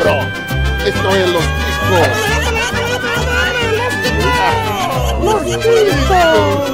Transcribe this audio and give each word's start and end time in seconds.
cerebro. 0.00 0.20
Esto 0.86 1.16
es 1.16 1.28
los 1.28 1.44
ticos. 1.44 2.08
Los 5.22 5.42
ticos. 5.62 6.70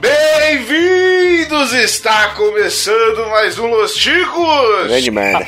Bem-vindos! 0.00 1.72
Está 1.72 2.28
começando 2.30 3.26
mais 3.30 3.58
um 3.58 3.68
Los 3.68 3.94
Ticos! 3.94 4.86
Grande 4.86 5.10
merda. 5.10 5.46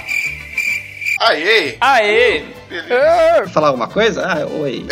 Aê! 1.20 1.76
Aê! 1.80 2.44
Quer 2.68 3.48
falar 3.48 3.68
alguma 3.68 3.88
coisa? 3.88 4.24
Ah, 4.24 4.46
oi. 4.46 4.86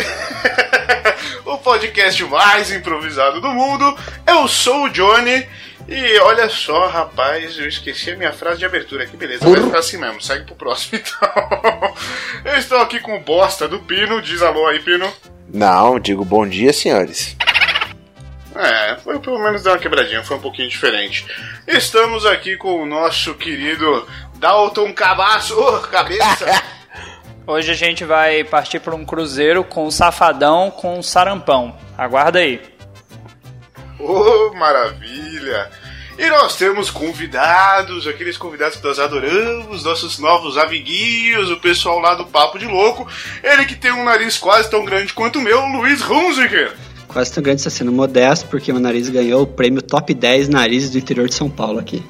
o 1.45 1.57
podcast 1.57 2.23
mais 2.25 2.71
improvisado 2.71 3.41
do 3.41 3.49
mundo. 3.49 3.97
Eu 4.25 4.47
sou 4.47 4.85
o 4.85 4.89
Johnny. 4.89 5.45
E 5.87 6.19
olha 6.19 6.49
só, 6.49 6.87
rapaz, 6.87 7.57
eu 7.57 7.67
esqueci 7.67 8.11
a 8.11 8.17
minha 8.17 8.33
frase 8.33 8.59
de 8.59 8.65
abertura 8.65 9.05
aqui, 9.05 9.15
beleza? 9.15 9.47
Vai 9.47 9.61
ficar 9.61 9.79
assim 9.79 9.97
mesmo, 9.97 10.21
segue 10.21 10.43
pro 10.43 10.55
próximo 10.55 10.99
então. 10.99 11.93
eu 12.43 12.57
estou 12.57 12.79
aqui 12.79 12.99
com 12.99 13.15
o 13.15 13.21
bosta 13.21 13.69
do 13.69 13.79
Pino, 13.79 14.21
diz 14.21 14.41
alô 14.41 14.67
aí, 14.67 14.79
Pino. 14.79 15.11
Não, 15.53 15.97
digo 15.97 16.25
bom 16.25 16.45
dia, 16.45 16.73
senhores. 16.73 17.37
É, 18.53 18.97
foi 18.97 19.17
pelo 19.19 19.39
menos 19.39 19.63
dar 19.63 19.73
uma 19.73 19.79
quebradinha, 19.79 20.23
foi 20.23 20.35
um 20.35 20.41
pouquinho 20.41 20.67
diferente. 20.67 21.25
Estamos 21.65 22.25
aqui 22.25 22.57
com 22.57 22.81
o 22.81 22.85
nosso 22.85 23.35
querido 23.35 24.05
Dalton 24.35 24.91
Cabaço, 24.93 25.55
oh, 25.57 25.79
cabeça. 25.87 26.45
Hoje 27.47 27.71
a 27.71 27.75
gente 27.75 28.03
vai 28.03 28.43
partir 28.43 28.81
para 28.81 28.93
um 28.93 29.05
cruzeiro 29.05 29.63
com 29.63 29.85
o 29.85 29.91
Safadão 29.91 30.69
com 30.69 30.99
o 30.99 31.03
Sarampão. 31.03 31.77
Aguarda 31.97 32.39
aí. 32.39 32.61
Oh, 33.99 34.53
maravilha! 34.53 35.69
E 36.17 36.29
nós 36.29 36.55
temos 36.55 36.89
convidados, 36.89 38.07
aqueles 38.07 38.37
convidados 38.37 38.77
que 38.77 38.83
nós 38.83 38.97
adoramos, 38.97 39.83
nossos 39.83 40.17
novos 40.17 40.57
amiguinhos, 40.57 41.51
o 41.51 41.57
pessoal 41.57 41.99
lá 41.99 42.15
do 42.15 42.25
Papo 42.25 42.57
de 42.57 42.65
Louco. 42.65 43.07
Ele 43.43 43.65
que 43.65 43.75
tem 43.75 43.91
um 43.91 44.03
nariz 44.03 44.37
quase 44.37 44.69
tão 44.69 44.83
grande 44.83 45.13
quanto 45.13 45.37
o 45.37 45.41
meu, 45.41 45.63
Luiz 45.67 46.01
Hunziker. 46.01 46.73
Quase 47.07 47.31
tão 47.33 47.43
grande 47.43 47.61
está 47.61 47.69
sendo 47.69 47.91
modesto, 47.91 48.47
porque 48.47 48.71
meu 48.73 48.81
nariz 48.81 49.09
ganhou 49.09 49.43
o 49.43 49.47
prêmio 49.47 49.81
Top 49.81 50.11
10 50.11 50.49
Narizes 50.49 50.89
do 50.89 50.97
interior 50.97 51.27
de 51.29 51.35
São 51.35 51.49
Paulo 51.49 51.79
aqui. 51.79 52.03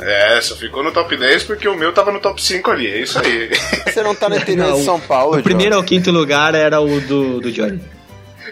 É, 0.00 0.40
só 0.40 0.54
ficou 0.54 0.84
no 0.84 0.92
top 0.92 1.16
10 1.16 1.42
porque 1.42 1.66
o 1.66 1.74
meu 1.74 1.92
tava 1.92 2.12
no 2.12 2.20
top 2.20 2.40
5 2.40 2.70
ali, 2.70 2.86
é 2.86 3.00
isso 3.02 3.18
aí. 3.18 3.50
Você 3.84 4.00
não 4.00 4.14
tá 4.14 4.28
no 4.28 4.36
interior 4.36 4.68
Não, 4.68 4.78
de 4.78 4.84
São 4.84 5.00
Paulo, 5.00 5.30
O 5.30 5.32
Johnny. 5.32 5.42
primeiro 5.42 5.74
ao 5.74 5.82
quinto 5.82 6.12
lugar 6.12 6.54
era 6.54 6.80
o 6.80 7.00
do, 7.00 7.40
do 7.40 7.50
Johnny. 7.50 7.80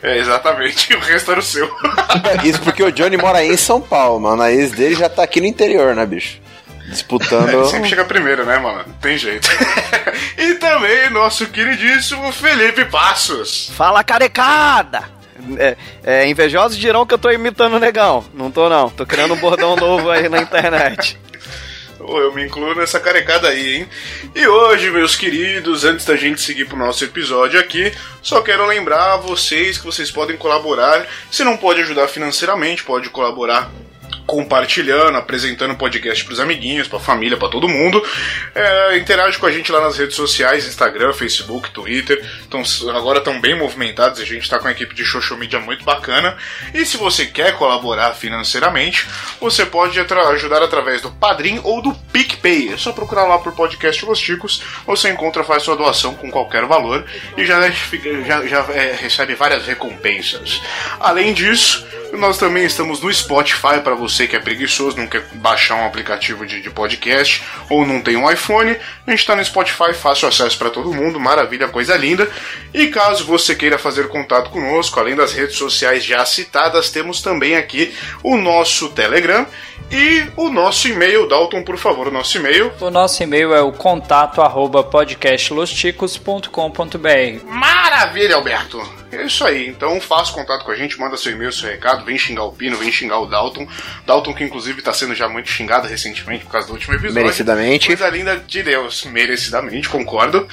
É, 0.02 0.18
exatamente, 0.18 0.92
o 0.96 1.00
resto 1.00 1.30
era 1.30 1.40
o 1.40 1.42
seu. 1.42 1.70
Isso 2.44 2.60
porque 2.60 2.82
o 2.82 2.92
Johnny 2.92 3.16
mora 3.16 3.38
aí 3.38 3.48
em 3.48 3.56
São 3.56 3.80
Paulo, 3.80 4.20
mas 4.20 4.32
o 4.32 4.36
nariz 4.36 4.70
dele 4.72 4.94
já 4.94 5.08
tá 5.08 5.22
aqui 5.22 5.40
no 5.40 5.46
interior, 5.46 5.94
né, 5.94 6.04
bicho? 6.06 6.40
Disputando. 6.88 7.48
Ele 7.48 7.64
sempre 7.66 7.88
chega 7.88 8.04
primeiro, 8.04 8.44
né, 8.44 8.58
mano? 8.58 8.84
Não 8.86 8.94
tem 8.94 9.18
jeito. 9.18 9.48
e 10.38 10.54
também 10.54 11.10
nosso 11.10 11.46
queridíssimo 11.46 12.30
Felipe 12.30 12.84
Passos. 12.84 13.70
Fala 13.74 14.04
carecada! 14.04 15.16
É, 15.58 15.76
é, 16.02 16.28
invejosos 16.28 16.76
dirão 16.76 17.04
que 17.04 17.14
eu 17.14 17.18
tô 17.18 17.30
imitando 17.30 17.74
o 17.74 17.80
negão. 17.80 18.24
Não 18.32 18.50
tô, 18.50 18.68
não. 18.68 18.88
Tô 18.88 19.04
criando 19.04 19.34
um 19.34 19.36
bordão 19.36 19.76
novo 19.76 20.10
aí 20.10 20.28
na 20.28 20.38
internet. 20.38 21.18
Ô, 22.08 22.20
eu 22.20 22.32
me 22.32 22.44
incluo 22.44 22.72
nessa 22.72 23.00
carecada 23.00 23.48
aí, 23.48 23.78
hein? 23.78 23.88
E 24.32 24.46
hoje, 24.46 24.92
meus 24.92 25.16
queridos, 25.16 25.84
antes 25.84 26.06
da 26.06 26.14
gente 26.14 26.40
seguir 26.40 26.64
pro 26.66 26.76
nosso 26.76 27.02
episódio 27.02 27.58
aqui, 27.58 27.92
só 28.22 28.40
quero 28.40 28.64
lembrar 28.64 29.14
a 29.14 29.16
vocês 29.16 29.76
que 29.76 29.84
vocês 29.84 30.08
podem 30.08 30.36
colaborar. 30.36 31.04
Se 31.32 31.42
não 31.42 31.56
pode 31.56 31.80
ajudar 31.80 32.06
financeiramente, 32.06 32.84
pode 32.84 33.10
colaborar 33.10 33.72
compartilhando, 34.26 35.16
apresentando 35.16 35.72
o 35.72 35.76
podcast 35.76 36.24
pros 36.24 36.40
amiguinhos, 36.40 36.88
pra 36.88 36.98
família, 36.98 37.36
pra 37.36 37.48
todo 37.48 37.68
mundo. 37.68 38.02
É, 38.54 38.96
interage 38.96 39.38
com 39.38 39.46
a 39.46 39.52
gente 39.52 39.70
lá 39.70 39.80
nas 39.80 39.96
redes 39.96 40.16
sociais, 40.16 40.66
Instagram, 40.66 41.12
Facebook, 41.12 41.70
Twitter. 41.70 42.22
Então, 42.46 42.62
agora 42.94 43.18
estão 43.18 43.40
bem 43.40 43.56
movimentados, 43.56 44.20
a 44.20 44.24
gente 44.24 44.48
tá 44.50 44.58
com 44.58 44.64
uma 44.64 44.72
equipe 44.72 44.94
de 44.94 45.04
social 45.04 45.38
media 45.38 45.60
muito 45.60 45.84
bacana. 45.84 46.36
E 46.74 46.84
se 46.84 46.96
você 46.96 47.26
quer 47.26 47.56
colaborar 47.56 48.14
financeiramente, 48.14 49.06
você 49.40 49.64
pode 49.64 49.98
ajudar 49.98 50.62
através 50.62 51.00
do 51.00 51.10
Padrim 51.10 51.60
ou 51.62 51.80
do 51.80 51.94
PicPay. 52.12 52.72
É 52.72 52.76
só 52.76 52.92
procurar 52.92 53.24
lá 53.24 53.38
por 53.38 53.52
podcast 53.52 54.04
Los 54.04 54.18
Ticos, 54.18 54.62
você 54.84 55.10
encontra, 55.10 55.44
faz 55.44 55.62
sua 55.62 55.76
doação 55.76 56.14
com 56.14 56.30
qualquer 56.30 56.64
valor 56.64 57.04
e 57.36 57.46
já, 57.46 57.70
já, 57.70 58.46
já 58.46 58.66
é, 58.72 58.96
recebe 59.00 59.34
várias 59.34 59.66
recompensas. 59.66 60.60
Além 60.98 61.32
disso, 61.32 61.86
nós 62.12 62.38
também 62.38 62.64
estamos 62.64 63.00
no 63.00 63.12
Spotify 63.12 63.80
para 63.82 63.94
você 63.94 64.15
que 64.24 64.36
é 64.36 64.38
preguiçoso, 64.38 64.96
não 64.96 65.08
quer 65.08 65.24
baixar 65.32 65.74
um 65.74 65.84
aplicativo 65.84 66.46
de, 66.46 66.62
de 66.62 66.70
podcast 66.70 67.42
ou 67.68 67.84
não 67.84 68.00
tem 68.00 68.16
um 68.16 68.30
iPhone. 68.30 68.76
A 69.04 69.10
gente 69.10 69.20
está 69.20 69.34
no 69.34 69.44
Spotify, 69.44 69.92
fácil 69.92 70.28
acesso 70.28 70.56
para 70.56 70.70
todo 70.70 70.94
mundo, 70.94 71.18
maravilha, 71.18 71.66
coisa 71.66 71.96
linda. 71.96 72.30
E 72.72 72.86
caso 72.86 73.24
você 73.24 73.56
queira 73.56 73.78
fazer 73.78 74.06
contato 74.06 74.50
conosco, 74.50 75.00
além 75.00 75.16
das 75.16 75.32
redes 75.32 75.56
sociais 75.56 76.04
já 76.04 76.24
citadas, 76.24 76.90
temos 76.90 77.20
também 77.20 77.56
aqui 77.56 77.92
o 78.22 78.36
nosso 78.36 78.90
Telegram 78.90 79.46
e 79.90 80.26
o 80.36 80.48
nosso 80.48 80.88
e-mail. 80.88 81.28
Dalton, 81.28 81.62
por 81.62 81.76
favor, 81.76 82.08
o 82.08 82.10
nosso 82.10 82.38
e-mail. 82.38 82.72
O 82.80 82.90
nosso 82.90 83.22
e-mail 83.22 83.54
é 83.54 83.60
o 83.60 83.70
contato 83.72 84.42
arroba 84.42 84.82
podcastlosticos.com.br. 84.82 87.46
Maravilha, 87.46 88.36
Alberto! 88.36 88.82
É 89.12 89.24
isso 89.24 89.44
aí. 89.44 89.68
Então 89.68 90.00
faça 90.00 90.32
contato 90.32 90.64
com 90.64 90.72
a 90.72 90.76
gente, 90.76 90.98
manda 90.98 91.16
seu 91.16 91.32
e-mail, 91.32 91.52
seu 91.52 91.70
recado, 91.70 92.04
vem 92.04 92.18
xingar 92.18 92.44
o 92.44 92.52
Pino, 92.52 92.76
vem 92.76 92.90
xingar 92.90 93.20
o 93.20 93.26
Dalton. 93.26 93.66
Dalton, 94.04 94.34
que 94.34 94.44
inclusive 94.44 94.80
está 94.80 94.92
sendo 94.92 95.14
já 95.14 95.28
muito 95.28 95.48
xingado 95.48 95.86
recentemente 95.86 96.44
por 96.44 96.52
causa 96.52 96.66
do 96.66 96.74
último 96.74 96.94
episódio. 96.94 97.14
Merecidamente. 97.14 97.86
Coisa 97.86 98.08
linda 98.08 98.36
de 98.36 98.62
Deus, 98.62 99.04
merecidamente, 99.04 99.88
concordo. 99.88 100.48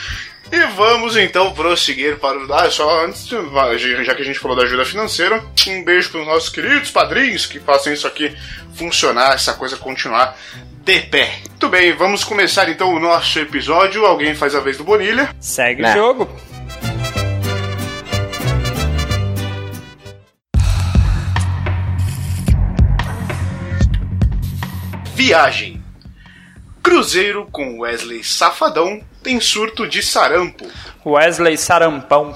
E 0.51 0.65
vamos 0.75 1.17
então 1.17 1.51
prosseguir 1.53 2.17
para 2.19 2.37
o. 2.37 2.53
Ah, 2.53 2.69
só 2.69 3.05
antes, 3.05 3.25
de- 3.27 4.03
já 4.03 4.13
que 4.13 4.21
a 4.21 4.25
gente 4.25 4.37
falou 4.39 4.55
da 4.55 4.63
ajuda 4.63 4.85
financeira, 4.85 5.43
um 5.67 5.83
beijo 5.83 6.11
para 6.11 6.21
os 6.21 6.27
nossos 6.27 6.49
queridos 6.49 6.91
padrinhos 6.91 7.45
que 7.45 7.59
façam 7.59 7.91
isso 7.91 8.05
aqui 8.05 8.35
funcionar, 8.75 9.33
essa 9.33 9.53
coisa 9.53 9.77
continuar 9.77 10.37
de 10.83 10.99
pé. 11.01 11.39
Muito 11.49 11.69
bem, 11.69 11.93
vamos 11.93 12.23
começar 12.23 12.69
então 12.69 12.93
o 12.93 12.99
nosso 12.99 13.39
episódio. 13.39 14.05
Alguém 14.05 14.35
faz 14.35 14.53
a 14.53 14.59
vez 14.59 14.77
do 14.77 14.83
Bonilha. 14.83 15.29
Segue 15.39 15.81
Né. 15.81 15.91
o 15.91 15.97
jogo. 15.97 16.29
Viagem. 25.15 25.72
Cruzeiro 26.83 27.47
com 27.51 27.79
Wesley 27.79 28.23
Safadão 28.23 28.99
tem 29.23 29.39
surto 29.39 29.87
de 29.87 30.03
sarampo. 30.03 30.67
Wesley 31.05 31.57
Sarampão. 31.57 32.35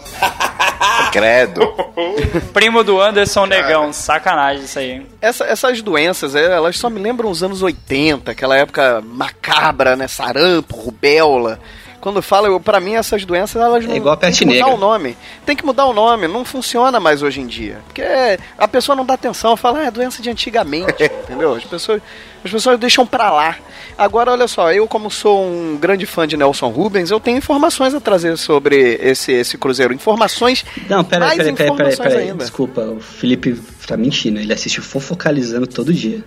Credo. 1.11 1.61
Primo 2.53 2.83
do 2.83 2.99
Anderson 3.01 3.45
Negão. 3.45 3.91
Sacanagem 3.91 4.63
isso 4.63 4.79
aí. 4.79 5.05
Essa- 5.21 5.45
essas 5.45 5.81
doenças, 5.81 6.33
é, 6.33 6.45
elas 6.45 6.77
só 6.77 6.89
me 6.89 6.99
lembram 6.99 7.29
os 7.29 7.43
anos 7.43 7.61
80, 7.61 8.31
aquela 8.31 8.57
época 8.57 9.01
macabra, 9.05 9.95
né? 9.95 10.07
Sarampo, 10.07 10.75
rubéola. 10.75 11.59
Quando 11.99 12.21
fala, 12.21 12.59
pra 12.59 12.79
mim 12.79 12.93
essas 12.93 13.25
doenças, 13.25 13.61
elas 13.61 13.85
não. 13.85 13.95
igual 13.95 14.13
a 14.13 14.17
tem 14.17 14.29
peste 14.29 14.39
que 14.39 14.45
mudar 14.45 14.65
negra. 14.65 14.73
o 14.75 14.77
nome. 14.77 15.17
Tem 15.45 15.55
que 15.55 15.65
mudar 15.65 15.85
o 15.85 15.93
nome, 15.93 16.27
não 16.27 16.45
funciona 16.45 16.99
mais 16.99 17.23
hoje 17.23 17.41
em 17.41 17.47
dia. 17.47 17.79
Porque 17.87 18.03
a 18.57 18.67
pessoa 18.67 18.95
não 18.95 19.05
dá 19.05 19.15
atenção, 19.15 19.57
fala, 19.57 19.79
ah, 19.79 19.85
é 19.85 19.91
doença 19.91 20.21
de 20.21 20.29
antigamente, 20.29 21.03
entendeu? 21.23 21.55
As 21.55 21.63
pessoas, 21.63 22.01
as 22.45 22.51
pessoas 22.51 22.79
deixam 22.79 23.05
pra 23.05 23.31
lá. 23.31 23.57
Agora, 23.97 24.31
olha 24.31 24.47
só, 24.47 24.71
eu 24.71 24.87
como 24.87 25.09
sou 25.09 25.43
um 25.43 25.75
grande 25.75 26.05
fã 26.05 26.27
de 26.27 26.37
Nelson 26.37 26.69
Rubens, 26.69 27.09
eu 27.09 27.19
tenho 27.19 27.37
informações 27.37 27.95
a 27.95 27.99
trazer 27.99 28.37
sobre 28.37 28.99
esse, 29.01 29.31
esse 29.31 29.57
cruzeiro. 29.57 29.93
Informações 29.93 30.63
Não, 30.87 31.03
peraí, 31.03 31.37
peraí, 31.37 31.53
peraí, 31.55 31.75
peraí, 31.75 31.97
peraí. 31.97 32.33
Desculpa, 32.33 32.81
o 32.81 32.99
Felipe 32.99 33.59
tá 33.87 33.97
mentindo. 33.97 34.39
Ele 34.39 34.53
assiste 34.53 34.81
Fofocalizando 34.81 35.65
todo 35.65 35.93
dia. 35.93 36.23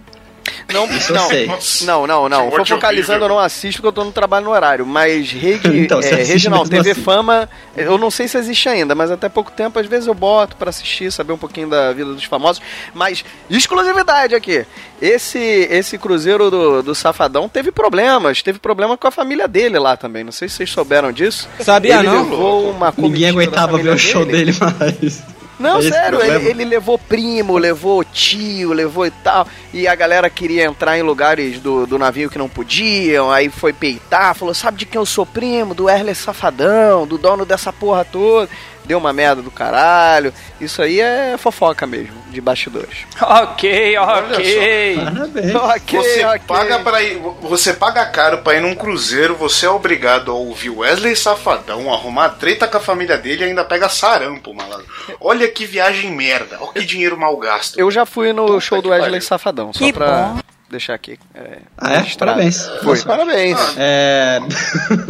Não, 0.73 0.87
Isso 0.87 1.13
eu 1.13 1.17
não, 1.17 1.29
sei. 1.29 1.47
não, 1.83 2.07
não, 2.07 2.29
não. 2.29 2.51
Que 2.51 2.61
ódio 2.61 2.75
Focalizando 2.75 3.25
eu 3.25 3.29
não 3.29 3.39
assisto 3.39 3.81
porque 3.81 3.89
eu 3.89 3.93
tô 3.93 4.05
no 4.05 4.13
trabalho 4.13 4.45
no 4.45 4.53
horário. 4.53 4.87
Mas 4.87 5.31
rede, 5.31 5.81
Então, 5.81 6.01
é, 6.01 6.15
regional, 6.23 6.67
TV 6.67 6.93
assim. 6.93 7.03
Fama, 7.03 7.49
eu 7.77 7.99
não 7.99 8.11
sei 8.11 8.29
se 8.29 8.39
existe 8.39 8.69
ainda, 8.69 8.95
mas 8.95 9.11
até 9.11 9.29
pouco 9.29 9.51
tempo, 9.51 9.79
às 9.79 9.87
vezes 9.87 10.07
eu 10.07 10.15
boto 10.15 10.57
pra 10.57 10.71
assistir, 10.71 11.11
saber 11.13 11.33
um 11.33 11.39
pouquinho 11.39 11.69
da 11.69 11.93
vida 11.93 12.13
dos 12.13 12.25
famosos. 12.25 12.63
Mas, 12.95 13.25
exclusividade 13.49 14.35
aqui. 14.35 14.65
Esse 15.01 15.39
esse 15.71 15.97
cruzeiro 15.97 16.51
do, 16.51 16.83
do 16.83 16.95
Safadão 16.95 17.49
teve 17.49 17.73
problemas. 17.73 18.43
Teve 18.43 18.59
problema 18.59 18.97
com 18.97 19.09
a 19.09 19.11
família 19.11 19.49
dele 19.49 19.79
lá 19.79 19.97
também. 19.97 20.23
Não 20.23 20.33
sei 20.33 20.49
se 20.49 20.57
vocês 20.57 20.71
souberam 20.71 21.11
disso. 21.11 21.49
Sabia 21.61 21.97
ele 21.99 22.09
não? 22.09 22.77
Ninguém 22.99 23.31
aguentava 23.31 23.79
ver 23.79 23.91
o 23.91 23.99
show 23.99 24.25
dele 24.25 24.55
mais. 24.61 25.23
Não, 25.61 25.83
sério, 25.83 26.23
ele, 26.23 26.49
ele 26.49 26.65
levou 26.65 26.99
primo, 26.99 27.59
levou 27.59 28.03
tio, 28.03 28.73
levou 28.73 29.07
e 29.07 29.11
tal. 29.11 29.47
E 29.75 29.87
a 29.87 29.95
galera 29.95 30.31
queria 30.31 30.65
entrar 30.65 30.99
em 30.99 31.03
lugares 31.03 31.61
do, 31.61 31.87
do 31.87 31.99
navio 31.99 32.31
que 32.31 32.39
não 32.39 32.49
podiam. 32.49 33.31
Aí 33.31 33.51
foi 33.51 33.73
peitar, 33.73 34.35
falou: 34.35 34.55
Sabe 34.55 34.79
de 34.79 34.87
quem 34.87 34.99
eu 34.99 35.05
sou 35.05 35.27
primo? 35.27 35.75
Do 35.75 35.89
Erle 35.89 36.15
Safadão, 36.15 37.07
do 37.07 37.19
dono 37.19 37.45
dessa 37.45 37.71
porra 37.71 38.07
toda. 38.07 38.49
Deu 38.91 38.99
uma 38.99 39.13
merda 39.13 39.41
do 39.41 39.53
caralho. 39.53 40.35
Isso 40.61 40.83
aí 40.83 41.01
é 41.01 41.37
fofoca 41.39 41.87
mesmo, 41.87 42.13
de 42.29 42.41
bastidores. 42.41 43.07
Ok, 43.23 43.97
ok. 43.97 44.97
Parabéns. 45.05 45.55
ok, 45.55 45.99
Você 46.01 46.25
ok. 46.25 46.41
paga 46.47 46.79
para 46.81 47.03
ir, 47.03 47.19
você 47.43 47.73
paga 47.73 48.05
caro 48.07 48.39
pra 48.39 48.55
ir 48.57 48.61
num 48.61 48.75
cruzeiro, 48.75 49.37
você 49.37 49.67
é 49.67 49.71
obrigado 49.71 50.31
a 50.33 50.35
ouvir 50.35 50.71
Wesley 50.71 51.15
Safadão, 51.15 51.93
arrumar 51.93 52.31
treta 52.31 52.67
com 52.67 52.77
a 52.77 52.81
família 52.81 53.17
dele 53.17 53.45
e 53.45 53.49
ainda 53.49 53.65
pega 53.65 53.89
sarampo, 53.89 54.53
malandro. 54.53 54.87
Olha 55.21 55.47
que 55.49 55.65
viagem 55.65 56.11
merda, 56.11 56.59
olha 56.61 56.73
que 56.73 56.85
dinheiro 56.85 57.17
mal 57.17 57.37
gasto. 57.37 57.79
Eu 57.79 57.91
já 57.91 58.05
fui 58.05 58.33
no 58.33 58.47
Puta 58.47 58.61
show 58.61 58.83
do 58.83 58.89
Wesley 58.89 59.11
pariu. 59.11 59.23
Safadão, 59.23 59.73
só 59.73 59.79
Que 59.79 59.93
pra 59.93 60.35
deixar 60.71 60.95
aqui. 60.95 61.19
É, 61.35 61.59
Ah, 61.77 61.95
é? 61.95 62.03
Parabéns. 62.19 62.67
Foi. 62.83 62.99
Parabéns. 63.03 63.59
É. 63.77 64.39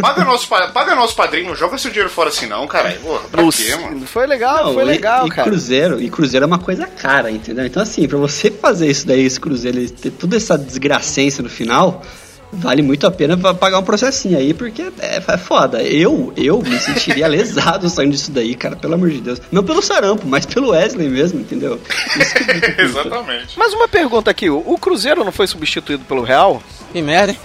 Paga 0.01 0.25
nosso, 0.25 0.49
pa- 0.49 0.69
paga 0.69 0.95
nosso 0.95 1.15
padrinho, 1.15 1.49
não 1.49 1.55
joga 1.57 1.77
seu 1.79 1.91
dinheiro 1.91 2.11
fora 2.11 2.29
assim 2.31 2.47
não, 2.47 2.67
caralho. 2.67 2.99
Porra, 3.01 3.29
pra 3.31 3.43
quê, 3.53 3.77
mano? 3.77 4.07
Foi 4.07 4.27
legal, 4.27 4.67
Não, 4.67 4.75
foi 4.75 4.83
e- 4.83 4.87
legal, 4.87 5.27
e, 5.27 5.31
cara. 5.31 5.49
Cruzeiro, 5.49 6.01
e 6.01 6.09
Cruzeiro 6.11 6.45
é 6.45 6.47
uma 6.47 6.59
coisa 6.59 6.87
cara, 6.87 7.31
entendeu? 7.31 7.65
Então, 7.67 7.83
assim, 7.83 8.09
pra 8.09 8.19
você 8.19 8.51
fazer 8.51 8.89
isso 8.91 9.07
daí, 9.07 9.25
esse 9.25 9.39
Cruzeiro, 9.41 9.89
ter 9.91 10.11
toda 10.11 10.37
essa 10.37 10.57
desgracência 10.59 11.43
no 11.43 11.49
final, 11.51 12.03
vale 12.53 12.83
muito 12.83 13.07
a 13.07 13.11
pena 13.11 13.37
pa- 13.37 13.55
pagar 13.55 13.79
um 13.79 13.83
processinho 13.83 14.37
aí, 14.39 14.53
porque 14.53 14.83
é, 15.01 15.23
é 15.27 15.37
foda. 15.39 15.83
Eu, 15.83 16.33
eu 16.37 16.61
me 16.63 16.79
sentiria 16.79 17.27
lesado 17.29 17.89
saindo 17.89 18.13
disso 18.13 18.31
daí, 18.31 18.55
cara, 18.55 18.77
pelo 18.77 18.95
amor 18.95 19.11
de 19.11 19.21
Deus. 19.21 19.41
Não 19.53 19.63
pelo 19.65 19.81
sarampo, 19.83 20.27
mas 20.27 20.45
pelo 20.47 20.71
Wesley 20.71 21.09
mesmo, 21.09 21.41
entendeu? 21.41 21.81
Isso 22.19 22.35
que 22.35 22.45
me 22.53 22.61
preocupa. 22.61 22.83
Exatamente. 22.83 23.59
Mas 23.59 23.73
uma 23.73 23.89
pergunta 23.89 24.31
aqui, 24.31 24.51
o 24.51 24.77
Cruzeiro 24.79 25.25
não 25.25 25.33
foi 25.33 25.47
substituído 25.47 26.05
pelo 26.05 26.23
Real? 26.23 26.63
Que 26.93 27.01
merda, 27.03 27.33
hein? 27.33 27.39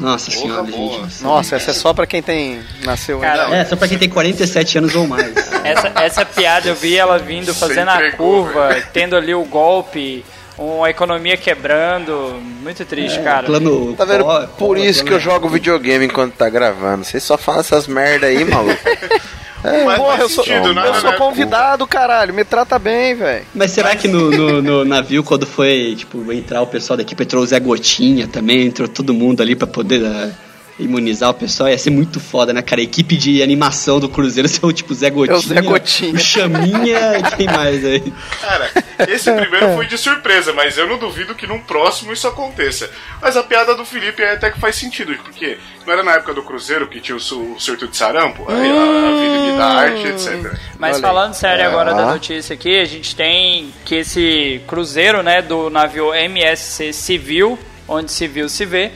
Nossa 0.00 0.30
Porra, 0.30 0.42
senhora, 0.42 0.62
boa. 0.64 1.00
gente. 1.08 1.22
Nossa, 1.22 1.56
essa 1.56 1.70
é 1.70 1.74
só 1.74 1.92
pra 1.92 2.06
quem 2.06 2.22
tem 2.22 2.60
nasceu 2.82 3.20
Cara, 3.20 3.54
É, 3.54 3.64
só 3.64 3.76
pra 3.76 3.86
quem 3.86 3.98
tem 3.98 4.08
47 4.08 4.78
anos 4.78 4.94
ou 4.96 5.06
mais. 5.06 5.32
Essa, 5.62 5.92
essa 6.02 6.24
piada 6.24 6.68
eu 6.68 6.74
vi 6.74 6.96
ela 6.96 7.18
vindo, 7.18 7.54
fazendo 7.54 7.88
a 7.90 8.10
curva, 8.12 8.74
tendo 8.92 9.14
ali 9.14 9.34
o 9.34 9.44
golpe, 9.44 10.24
uma 10.62 10.90
economia 10.90 11.36
quebrando. 11.36 12.40
Muito 12.62 12.84
triste, 12.84 13.20
cara. 13.20 13.46
Plano 13.46 13.94
Tá 13.94 14.04
vendo? 14.04 14.24
Por 14.58 14.78
isso 14.78 15.04
que 15.04 15.12
eu 15.12 15.20
jogo 15.20 15.48
videogame 15.48 16.06
enquanto 16.06 16.34
tá 16.34 16.48
gravando. 16.48 17.04
Vocês 17.04 17.22
só 17.22 17.36
falam 17.36 17.60
essas 17.60 17.86
merda 17.86 18.26
aí, 18.26 18.44
maluco. 18.44 18.78
Mas 19.62 19.96
Porra, 19.96 20.18
eu 20.18 20.28
sou, 20.28 20.44
sentido, 20.44 20.72
eu 20.76 20.94
sou 20.94 21.12
né? 21.12 21.16
convidado, 21.16 21.86
caralho. 21.86 22.34
Me 22.34 22.44
trata 22.44 22.78
bem, 22.78 23.14
velho. 23.14 23.46
Mas 23.54 23.70
será 23.70 23.94
que 23.94 24.08
no, 24.08 24.30
no, 24.30 24.60
no 24.62 24.84
navio, 24.84 25.22
quando 25.22 25.46
foi, 25.46 25.94
tipo, 25.96 26.32
entrar 26.32 26.62
o 26.62 26.66
pessoal 26.66 26.96
da 26.96 27.02
equipe, 27.04 27.22
entrou 27.22 27.42
o 27.42 27.46
Zé 27.46 27.60
Gotinha 27.60 28.26
também, 28.26 28.66
entrou 28.66 28.88
todo 28.88 29.14
mundo 29.14 29.40
ali 29.40 29.54
pra 29.54 29.68
poder 29.68 30.04
ah, 30.04 30.30
imunizar 30.78 31.30
o 31.30 31.34
pessoal? 31.34 31.68
Ia 31.68 31.78
ser 31.78 31.90
muito 31.90 32.18
foda, 32.18 32.52
né, 32.52 32.62
cara? 32.62 32.80
A 32.80 32.84
equipe 32.84 33.16
de 33.16 33.42
animação 33.42 34.00
do 34.00 34.08
Cruzeiro 34.08 34.48
ser 34.48 34.64
o 34.64 34.72
tipo 34.72 34.94
Zé 34.94 35.10
Gotinha. 35.10 35.38
Zé 35.40 35.60
Gotinha. 35.60 36.14
O 36.14 36.18
Chaminha 36.18 37.18
e 37.18 37.36
quem 37.36 37.46
mais 37.46 37.84
aí? 37.84 38.12
Cara, 38.40 38.70
esse 39.08 39.30
primeiro 39.32 39.74
foi 39.74 39.86
de 39.86 39.96
surpresa, 39.98 40.52
mas 40.52 40.76
eu 40.78 40.86
não 40.86 40.98
duvido 40.98 41.34
que 41.34 41.46
num 41.46 41.60
próximo 41.60 42.12
isso 42.12 42.26
aconteça. 42.26 42.90
Mas 43.20 43.36
a 43.36 43.42
piada 43.42 43.74
do 43.74 43.84
Felipe 43.84 44.22
até 44.24 44.50
que 44.50 44.58
faz 44.58 44.76
sentido, 44.76 45.14
porque 45.22 45.58
não 45.86 45.92
era 45.92 46.02
na 46.02 46.12
época 46.14 46.34
do 46.34 46.42
Cruzeiro 46.42 46.86
que 46.88 47.00
tinha 47.00 47.16
o, 47.16 47.20
su- 47.20 47.54
o 47.54 47.60
surto 47.60 47.86
de 47.88 47.96
sarampo? 47.96 48.44
Aí 48.48 48.70
a, 48.70 48.82
a 48.82 49.20
vida 49.20 49.56
da 49.58 49.66
arte, 49.66 50.06
etc. 50.06 50.58
Mas 50.78 50.96
Olha 50.96 51.02
falando 51.06 51.34
sério 51.34 51.66
agora 51.66 51.94
da 51.94 52.06
notícia 52.06 52.54
aqui, 52.54 52.78
a 52.80 52.84
gente 52.84 53.14
tem 53.14 53.72
que 53.84 53.96
esse 53.96 54.60
cruzeiro, 54.66 55.22
né, 55.22 55.42
do 55.42 55.68
navio 55.70 56.14
MSC 56.14 56.92
Civil, 56.92 57.58
onde 57.86 58.10
civil 58.10 58.48
se 58.48 58.64
vê, 58.64 58.90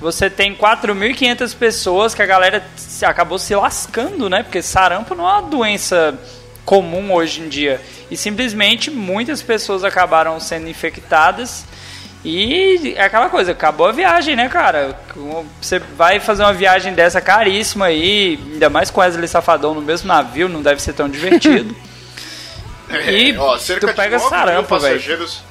você 0.00 0.30
tem 0.30 0.54
4.500 0.54 1.56
pessoas 1.56 2.14
que 2.14 2.22
a 2.22 2.26
galera 2.26 2.64
acabou 3.02 3.38
se 3.38 3.54
lascando, 3.54 4.28
né, 4.28 4.42
porque 4.42 4.62
sarampo 4.62 5.14
não 5.14 5.28
é 5.28 5.32
uma 5.32 5.42
doença 5.42 6.18
comum 6.64 7.12
hoje 7.12 7.40
em 7.40 7.48
dia. 7.48 7.80
E 8.10 8.16
simplesmente 8.16 8.90
muitas 8.90 9.42
pessoas 9.42 9.84
acabaram 9.84 10.38
sendo 10.38 10.68
infectadas 10.68 11.64
e 12.24 12.94
é 12.96 13.04
aquela 13.04 13.28
coisa, 13.28 13.52
acabou 13.52 13.86
a 13.86 13.92
viagem, 13.92 14.34
né, 14.34 14.48
cara? 14.48 14.98
Você 15.60 15.78
vai 15.78 16.18
fazer 16.18 16.42
uma 16.42 16.52
viagem 16.52 16.92
dessa 16.92 17.20
caríssima 17.20 17.86
aí, 17.86 18.38
ainda 18.52 18.68
mais 18.68 18.90
com 18.90 19.00
Wesley 19.00 19.28
Safadão 19.28 19.72
no 19.72 19.80
mesmo 19.80 20.08
navio, 20.08 20.48
não 20.48 20.60
deve 20.60 20.82
ser 20.82 20.92
tão 20.92 21.08
divertido. 21.08 21.74
E 22.90 23.32
É, 23.32 23.38
ó, 23.38 23.58
tu 23.58 23.94
pega 23.94 24.16
de 24.16 24.22
9 24.24 24.30
mil 24.30 24.30
sarampo, 24.30 24.78
velho. 24.78 24.94
passageiros. 24.94 25.42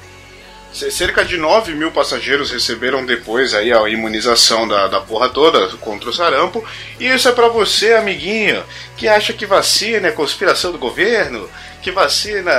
Cerca 0.72 1.24
de 1.24 1.36
9 1.36 1.74
mil 1.74 1.90
passageiros 1.90 2.50
receberam 2.50 3.04
depois 3.04 3.54
aí 3.54 3.72
a 3.72 3.88
imunização 3.88 4.68
da, 4.68 4.86
da 4.86 5.00
porra 5.00 5.28
toda 5.28 5.66
contra 5.78 6.10
o 6.10 6.12
sarampo. 6.12 6.64
E 7.00 7.06
isso 7.06 7.28
é 7.28 7.32
pra 7.32 7.48
você, 7.48 7.94
amiguinho, 7.94 8.62
que 8.96 9.08
acha 9.08 9.32
que 9.32 9.46
vacina 9.46 10.08
é 10.08 10.12
conspiração 10.12 10.70
do 10.70 10.78
governo, 10.78 11.48
que 11.82 11.90
vacina 11.90 12.52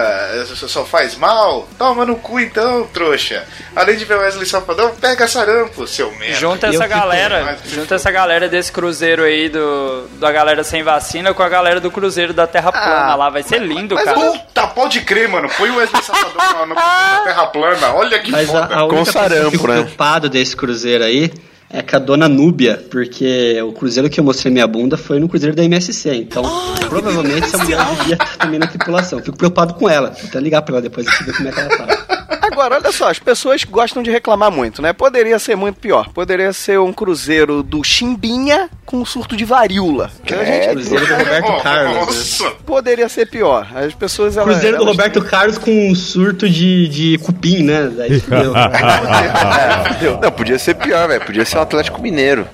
só 0.45 0.85
faz 0.85 1.15
mal. 1.15 1.67
Toma 1.77 2.05
no 2.05 2.15
cu 2.15 2.39
então, 2.39 2.85
trouxa. 2.93 3.45
Além 3.75 3.97
de 3.97 4.05
ver 4.05 4.17
Wesley 4.17 4.45
Safadão, 4.45 4.95
pega 4.95 5.27
sarampo, 5.27 5.85
seu 5.87 6.11
merda. 6.15 6.35
Junta 6.35 6.67
eu 6.67 6.71
essa 6.73 6.83
fico- 6.83 6.95
galera, 6.99 7.57
junta 7.65 7.95
essa 7.95 8.11
galera 8.11 8.47
desse 8.47 8.71
cruzeiro 8.71 9.23
aí 9.23 9.49
do 9.49 10.07
da 10.19 10.31
galera 10.31 10.63
sem 10.63 10.83
vacina 10.83 11.33
com 11.33 11.43
a 11.43 11.49
galera 11.49 11.79
do 11.79 11.91
cruzeiro 11.91 12.33
da 12.33 12.47
Terra 12.47 12.71
plana 12.71 13.15
lá, 13.15 13.29
vai 13.29 13.43
ser 13.43 13.59
lindo, 13.61 13.95
Mas 13.95 14.05
cara. 14.05 14.19
puta, 14.19 14.67
pode 14.67 15.01
crer, 15.01 15.27
mano. 15.27 15.49
Põe 15.57 15.69
o 15.69 15.75
Wesley 15.77 16.01
Safadão 16.03 16.65
na, 16.65 17.21
terra 17.23 17.47
plana. 17.47 17.93
Olha 17.93 18.19
que 18.19 18.31
Mas 18.31 18.47
foda. 18.47 18.73
a, 18.73 18.79
a 18.79 18.85
única 18.85 19.11
sarampo, 19.11 19.35
eu 19.43 19.51
fico 19.51 19.67
né? 19.67 19.73
preocupado 19.75 20.29
desse 20.29 20.55
Cruzeiro 20.55 21.03
aí 21.03 21.31
é 21.69 21.81
com 21.81 21.95
a 21.95 21.99
dona 21.99 22.27
Núbia, 22.27 22.83
porque 22.89 23.61
o 23.61 23.71
Cruzeiro 23.71 24.09
que 24.09 24.19
eu 24.19 24.23
mostrei 24.23 24.51
minha 24.51 24.67
bunda 24.67 24.97
foi 24.97 25.19
no 25.19 25.29
Cruzeiro 25.29 25.55
da 25.55 25.63
MSC, 25.63 26.09
então 26.15 26.43
provavelmente 26.89 27.43
essa 27.43 27.57
mulher 27.59 27.77
devia 27.97 28.13
estar 28.13 28.37
também 28.37 28.59
na 28.59 28.67
tripulação. 28.67 29.19
Fico 29.19 29.37
preocupado 29.37 29.75
com 29.75 29.87
ela, 29.87 30.09
vou 30.09 30.27
até 30.27 30.39
ligar 30.39 30.63
pra 30.63 30.75
ela 30.75 30.81
depois 30.81 31.05
e 31.07 31.23
ver 31.23 31.35
como 31.35 31.47
é 31.47 31.51
que 31.51 31.59
ela 31.59 31.77
tá. 31.77 32.08
Agora, 32.51 32.75
olha 32.75 32.91
só, 32.91 33.09
as 33.09 33.19
pessoas 33.19 33.63
gostam 33.63 34.01
de 34.03 34.09
reclamar 34.11 34.51
muito, 34.51 34.81
né? 34.81 34.91
Poderia 34.93 35.37
ser 35.39 35.55
muito 35.55 35.77
pior. 35.79 36.09
Poderia 36.09 36.51
ser 36.53 36.79
um 36.79 36.91
cruzeiro 36.93 37.61
do 37.63 37.83
Chimbinha 37.83 38.69
com 38.85 38.97
um 38.97 39.05
surto 39.05 39.35
de 39.37 39.45
varíola. 39.45 40.09
Que 40.25 40.33
a 40.33 40.43
gente- 40.43 40.69
Cruzeiro 40.69 41.05
do 41.07 41.13
Roberto 41.15 41.63
Carlos. 41.63 41.95
Nossa. 42.39 42.51
Poderia 42.65 43.09
ser 43.09 43.25
pior. 43.27 43.67
As 43.75 43.93
pessoas 43.93 44.35
elas, 44.37 44.49
Cruzeiro 44.53 44.77
do 44.77 44.83
elas- 44.83 44.95
Roberto 44.97 45.21
Carlos 45.23 45.57
com 45.57 45.89
um 45.91 45.95
surto 45.95 46.49
de, 46.49 46.87
de 46.87 47.17
cupim, 47.19 47.63
né? 47.63 47.89
Fudeu. 48.23 48.53
Não, 50.21 50.31
podia 50.31 50.57
ser 50.59 50.75
pior, 50.75 51.07
velho. 51.07 51.21
Podia 51.25 51.45
ser 51.45 51.57
um 51.57 51.61
Atlético 51.61 52.01
Mineiro. 52.01 52.47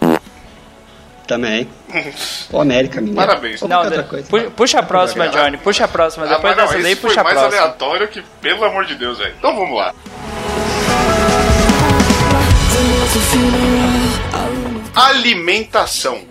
Também. 1.28 1.68
Pô, 2.52 2.62
América, 2.62 3.02
menino. 3.02 3.18
Parabéns. 3.18 3.62
Ou 3.62 3.68
Não, 3.68 3.80
outra 3.84 4.04
coisa. 4.04 4.28
pu- 4.30 4.52
puxa 4.52 4.80
a 4.80 4.84
próxima, 4.84 5.28
Johnny. 5.30 5.58
Puxa 5.58 5.86
a 5.86 5.88
próxima. 5.88 6.26
Ah, 6.26 6.36
Depois 6.36 6.56
mas 6.56 6.58
não, 6.58 6.72
dessa 6.72 6.84
daí, 6.84 6.96
puxa 6.96 7.22
a 7.22 7.24
mais 7.24 7.38
próxima. 7.40 7.62
aleatório 7.64 8.08
que, 8.08 8.22
pelo 8.42 8.64
amor 8.64 8.86
de 8.86 8.94
Deus, 8.96 9.18
velho. 9.18 9.34
Então 9.38 9.56
vamos 9.56 9.76
lá. 9.78 9.94
Alimentação. 14.96 16.24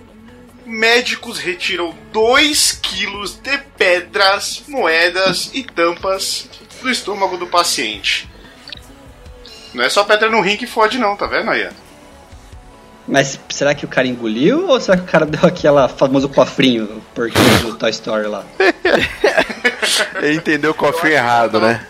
Médicos 0.64 1.38
retiram 1.38 1.94
2 2.12 2.72
quilos 2.82 3.34
de 3.34 3.58
pedras, 3.76 4.62
moedas 4.66 5.50
e 5.52 5.62
tampas 5.62 6.48
do 6.80 6.90
estômago 6.90 7.36
do 7.36 7.46
paciente. 7.46 8.28
Não 9.74 9.84
é 9.84 9.88
só 9.90 10.04
pedra 10.04 10.30
no 10.30 10.40
rim 10.40 10.56
que 10.56 10.66
fode, 10.66 10.98
não, 10.98 11.16
tá 11.16 11.26
vendo 11.26 11.50
aí? 11.50 11.68
Mas 13.06 13.38
será 13.50 13.74
que 13.74 13.84
o 13.84 13.88
cara 13.88 14.06
engoliu 14.06 14.68
ou 14.68 14.80
será 14.80 14.96
que 14.96 15.02
o 15.02 15.06
cara 15.06 15.26
deu 15.26 15.46
aquela 15.46 15.88
famoso 15.88 16.28
cofrinho 16.28 17.02
porquinho 17.14 17.58
do 17.60 17.74
Toy 17.76 17.90
Story 17.90 18.26
lá? 18.26 18.42
Ele 20.22 20.34
entendeu 20.36 20.70
o 20.70 20.74
cofre 20.74 21.12
errado, 21.12 21.60
né? 21.60 21.86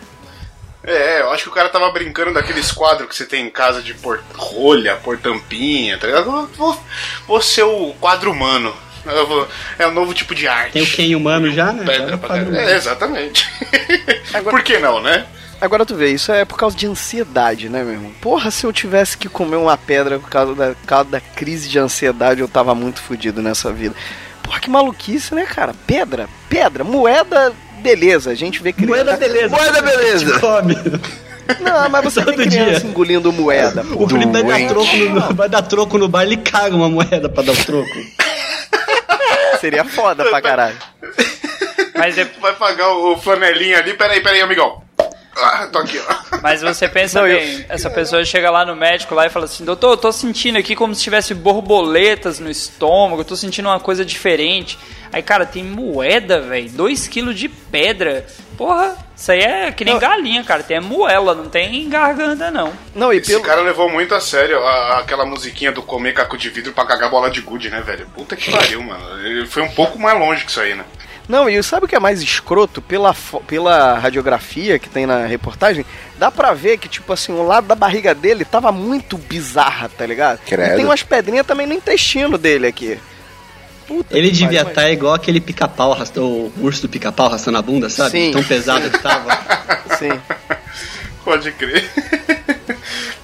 É, 0.83 1.21
eu 1.21 1.31
acho 1.31 1.43
que 1.43 1.49
o 1.49 1.53
cara 1.53 1.69
tava 1.69 1.89
brincando 1.91 2.33
daqueles 2.33 2.71
quadros 2.71 3.07
que 3.09 3.15
você 3.15 3.25
tem 3.25 3.47
em 3.47 3.49
casa 3.49 3.81
de 3.81 3.93
pôr 3.95 4.21
rolha, 4.35 4.95
pôr 4.97 5.17
tampinha, 5.17 5.97
tá 5.97 6.05
ligado? 6.05 6.25
Vou, 6.25 6.47
vou, 6.57 6.83
vou 7.27 7.41
ser 7.41 7.63
o 7.63 7.93
quadro 7.99 8.31
humano. 8.31 8.75
Vou- 9.27 9.47
é 9.79 9.87
um 9.87 9.91
novo 9.91 10.13
tipo 10.13 10.35
de 10.35 10.47
arte. 10.47 10.73
Tem 10.73 10.81
o 10.83 10.91
Ken 10.91 11.15
humano 11.15 11.51
já, 11.51 11.71
né? 11.71 11.85
Pedra 11.85 12.15
Agora 12.15 12.27
caralho. 12.27 12.51
um- 12.51 12.55
É, 12.55 12.75
exatamente. 12.75 13.49
Por 14.49 14.61
que 14.63 14.77
não, 14.79 15.01
né? 15.01 15.25
Agora 15.61 15.85
tu 15.85 15.95
vê, 15.95 16.09
isso 16.11 16.31
é 16.31 16.43
por 16.45 16.57
causa 16.57 16.75
de 16.75 16.85
ansiedade, 16.85 17.69
né, 17.69 17.81
meu 17.83 17.93
irmão? 17.93 18.11
Porra, 18.21 18.51
se 18.51 18.65
eu 18.65 18.73
tivesse 18.73 19.17
que 19.17 19.29
comer 19.29 19.55
uma 19.55 19.77
pedra 19.77 20.19
por 20.19 20.29
causa 20.29 20.53
da, 20.53 20.67
por 20.75 20.85
causa 20.85 21.09
da 21.09 21.19
crise 21.21 21.69
de 21.69 21.79
ansiedade, 21.79 22.41
eu 22.41 22.47
tava 22.47 22.75
muito 22.75 23.01
fudido 23.01 23.41
nessa 23.41 23.71
vida. 23.71 23.95
Porra, 24.43 24.59
que 24.59 24.69
maluquice, 24.69 25.33
né, 25.33 25.45
cara? 25.45 25.73
Pedra, 25.87 26.27
pedra, 26.49 26.83
moeda, 26.83 27.53
beleza. 27.79 28.29
A 28.31 28.35
gente 28.35 28.61
vê 28.61 28.71
criança. 28.73 29.03
Moeda 29.05 29.17
beleza. 29.17 29.55
Moeda 29.55 29.81
beleza. 29.81 30.39
Come. 30.39 30.75
Não, 31.61 31.89
mas 31.89 32.03
você 32.03 32.23
Todo 32.23 32.35
criança 32.35 32.81
dia. 32.81 32.89
engolindo 32.89 33.31
moeda. 33.31 33.83
pô. 33.83 34.03
O 34.03 34.09
Felipe 34.09 34.31
vai 34.33 34.43
dar, 34.43 34.67
troco 34.67 34.95
no, 34.97 35.35
vai 35.35 35.49
dar 35.49 35.61
troco 35.61 35.97
no 35.97 36.07
bar, 36.07 36.23
ele 36.23 36.37
caga 36.37 36.75
uma 36.75 36.89
moeda 36.89 37.29
pra 37.29 37.43
dar 37.43 37.53
o 37.53 37.65
troco. 37.65 37.89
Seria 39.61 39.83
foda 39.85 40.25
pra 40.25 40.41
caralho. 40.41 40.77
Mas, 41.97 42.13
de- 42.15 42.25
Vai 42.41 42.53
pagar 42.55 42.89
o, 42.89 43.13
o 43.13 43.17
flanelinha 43.17 43.79
ali. 43.79 43.93
Peraí, 43.93 44.21
peraí, 44.21 44.41
amigão. 44.41 44.83
Ah, 45.37 45.67
tô 45.71 45.79
aqui, 45.79 45.99
ó. 45.99 46.37
mas 46.41 46.61
você 46.61 46.87
pensa 46.87 47.19
Não, 47.19 47.27
eu- 47.27 47.37
bem, 47.37 47.65
essa 47.67 47.89
pessoa 47.89 48.23
chega 48.23 48.49
lá 48.49 48.65
no 48.65 48.75
médico 48.75 49.13
lá 49.13 49.25
e 49.25 49.29
fala 49.29 49.45
assim, 49.45 49.65
doutor, 49.65 49.91
eu 49.91 49.97
tô 49.97 50.11
sentindo 50.11 50.57
aqui 50.57 50.75
como 50.75 50.95
se 50.95 51.03
tivesse 51.03 51.33
borboletas 51.33 52.39
no 52.39 52.49
estômago, 52.49 53.21
eu 53.21 53.25
tô 53.25 53.35
sentindo 53.35 53.67
uma 53.67 53.79
coisa 53.79 54.05
diferente. 54.05 54.77
Aí, 55.11 55.21
cara, 55.21 55.45
tem 55.45 55.63
moeda, 55.63 56.41
velho. 56.41 56.69
2 56.71 57.07
quilos 57.07 57.37
de 57.37 57.47
pedra. 57.47 58.25
Porra, 58.57 58.97
isso 59.15 59.31
aí 59.31 59.39
é 59.41 59.71
que 59.71 59.85
nem 59.85 59.93
Não. 59.93 59.99
galinha, 60.01 60.43
cara. 60.43 60.63
Tem 60.63 60.79
moela, 60.81 61.33
não 61.35 61.47
tem 61.49 61.87
garganta, 61.89 62.49
não. 62.51 62.73
Não, 62.93 63.13
e 63.13 63.17
Esse 63.17 63.31
pelo. 63.31 63.43
cara 63.43 63.61
levou 63.61 63.89
muito 63.89 64.13
a 64.15 64.19
sério 64.19 64.61
a- 64.65 64.99
aquela 64.99 65.25
musiquinha 65.25 65.71
do 65.71 65.81
comer 65.81 66.13
caco 66.13 66.37
de 66.37 66.49
vidro 66.49 66.73
pra 66.73 66.85
cagar 66.85 67.09
bola 67.09 67.29
de 67.29 67.39
gude, 67.41 67.69
né, 67.69 67.81
velho? 67.81 68.07
Puta 68.15 68.35
que 68.35 68.51
pariu, 68.51 68.81
mano. 68.81 69.25
Ele 69.25 69.45
foi 69.45 69.61
um 69.63 69.69
pouco 69.71 69.97
mais 69.99 70.17
longe 70.19 70.43
que 70.43 70.51
isso 70.51 70.59
aí, 70.61 70.73
né? 70.75 70.83
Não, 71.27 71.49
e 71.49 71.61
sabe 71.63 71.85
o 71.85 71.89
que 71.89 71.95
é 71.95 71.99
mais 71.99 72.21
escroto? 72.21 72.81
Pela, 72.81 73.15
pela 73.47 73.97
radiografia 73.97 74.77
que 74.77 74.89
tem 74.89 75.05
na 75.05 75.25
reportagem, 75.25 75.85
dá 76.17 76.29
pra 76.29 76.53
ver 76.53 76.77
que, 76.77 76.87
tipo 76.87 77.11
assim, 77.11 77.31
o 77.31 77.43
lado 77.43 77.67
da 77.67 77.75
barriga 77.75 78.13
dele 78.13 78.45
tava 78.45 78.71
muito 78.71 79.17
bizarra, 79.17 79.89
tá 79.89 80.05
ligado? 80.05 80.39
Credo. 80.45 80.73
E 80.73 80.75
tem 80.75 80.85
umas 80.85 81.03
pedrinhas 81.03 81.45
também 81.45 81.65
no 81.65 81.73
intestino 81.73 82.37
dele 82.37 82.67
aqui. 82.67 82.99
Puta 83.87 84.17
Ele 84.17 84.29
que 84.29 84.37
devia 84.37 84.61
estar 84.63 84.89
igual 84.91 85.13
aquele 85.13 85.39
pica-pau, 85.39 85.95
o 86.17 86.51
urso 86.59 86.83
do 86.83 86.89
pica-pau 86.89 87.27
arrastando 87.27 87.57
a 87.57 87.61
bunda, 87.61 87.89
sabe? 87.89 88.11
Sim. 88.11 88.31
Tão 88.31 88.43
pesado 88.43 88.89
que 88.89 88.99
tava. 88.99 89.29
Sim. 89.97 90.19
Pode 91.23 91.51
crer. 91.51 91.89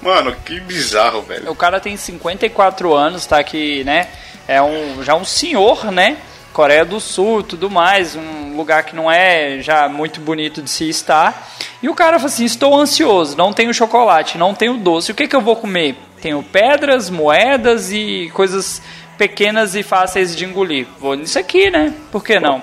Mano, 0.00 0.34
que 0.44 0.60
bizarro, 0.60 1.22
velho. 1.22 1.50
O 1.50 1.54
cara 1.54 1.80
tem 1.80 1.96
54 1.96 2.92
anos, 2.94 3.26
tá 3.26 3.38
aqui, 3.38 3.84
né? 3.84 4.08
É 4.46 4.60
um, 4.60 5.02
já 5.02 5.14
um 5.14 5.24
senhor, 5.24 5.90
né? 5.92 6.16
Coreia 6.52 6.84
do 6.84 7.00
Sul 7.00 7.40
e 7.40 7.44
tudo 7.44 7.70
mais, 7.70 8.14
um 8.14 8.56
lugar 8.56 8.84
que 8.84 8.94
não 8.94 9.10
é 9.10 9.58
já 9.60 9.88
muito 9.88 10.20
bonito 10.20 10.60
de 10.62 10.68
se 10.70 10.88
estar. 10.88 11.50
E 11.82 11.88
o 11.88 11.94
cara 11.94 12.18
fala 12.18 12.28
assim: 12.30 12.44
estou 12.44 12.78
ansioso, 12.78 13.36
não 13.36 13.52
tenho 13.52 13.72
chocolate, 13.72 14.36
não 14.38 14.54
tenho 14.54 14.76
doce, 14.76 15.10
o 15.12 15.14
que, 15.14 15.26
que 15.26 15.34
eu 15.36 15.40
vou 15.40 15.56
comer? 15.56 15.96
Tenho 16.20 16.42
pedras, 16.42 17.08
moedas 17.10 17.90
e 17.92 18.30
coisas 18.34 18.80
pequenas 19.18 19.74
e 19.74 19.82
fáceis 19.82 20.36
de 20.36 20.44
engolir. 20.44 20.86
Vou 21.00 21.14
nisso 21.14 21.38
aqui, 21.38 21.70
né? 21.70 21.92
Por 22.12 22.22
que 22.22 22.38
não? 22.38 22.62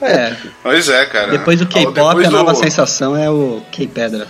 É, 0.00 0.34
Pois 0.62 0.88
é, 0.88 1.04
cara. 1.06 1.30
depois 1.30 1.58
do 1.58 1.66
K-pop, 1.66 1.92
Depois 1.94 2.26
a 2.26 2.30
nova 2.30 2.52
do- 2.52 2.58
sensação 2.58 3.14
é 3.14 3.28
o 3.28 3.60
K-Pedra. 3.70 4.26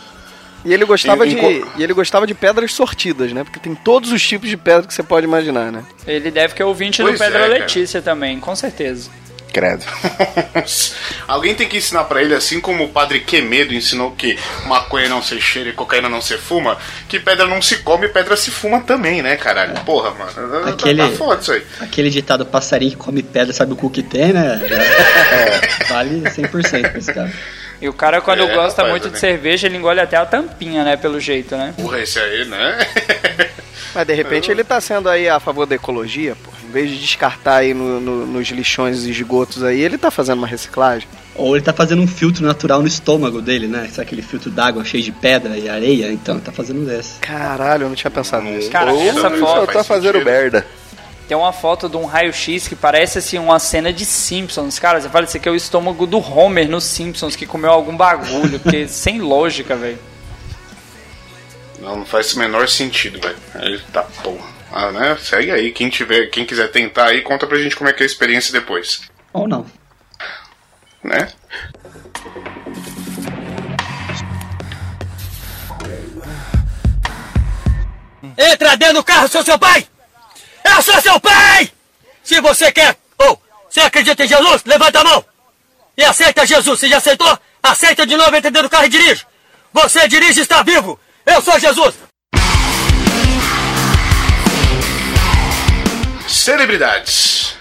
E 0.65 0.73
ele 0.75 0.85
gostava 0.85 1.27
Em- 1.27 1.31
em 1.33 1.35
de. 1.35 1.41
co- 1.61 1.71
E 1.79 1.83
ele 1.83 1.93
gostava 1.95 2.27
de 2.27 2.35
pedras 2.35 2.73
sortidas, 2.73 3.33
né? 3.33 3.45
Porque 3.45 3.59
tem 3.59 3.75
todos 3.75 4.13
os 4.13 4.23
tipos 4.27 4.49
de 4.49 4.57
pedra 4.57 4.87
que 4.87 4.93
você 4.95 5.03
pode 5.03 5.27
imaginar, 5.27 5.73
né? 5.73 5.83
Ele 6.07 6.31
deve 6.31 6.55
que 6.55 6.61
é 6.63 6.65
ouvinte 6.65 7.01
Pois 7.03 7.15
do 7.15 7.19
Pedra 7.19 7.39
é, 7.39 7.49
cara. 7.49 7.59
Letícia 7.61 8.03
também, 8.03 8.39
com 8.39 8.55
certeza. 8.55 9.11
Credo. 9.53 9.85
Alguém 11.27 11.55
tem 11.55 11.69
que 11.69 11.77
ensinar 11.79 12.05
pra 12.05 12.23
ele, 12.23 12.35
assim 12.35 12.61
como 12.61 12.85
o 12.85 12.89
padre 12.89 13.21
Quemedo 13.21 13.75
ensinou 13.75 14.13
que 14.13 14.39
maconha 14.67 15.09
não 15.09 15.23
se 15.23 15.41
cheira 15.41 15.71
e 15.71 15.73
cocaína 15.73 16.09
não 16.09 16.21
se 16.21 16.37
fuma, 16.37 16.79
que 17.09 17.19
pedra 17.19 17.47
não 17.47 17.61
se 17.61 17.79
come 17.79 18.07
e 18.07 18.09
pedra 18.11 18.37
se 18.37 18.51
fuma 18.51 18.81
também, 18.81 19.23
né, 19.23 19.37
caralho? 19.37 19.75
Porra, 19.85 20.11
mano. 20.13 20.63
tá- 20.65 20.71
Aquele- 20.71 21.03
Tá 21.03 21.17
foda 21.17 21.41
isso 21.41 21.53
aí. 21.53 21.63
Aquele 21.81 22.11
ditado 22.11 22.47
passarinho 22.47 22.93
que 22.93 22.97
come 22.99 23.23
pedra 23.23 23.53
sabe 23.53 23.73
o 23.73 23.77
cu 23.77 23.91
que 23.91 24.03
tem, 24.03 24.33
né? 24.33 24.61
É, 25.31 25.85
vale 25.93 26.23
100% 26.31 26.91
pra 26.91 26.99
esse 26.99 27.13
cara. 27.13 27.33
E 27.81 27.89
o 27.89 27.93
cara, 27.93 28.21
quando 28.21 28.43
É, 28.43 28.55
gosta 28.55 28.83
rapaz, 28.83 28.91
muito 28.91 29.11
de 29.11 29.19
cerveja, 29.19 29.67
ele 29.67 29.77
engole 29.79 30.01
até 30.01 30.17
a 30.17 30.27
tampinha, 30.27 30.85
né? 30.85 30.97
Pelo 30.97 31.19
jeito, 31.19 31.57
né? 31.57 31.73
Porra, 31.81 32.01
esse 32.01 32.19
aí, 32.19 32.45
né? 32.45 32.79
Mas 33.95 34.07
de 34.07 34.15
repente 34.15 34.51
ele 34.51 34.63
tá 34.63 34.81
sendo 34.81 35.09
aí 35.09 35.29
a 35.29 35.41
favor 35.41 35.67
da 35.67 35.75
ecologia, 35.75 36.37
pô. 36.45 36.51
Em 36.69 36.71
vez 36.73 36.89
de 36.91 36.99
descartar 37.01 37.57
aí 37.57 37.75
no- 37.75 37.99
no- 37.99 38.27
nos 38.27 38.47
lixões 38.49 39.05
e 39.05 39.11
esgotos 39.11 39.65
aí, 39.65 39.81
ele 39.81 39.99
tá 39.99 40.09
fazendo 40.11 40.39
uma 40.39 40.47
reciclagem. 40.47 41.09
Ou 41.35 41.57
ele 41.57 41.65
tá 41.65 41.73
fazendo 41.73 42.01
um 42.01 42.07
filtro 42.07 42.45
natural 42.45 42.81
no 42.81 42.87
estômago 42.87 43.41
dele, 43.43 43.67
né? 43.67 43.89
Sabe 43.91 44.03
aquele 44.03 44.23
filtro 44.23 44.51
d'água 44.51 44.85
cheio 44.85 45.03
de 45.03 45.11
pedra 45.11 45.57
e 45.57 45.69
areia? 45.69 46.13
Então, 46.13 46.37
ele 46.37 46.45
tá 46.45 46.53
fazendo 46.53 46.87
desse. 46.87 47.19
Caralho, 47.19 47.85
eu 47.85 47.89
não 47.89 47.97
tinha 47.97 48.11
pensado 48.11 48.45
nisso. 48.45 48.71
Cara, 48.71 48.93
Ou 48.93 49.03
essa 49.03 49.31
foto 49.31 49.65
faz 49.67 49.79
tá 49.79 49.83
fazendo 49.85 50.13
sentido. 50.19 50.31
merda. 50.31 50.67
Tem 51.31 51.37
uma 51.37 51.53
foto 51.53 51.89
de 51.89 51.97
um 51.97 52.07
raio-x 52.07 52.67
que 52.67 52.75
parece 52.75 53.19
assim 53.19 53.39
uma 53.39 53.61
cena 53.61 53.93
de 53.93 54.05
Simpsons. 54.05 54.81
Cara, 54.81 55.01
você 55.01 55.09
fala, 55.09 55.27
isso 55.27 55.37
aqui 55.37 55.49
é 55.49 55.53
o 55.53 55.55
estômago 55.55 56.05
do 56.05 56.19
Homer 56.19 56.69
nos 56.69 56.83
Simpsons 56.83 57.37
que 57.37 57.47
comeu 57.47 57.71
algum 57.71 57.97
bagulho, 57.97 58.59
porque 58.59 58.89
sem 58.91 59.21
lógica, 59.21 59.77
velho. 59.77 59.97
Não, 61.79 61.99
não 61.99 62.05
faz 62.05 62.35
o 62.35 62.39
menor 62.41 62.69
sentido, 62.69 63.21
velho. 63.21 63.37
Aí 63.55 63.81
tá 63.93 64.03
porra. 64.25 64.51
Ah, 64.73 64.91
né? 64.91 65.17
Segue 65.23 65.53
aí. 65.53 65.71
Quem 65.71 65.89
tiver, 65.89 66.27
quem 66.31 66.45
quiser 66.45 66.67
tentar 66.73 67.07
aí, 67.07 67.23
conta 67.23 67.47
pra 67.47 67.59
gente 67.59 67.77
como 67.77 67.89
é 67.89 67.93
que 67.93 68.03
é 68.03 68.05
a 68.05 68.07
experiência 68.07 68.53
depois. 68.53 69.03
Ou 69.33 69.47
não. 69.47 69.65
Né? 71.01 71.33
Entra 78.37 78.77
dentro 78.77 78.95
do 78.95 79.05
carro, 79.05 79.29
sou 79.29 79.45
seu 79.45 79.57
pai! 79.57 79.90
Eu 80.75 80.83
sou 80.83 81.01
seu 81.01 81.21
pai! 81.21 81.71
Se 82.23 82.41
você 82.41 82.71
quer, 82.71 82.97
ou 83.19 83.43
você 83.69 83.81
acredita 83.81 84.25
em 84.25 84.29
Jesus, 84.29 84.63
levanta 84.65 85.01
a 85.01 85.05
mão! 85.05 85.25
E 85.97 86.05
aceita 86.05 86.47
Jesus, 86.47 86.79
você 86.79 86.89
já 86.89 86.99
aceitou? 86.99 87.39
Aceita 87.63 88.07
de 88.07 88.17
novo, 88.17 88.31
dentro 88.31 88.63
do 88.63 88.71
carro 88.71 88.85
e 88.85 88.89
dirige! 88.89 89.27
Você 89.73 90.07
dirige 90.07 90.41
e 90.41 90.43
está 90.43 90.63
vivo! 90.63 90.99
Eu 91.27 91.43
sou 91.43 91.59
Jesus! 91.59 91.95
Celebridades: 96.29 97.55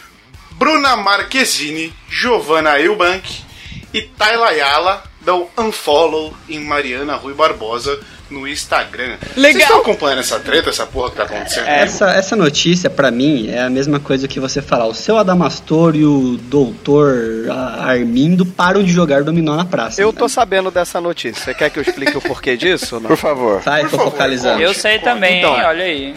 Bruna 0.52 0.96
Marquezine, 0.96 1.94
Giovanna 2.08 2.80
Eubank 2.80 3.44
e 3.92 4.04
Tayla 4.04 4.50
Ayala 4.50 5.04
dão 5.22 5.50
unfollow 5.58 6.34
em 6.48 6.60
Mariana 6.60 7.16
Rui 7.16 7.34
Barbosa 7.34 8.00
no 8.30 8.48
Instagram. 8.48 9.18
Vocês 9.36 9.56
estão 9.56 9.82
acompanhando 9.82 10.20
essa 10.20 10.40
treta, 10.40 10.70
essa 10.70 10.86
porra 10.86 11.10
que 11.12 11.18
tá 11.18 11.24
acontecendo? 11.24 11.68
Essa, 11.68 12.12
essa 12.12 12.36
notícia, 12.36 12.90
pra 12.90 13.12
mim, 13.12 13.50
é 13.50 13.62
a 13.62 13.70
mesma 13.70 14.00
coisa 14.00 14.28
que 14.28 14.40
você 14.40 14.62
falar. 14.62 14.86
O 14.86 14.94
seu 14.94 15.18
Adamastor 15.18 15.96
e 15.96 16.06
o 16.06 16.38
doutor 16.38 17.48
Armindo 17.80 18.46
param 18.46 18.84
de 18.84 18.92
jogar 18.92 19.24
dominó 19.24 19.56
na 19.56 19.66
praça. 19.66 20.02
Eu 20.02 20.14
tô 20.14 20.30
sabendo 20.30 20.70
dessa 20.72 21.02
notícia. 21.02 21.44
Você 21.44 21.54
quer 21.54 21.70
que 21.70 21.80
eu 21.80 21.84
explique 21.84 22.16
o 22.18 22.22
porquê 22.22 22.56
disso? 22.56 23.00
Por 23.06 23.18
favor. 23.18 23.62
Sai, 23.64 23.84
tô 23.84 23.90
favor, 23.92 24.12
focalizando. 24.12 24.62
Eu 24.62 24.74
sei 24.74 25.00
também, 25.00 25.40
Então, 25.40 25.54
olha 25.54 25.84
aí. 25.84 26.16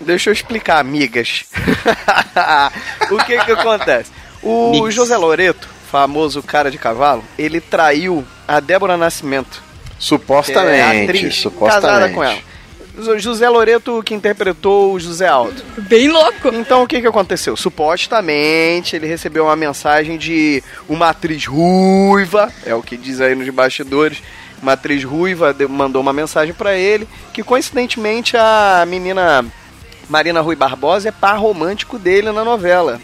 Deixa 0.00 0.30
eu 0.30 0.32
explicar, 0.32 0.78
amigas. 0.78 1.44
o 3.10 3.18
que 3.18 3.38
que 3.44 3.52
acontece? 3.52 4.10
O 4.42 4.70
Mix. 4.70 4.94
José 4.94 5.16
Loreto, 5.16 5.68
famoso 5.90 6.42
cara 6.42 6.70
de 6.70 6.78
cavalo, 6.78 7.22
ele 7.38 7.60
traiu 7.60 8.24
a 8.48 8.60
Débora 8.60 8.96
Nascimento. 8.96 9.62
Que 10.00 10.04
é 10.14 10.16
Supostamente. 10.18 11.02
atriz, 11.04 11.36
supostamente. 11.36 11.82
casada 11.86 12.08
com 12.14 12.24
ela. 12.24 12.38
O 12.96 13.18
José 13.18 13.48
Loreto 13.48 14.02
que 14.02 14.14
interpretou 14.14 14.92
o 14.92 15.00
José 15.00 15.26
Aldo. 15.28 15.62
Bem 15.78 16.08
louco. 16.08 16.48
Então 16.52 16.82
o 16.82 16.86
que 16.86 17.00
que 17.00 17.06
aconteceu? 17.06 17.56
Supostamente 17.56 18.96
ele 18.96 19.06
recebeu 19.06 19.44
uma 19.44 19.56
mensagem 19.56 20.18
de 20.18 20.62
uma 20.88 21.10
atriz 21.10 21.46
ruiva, 21.46 22.52
é 22.66 22.74
o 22.74 22.82
que 22.82 22.96
diz 22.96 23.20
aí 23.20 23.34
nos 23.34 23.48
bastidores. 23.50 24.18
Uma 24.62 24.72
atriz 24.72 25.02
ruiva 25.04 25.54
mandou 25.68 26.02
uma 26.02 26.12
mensagem 26.12 26.52
pra 26.52 26.74
ele, 26.74 27.08
que 27.32 27.42
coincidentemente 27.42 28.36
a 28.36 28.84
menina 28.86 29.44
Marina 30.08 30.40
Rui 30.42 30.56
Barbosa 30.56 31.08
é 31.08 31.12
par 31.12 31.38
romântico 31.38 31.98
dele 31.98 32.30
na 32.32 32.44
novela. 32.44 33.00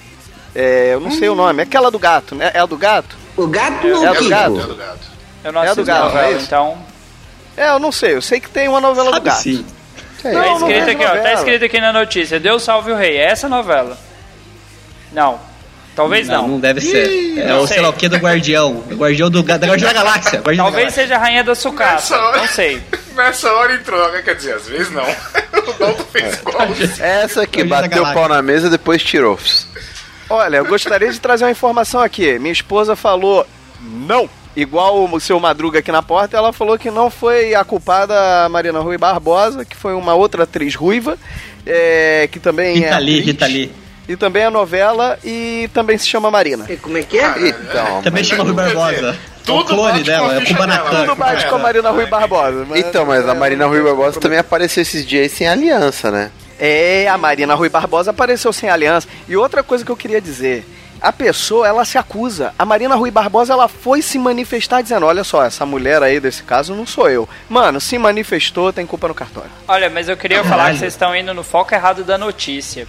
É, 0.54 0.90
eu 0.94 1.00
não 1.00 1.10
sei 1.10 1.28
o 1.28 1.34
nome, 1.34 1.60
é 1.60 1.62
aquela 1.62 1.90
do 1.90 1.98
gato, 1.98 2.34
né? 2.34 2.50
É 2.52 2.58
a 2.58 2.66
do 2.66 2.76
gato? 2.76 3.16
O 3.36 3.46
gato 3.46 3.86
É 3.86 4.06
a 4.06 4.12
do 4.12 4.26
É 4.26 4.28
gato? 4.28 4.54
do 4.66 4.74
gato. 4.74 5.15
Eu 5.46 5.52
não 5.52 5.60
É 5.62 5.64
assisto 5.66 5.82
do 5.82 5.86
Galo, 5.86 6.04
novela, 6.06 6.26
é 6.26 6.32
isso? 6.32 6.44
então. 6.46 6.78
É, 7.56 7.68
eu 7.70 7.78
não 7.78 7.92
sei, 7.92 8.14
eu 8.14 8.22
sei 8.22 8.40
que 8.40 8.48
tem 8.50 8.68
uma 8.68 8.80
novela 8.80 9.10
do 9.10 9.14
Sabe 9.14 9.26
gato. 9.30 9.42
sim. 9.42 9.64
Não, 10.24 10.32
Tá 10.32 10.38
não 10.40 10.54
escrito 10.56 10.84
vejo 10.86 10.90
aqui, 10.90 11.04
ó. 11.04 11.22
Tá 11.22 11.32
escrito 11.34 11.64
aqui 11.64 11.80
na 11.80 11.92
notícia. 11.92 12.40
Deus 12.40 12.62
salve 12.64 12.90
o 12.90 12.96
rei. 12.96 13.16
É 13.16 13.26
essa 13.30 13.48
novela? 13.48 13.96
Não. 15.12 15.38
Talvez 15.94 16.26
Não, 16.28 16.42
não. 16.42 16.48
não 16.48 16.60
deve 16.60 16.80
ser. 16.80 17.38
É 17.38 17.46
não 17.46 17.60
o 17.62 17.66
sei 17.66 17.76
sei. 17.76 17.82
lá 17.82 17.88
o 17.90 17.92
que 17.92 18.08
do 18.08 18.16
Guardião. 18.18 18.84
O 18.90 18.94
Guardião 18.96 19.30
do, 19.30 19.42
da 19.42 19.54
Guardião 19.56 19.88
da 19.88 19.92
Galáxia. 19.94 20.40
Guardião 20.40 20.64
da 20.66 20.70
Talvez 20.72 20.82
Galáxia. 20.86 21.02
seja 21.04 21.14
a 21.14 21.18
rainha 21.18 21.44
da 21.44 21.52
Nessa 21.52 21.60
sucata. 21.62 22.16
hora- 22.18 22.36
Não 22.38 22.46
sei. 22.48 22.82
Nessa 23.16 23.52
hora 23.52 23.74
entrou, 23.74 24.12
né? 24.12 24.20
quer 24.22 24.34
dizer, 24.34 24.54
às 24.54 24.66
vezes 24.68 24.90
não. 24.90 25.04
o 25.06 25.72
Dalton 25.78 26.04
fez 26.12 26.34
igual. 26.40 26.68
Essa 27.00 27.42
aqui 27.42 27.62
Guardião 27.62 27.80
da 27.80 27.88
bateu 27.88 28.02
o 28.02 28.12
pau 28.12 28.28
na 28.28 28.42
mesa 28.42 28.66
e 28.66 28.70
depois 28.70 29.02
tirou. 29.02 29.38
Olha, 30.28 30.56
eu 30.58 30.64
gostaria 30.66 31.10
de 31.10 31.18
trazer 31.20 31.44
uma 31.44 31.50
informação 31.52 32.00
aqui. 32.02 32.38
Minha 32.38 32.52
esposa 32.52 32.94
falou 32.96 33.46
não. 33.80 34.28
Igual 34.56 35.04
o 35.04 35.20
seu 35.20 35.38
Madruga 35.38 35.80
aqui 35.80 35.92
na 35.92 36.02
porta, 36.02 36.36
ela 36.36 36.50
falou 36.52 36.78
que 36.78 36.90
não 36.90 37.10
foi 37.10 37.54
a 37.54 37.62
culpada 37.62 38.44
a 38.44 38.48
Marina 38.48 38.80
Rui 38.80 38.96
Barbosa, 38.96 39.64
que 39.64 39.76
foi 39.76 39.92
uma 39.94 40.14
outra 40.14 40.44
atriz 40.44 40.75
ruiva, 40.75 41.18
é, 41.66 42.26
que 42.32 42.40
também 42.40 42.82
é 42.84 42.92
atriz, 42.92 43.25
Rita 43.26 43.46
Lee. 43.46 43.70
e 44.08 44.16
também 44.16 44.44
é 44.44 44.50
novela 44.50 45.18
e 45.22 45.68
também 45.75 45.98
se 45.98 46.06
chama 46.08 46.30
Marina. 46.30 46.66
Como 46.80 46.96
é 46.96 47.02
que 47.02 47.18
é? 47.18 47.34
Então, 47.48 48.00
Também 48.02 48.25
chama 48.25 48.44
Rui 48.44 48.54
Barbosa. 48.54 49.16
É 49.46 49.52
o 49.52 49.58
tudo 49.58 49.64
clone 49.66 50.02
dela, 50.02 50.34
é 50.34 50.38
o 50.38 50.44
Kubanacan. 50.46 50.90
dela. 50.90 51.00
Tudo 51.06 51.14
bate 51.16 51.46
com 51.46 51.54
a 51.54 51.58
Marina 51.58 51.90
Rui 51.90 52.06
Barbosa. 52.06 52.66
mas- 52.68 52.80
então, 52.80 53.04
mas 53.04 53.28
a 53.28 53.34
Marina 53.34 53.66
Rui 53.66 53.82
Barbosa 53.82 54.18
também 54.18 54.38
apareceu 54.38 54.80
esses 54.82 55.06
dias 55.06 55.22
aí 55.25 55.28
sem 55.28 55.46
aliança, 55.46 56.10
né? 56.10 56.30
É, 56.58 57.06
a 57.08 57.18
Marina 57.18 57.54
Rui 57.54 57.68
Barbosa 57.68 58.10
apareceu 58.10 58.52
sem 58.52 58.70
aliança. 58.70 59.06
E 59.28 59.36
outra 59.36 59.62
coisa 59.62 59.84
que 59.84 59.90
eu 59.92 59.96
queria 59.96 60.20
dizer, 60.20 60.66
a 61.08 61.12
pessoa, 61.12 61.66
ela 61.66 61.84
se 61.84 61.96
acusa. 61.98 62.52
A 62.58 62.64
Marina 62.64 62.94
Rui 62.94 63.10
Barbosa, 63.10 63.52
ela 63.52 63.68
foi 63.68 64.02
se 64.02 64.18
manifestar 64.18 64.82
dizendo, 64.82 65.06
olha 65.06 65.22
só, 65.25 65.44
essa 65.44 65.64
mulher 65.64 66.02
aí 66.02 66.18
desse 66.20 66.42
caso 66.42 66.75
não 66.75 66.86
sou 66.86 67.08
eu. 67.08 67.28
Mano, 67.48 67.80
se 67.80 67.96
manifestou, 67.98 68.72
tem 68.72 68.84
culpa 68.86 69.08
no 69.08 69.14
cartório. 69.14 69.50
Olha, 69.68 69.88
mas 69.88 70.08
eu 70.08 70.16
queria 70.16 70.42
falar 70.44 70.72
que 70.72 70.78
vocês 70.78 70.92
estão 70.92 71.14
indo 71.14 71.32
no 71.32 71.42
foco 71.44 71.75
errado 71.75 72.02
da 72.04 72.16
notícia. 72.18 72.86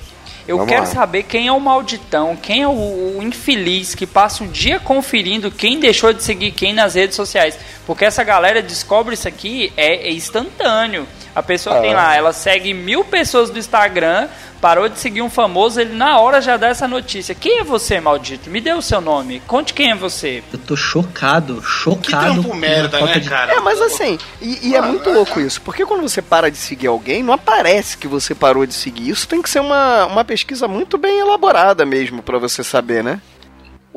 Eu 0.47 0.57
Vamos 0.57 0.71
quero 0.71 0.86
lá. 0.86 0.91
saber 0.93 1.24
quem 1.24 1.47
é 1.47 1.51
o 1.51 1.59
malditão, 1.59 2.36
quem 2.41 2.63
é 2.63 2.67
o, 2.67 2.71
o 2.71 3.19
infeliz 3.21 3.93
que 3.93 4.07
passa 4.07 4.45
o 4.45 4.47
dia 4.47 4.79
conferindo 4.79 5.51
quem 5.51 5.77
deixou 5.77 6.13
de 6.13 6.24
seguir 6.24 6.51
quem 6.51 6.74
nas 6.74 6.95
redes 6.95 7.17
sociais. 7.17 7.59
Porque 7.86 8.05
essa 8.05 8.24
galera 8.24 8.62
descobre 8.62 9.13
isso 9.13 9.27
aqui 9.27 9.74
é, 9.75 10.07
é 10.07 10.12
instantâneo. 10.13 11.05
A 11.36 11.43
pessoa 11.43 11.77
Ah. 11.77 11.81
tem 11.81 11.93
lá, 11.93 12.15
ela 12.15 12.31
segue 12.31 12.74
mil 12.74 13.03
pessoas 13.03 13.50
do 13.50 13.59
Instagram, 13.59 14.29
parou 14.61 14.89
de 14.89 14.99
seguir 14.99 15.21
um 15.21 15.29
famoso, 15.29 15.79
ele 15.79 15.93
na 15.95 16.19
hora 16.19 16.41
já 16.41 16.57
dá 16.57 16.67
essa 16.67 16.87
notícia. 16.87 17.35
Quem 17.35 17.59
é 17.59 17.63
você, 17.63 17.99
maldito? 17.99 18.49
Me 18.49 18.59
dê 18.61 18.73
o 18.73 18.81
seu 18.81 18.99
nome. 19.01 19.41
Conte 19.47 19.73
quem 19.73 19.91
é 19.91 19.95
você. 19.95 20.43
Eu 20.51 20.59
tô 20.59 20.75
chocado, 20.75 21.55
Que 21.61 21.67
chocado. 21.67 22.23
trampo 22.33 22.49
com 22.49 22.53
a 22.53 22.57
merda, 22.57 23.01
né, 23.01 23.19
de- 23.19 23.29
cara? 23.29 23.53
É, 23.53 23.59
mas 23.59 23.81
assim, 23.81 24.17
e, 24.41 24.69
e 24.69 24.75
é 24.75 24.81
muito 24.81 25.09
louco 25.09 25.39
isso, 25.39 25.61
porque 25.61 25.85
quando 25.85 26.01
você 26.01 26.21
para 26.21 26.49
de 26.51 26.57
seguir 26.57 26.87
alguém, 26.87 27.23
não 27.23 27.33
aparece 27.33 27.97
que 27.97 28.07
você 28.07 28.33
parou 28.35 28.65
de 28.65 28.73
seguir. 28.73 29.09
Isso 29.09 29.27
tem 29.27 29.41
que 29.41 29.49
ser 29.49 29.59
uma, 29.59 30.05
uma 30.05 30.25
pesquisa 30.25 30.67
muito 30.67 30.97
bem 30.97 31.19
elaborada 31.19 31.85
mesmo 31.85 32.21
pra 32.21 32.37
você 32.37 32.63
saber, 32.63 33.03
né? 33.03 33.21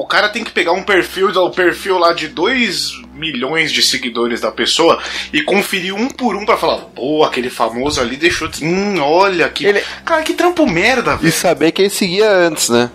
O 0.03 0.07
cara 0.07 0.31
tem 0.31 0.43
que 0.43 0.51
pegar 0.51 0.73
um 0.73 0.83
perfil, 0.83 1.29
o 1.29 1.51
perfil 1.51 1.99
lá 1.99 2.15
de 2.15 2.27
2 2.27 3.03
milhões 3.13 3.71
de 3.71 3.83
seguidores 3.83 4.41
da 4.41 4.51
pessoa 4.51 4.99
e 5.31 5.43
conferir 5.43 5.95
um 5.95 6.09
por 6.09 6.35
um 6.35 6.47
pra 6.47 6.57
falar, 6.57 6.79
pô, 6.95 7.23
aquele 7.23 7.51
famoso 7.51 8.01
ali 8.01 8.17
deixou 8.17 8.49
de. 8.49 8.65
Hum, 8.65 8.99
olha 8.99 9.47
que. 9.51 9.67
Ele- 9.67 9.85
Cara, 10.03 10.23
que 10.23 10.33
trampo 10.33 10.67
merda, 10.67 11.13
E 11.15 11.17
velho. 11.25 11.33
saber 11.33 11.71
quem 11.73 11.91
seguia 11.91 12.31
antes, 12.31 12.71
né? 12.71 12.91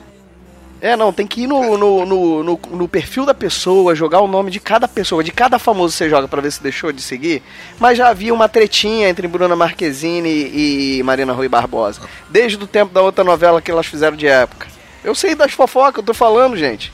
É, 0.82 0.96
não, 0.96 1.14
tem 1.14 1.28
que 1.28 1.42
ir 1.44 1.48
no, 1.48 1.78
no, 1.78 2.06
no, 2.08 2.44
no, 2.44 2.60
no 2.72 2.88
perfil 2.88 3.24
da 3.24 3.36
pessoa, 3.36 3.94
jogar 3.94 4.22
o 4.22 4.28
nome 4.28 4.50
de 4.50 4.60
cada 4.60 4.88
pessoa, 4.88 5.24
de 5.24 5.32
cada 5.32 5.60
famoso 5.60 5.94
que 5.94 5.98
você 6.00 6.10
joga 6.10 6.28
pra 6.28 6.42
ver 6.42 6.52
se 6.52 6.62
deixou 6.64 6.92
de 6.92 7.04
seguir. 7.04 7.44
Mas 7.80 8.00
já 8.00 8.10
havia 8.10 8.34
uma 8.34 8.50
tretinha 8.50 9.08
entre 9.10 9.28
Bruna 9.28 9.56
Marquezine 9.56 10.30
e 10.30 11.04
Marina 11.04 11.34
Rui 11.34 11.48
Barbosa. 11.48 12.02
Desde 12.32 12.58
o 12.58 12.68
tempo 12.68 12.92
da 12.94 13.02
outra 13.04 13.24
novela 13.24 13.62
que 13.62 13.70
elas 13.70 13.86
fizeram 13.86 14.18
de 14.18 14.26
época. 14.28 14.74
Eu 15.06 15.16
sei 15.16 15.36
das 15.36 15.54
fofocas, 15.54 15.98
eu 15.98 16.04
tô 16.04 16.14
falando, 16.14 16.58
gente. 16.58 16.92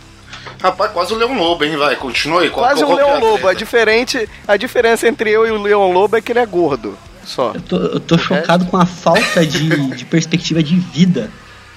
Rapaz, 0.62 0.92
quase 0.92 1.14
o 1.14 1.18
Leão 1.18 1.38
Lobo, 1.38 1.64
hein? 1.64 1.76
Vai, 1.78 1.96
continue. 1.96 2.50
Qual- 2.50 2.66
Quase 2.66 2.82
é 2.82 2.86
a 2.86 2.94
Leão 2.96 3.20
Lobo. 3.20 3.38
A, 3.38 3.40
treta? 3.52 3.56
diferente, 3.56 4.30
a 4.48 4.58
diferença 4.58 5.08
entre 5.08 5.30
eu 5.32 5.48
e 5.48 5.52
o 5.52 5.62
Leão 5.62 5.92
Lobo 5.92 6.16
é 6.18 6.22
que 6.22 6.32
ele 6.32 6.40
é 6.40 6.46
gordo. 6.46 6.98
Só. 7.24 7.52
Eu 7.56 7.62
tô, 7.62 7.76
eu 7.78 8.00
tô 8.00 8.18
chocado 8.18 8.66
com 8.66 8.78
a 8.78 8.86
falta 8.86 9.46
de, 9.46 9.70
de 9.96 10.06
perspectiva 10.06 10.62
de 10.62 10.76
vida 10.76 11.30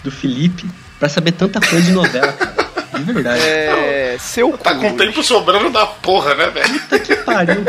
do 0.03 0.11
Felipe 0.11 0.67
pra 0.99 1.09
saber 1.09 1.33
tanta 1.33 1.61
coisa 1.61 1.83
de 1.85 1.93
novela, 1.93 2.33
cara. 2.33 2.65
De 2.97 3.13
verdade. 3.13 3.43
É. 3.43 4.17
Seu 4.19 4.57
Tá 4.57 4.75
com 4.75 4.97
tempo 4.97 5.23
sobrando 5.23 5.69
da 5.71 5.85
porra, 5.87 6.35
né, 6.35 6.47
velho? 6.49 6.81
Puta 6.81 6.99
que 6.99 7.17
pariu. 7.17 7.65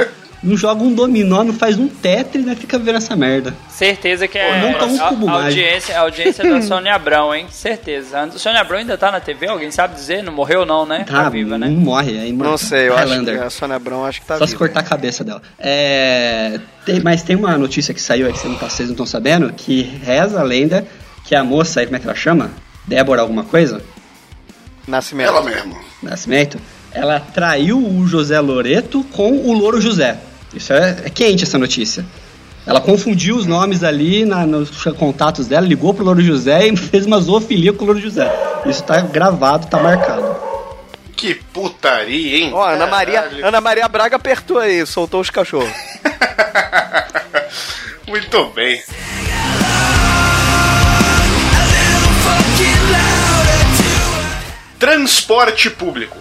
Não 0.46 0.56
joga 0.56 0.84
um 0.84 0.94
dominó, 0.94 1.44
não 1.44 1.54
faz 1.54 1.75
um 1.78 1.88
tetra 1.88 2.38
e 2.38 2.42
ainda 2.44 2.56
fica 2.56 2.78
vendo 2.78 2.98
essa 2.98 3.16
merda. 3.16 3.54
Certeza 3.68 4.28
que 4.28 4.38
é 4.38 4.62
não 4.62 4.78
tá 4.78 4.86
um 4.86 5.04
a, 5.04 5.10
cubo 5.10 5.28
a 5.28 5.32
mágico. 5.32 5.48
audiência, 5.62 5.98
a 5.98 6.02
audiência 6.02 6.44
da 6.48 6.62
Sônia 6.64 6.94
Abrão, 6.94 7.34
hein? 7.34 7.48
Certeza. 7.50 8.20
A 8.22 8.32
Sônia 8.32 8.62
Abrão 8.62 8.78
ainda 8.78 8.96
tá 8.98 9.12
na 9.12 9.20
TV? 9.20 9.48
Alguém 9.48 9.72
sabe 9.72 9.96
dizer? 9.96 10.22
Não 10.22 10.32
morreu 10.32 10.64
não, 10.64 10.86
né? 10.86 11.04
Tá, 11.10 11.28
viva, 11.30 11.58
né? 11.58 11.68
não 11.68 11.75
morre. 11.78 12.20
Aí, 12.20 12.32
Não 12.32 12.58
sei, 12.58 12.90
eu 12.90 12.94
acho 12.96 13.08
Highlander. 13.08 13.40
que 13.40 13.44
a 13.44 13.50
Sônia 13.50 13.75
Abrão 13.75 14.06
acho 14.06 14.22
que 14.22 14.28
tá 14.28 14.38
Só 14.38 14.46
se 14.46 14.52
viva. 14.52 14.60
cortar 14.60 14.82
a 14.82 14.84
cabeça 14.84 15.24
dela. 15.24 15.42
É, 15.60 16.60
tem- 16.86 17.00
mas 17.02 17.24
tem 17.24 17.36
uma 17.36 17.58
notícia 17.58 17.92
que 17.94 18.02
saiu 18.02 18.28
aí 18.28 18.32
que 18.34 18.38
vocês 18.40 18.52
não- 18.54 18.60
vocês 18.60 18.88
não 18.90 18.94
estão 18.94 19.06
sabendo, 19.08 19.52
que 19.52 19.82
reza 20.04 20.40
a 20.40 20.44
lenda 20.44 20.86
que 21.24 21.36
a 21.36 21.44
moça 21.44 21.80
aí, 21.80 21.88
como 21.88 21.96
é 21.98 22.00
que 22.00 22.06
ela 22.06 22.16
chama? 22.16 22.52
Débora 22.86 23.22
alguma 23.22 23.44
coisa? 23.44 23.82
Nascimento. 24.88 25.28
Ela 25.30 25.42
mesmo. 25.42 25.75
Nascimento. 26.04 26.60
Ela 26.94 27.20
traiu 27.20 27.78
o 27.80 28.06
José 28.08 28.40
Loreto 28.40 29.04
com 29.12 29.32
o 29.32 29.52
Louro 29.54 29.82
José. 29.82 30.18
Isso 30.56 30.74
é, 30.74 30.98
é 31.06 31.10
quente 31.10 31.44
essa 31.44 31.58
notícia. 31.58 32.06
Ela 32.66 32.82
confundiu 32.82 33.36
os 33.36 33.46
nomes 33.46 33.84
ali 33.84 34.26
na- 34.26 34.46
nos 34.46 34.72
contatos 34.98 35.48
dela, 35.48 35.68
ligou 35.68 35.94
pro 35.94 36.04
Louro 36.04 36.22
José 36.22 36.68
e 36.68 36.76
fez 36.78 37.06
uma 37.06 37.20
zoofilia 37.20 37.74
com 37.74 37.84
o 37.84 37.88
Louro 37.88 38.02
José. 38.02 38.32
Isso 38.66 38.84
tá 38.84 39.00
gravado, 39.02 39.68
tá 39.68 39.78
marcado. 39.80 40.36
Que 41.16 41.36
putaria, 41.36 42.38
hein? 42.40 42.52
Ó, 42.54 42.68
Ana 42.68 42.88
Maria. 42.88 43.30
Ana 43.44 43.62
Maria 43.62 43.88
Braga 43.88 44.16
apertou 44.18 44.58
aí, 44.58 44.86
soltou 44.86 45.22
os 45.22 45.30
cachorros. 45.30 45.70
Muito 48.08 48.46
bem. 48.56 48.82
Transporte 54.79 55.70
público. 55.70 56.18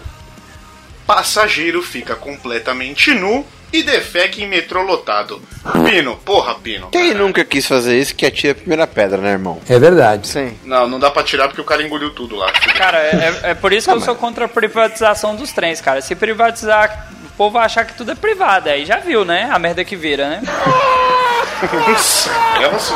Passageiro 1.07 1.83
fica 1.83 2.15
completamente 2.17 3.13
nu 3.13 3.47
e 3.73 3.83
defeca 3.83 4.41
em 4.41 4.47
metrô 4.47 4.83
lotado. 4.83 5.43
Pino, 5.85 6.17
porra, 6.19 6.55
Pino. 6.55 6.89
Quem 6.91 7.13
nunca 7.13 7.45
quis 7.45 7.67
fazer 7.67 7.99
isso 7.99 8.15
que 8.15 8.25
atira 8.25 8.53
a 8.53 8.55
primeira 8.55 8.87
pedra, 8.87 9.19
né, 9.19 9.33
irmão? 9.33 9.61
É 9.69 9.79
verdade. 9.79 10.29
Sim. 10.29 10.57
Não, 10.65 10.87
não 10.87 11.01
dá 11.01 11.11
pra 11.11 11.25
tirar 11.25 11.49
porque 11.49 11.61
o 11.61 11.65
cara 11.65 11.83
engoliu 11.83 12.11
tudo 12.11 12.37
lá. 12.37 12.53
Cara, 12.53 12.99
é, 12.99 13.41
é 13.43 13.55
por 13.55 13.73
isso 13.73 13.91
que 13.91 13.97
eu 13.97 14.01
sou 14.01 14.15
contra 14.15 14.45
a 14.45 14.49
privatização 14.49 15.35
dos 15.35 15.53
trens, 15.53 15.81
cara. 15.81 16.01
Se 16.01 16.15
privatizar, 16.15 17.09
o 17.27 17.37
povo 17.37 17.55
vai 17.55 17.65
achar 17.65 17.85
que 17.85 17.97
tudo 17.97 18.13
é 18.13 18.15
privado. 18.15 18.69
Aí 18.69 18.87
já 18.87 18.99
viu, 18.99 19.25
né? 19.25 19.49
A 19.53 19.59
merda 19.59 19.85
que 19.85 19.97
vira, 19.97 20.29
né? 20.29 20.43
Nossa, 21.93 22.31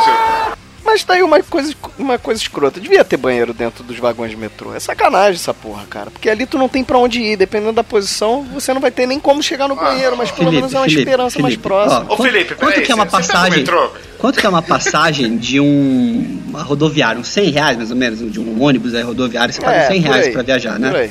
senhora. 0.00 0.57
Mas 0.90 1.04
tá 1.04 1.12
aí 1.12 1.22
uma 1.22 1.42
coisa, 1.42 1.74
uma 1.98 2.18
coisa 2.18 2.40
escrota. 2.40 2.80
Devia 2.80 3.04
ter 3.04 3.18
banheiro 3.18 3.52
dentro 3.52 3.84
dos 3.84 3.98
vagões 3.98 4.30
de 4.30 4.38
metrô. 4.38 4.74
É 4.74 4.80
sacanagem 4.80 5.34
essa 5.34 5.52
porra, 5.52 5.84
cara. 5.84 6.10
Porque 6.10 6.30
ali 6.30 6.46
tu 6.46 6.56
não 6.56 6.66
tem 6.66 6.82
pra 6.82 6.96
onde 6.96 7.20
ir. 7.20 7.36
Dependendo 7.36 7.74
da 7.74 7.84
posição, 7.84 8.42
você 8.54 8.72
não 8.72 8.80
vai 8.80 8.90
ter 8.90 9.06
nem 9.06 9.20
como 9.20 9.42
chegar 9.42 9.68
no 9.68 9.76
banheiro. 9.76 10.16
Mas 10.16 10.30
pelo 10.30 10.50
menos 10.50 10.72
é 10.72 10.78
uma 10.78 10.86
esperança 10.86 11.38
mais 11.40 11.56
próxima. 11.56 12.06
Ô, 12.08 12.16
Felipe, 12.16 12.54
quanto 12.54 12.70
peraí, 12.70 12.86
que 12.86 12.90
é 12.90 12.94
uma 12.94 13.04
o 13.04 13.06
passagem? 13.06 13.58
metrô? 13.58 13.90
Quanto 14.16 14.40
que 14.40 14.46
é 14.46 14.48
uma 14.48 14.62
passagem 14.62 15.36
de 15.36 15.60
um 15.60 16.40
uma 16.48 16.62
rodoviária? 16.62 17.20
Uns 17.20 17.28
100 17.28 17.50
reais, 17.50 17.76
mais 17.76 17.90
ou 17.90 17.96
menos, 17.96 18.32
de 18.32 18.40
um 18.40 18.62
ônibus 18.62 18.94
aí, 18.94 19.02
rodoviário, 19.02 19.52
você 19.52 19.60
paga 19.60 19.88
100 19.88 20.00
por 20.00 20.08
reais 20.08 20.26
aí, 20.26 20.32
pra 20.32 20.42
viajar, 20.42 20.72
por 20.72 20.80
né? 20.80 20.98
aí. 20.98 21.10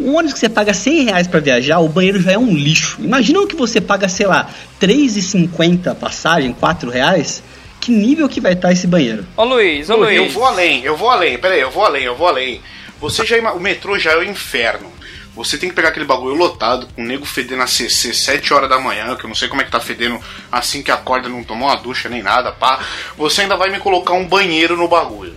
Um 0.00 0.16
ônibus 0.16 0.32
que 0.32 0.40
você 0.40 0.48
paga 0.48 0.74
100 0.74 1.04
reais 1.04 1.28
pra 1.28 1.38
viajar, 1.38 1.78
o 1.78 1.88
banheiro 1.88 2.20
já 2.20 2.32
é 2.32 2.38
um 2.38 2.52
lixo. 2.52 2.98
Imagina 3.00 3.38
o 3.40 3.46
que 3.46 3.54
você 3.54 3.80
paga, 3.80 4.08
sei 4.08 4.26
lá, 4.26 4.50
3,50 4.80 5.92
a 5.92 5.94
passagem, 5.94 6.52
4 6.52 6.90
reais. 6.90 7.44
Que 7.84 7.92
nível 7.92 8.30
que 8.30 8.40
vai 8.40 8.54
estar 8.54 8.72
esse 8.72 8.86
banheiro? 8.86 9.26
Ô 9.36 9.44
Luiz, 9.44 9.90
ô 9.90 9.92
Eu 9.92 9.98
Luiz. 9.98 10.32
vou 10.32 10.46
além, 10.46 10.82
eu 10.84 10.96
vou 10.96 11.10
além, 11.10 11.36
peraí, 11.36 11.60
eu 11.60 11.70
vou 11.70 11.84
além, 11.84 12.04
eu 12.04 12.16
vou 12.16 12.26
além. 12.26 12.62
Você 12.98 13.26
já 13.26 13.52
o 13.52 13.60
metrô 13.60 13.98
já 13.98 14.12
é 14.12 14.16
o 14.16 14.22
inferno. 14.24 14.90
Você 15.36 15.58
tem 15.58 15.68
que 15.68 15.74
pegar 15.74 15.88
aquele 15.90 16.06
bagulho 16.06 16.34
lotado, 16.34 16.86
com 16.96 17.02
o 17.02 17.04
nego 17.04 17.26
fedendo 17.26 17.62
a 17.62 17.66
CC 17.66 18.14
7 18.14 18.54
horas 18.54 18.70
da 18.70 18.78
manhã, 18.78 19.14
que 19.16 19.24
eu 19.26 19.28
não 19.28 19.34
sei 19.34 19.48
como 19.48 19.60
é 19.60 19.66
que 19.66 19.70
tá 19.70 19.80
fedendo 19.80 20.18
assim 20.50 20.82
que 20.82 20.90
acorda, 20.90 21.28
não 21.28 21.44
tomou 21.44 21.68
uma 21.68 21.76
ducha 21.76 22.08
nem 22.08 22.22
nada, 22.22 22.52
pá. 22.52 22.82
Você 23.18 23.42
ainda 23.42 23.54
vai 23.54 23.68
me 23.68 23.78
colocar 23.78 24.14
um 24.14 24.26
banheiro 24.26 24.78
no 24.78 24.88
bagulho. 24.88 25.36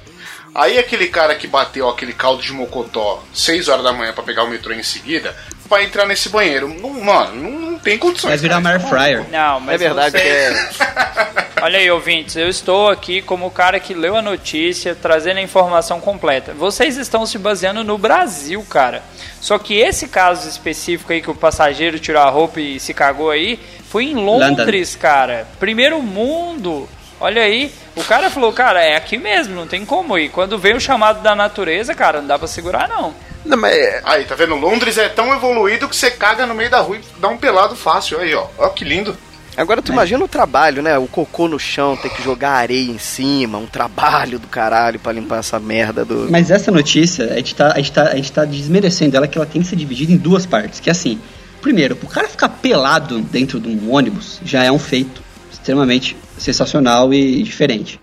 Aí 0.56 0.80
aquele 0.80 1.08
cara 1.08 1.36
que 1.36 1.48
bateu 1.48 1.90
aquele 1.90 2.14
caldo 2.14 2.42
de 2.42 2.54
mocotó 2.54 3.22
6 3.34 3.68
horas 3.68 3.84
da 3.84 3.92
manhã 3.92 4.14
pra 4.14 4.24
pegar 4.24 4.44
o 4.46 4.50
metrô 4.50 4.72
em 4.74 4.84
seguida, 4.84 5.36
vai 5.70 5.84
entrar 5.86 6.06
nesse 6.06 6.30
banheiro. 6.30 6.68
Não, 6.70 6.90
mano, 7.04 7.36
não, 7.36 7.52
não 7.72 7.80
tem 7.80 7.98
condições. 7.98 8.30
Vai 8.32 8.38
virar 8.38 8.58
uma 8.58 8.70
air 8.72 8.82
fryer. 8.82 9.26
Não, 9.32 9.60
mas 9.60 9.76
É 9.76 9.78
verdade 9.78 10.12
você- 10.12 10.20
que 10.20 10.28
é. 10.28 11.48
Olha 11.62 11.80
aí, 11.80 11.90
ouvintes, 11.90 12.36
eu 12.36 12.48
estou 12.48 12.90
aqui 12.90 13.20
como 13.22 13.48
o 13.48 13.52
cara 13.52 13.80
que 13.80 13.94
leu 13.94 14.16
a 14.16 14.22
notícia, 14.22 14.94
trazendo 14.96 15.38
a 15.38 15.42
informação 15.42 16.00
completa. 16.00 16.54
Vocês 16.54 16.98
estão 16.98 17.26
se 17.26 17.40
baseando 17.40 17.84
no 17.84 17.98
Brasil, 17.98 18.64
cara. 18.70 19.02
Só 19.42 19.58
que 19.58 19.76
esse 19.80 20.08
caso 20.08 20.48
específico 20.48 21.12
aí 21.12 21.22
que 21.22 21.32
o 21.32 21.36
passageiro 21.36 21.98
tirou 22.00 22.22
a 22.22 22.30
roupa 22.30 22.60
e 22.62 22.80
se 22.80 22.94
cagou 22.94 23.32
aí, 23.32 23.60
foi 23.90 24.06
em 24.06 24.14
Londres, 24.16 24.96
cara. 24.96 25.48
Primeiro 25.60 26.00
mundo. 26.02 26.88
Olha 27.20 27.42
aí, 27.42 27.72
o 27.96 28.04
cara 28.04 28.30
falou, 28.30 28.54
cara, 28.54 28.84
é 28.84 28.96
aqui 28.96 29.18
mesmo, 29.18 29.56
não 29.56 29.66
tem 29.66 29.84
como 29.84 30.16
ir. 30.20 30.30
Quando 30.30 30.60
vem 30.60 30.76
o 30.76 30.80
chamado 30.80 31.24
da 31.24 31.34
natureza, 31.36 31.96
cara, 31.96 32.22
não 32.22 32.28
dá 32.28 32.38
pra 32.38 32.48
segurar 32.48 32.88
não. 32.88 33.16
Não, 33.48 33.58
mas 33.58 33.74
é- 33.74 34.02
Aí, 34.04 34.26
tá 34.26 34.36
vendo? 34.36 34.56
Londres 34.56 34.98
é 34.98 35.10
tão 35.10 35.34
evoluído 35.34 35.88
que 35.88 35.96
você 35.96 36.12
caga 36.12 36.46
no 36.46 36.54
meio 36.54 36.70
da 36.70 36.80
rua 36.80 36.98
e 36.98 37.02
dá 37.20 37.28
um 37.30 37.38
pelado 37.38 37.76
fácil. 37.76 38.20
Aí, 38.20 38.34
ó. 38.36 38.48
Ó 38.58 38.70
que 38.70 38.84
lindo. 38.84 39.16
Agora 39.56 39.82
tu 39.82 39.92
imagina 39.92 40.24
o 40.24 40.28
trabalho, 40.28 40.84
né? 40.84 40.96
O 41.00 41.08
cocô 41.08 41.48
no 41.48 41.58
chão, 41.58 41.98
ter 41.98 42.10
que 42.12 42.22
jogar 42.22 42.52
areia 42.52 42.92
em 42.92 43.00
cima, 43.00 43.58
um 43.58 43.66
trabalho 43.66 44.38
do 44.38 44.48
caralho 44.48 45.00
pra 45.00 45.12
limpar 45.12 45.40
essa 45.40 45.60
merda 45.60 46.06
do. 46.06 46.28
Mas 46.30 46.52
essa 46.52 46.70
notícia, 46.70 47.26
a 47.34 47.38
gente, 47.38 47.56
tá, 47.56 47.72
a, 47.72 47.78
gente 47.78 47.92
tá, 47.92 48.04
a 48.04 48.16
gente 48.16 48.32
tá 48.32 48.46
desmerecendo 48.46 49.18
ela, 49.18 49.28
que 49.28 49.36
ela 49.36 49.48
tem 49.48 49.64
que 49.64 49.68
ser 49.68 49.76
dividida 49.76 50.12
em 50.12 50.18
duas 50.18 50.46
partes. 50.46 50.80
Que 50.80 50.90
é 50.90 50.92
assim, 50.92 51.20
primeiro, 51.60 51.98
o 52.04 52.08
cara 52.08 52.28
ficar 52.28 52.50
pelado 52.50 53.20
dentro 53.20 53.60
de 53.60 53.68
um 53.68 53.92
ônibus 53.92 54.40
já 54.46 54.64
é 54.64 54.72
um 54.72 54.78
feito 54.78 55.24
extremamente 55.52 56.16
sensacional 56.38 57.12
e 57.12 57.42
diferente. 57.42 58.00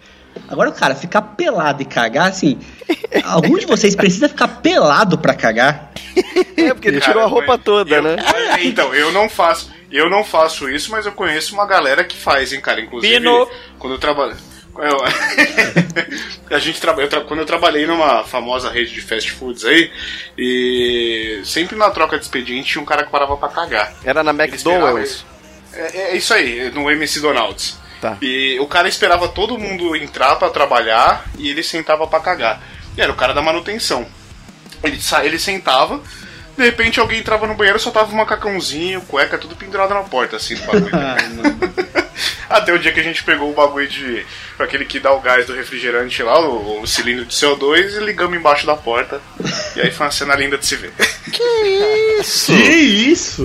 Agora 0.49 0.71
o 0.71 0.73
cara 0.73 0.95
ficar 0.95 1.23
pelado 1.23 1.83
e 1.83 1.85
cagar, 1.85 2.29
assim, 2.29 2.59
algum 3.25 3.57
de 3.59 3.67
vocês 3.67 3.95
precisa 3.97 4.29
ficar 4.29 4.49
pelado 4.49 5.17
pra 5.19 5.35
cagar? 5.35 5.91
É, 6.57 6.73
porque 6.75 6.89
ele 6.89 7.01
Cara, 7.01 7.13
tirou 7.13 7.25
a 7.25 7.27
roupa 7.27 7.55
eu- 7.55 7.59
toda, 7.59 7.97
eu- 7.97 8.03
né? 8.03 8.17
Então, 8.63 8.95
eu 8.95 9.11
não 9.13 9.29
faço. 9.29 9.73
Eu 9.91 10.11
não 10.11 10.25
faço 10.25 10.69
isso, 10.69 10.91
mas 10.91 11.07
eu 11.07 11.13
conheço 11.13 11.55
uma 11.55 11.67
galera 11.67 12.03
que 12.05 12.17
faz, 12.17 12.53
hein, 12.53 12.61
cara. 12.61 12.81
Inclusive, 12.81 13.15
Pino. 13.15 13.49
quando 13.79 13.95
eu 13.95 13.99
trabalho. 13.99 14.37
Eu, 14.77 14.99
a 16.51 16.59
gente 16.59 16.81
traba, 16.81 17.01
eu 17.01 17.09
tra- 17.09 17.21
quando 17.23 17.41
eu 17.41 17.47
trabalhei 17.47 17.87
numa 17.87 18.25
famosa 18.25 18.71
rede 18.71 18.93
de 18.93 19.01
fast 19.01 19.31
foods 19.31 19.65
aí, 19.65 19.89
e 20.37 21.41
sempre 21.45 21.77
na 21.77 21.91
troca 21.91 22.19
de 22.19 22.25
expediente 22.25 22.73
tinha 22.73 22.83
um 22.83 22.85
cara 22.85 23.05
que 23.05 23.11
parava 23.11 23.37
pra 23.37 23.49
cagar. 23.49 23.95
Era 24.05 24.23
na 24.25 24.33
McDonald's. 24.33 25.25
É, 25.73 26.13
é 26.13 26.17
isso 26.17 26.35
aí, 26.35 26.71
no 26.73 26.91
MC 26.91 27.21
Donald's. 27.21 27.79
Tá. 28.05 28.19
E 28.21 28.59
o 28.61 28.67
cara 28.67 28.87
esperava 28.87 29.27
todo 29.29 29.57
mundo 29.59 29.97
entrar 29.97 30.37
pra 30.37 30.51
trabalhar 30.51 31.25
e 31.39 31.49
ele 31.49 31.63
sentava 31.63 32.07
pra 32.07 32.21
cagar. 32.21 32.61
E 32.97 33.01
era 33.01 33.11
o 33.11 33.17
cara 33.17 33.33
da 33.33 33.41
manutenção. 33.41 34.07
Ele, 34.83 35.01
sa- 35.01 35.25
ele 35.25 35.39
sentava, 35.39 36.03
de 36.55 36.63
repente 36.63 37.01
alguém 37.01 37.21
entrava 37.21 37.47
no 37.47 37.55
banheiro 37.55 37.81
só 37.81 37.91
tava 37.91 38.13
um 38.13 38.17
macacãozinho, 38.17 39.01
cueca, 39.01 39.39
tudo 39.39 39.57
pendurado 39.57 39.95
na 39.95 40.03
porta, 40.03 40.37
assim, 40.37 40.55
do 40.55 40.63
bagulho. 40.67 40.91
Mano. 40.93 41.75
Até 42.51 42.75
o 42.75 42.79
dia 42.79 42.93
que 42.93 43.01
a 43.01 43.03
gente 43.03 43.25
pegou 43.25 43.51
o 43.51 43.55
bagulho 43.55 43.89
de. 43.89 44.25
aquele 44.59 44.85
que 44.85 45.01
dá 45.01 45.11
o 45.11 45.21
gás 45.21 45.47
do 45.47 45.55
refrigerante 45.55 46.23
lá, 46.23 46.39
o, 46.47 46.83
o 46.83 46.87
cilindro 46.87 47.25
de 47.25 47.35
CO2, 47.35 47.97
e 47.97 48.05
ligamos 48.05 48.37
embaixo 48.39 48.67
da 48.67 48.77
porta. 48.77 49.19
E 49.75 49.81
aí 49.81 49.91
foi 49.91 50.05
uma 50.07 50.13
cena 50.13 50.35
linda 50.37 50.59
de 50.59 50.67
se 50.67 50.77
ver. 50.77 50.93
Que 51.33 51.43
isso? 52.53 52.53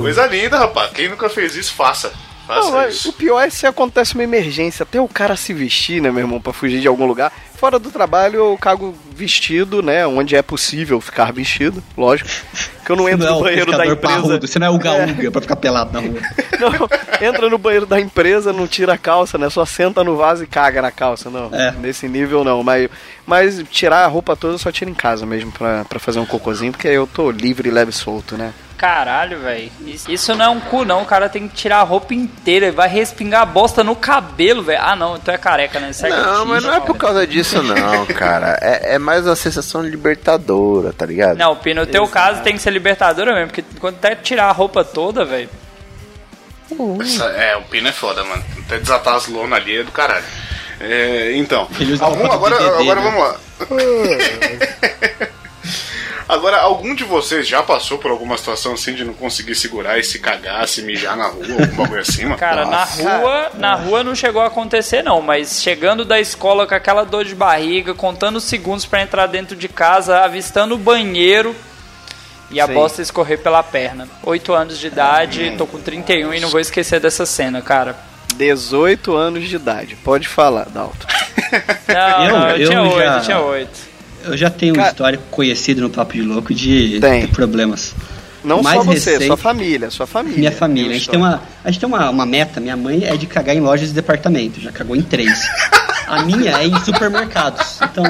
Coisa 0.02 0.26
linda, 0.28 0.60
rapaz. 0.60 0.92
Quem 0.92 1.08
nunca 1.08 1.30
fez 1.30 1.56
isso, 1.56 1.74
faça. 1.74 2.12
Faça 2.50 2.72
Não, 2.72 2.88
isso. 2.90 3.10
o 3.10 3.14
pior 3.14 3.40
é 3.42 3.50
se 3.52 3.68
acontece 3.68 4.16
uma 4.16 4.24
emergência, 4.24 4.82
até 4.82 5.00
o 5.00 5.08
cara 5.08 5.36
se 5.36 5.54
vestir, 5.54 6.02
né, 6.02 6.10
meu 6.10 6.22
irmão, 6.22 6.42
pra 6.42 6.52
fugir 6.52 6.82
de 6.82 6.88
algum 6.88 7.06
lugar. 7.06 7.32
Fora 7.56 7.78
do 7.78 7.92
trabalho, 7.92 8.38
eu 8.38 8.58
cago 8.60 8.96
vestido, 9.14 9.84
né, 9.84 10.08
onde 10.08 10.36
é 10.36 10.42
possível 10.42 11.00
ficar 11.00 11.32
vestido, 11.32 11.84
lógico. 11.96 12.28
Que 12.84 12.92
eu 12.92 12.96
não 12.96 13.08
entro 13.08 13.24
Não 13.28 13.34
é 13.34 13.38
no 13.38 13.44
banheiro 13.44 13.72
da 13.72 13.86
empresa. 13.86 13.98
parrudo, 14.22 14.48
você 14.48 14.58
não 14.58 14.66
é 14.66 14.70
o 14.72 14.80
gaúga 14.80 15.30
pra 15.30 15.42
ficar 15.42 15.58
pelado 15.58 15.94
na 15.94 16.00
rua. 16.00 16.20
Não, 16.60 17.26
entra 17.26 17.50
no 17.50 17.58
banheiro 17.58 17.86
da 17.86 18.02
empresa, 18.02 18.52
não 18.52 18.68
tira 18.68 18.94
a 18.96 18.98
calça, 18.98 19.38
né? 19.38 19.50
Só 19.50 19.64
senta 19.66 20.04
no 20.04 20.18
vaso 20.18 20.44
e 20.44 20.48
caga 20.48 20.82
na 20.82 20.92
calça, 20.92 21.30
não. 21.30 21.50
É. 21.54 21.72
Nesse 21.72 22.06
nível 22.10 22.44
não, 22.44 22.62
mas, 22.64 22.90
mas 23.26 23.64
tirar 23.72 24.04
a 24.04 24.08
roupa 24.08 24.36
toda 24.36 24.56
eu 24.56 24.58
só 24.58 24.70
tiro 24.70 24.92
em 24.92 24.94
casa 24.94 25.26
mesmo 25.26 25.54
pra, 25.54 25.86
pra 25.86 26.00
fazer 26.00 26.20
um 26.20 26.26
cocôzinho, 26.26 26.74
porque 26.74 26.90
aí 26.90 26.96
eu 26.96 27.08
tô 27.08 27.32
livre, 27.32 27.72
leve 27.72 27.92
e 27.92 27.94
solto, 27.94 28.36
né? 28.36 28.54
Caralho, 28.80 29.40
velho. 29.42 29.70
Isso, 29.86 30.10
isso 30.10 30.34
não 30.36 30.46
é 30.46 30.48
um 30.48 30.60
cu, 30.62 30.86
não. 30.86 31.02
O 31.02 31.06
cara 31.06 31.28
tem 31.28 31.50
que 31.50 31.54
tirar 31.54 31.80
a 31.80 31.84
roupa 31.84 32.14
inteira. 32.14 32.68
Ele 32.68 32.76
vai 32.76 32.88
respingar 32.88 33.42
a 33.42 33.46
bosta 33.46 33.84
no 33.84 33.94
cabelo, 33.94 34.64
velho. 34.64 34.80
Ah, 34.82 34.96
não. 34.96 35.20
Tu 35.20 35.30
é 35.30 35.38
careca, 35.38 35.82
né? 35.82 35.92
Segue 35.92 36.16
Não, 36.16 36.46
mas 36.46 36.64
não 36.64 36.74
é 36.74 36.80
por 36.80 36.96
causa 36.96 37.28
disso, 37.28 37.62
não, 37.62 38.06
cara. 38.16 38.58
É, 38.62 38.96
é 38.96 38.98
mais 38.98 39.26
uma 39.26 39.36
sensação 39.36 39.82
libertadora, 39.82 40.94
tá 40.94 41.06
ligado? 41.06 41.36
Não, 41.38 41.58
Pi, 41.58 41.74
no 41.74 41.86
teu 41.86 42.08
caso 42.08 42.42
tem 42.42 42.54
que 42.54 42.62
ser 42.62 42.72
libertadora 42.72 43.34
mesmo. 43.34 43.48
Porque 43.48 43.66
quando 43.82 43.96
até 43.96 44.16
tirar 44.16 44.46
a 44.46 44.54
roupa 44.54 44.82
toda, 44.82 45.26
velho. 45.26 45.50
Essa- 47.02 47.26
é, 47.26 47.58
o 47.58 47.64
pino 47.64 47.90
é 47.90 47.92
foda, 47.92 48.24
mano. 48.24 48.42
Até 48.66 48.78
desatar 48.80 49.16
as 49.16 49.28
lonas 49.28 49.60
ali 49.60 49.80
é 49.80 49.84
do 49.84 49.92
caralho. 49.92 50.24
É, 50.80 51.34
então, 51.36 51.68
algum, 52.00 52.32
agora, 52.32 52.56
agora 52.56 53.02
né? 53.02 53.12
vamos 53.12 53.20
lá. 53.20 53.36
Agora, 56.30 56.58
algum 56.62 56.94
de 56.94 57.04
vocês 57.04 57.48
já 57.48 57.64
passou 57.64 57.98
por 57.98 58.12
alguma 58.12 58.38
situação 58.38 58.74
assim 58.74 58.94
de 58.94 59.04
não 59.04 59.16
conseguir 59.16 59.56
segurar 59.56 59.98
e 59.98 60.04
se 60.04 60.20
cagar, 60.20 60.68
se 60.68 60.84
mijar 60.84 61.18
na 61.18 61.26
rua, 61.28 61.44
algum 61.60 61.76
bagulho 61.76 62.02
assim, 62.02 62.24
mano? 62.26 62.38
Cara, 62.38 62.66
Nossa. 62.68 63.02
na 63.04 63.18
rua, 63.18 63.52
na 63.56 63.74
rua 63.76 64.04
não 64.04 64.14
chegou 64.14 64.40
a 64.40 64.46
acontecer 64.46 65.02
não, 65.04 65.24
mas 65.24 65.60
chegando 65.64 66.06
da 66.06 66.20
escola 66.20 66.68
com 66.68 66.76
aquela 66.76 67.04
dor 67.04 67.26
de 67.26 67.34
barriga, 67.34 67.96
contando 67.96 68.36
os 68.36 68.44
segundos 68.44 68.86
pra 68.86 69.02
entrar 69.02 69.26
dentro 69.26 69.56
de 69.56 69.68
casa, 69.68 70.20
avistando 70.20 70.76
o 70.76 70.78
banheiro 70.78 71.56
e 72.52 72.62
a 72.62 72.68
Sim. 72.68 72.74
bosta 72.76 73.02
escorrer 73.02 73.40
pela 73.40 73.64
perna. 73.64 74.08
8 74.24 74.54
anos 74.54 74.78
de 74.78 74.86
idade, 74.86 75.56
tô 75.58 75.66
com 75.66 75.80
31 75.82 76.32
e 76.36 76.40
não 76.40 76.50
vou 76.50 76.60
esquecer 76.60 77.00
dessa 77.00 77.26
cena, 77.26 77.60
cara. 77.60 77.96
18 78.36 79.16
anos 79.16 79.50
de 79.50 79.56
idade, 79.56 79.96
pode 79.96 80.28
falar, 80.28 80.66
Dalton. 80.70 81.08
Não, 81.88 82.26
Eu- 82.26 82.32
não, 82.38 82.50
eu, 82.52 82.58
eu 82.58 82.68
tinha 82.70 82.82
8, 82.84 82.98
já- 83.00 83.16
eu 83.18 83.22
tinha 83.24 83.40
8. 83.40 83.89
Eu 84.26 84.38
já 84.38 84.50
tenho 84.50 84.74
um 84.74 84.78
Cara- 84.78 84.90
histórico 84.90 85.24
conhecido 85.32 85.82
no 85.82 85.90
Papo 85.90 86.14
de 86.14 86.22
Louco 86.22 86.54
de, 86.54 87.00
Tem. 87.00 87.22
de 87.22 87.28
problemas. 87.28 87.94
Não 88.44 88.62
Mais 88.62 88.78
só 88.78 88.84
você, 88.84 89.12
recente- 89.12 89.28
sua 89.28 89.38
família, 89.38 89.90
sua 89.90 90.08
família. 90.08 90.38
Minha 90.40 90.52
família. 90.52 90.92
A 90.92 90.92
um 90.92 90.94
gente 90.94 91.10
tem, 91.10 91.20
uma, 91.20 91.42
a 91.64 91.72
gente 91.72 91.80
tem 91.82 91.88
uma, 91.90 92.10
uma 92.10 92.26
meta. 92.26 92.60
Minha 92.62 92.78
mãe 92.78 93.04
é 93.04 93.16
de 93.18 93.26
cagar 93.26 93.56
em 93.56 93.60
lojas 93.60 93.90
de 93.90 93.94
departamento. 93.94 94.62
Já 94.62 94.72
cagou 94.72 94.96
em 94.96 95.02
três. 95.02 95.42
A 96.08 96.24
minha 96.24 96.52
é 96.58 96.66
em 96.66 96.80
supermercados. 96.86 97.80
Então, 97.84 98.04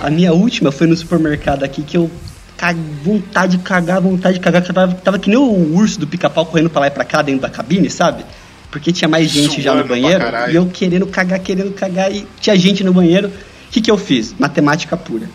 a 0.00 0.08
minha 0.08 0.32
última 0.32 0.70
foi 0.70 0.86
no 0.86 0.96
supermercado 0.96 1.64
aqui 1.64 1.82
que 1.82 1.96
eu. 1.96 2.08
ca- 2.56 2.74
Vontade 3.02 3.56
de 3.56 3.62
cagar, 3.64 4.00
vontade 4.00 4.34
de 4.34 4.40
cagar. 4.40 4.62
que 4.62 4.72
Tava, 4.72 4.94
tava 4.94 5.18
que 5.18 5.28
nem 5.28 5.38
o 5.38 5.74
urso 5.74 5.98
do 5.98 6.06
pica-pau 6.06 6.46
correndo 6.46 6.70
pra 6.70 6.80
lá 6.82 6.86
e 6.86 6.90
pra 6.90 7.04
cá 7.04 7.20
dentro 7.22 7.40
da 7.42 7.50
cabine, 7.50 7.90
sabe? 7.90 8.24
Porque 8.70 8.92
tinha 8.92 9.08
mais 9.08 9.28
gente 9.28 9.60
já 9.60 9.72
no 9.74 9.78
Suando 9.84 9.88
banheiro. 9.88 10.24
E 10.50 10.54
eu 10.54 10.66
querendo 10.66 11.06
cagar, 11.08 11.38
querendo 11.40 11.72
cagar. 11.72 12.10
E 12.14 12.24
tinha 12.40 12.56
gente 12.56 12.84
no 12.84 12.92
banheiro. 12.92 13.30
O 13.76 13.78
que, 13.78 13.82
que 13.82 13.90
eu 13.90 13.98
fiz? 13.98 14.34
Matemática 14.38 14.96
pura. 14.96 15.28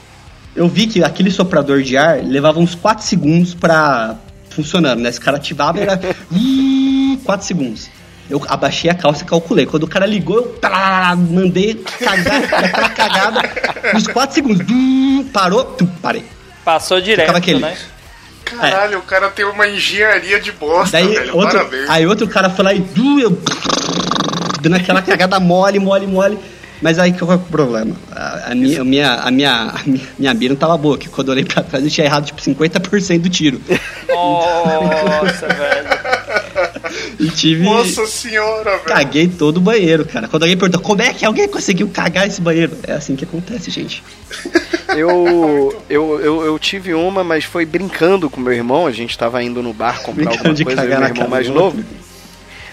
Eu 0.56 0.68
vi 0.68 0.88
que 0.88 1.04
aquele 1.04 1.30
soprador 1.30 1.84
de 1.84 1.96
ar 1.96 2.24
levava 2.24 2.60
uns 2.60 2.74
4 2.74 3.06
segundos 3.06 3.54
pra 3.54 4.16
funcionando, 4.50 5.00
né? 5.00 5.10
Esse 5.10 5.22
cara 5.22 5.38
ativava 5.38 5.78
e 5.78 5.82
era 5.84 6.00
4 7.24 7.46
segundos. 7.46 7.88
Eu 8.28 8.42
abaixei 8.48 8.90
a 8.90 8.96
calça 8.96 9.22
e 9.24 9.28
calculei. 9.28 9.68
Quando 9.68 9.84
o 9.84 9.88
cara 9.88 10.08
ligou, 10.08 10.38
eu 10.40 11.18
mandei 11.30 11.76
cagar, 12.00 12.44
aquela 12.52 12.90
cagada 12.90 13.42
nos 13.94 14.08
4 14.08 14.34
segundos. 14.34 14.66
Parou, 15.32 15.64
tum, 15.64 15.86
parei. 16.02 16.26
Passou 16.66 17.00
direto, 17.00 17.20
Ficava 17.22 17.38
aquele- 17.38 17.60
né? 17.60 17.78
Caralho, 18.44 18.98
o 18.98 19.04
cara 19.04 19.30
tem 19.30 19.46
uma 19.46 19.68
engenharia 19.68 20.40
de 20.42 20.52
bosta, 20.52 20.94
Daí 20.98 21.08
velho. 21.08 21.38
outro, 21.38 21.60
Parabéns. 21.60 21.90
aí 21.90 22.08
outro 22.08 22.28
cara 22.28 22.50
foi 22.50 22.66
lá 22.66 22.74
e 22.74 22.80
du, 22.80 23.20
eu, 23.20 23.40
dando 24.62 24.76
aquela 24.78 25.02
cagada 25.04 25.40
mole, 25.40 25.78
mole, 25.78 26.08
mole. 26.08 26.40
Mas 26.82 26.98
aí 26.98 27.14
qual 27.14 27.32
é 27.32 27.36
o 27.36 27.40
problema? 27.40 27.96
A, 28.12 28.52
a 28.52 28.56
minha, 28.56 28.82
a, 28.82 28.84
minha, 28.84 29.14
a, 29.14 29.32
minha, 29.32 29.52
a 29.74 29.84
minha, 29.86 30.02
minha 30.18 30.34
mira 30.34 30.54
não 30.54 30.60
tava 30.60 30.76
boa, 30.78 30.98
que 30.98 31.08
quando 31.08 31.28
eu 31.28 31.34
olhei 31.34 31.46
pra 31.46 31.62
trás 31.62 31.84
eu 31.84 31.90
tinha 31.92 32.06
errado 32.06 32.26
tipo 32.26 32.42
50% 32.42 33.20
do 33.22 33.30
tiro. 33.30 33.62
Nossa, 34.10 35.48
velho. 35.54 36.02
E 37.20 37.30
tive. 37.30 37.64
Nossa 37.64 38.06
senhora, 38.08 38.72
velho. 38.72 38.84
Caguei 38.84 39.28
todo 39.28 39.58
o 39.58 39.62
banheiro, 39.62 40.06
cara. 40.06 40.28
Quando 40.28 40.44
alguém 40.44 40.58
perguntou 40.58 40.82
como 40.82 41.02
é 41.02 41.14
que 41.14 41.24
alguém 41.26 41.48
conseguiu 41.48 41.88
cagar 41.90 42.28
esse 42.28 42.42
banheiro, 42.42 42.76
é 42.84 42.94
assim 42.94 43.16
que 43.16 43.24
acontece, 43.24 43.70
gente. 43.70 44.04
Eu, 44.94 45.74
eu, 45.90 46.20
eu, 46.20 46.42
eu 46.44 46.60
tive 46.60 46.94
uma, 46.94 47.24
mas 47.24 47.46
foi 47.46 47.66
brincando 47.66 48.30
com 48.30 48.42
meu 48.42 48.52
irmão. 48.52 48.86
A 48.86 48.92
gente 48.92 49.18
tava 49.18 49.42
indo 49.42 49.64
no 49.64 49.72
bar 49.72 50.02
comprar 50.02 50.26
Brincando 50.26 50.38
alguma 50.50 50.54
de 50.54 50.66
coisa, 50.66 50.84
e 50.84 50.88
meu 50.88 51.02
irmão 51.02 51.30
mais 51.30 51.48
novo. 51.48 51.78
outro. 51.78 51.86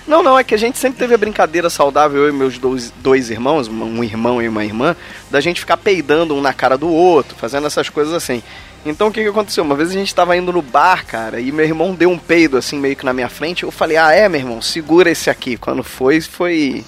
Não, 0.09 0.23
não, 0.23 0.38
é 0.38 0.42
que 0.42 0.55
a 0.55 0.59
gente 0.59 0.79
sempre 0.79 0.99
teve 0.99 1.14
a 1.14 1.18
brincadeira 1.18 1.68
saudável, 1.68 2.23
eu 2.23 2.31
e 2.31 2.33
meus 2.33 2.57
dois, 2.57 2.90
dois 3.03 3.29
irmãos, 3.29 3.68
um 3.68 4.03
irmão 4.03 4.42
e 4.42 4.49
uma 4.49 4.64
irmã, 4.64 4.97
da 5.31 5.38
gente 5.38 5.61
ficar 5.61 5.77
peidando 5.77 6.35
um 6.35 6.40
na 6.40 6.55
cara 6.55 6.79
do 6.79 6.88
outro, 6.88 7.37
fazendo 7.37 7.66
essas 7.66 7.90
coisas 7.90 8.14
assim. 8.14 8.42
Então 8.87 9.09
o 9.09 9.12
que, 9.12 9.23
que 9.23 9.29
aconteceu? 9.29 9.62
Uma 9.62 9.75
vez 9.77 9.90
a 9.90 9.92
gente 9.92 10.14
tava 10.14 10.35
indo 10.35 10.51
no 10.51 10.62
bar, 10.62 11.05
cara, 11.05 11.40
e 11.40 11.53
meu 11.53 11.64
irmão 11.66 11.94
deu 11.94 12.11
um 12.11 12.16
peido 12.16 12.57
assim, 12.57 12.79
meio 12.79 12.97
que 12.97 13.05
na 13.05 13.12
minha 13.12 13.29
frente. 13.29 13.64
Eu 13.64 13.71
falei, 13.71 13.99
ah, 13.99 14.11
é, 14.11 14.31
meu 14.31 14.40
irmão, 14.40 14.62
segura 14.62 15.11
esse 15.11 15.29
aqui. 15.29 15.59
Quando 15.59 15.83
foi, 15.83 16.23
foi. 16.23 16.85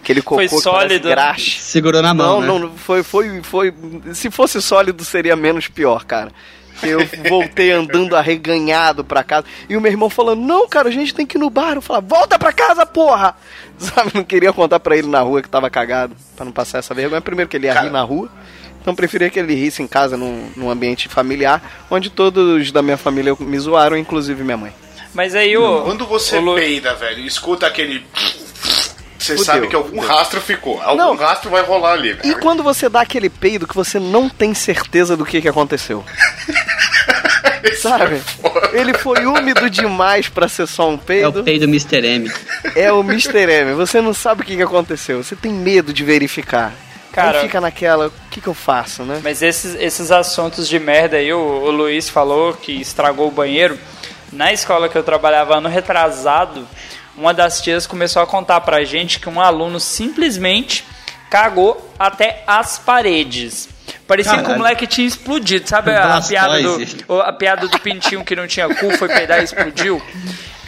Aquele 0.00 0.22
cocô 0.22 0.36
Foi 0.48 0.60
sólido, 0.60 1.08
né? 1.08 1.14
graxa. 1.16 1.60
Segurou 1.60 2.00
na 2.00 2.14
mão, 2.14 2.40
Não, 2.40 2.60
né? 2.60 2.66
não, 2.66 2.76
foi, 2.76 3.02
foi, 3.02 3.42
foi. 3.42 3.74
Se 4.14 4.30
fosse 4.30 4.62
sólido, 4.62 5.04
seria 5.04 5.34
menos 5.34 5.66
pior, 5.66 6.04
cara. 6.04 6.30
Eu 6.82 6.98
voltei 7.28 7.70
andando 7.72 8.14
arreganhado 8.16 9.04
pra 9.04 9.22
casa. 9.24 9.46
E 9.68 9.76
o 9.76 9.80
meu 9.80 9.90
irmão 9.90 10.10
falando: 10.10 10.40
Não, 10.42 10.68
cara, 10.68 10.88
a 10.88 10.92
gente 10.92 11.14
tem 11.14 11.24
que 11.26 11.36
ir 11.36 11.40
no 11.40 11.50
bar. 11.50 11.74
Eu 11.76 11.82
falava: 11.82 12.06
Volta 12.06 12.38
pra 12.38 12.52
casa, 12.52 12.84
porra! 12.84 13.34
Sabe, 13.78 14.10
não 14.14 14.24
queria 14.24 14.52
contar 14.52 14.80
pra 14.80 14.96
ele 14.96 15.06
na 15.08 15.20
rua 15.20 15.42
que 15.42 15.48
tava 15.48 15.68
cagado, 15.70 16.14
pra 16.34 16.44
não 16.44 16.52
passar 16.52 16.78
essa 16.78 16.94
vergonha. 16.94 17.20
Primeiro 17.20 17.48
que 17.48 17.56
ele 17.56 17.66
ia 17.66 17.74
Cara. 17.74 17.86
rir 17.86 17.92
na 17.92 18.02
rua. 18.02 18.28
Então 18.80 18.94
preferia 18.94 19.28
que 19.28 19.38
ele 19.38 19.54
risse 19.54 19.82
em 19.82 19.86
casa, 19.88 20.16
num, 20.16 20.48
num 20.56 20.70
ambiente 20.70 21.08
familiar, 21.08 21.60
onde 21.90 22.08
todos 22.08 22.70
da 22.70 22.82
minha 22.82 22.96
família 22.96 23.34
me 23.40 23.58
zoaram, 23.58 23.96
inclusive 23.96 24.44
minha 24.44 24.56
mãe. 24.56 24.72
Mas 25.12 25.34
aí 25.34 25.56
o. 25.56 25.82
Quando 25.82 26.06
você 26.06 26.36
o 26.36 26.40
Lu- 26.40 26.54
peida, 26.54 26.94
velho, 26.94 27.20
escuta 27.26 27.66
aquele. 27.66 28.04
Você 29.26 29.44
sabe 29.44 29.66
que 29.68 29.74
algum 29.76 30.00
fudeu. 30.00 30.08
rastro 30.16 30.40
ficou. 30.40 30.80
Algum 30.82 30.96
Não. 30.98 31.16
rastro 31.16 31.50
vai 31.50 31.62
rolar 31.62 31.92
ali, 31.92 32.18
E 32.24 32.34
quando 32.36 32.62
você 32.62 32.88
dá 32.88 33.00
aquele 33.00 33.28
peido 33.30 33.66
que 33.66 33.74
você 33.74 33.98
não 33.98 34.28
tem 34.28 34.54
certeza 34.54 35.16
do 35.16 35.24
que, 35.24 35.40
que 35.40 35.48
aconteceu? 35.48 36.04
Sabe? 37.80 38.22
Ele 38.72 38.94
foi 38.94 39.26
úmido 39.26 39.68
demais 39.68 40.28
pra 40.28 40.48
ser 40.48 40.66
só 40.66 40.88
um 40.88 40.94
É 40.94 40.98
peido. 40.98 41.40
o 41.40 41.44
peido 41.44 41.64
Mr. 41.64 42.04
M. 42.06 42.30
É 42.74 42.92
o 42.92 43.00
Mr. 43.00 43.38
M. 43.50 43.74
Você 43.74 44.00
não 44.00 44.14
sabe 44.14 44.42
o 44.42 44.44
que, 44.44 44.56
que 44.56 44.62
aconteceu. 44.62 45.22
Você 45.22 45.34
tem 45.34 45.52
medo 45.52 45.92
de 45.92 46.04
verificar. 46.04 46.72
Cara- 47.12 47.38
Aí 47.40 47.46
fica 47.46 47.60
naquela, 47.60 48.08
o 48.08 48.12
que, 48.30 48.40
que 48.40 48.46
eu 48.46 48.54
faço, 48.54 49.02
né? 49.02 49.20
Mas 49.24 49.42
esses, 49.42 49.74
esses 49.80 50.10
assuntos 50.12 50.68
de 50.68 50.78
merda 50.78 51.16
aí, 51.16 51.32
o, 51.32 51.38
o 51.38 51.70
Luiz 51.70 52.08
falou 52.08 52.52
que 52.54 52.72
estragou 52.80 53.28
o 53.28 53.30
banheiro. 53.30 53.78
Na 54.32 54.52
escola 54.52 54.88
que 54.88 54.96
eu 54.98 55.02
trabalhava 55.02 55.56
ano 55.56 55.68
retrasado, 55.68 56.66
uma 57.16 57.32
das 57.32 57.60
tias 57.60 57.86
começou 57.86 58.22
a 58.22 58.26
contar 58.26 58.60
pra 58.60 58.84
gente 58.84 59.18
que 59.18 59.28
um 59.28 59.40
aluno 59.40 59.80
simplesmente 59.80 60.84
cagou 61.30 61.92
até 61.98 62.42
as 62.46 62.78
paredes. 62.78 63.68
Parecia 64.06 64.32
que 64.34 64.38
o 64.38 64.42
Caralho. 64.42 64.58
moleque 64.58 64.86
tinha 64.86 65.06
explodido, 65.06 65.68
sabe 65.68 65.90
a, 65.90 66.16
a 66.16 66.22
piada 66.22 66.62
do, 66.62 67.22
a 67.22 67.32
piada 67.32 67.68
do 67.68 67.78
pintinho 67.80 68.24
que 68.24 68.36
não 68.36 68.46
tinha 68.46 68.68
cu, 68.68 68.96
foi 68.96 69.08
peidar 69.08 69.40
e 69.40 69.44
explodiu? 69.44 70.00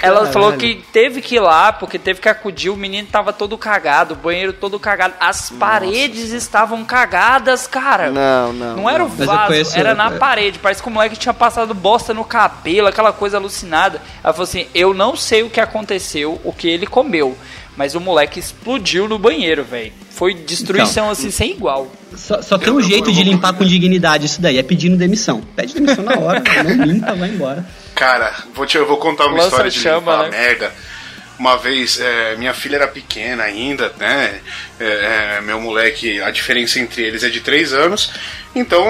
Ela 0.01 0.17
Caralho. 0.17 0.33
falou 0.33 0.53
que 0.53 0.85
teve 0.93 1.21
que 1.21 1.37
ir 1.37 1.41
lá, 1.41 1.73
porque 1.73 1.99
teve 1.99 2.21
que 2.21 2.29
acudir, 2.29 2.71
o 2.71 2.77
menino 2.77 3.09
tava 3.11 3.33
todo 3.33 3.59
cagado, 3.59 4.15
o 4.15 4.17
banheiro 4.17 4.53
todo 4.53 4.79
cagado, 4.79 5.15
as 5.19 5.51
paredes 5.51 6.31
estavam 6.31 6.85
cagadas, 6.85 7.67
cara. 7.67 8.11
Não, 8.11 8.53
não. 8.53 8.77
Não 8.77 8.91
era 8.91 9.05
o 9.05 9.09
vaso, 9.09 9.77
era 9.77 9.95
na 9.95 10.07
é. 10.07 10.19
parede. 10.19 10.59
Parece 10.61 10.81
que 10.83 10.89
o 10.89 10.91
moleque 10.91 11.17
tinha 11.17 11.35
passado 11.35 11.75
bosta 11.75 12.15
no 12.15 12.25
cabelo, 12.25 12.87
aquela 12.87 13.13
coisa 13.13 13.39
alucinada. 13.39 14.01
Ela 14.23 14.33
falou 14.33 14.45
assim: 14.45 14.69
Eu 14.73 14.95
não 14.95 15.17
sei 15.17 15.43
o 15.43 15.51
que 15.51 15.61
aconteceu, 15.61 16.41
o 16.45 16.53
que 16.53 16.69
ele 16.69 16.87
comeu. 16.87 17.37
Mas 17.77 17.95
o 17.95 18.01
moleque 18.01 18.41
explodiu 18.41 19.09
no 19.09 19.19
banheiro, 19.19 19.65
velho. 19.65 19.93
Foi 20.19 20.35
destruição 20.35 21.05
Então. 21.05 21.11
assim 21.13 21.31
sem 21.31 21.53
igual. 21.53 21.87
Só, 22.17 22.43
só 22.43 22.59
tem 22.59 22.73
um 22.73 22.83
jeito 22.83 23.13
de 23.13 23.23
limpar 23.23 23.53
com 23.53 23.65
dignidade 23.65 24.27
isso 24.27 24.41
daí, 24.41 24.59
é 24.59 24.63
pedindo 24.65 24.97
demissão. 24.97 25.41
Pede 25.55 25.75
demissão 25.75 26.03
na 26.03 26.19
hora, 26.19 26.43
não 26.77 26.85
limpa, 26.85 27.15
vai 27.15 27.29
embora. 27.29 27.65
Cara, 27.95 28.35
vou, 28.53 28.67
te, 28.67 28.77
eu 28.77 28.85
vou 28.85 28.97
contar 28.97 29.27
uma 29.27 29.35
Lança 29.37 29.47
história 29.47 29.71
de 29.71 29.79
chama, 29.79 29.99
limpar 30.01 30.23
né? 30.25 30.31
merda. 30.31 30.73
Uma 31.39 31.57
vez, 31.57 32.01
é, 32.01 32.35
minha 32.37 32.53
filha 32.53 32.77
era 32.77 32.89
pequena 32.89 33.45
ainda, 33.45 33.93
né? 33.97 34.41
É, 34.81 35.37
é, 35.37 35.41
meu 35.41 35.61
moleque, 35.61 36.21
a 36.21 36.31
diferença 36.33 36.81
entre 36.81 37.03
eles 37.03 37.23
é 37.23 37.29
de 37.29 37.41
3 37.41 37.73
anos. 37.73 38.13
Então, 38.55 38.85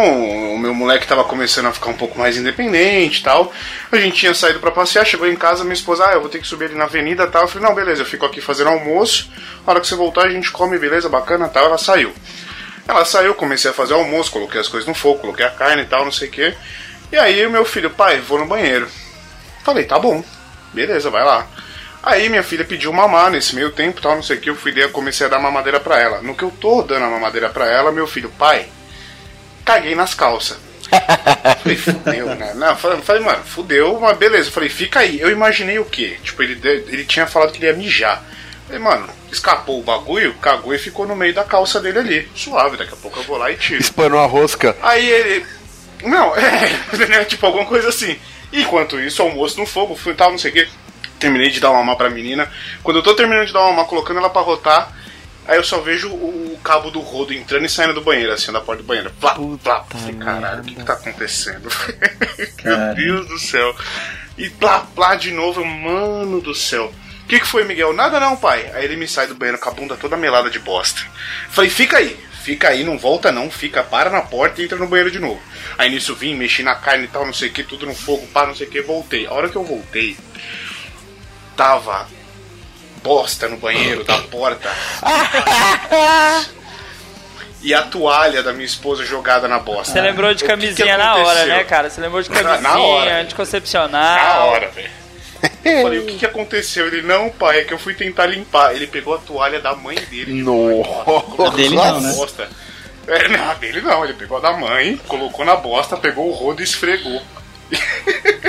o 0.54 0.58
meu 0.58 0.72
moleque 0.72 1.06
tava 1.06 1.24
começando 1.24 1.66
a 1.66 1.72
ficar 1.72 1.90
um 1.90 1.96
pouco 1.96 2.18
mais 2.18 2.38
independente 2.38 3.22
tal. 3.22 3.52
A 3.92 3.96
gente 3.96 4.16
tinha 4.16 4.32
saído 4.32 4.60
pra 4.60 4.70
passear, 4.70 5.04
chegou 5.04 5.28
em 5.28 5.36
casa, 5.36 5.62
minha 5.62 5.74
esposa, 5.74 6.06
ah, 6.08 6.12
eu 6.14 6.20
vou 6.22 6.30
ter 6.30 6.38
que 6.38 6.46
subir 6.46 6.66
ali 6.66 6.74
na 6.74 6.84
avenida 6.84 7.26
tal. 7.26 7.42
Eu 7.42 7.48
falei, 7.48 7.68
não, 7.68 7.74
beleza, 7.74 8.00
eu 8.00 8.06
fico 8.06 8.24
aqui 8.24 8.40
fazendo 8.40 8.70
almoço. 8.70 9.30
Na 9.66 9.72
hora 9.72 9.80
que 9.82 9.86
você 9.86 9.94
voltar, 9.94 10.22
a 10.22 10.30
gente 10.30 10.50
come, 10.50 10.78
beleza, 10.78 11.06
bacana 11.08 11.48
tal. 11.48 11.66
Ela 11.66 11.76
saiu. 11.76 12.14
Ela 12.86 13.04
saiu, 13.04 13.34
comecei 13.34 13.70
a 13.70 13.74
fazer 13.74 13.92
almoço, 13.92 14.30
coloquei 14.30 14.58
as 14.58 14.68
coisas 14.68 14.88
no 14.88 14.94
fogo, 14.94 15.18
coloquei 15.18 15.44
a 15.44 15.50
carne 15.50 15.82
e 15.82 15.86
tal, 15.86 16.02
não 16.02 16.12
sei 16.12 16.28
o 16.28 16.30
que. 16.30 16.54
E 17.12 17.16
aí 17.18 17.44
o 17.44 17.50
meu 17.50 17.66
filho, 17.66 17.90
pai, 17.90 18.20
vou 18.20 18.38
no 18.38 18.46
banheiro. 18.46 18.88
Falei, 19.62 19.84
tá 19.84 19.98
bom, 19.98 20.24
beleza, 20.72 21.10
vai 21.10 21.22
lá. 21.22 21.46
Aí 22.02 22.28
minha 22.28 22.42
filha 22.42 22.64
pediu 22.64 22.92
mamar 22.92 23.30
nesse 23.30 23.54
meio 23.54 23.72
tempo, 23.72 24.00
tal, 24.00 24.14
não 24.14 24.22
sei 24.22 24.36
o 24.36 24.40
que, 24.40 24.50
eu 24.50 24.54
fui 24.54 24.72
dar, 24.72 24.88
comecei 24.90 25.26
a 25.26 25.30
dar 25.30 25.38
mamadeira 25.38 25.80
pra 25.80 26.00
ela. 26.00 26.22
No 26.22 26.34
que 26.34 26.44
eu 26.44 26.50
tô 26.50 26.82
dando 26.82 27.04
a 27.04 27.10
mamadeira 27.10 27.48
pra 27.48 27.66
ela, 27.66 27.92
meu 27.92 28.06
filho, 28.06 28.30
pai, 28.38 28.68
caguei 29.64 29.94
nas 29.94 30.14
calças. 30.14 30.58
falei, 31.62 31.76
fudeu, 31.76 32.34
né? 32.34 32.54
Não, 32.54 32.76
falei, 32.76 33.22
mano, 33.22 33.44
fudeu, 33.44 34.00
mas 34.00 34.16
beleza. 34.16 34.50
Falei, 34.50 34.68
fica 34.68 35.00
aí. 35.00 35.20
Eu 35.20 35.30
imaginei 35.30 35.78
o 35.78 35.84
quê? 35.84 36.16
Tipo, 36.22 36.42
ele, 36.42 36.58
ele 36.62 37.04
tinha 37.04 37.26
falado 37.26 37.52
que 37.52 37.58
ele 37.58 37.66
ia 37.66 37.74
mijar. 37.74 38.24
Falei, 38.66 38.82
mano, 38.82 39.08
escapou 39.30 39.80
o 39.80 39.82
bagulho, 39.82 40.34
cagou 40.34 40.74
e 40.74 40.78
ficou 40.78 41.06
no 41.06 41.16
meio 41.16 41.34
da 41.34 41.44
calça 41.44 41.80
dele 41.80 41.98
ali. 41.98 42.28
Suave, 42.34 42.76
daqui 42.76 42.94
a 42.94 42.96
pouco 42.96 43.18
eu 43.18 43.24
vou 43.24 43.36
lá 43.36 43.50
e 43.50 43.56
tiro. 43.56 43.80
Espanou 43.80 44.20
a 44.20 44.26
rosca. 44.26 44.76
Aí 44.82 45.08
ele. 45.08 45.46
Não, 46.02 46.34
é, 46.36 46.70
né, 47.08 47.24
tipo 47.24 47.44
alguma 47.44 47.66
coisa 47.66 47.88
assim. 47.88 48.18
Enquanto 48.52 48.98
isso, 48.98 49.22
almoço 49.22 49.58
no 49.58 49.66
fogo, 49.66 49.94
fui 49.94 50.14
tal, 50.14 50.30
não 50.30 50.38
sei 50.38 50.50
o 50.50 50.54
que. 50.54 50.68
Terminei 51.18 51.50
de 51.50 51.60
dar 51.60 51.70
uma 51.70 51.80
mamar 51.80 51.96
pra 51.96 52.10
menina. 52.10 52.50
Quando 52.82 52.98
eu 52.98 53.02
tô 53.02 53.14
terminando 53.14 53.46
de 53.46 53.52
dar 53.52 53.60
uma 53.60 53.70
mamar, 53.70 53.86
colocando 53.86 54.18
ela 54.18 54.30
pra 54.30 54.42
rotar, 54.42 54.92
aí 55.46 55.56
eu 55.56 55.64
só 55.64 55.80
vejo 55.80 56.08
o, 56.10 56.48
cabo 56.62 56.90
do 56.90 57.00
rodo 57.00 57.32
entrando 57.32 57.64
e 57.64 57.68
saindo 57.68 57.94
do 57.94 58.02
banheiro, 58.02 58.32
assim, 58.32 58.52
da 58.52 58.60
porta 58.60 58.82
do 58.82 58.86
banheiro. 58.86 59.10
Plá, 59.20 59.36
plá. 59.62 59.84
Falei, 59.88 60.14
caralho, 60.16 60.60
o 60.60 60.64
que, 60.64 60.74
que 60.74 60.84
tá 60.84 60.92
acontecendo? 60.92 61.68
Meu 62.62 62.94
Deus 62.94 63.28
do 63.28 63.38
céu. 63.38 63.74
E 64.36 64.50
plá, 64.50 64.86
plá 64.94 65.14
de 65.14 65.30
novo, 65.32 65.64
mano 65.64 66.40
do 66.40 66.54
céu. 66.54 66.92
O 67.24 67.28
que, 67.28 67.40
que 67.40 67.46
foi, 67.46 67.64
Miguel? 67.64 67.92
Nada 67.92 68.20
não, 68.20 68.36
pai. 68.36 68.70
Aí 68.74 68.84
ele 68.84 68.96
me 68.96 69.06
sai 69.06 69.26
do 69.26 69.34
banheiro 69.34 69.58
com 69.58 69.68
a 69.68 69.72
bunda 69.72 69.96
toda 69.96 70.16
melada 70.16 70.50
de 70.50 70.58
bosta. 70.58 71.00
Falei, 71.50 71.70
fica 71.70 71.98
aí, 71.98 72.18
fica 72.42 72.68
aí, 72.68 72.84
não 72.84 72.98
volta 72.98 73.30
não, 73.30 73.50
fica, 73.50 73.82
para 73.82 74.08
na 74.08 74.22
porta 74.22 74.60
e 74.60 74.64
entra 74.64 74.78
no 74.78 74.86
banheiro 74.86 75.10
de 75.10 75.18
novo. 75.18 75.40
Aí 75.76 75.90
nisso 75.90 76.14
vim, 76.14 76.34
mexi 76.34 76.62
na 76.62 76.74
carne 76.74 77.04
e 77.04 77.08
tal, 77.08 77.26
não 77.26 77.32
sei 77.32 77.48
o 77.48 77.52
que, 77.52 77.62
tudo 77.62 77.84
no 77.84 77.94
fogo, 77.94 78.26
pá, 78.28 78.46
não 78.46 78.54
sei 78.54 78.66
o 78.66 78.70
que, 78.70 78.80
voltei. 78.80 79.26
A 79.26 79.32
hora 79.32 79.48
que 79.48 79.56
eu 79.56 79.64
voltei, 79.64 80.16
tava 81.58 82.06
bosta 83.02 83.48
no 83.48 83.56
banheiro 83.56 84.04
da 84.04 84.16
porta. 84.18 84.70
e 87.60 87.74
a 87.74 87.82
toalha 87.82 88.44
da 88.44 88.52
minha 88.52 88.64
esposa 88.64 89.04
jogada 89.04 89.48
na 89.48 89.58
bosta. 89.58 89.92
Você 89.92 90.00
lembrou 90.00 90.32
de 90.32 90.44
O 90.44 90.46
que 90.46 90.54
que 90.54 90.60
camisinha 90.60 90.96
na 90.96 91.16
hora, 91.16 91.46
né, 91.46 91.64
cara? 91.64 91.90
Você 91.90 92.00
lembrou 92.00 92.22
de 92.22 92.30
camisinha, 92.30 92.60
na 92.60 92.78
hora. 92.78 93.20
anticoncepcional. 93.22 94.16
Na 94.16 94.44
hora, 94.44 94.68
velho. 94.68 94.90
Eu 95.64 95.82
Falei, 95.82 95.98
o 95.98 96.06
que, 96.06 96.18
que 96.18 96.26
aconteceu? 96.26 96.86
Ele, 96.86 97.02
não, 97.02 97.28
pai, 97.28 97.60
é 97.60 97.64
que 97.64 97.72
eu 97.72 97.78
fui 97.78 97.94
tentar 97.94 98.26
limpar. 98.26 98.74
Ele 98.74 98.86
pegou 98.86 99.14
a 99.14 99.18
toalha 99.18 99.60
da 99.60 99.74
mãe 99.74 99.96
dele. 100.10 100.42
Nossa. 100.42 101.42
A 101.46 101.50
dele 101.50 101.76
não, 101.76 102.00
né? 102.00 102.12
Bosta. 102.12 102.48
É, 103.06 103.28
não, 103.28 103.50
a 103.50 103.54
dele 103.54 103.80
não. 103.80 104.04
Ele 104.04 104.14
pegou 104.14 104.38
a 104.38 104.40
da 104.40 104.52
mãe, 104.52 104.96
colocou 105.06 105.44
na 105.44 105.56
bosta, 105.56 105.96
pegou 105.96 106.28
o 106.28 106.32
rodo 106.32 106.60
e 106.60 106.64
esfregou. 106.64 107.22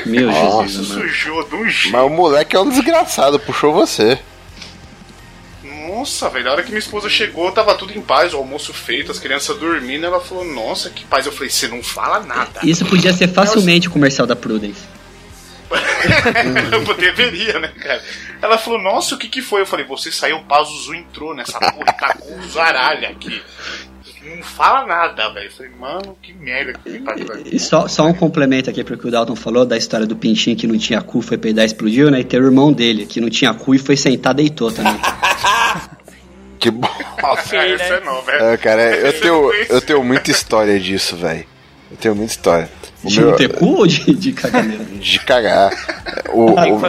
Meu 0.06 0.28
Nossa, 0.32 0.68
Jesus. 0.68 0.88
Sujou 0.88 1.44
de 1.48 1.56
um 1.56 1.70
jeito. 1.70 1.92
Mas 1.92 2.06
o 2.06 2.10
moleque 2.10 2.56
é 2.56 2.60
um 2.60 2.70
desgraçado, 2.70 3.40
puxou 3.40 3.74
você. 3.74 4.20
Nossa, 5.64 6.30
velho, 6.30 6.46
na 6.46 6.52
hora 6.52 6.64
que 6.64 6.70
minha 6.70 6.80
esposa 6.80 7.10
chegou, 7.10 7.52
tava 7.52 7.76
tudo 7.76 7.98
em 7.98 8.02
paz, 8.02 8.34
o 8.34 8.38
almoço 8.38 8.74
feito, 8.74 9.12
as 9.12 9.20
crianças 9.20 9.58
dormindo. 9.58 10.06
Ela 10.06 10.22
falou, 10.22 10.46
nossa, 10.46 10.90
que 10.90 11.04
paz. 11.04 11.26
Eu 11.26 11.32
falei, 11.32 11.50
você 11.50 11.68
não 11.68 11.84
fala 11.84 12.22
nada. 12.22 12.62
Isso 12.64 12.86
podia 12.86 13.12
ser 13.12 13.28
facilmente 13.28 13.88
o 13.88 13.92
comercial 13.92 14.26
da 14.26 14.36
Prudence. 14.36 14.82
Deveria, 16.98 17.60
né, 17.60 17.68
cara? 17.80 18.04
Ela 18.42 18.58
falou, 18.58 18.82
nossa, 18.82 19.16
o 19.16 19.18
que 19.18 19.28
que 19.28 19.42
foi? 19.42 19.62
Eu 19.62 19.66
falei, 19.66 19.86
você 19.86 20.12
saiu, 20.12 20.40
Pazuzu 20.44 20.96
entrou 20.96 21.36
nessa 21.36 21.60
porra 21.60 21.94
tacou 21.94 22.34
um 22.34 22.48
zaralho 22.50 23.08
aqui. 23.10 23.42
Não 24.24 24.44
fala 24.44 24.86
nada, 24.86 25.30
velho. 25.34 25.52
Falei, 25.52 25.72
mano, 25.80 26.18
que 26.22 26.34
merda 26.34 26.74
que 26.84 27.00
tá 27.00 27.16
E 27.46 27.58
só, 27.60 27.88
só 27.88 28.06
um 28.06 28.14
complemento 28.14 28.70
aqui 28.70 28.84
porque 28.84 29.08
o 29.08 29.12
Dalton 29.12 29.36
falou 29.36 29.66
da 29.66 29.78
história 29.78 30.06
do 30.06 30.16
pintinho 30.16 30.56
que 30.58 30.68
não 30.68 30.78
tinha 30.78 31.02
cu, 31.02 31.22
foi 31.22 31.38
peidar 31.38 31.64
e 31.64 31.68
explodiu, 31.68 32.12
né? 32.12 32.20
E 32.20 32.24
tem 32.24 32.40
o 32.40 32.46
irmão 32.46 32.72
dele 32.74 33.06
que 33.06 33.22
não 33.22 33.30
tinha 33.30 33.54
cu 33.54 33.76
e 33.76 33.78
foi 33.78 33.96
sentar 33.96 34.34
deitou 34.34 34.72
também. 34.72 34.96
Que 36.60 36.70
bom. 36.72 36.90
Ok, 37.24 37.58
Ah, 37.58 37.68
essa 37.70 37.84
é 37.86 38.00
né? 38.02 38.06
nova, 38.06 38.32
é. 38.34 38.54
É, 38.54 38.58
cara, 38.58 38.82
eu 38.94 39.08
Essa 39.08 39.22
tenho, 39.22 39.54
eu 39.70 39.80
teno 39.82 40.04
muita 40.04 40.30
história 40.30 40.78
disso, 40.78 41.16
velho. 41.16 41.46
Eu 41.90 41.96
tenho 41.96 42.14
muita 42.16 42.32
história. 42.34 42.70
O 43.02 43.08
De 43.08 43.22
não 43.22 43.34
ter 43.38 43.54
cu 43.54 43.66
ou 43.78 43.88
de, 43.88 44.14
de 44.14 44.34
caganeira? 44.34 44.84
de 44.84 45.20
cagar. 45.22 45.72
O, 46.34 46.54
que 46.56 46.72
o- 46.72 46.80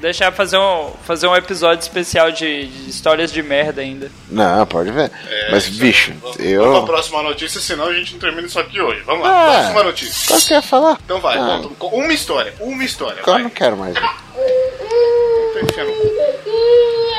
Deixar 0.00 0.26
eu 0.26 0.32
fazer 0.32 0.58
um, 0.58 0.92
fazer 1.04 1.26
um 1.26 1.34
episódio 1.36 1.80
especial 1.82 2.30
de, 2.30 2.66
de 2.66 2.90
histórias 2.90 3.32
de 3.32 3.42
merda 3.42 3.80
ainda. 3.80 4.10
Não, 4.30 4.66
pode 4.66 4.90
ver. 4.90 5.10
Mas, 5.50 5.68
bicho, 5.68 6.12
Vamos 6.20 6.36
pra 6.36 6.44
eu. 6.46 6.82
próxima 6.84 7.22
notícia, 7.22 7.60
senão 7.60 7.86
a 7.86 7.94
gente 7.94 8.12
não 8.14 8.20
termina 8.20 8.46
isso 8.46 8.58
aqui 8.58 8.80
hoje. 8.80 9.02
Vamos 9.02 9.22
lá, 9.26 9.30
Ah. 9.48 9.52
próxima 9.60 9.82
notícia. 9.84 10.26
Qual 10.28 10.40
que 10.40 10.52
ia 10.54 10.62
falar? 10.62 10.98
Então 11.04 11.20
vai, 11.20 11.38
Ah. 11.38 11.60
conta 11.78 11.94
uma 11.96 12.12
história, 12.12 12.54
uma 12.60 12.84
história, 12.84 13.20
Eu 13.20 13.24
vai. 13.32 13.42
não 13.42 13.50
quero 13.50 13.76
mais. 13.76 13.94
Tô 13.94 15.58
enfiando 15.60 15.90
o 15.90 15.94
cu. 15.94 17.18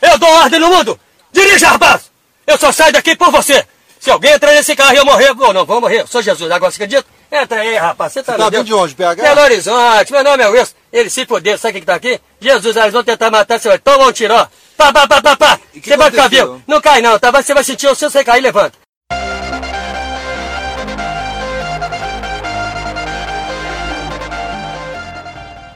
Eu 0.00 0.18
dou 0.18 0.28
ordem 0.30 0.60
no 0.60 0.68
mundo! 0.68 0.98
Dirija, 1.32 1.68
rapaz! 1.70 2.10
Eu 2.46 2.56
só 2.58 2.72
saio 2.72 2.92
daqui 2.92 3.16
por 3.16 3.30
você! 3.30 3.66
Se 4.00 4.10
alguém 4.10 4.32
entrar 4.32 4.52
nesse 4.52 4.76
carro 4.76 4.94
e 4.94 4.96
eu 4.96 5.04
morrer, 5.04 5.30
ou 5.38 5.52
não, 5.52 5.64
vou 5.66 5.80
morrer. 5.80 6.00
Eu 6.02 6.06
sou 6.06 6.22
Jesus, 6.22 6.50
agora 6.50 6.70
você 6.70 6.82
acredita? 6.82 7.06
Entra 7.30 7.60
aí, 7.60 7.76
rapaz. 7.76 8.12
Você 8.12 8.22
tá, 8.22 8.36
Tá 8.36 8.44
no 8.44 8.50
vindo 8.50 8.64
de 8.64 8.74
onde, 8.74 8.94
BH? 8.94 9.16
Belo 9.20 9.40
Horizonte. 9.40 10.12
Meu 10.12 10.24
nome 10.24 10.42
é 10.42 10.48
Wilson. 10.48 10.72
Ele 10.92 11.10
se 11.10 11.26
fodeu, 11.26 11.58
sabe 11.58 11.72
quem 11.72 11.80
que 11.82 11.86
tá 11.86 11.94
aqui? 11.96 12.20
Jesus, 12.40 12.76
eles 12.76 12.92
vão 12.92 13.04
tentar 13.04 13.30
matar 13.30 13.58
você. 13.58 13.68
vai. 13.68 13.78
Toma 13.78 14.06
um 14.06 14.12
tiro, 14.12 14.34
ó. 14.34 14.46
Pá, 14.76 14.92
pá, 14.92 15.06
pá, 15.06 15.20
pá, 15.20 15.36
pá. 15.36 15.60
E 15.74 15.80
Você 15.80 15.96
vai 15.96 16.10
ficar 16.10 16.28
vivo. 16.28 16.62
Não 16.66 16.80
cai 16.80 17.02
não, 17.02 17.18
tá? 17.18 17.30
Você 17.30 17.52
vai 17.52 17.64
sentir 17.64 17.88
o 17.88 17.94
seu, 17.94 18.08
você 18.08 18.24
cair, 18.24 18.40
levanta. 18.40 18.78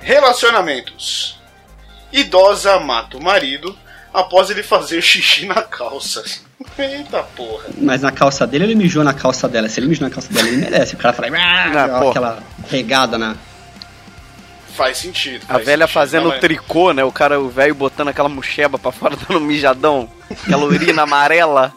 Relacionamentos. 0.00 1.38
Idosa 2.12 2.78
mata 2.80 3.16
o 3.16 3.22
marido 3.22 3.76
após 4.12 4.50
ele 4.50 4.62
fazer 4.62 5.00
xixi 5.00 5.46
na 5.46 5.62
calça. 5.62 6.22
Eita 6.78 7.22
porra. 7.22 7.64
Mas 7.78 8.02
na 8.02 8.10
calça 8.12 8.46
dele 8.46 8.64
ele 8.64 8.74
mijou 8.74 9.02
na 9.04 9.12
calça 9.14 9.48
dela. 9.48 9.68
Se 9.68 9.80
ele 9.80 9.86
mijou 9.88 10.08
na 10.08 10.14
calça 10.14 10.32
dela, 10.32 10.48
ele 10.48 10.56
merece. 10.58 10.94
O 10.94 10.98
cara 10.98 11.12
fala, 11.14 11.28
"Ah", 11.36 11.72
Ah, 12.00 12.08
aquela 12.10 12.42
regada 12.70 13.16
na. 13.18 13.36
Faz 14.74 14.98
sentido. 14.98 15.44
A 15.48 15.54
faz 15.54 15.66
velha 15.66 15.86
sentido, 15.86 15.94
fazendo 15.94 16.28
não 16.28 16.34
é? 16.34 16.38
tricô, 16.38 16.92
né? 16.92 17.04
O 17.04 17.12
cara, 17.12 17.38
o 17.38 17.48
velho 17.48 17.74
botando 17.74 18.08
aquela 18.08 18.28
mocheba 18.28 18.78
pra 18.78 18.90
fora, 18.90 19.16
dando 19.28 19.38
um 19.38 19.44
mijadão. 19.44 20.08
Aquela 20.30 20.64
urina 20.64 21.02
amarela. 21.02 21.72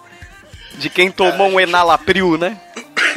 De 0.77 0.89
quem 0.89 1.09
tomou 1.09 1.49
um 1.49 1.59
enalapril, 1.59 2.37
né? 2.37 2.57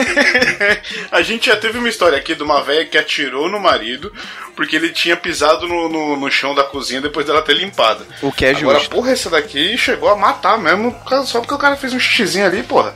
A 1.10 1.22
gente 1.22 1.46
já 1.46 1.56
teve 1.56 1.78
uma 1.78 1.88
história 1.88 2.18
aqui 2.18 2.34
de 2.34 2.42
uma 2.42 2.62
velha 2.62 2.84
que 2.84 2.98
atirou 2.98 3.48
no 3.48 3.60
marido 3.60 4.12
porque 4.54 4.76
ele 4.76 4.90
tinha 4.90 5.16
pisado 5.16 5.66
no, 5.68 5.88
no, 5.88 6.16
no 6.16 6.30
chão 6.30 6.54
da 6.54 6.64
cozinha 6.64 7.00
depois 7.00 7.24
dela 7.26 7.42
ter 7.42 7.54
limpado. 7.54 8.04
O 8.22 8.32
que 8.32 8.44
é 8.44 8.50
Agora, 8.50 8.78
justo. 8.78 8.90
porra, 8.94 9.12
essa 9.12 9.30
daqui 9.30 9.76
chegou 9.78 10.08
a 10.08 10.16
matar 10.16 10.58
mesmo 10.58 10.94
só 11.24 11.40
porque 11.40 11.54
o 11.54 11.58
cara 11.58 11.76
fez 11.76 11.92
um 11.92 12.00
xixizinho 12.00 12.46
ali, 12.46 12.62
porra. 12.62 12.94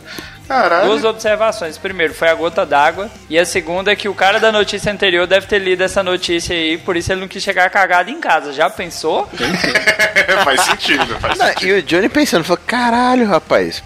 Caralho. 0.48 0.86
Duas 0.88 1.04
observações. 1.04 1.78
Primeiro, 1.78 2.12
foi 2.14 2.28
a 2.28 2.34
gota 2.34 2.66
d'água. 2.66 3.10
E 3.30 3.38
a 3.38 3.46
segunda 3.46 3.92
é 3.92 3.96
que 3.96 4.08
o 4.08 4.14
cara 4.14 4.38
da 4.38 4.50
notícia 4.52 4.92
anterior 4.92 5.26
deve 5.26 5.46
ter 5.46 5.58
lido 5.58 5.82
essa 5.82 6.02
notícia 6.02 6.54
aí, 6.54 6.76
por 6.78 6.96
isso 6.96 7.12
ele 7.12 7.20
não 7.20 7.28
quis 7.28 7.42
chegar 7.42 7.70
cagado 7.70 8.10
em 8.10 8.20
casa. 8.20 8.52
Já 8.52 8.68
pensou? 8.68 9.28
faz 10.44 10.60
sentido, 10.62 11.18
faz 11.20 11.38
Não, 11.38 11.46
sentido. 11.46 11.68
e 11.68 11.72
o 11.78 11.82
Johnny 11.82 12.08
pensando, 12.08 12.44
falou, 12.44 12.60
caralho, 12.66 13.26
rapaz. 13.26 13.82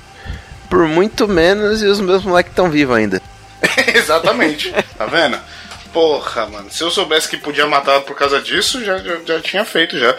Por 0.68 0.86
muito 0.86 1.28
menos 1.28 1.82
e 1.82 1.86
os 1.86 2.00
meus 2.00 2.24
moleques 2.24 2.52
estão 2.52 2.70
vivos 2.70 2.96
ainda. 2.96 3.22
Exatamente. 3.94 4.72
Tá 4.96 5.06
vendo? 5.06 5.38
Porra, 5.92 6.46
mano. 6.46 6.70
Se 6.70 6.82
eu 6.82 6.90
soubesse 6.90 7.28
que 7.28 7.36
podia 7.36 7.66
matar 7.66 8.00
por 8.02 8.16
causa 8.16 8.40
disso, 8.40 8.84
já, 8.84 8.98
já, 8.98 9.16
já 9.24 9.40
tinha 9.40 9.64
feito 9.64 9.98
já. 9.98 10.14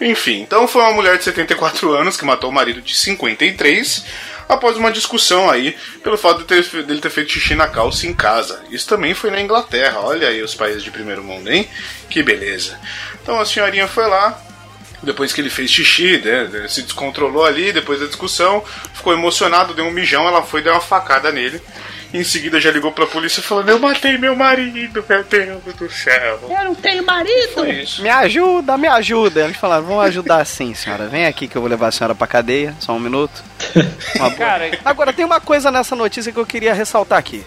Enfim, 0.00 0.40
então 0.40 0.66
foi 0.66 0.82
uma 0.82 0.92
mulher 0.92 1.18
de 1.18 1.24
74 1.24 1.92
anos 1.92 2.16
que 2.16 2.24
matou 2.24 2.50
o 2.50 2.52
marido 2.52 2.80
de 2.80 2.94
53 2.94 4.04
após 4.48 4.76
uma 4.76 4.90
discussão 4.90 5.50
aí 5.50 5.76
pelo 6.02 6.16
fato 6.16 6.38
de 6.38 6.44
ter, 6.44 6.62
dele 6.82 7.00
ter 7.00 7.10
feito 7.10 7.30
xixi 7.30 7.54
na 7.54 7.68
calça 7.68 8.06
em 8.06 8.14
casa. 8.14 8.62
Isso 8.70 8.88
também 8.88 9.14
foi 9.14 9.30
na 9.30 9.40
Inglaterra. 9.40 10.00
Olha 10.00 10.28
aí 10.28 10.42
os 10.42 10.54
países 10.54 10.82
de 10.82 10.90
primeiro 10.90 11.22
mundo, 11.22 11.50
hein? 11.50 11.68
Que 12.08 12.22
beleza. 12.22 12.78
Então 13.22 13.38
a 13.38 13.44
senhorinha 13.44 13.86
foi 13.86 14.06
lá, 14.06 14.40
depois 15.02 15.32
que 15.32 15.40
ele 15.40 15.50
fez 15.50 15.70
xixi, 15.70 16.18
né, 16.18 16.66
se 16.68 16.82
descontrolou 16.82 17.44
ali, 17.44 17.72
depois 17.72 18.00
da 18.00 18.06
discussão, 18.06 18.62
ficou 18.94 19.12
emocionado, 19.12 19.74
deu 19.74 19.84
um 19.84 19.90
mijão, 19.90 20.26
ela 20.26 20.42
foi 20.42 20.62
dar 20.62 20.72
uma 20.72 20.80
facada 20.80 21.30
nele. 21.32 21.60
Em 22.14 22.22
seguida 22.22 22.60
já 22.60 22.70
ligou 22.70 22.92
pra 22.92 23.06
polícia 23.06 23.42
falando, 23.42 23.70
eu 23.70 23.78
matei 23.78 24.18
meu 24.18 24.36
marido, 24.36 25.02
meu 25.08 25.24
Deus 25.24 25.74
do 25.76 25.90
céu. 25.90 26.40
Eu 26.42 26.64
não 26.66 26.74
tenho 26.74 27.02
marido. 27.06 27.64
Me 28.00 28.10
ajuda, 28.10 28.76
me 28.76 28.86
ajuda. 28.86 29.44
Eles 29.44 29.56
falaram, 29.56 29.84
vamos 29.84 30.04
ajudar 30.04 30.44
sim, 30.44 30.74
senhora. 30.74 31.06
Vem 31.08 31.24
aqui 31.24 31.48
que 31.48 31.56
eu 31.56 31.62
vou 31.62 31.70
levar 31.70 31.88
a 31.88 31.90
senhora 31.90 32.14
pra 32.14 32.26
cadeia. 32.26 32.76
Só 32.80 32.92
um 32.92 33.00
minuto. 33.00 33.42
Uma 34.16 34.28
boa. 34.28 34.38
Cara, 34.38 34.70
Agora, 34.84 35.12
tem 35.12 35.24
uma 35.24 35.40
coisa 35.40 35.70
nessa 35.70 35.96
notícia 35.96 36.30
que 36.30 36.38
eu 36.38 36.44
queria 36.44 36.74
ressaltar 36.74 37.18
aqui. 37.18 37.42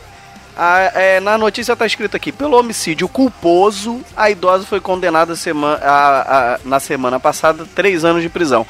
A- 0.57 0.91
é, 0.95 1.19
na 1.19 1.37
notícia 1.37 1.75
tá 1.75 1.85
escrito 1.85 2.15
aqui: 2.15 2.31
pelo 2.31 2.57
homicídio 2.57 3.07
culposo, 3.07 4.01
a 4.15 4.29
idosa 4.29 4.65
foi 4.65 4.79
condenada 4.79 5.35
sema- 5.35 5.79
a- 5.81 6.53
a- 6.55 6.59
na 6.63 6.79
semana 6.79 7.19
passada 7.19 7.63
a 7.63 7.65
três 7.75 8.05
anos 8.05 8.21
de 8.21 8.29
prisão. 8.29 8.65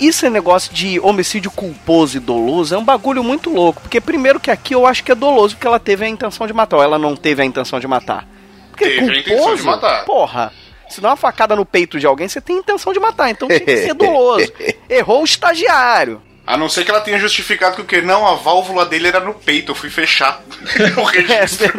Isso 0.00 0.26
é 0.26 0.30
negócio 0.30 0.72
de 0.74 0.98
homicídio 1.00 1.50
culposo 1.50 2.16
e 2.16 2.20
doloso 2.20 2.74
é 2.74 2.78
um 2.78 2.84
bagulho 2.84 3.22
muito 3.22 3.50
louco. 3.50 3.80
Porque, 3.82 4.00
primeiro, 4.00 4.40
que 4.40 4.50
aqui 4.50 4.74
eu 4.74 4.84
acho 4.86 5.04
que 5.04 5.12
é 5.12 5.14
doloso 5.14 5.54
porque 5.54 5.66
ela 5.66 5.78
teve 5.78 6.04
a 6.04 6.08
intenção 6.08 6.46
de 6.46 6.52
matar. 6.52 6.78
Ou 6.78 6.82
ela 6.82 6.98
não 6.98 7.14
teve 7.14 7.40
a 7.40 7.44
intenção 7.44 7.78
de 7.78 7.86
matar. 7.86 8.26
Porque 8.70 8.84
Teve 8.86 9.00
a 9.00 9.20
intenção 9.20 9.54
de 9.54 9.62
matar. 9.62 10.04
Porra. 10.04 10.52
Se 10.88 11.00
dá 11.00 11.10
uma 11.10 11.16
facada 11.16 11.54
no 11.54 11.64
peito 11.64 12.00
de 12.00 12.06
alguém, 12.06 12.26
você 12.28 12.40
tem 12.40 12.56
intenção 12.58 12.92
de 12.92 12.98
matar. 12.98 13.30
Então 13.30 13.46
tem 13.48 13.60
que 13.60 13.76
ser 13.86 13.94
doloso. 13.94 14.52
Errou 14.90 15.22
o 15.22 15.24
estagiário. 15.24 16.20
A 16.46 16.56
não 16.56 16.68
ser 16.68 16.84
que 16.84 16.90
ela 16.90 17.00
tenha 17.00 17.18
justificado 17.18 17.76
que 17.76 17.82
o 17.82 17.84
que? 17.84 18.02
Não, 18.02 18.26
a 18.26 18.34
válvula 18.34 18.84
dele 18.84 19.08
era 19.08 19.20
no 19.20 19.32
peito, 19.34 19.70
eu 19.72 19.76
fui 19.76 19.88
fechar. 19.88 20.42
o 20.98 21.02
registro. 21.04 21.72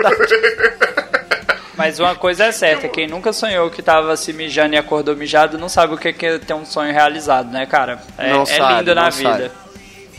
Mas 1.76 1.99
uma 1.99 2.15
coisa 2.15 2.45
é 2.45 2.52
certa, 2.52 2.88
quem 2.88 3.08
nunca 3.08 3.34
sonhou 3.34 3.69
que 3.69 3.82
tava 3.82 4.15
se 4.15 4.32
mijando 4.32 4.76
e 4.76 4.78
acordou 4.78 5.15
mijado 5.15 5.58
não 5.58 5.67
sabe 5.67 5.95
o 5.95 5.97
que 5.97 6.26
é 6.26 6.39
ter 6.39 6.54
um 6.54 6.65
sonho 6.65 6.93
realizado, 6.93 7.52
né, 7.52 7.65
cara? 7.65 7.99
É, 8.17 8.32
Não 8.32 8.43
é 8.43 8.45
sabe, 8.45 8.76
lindo 8.76 8.95
na 8.95 9.04
não 9.06 9.12
vida. 9.12 9.30
sabe. 9.30 9.52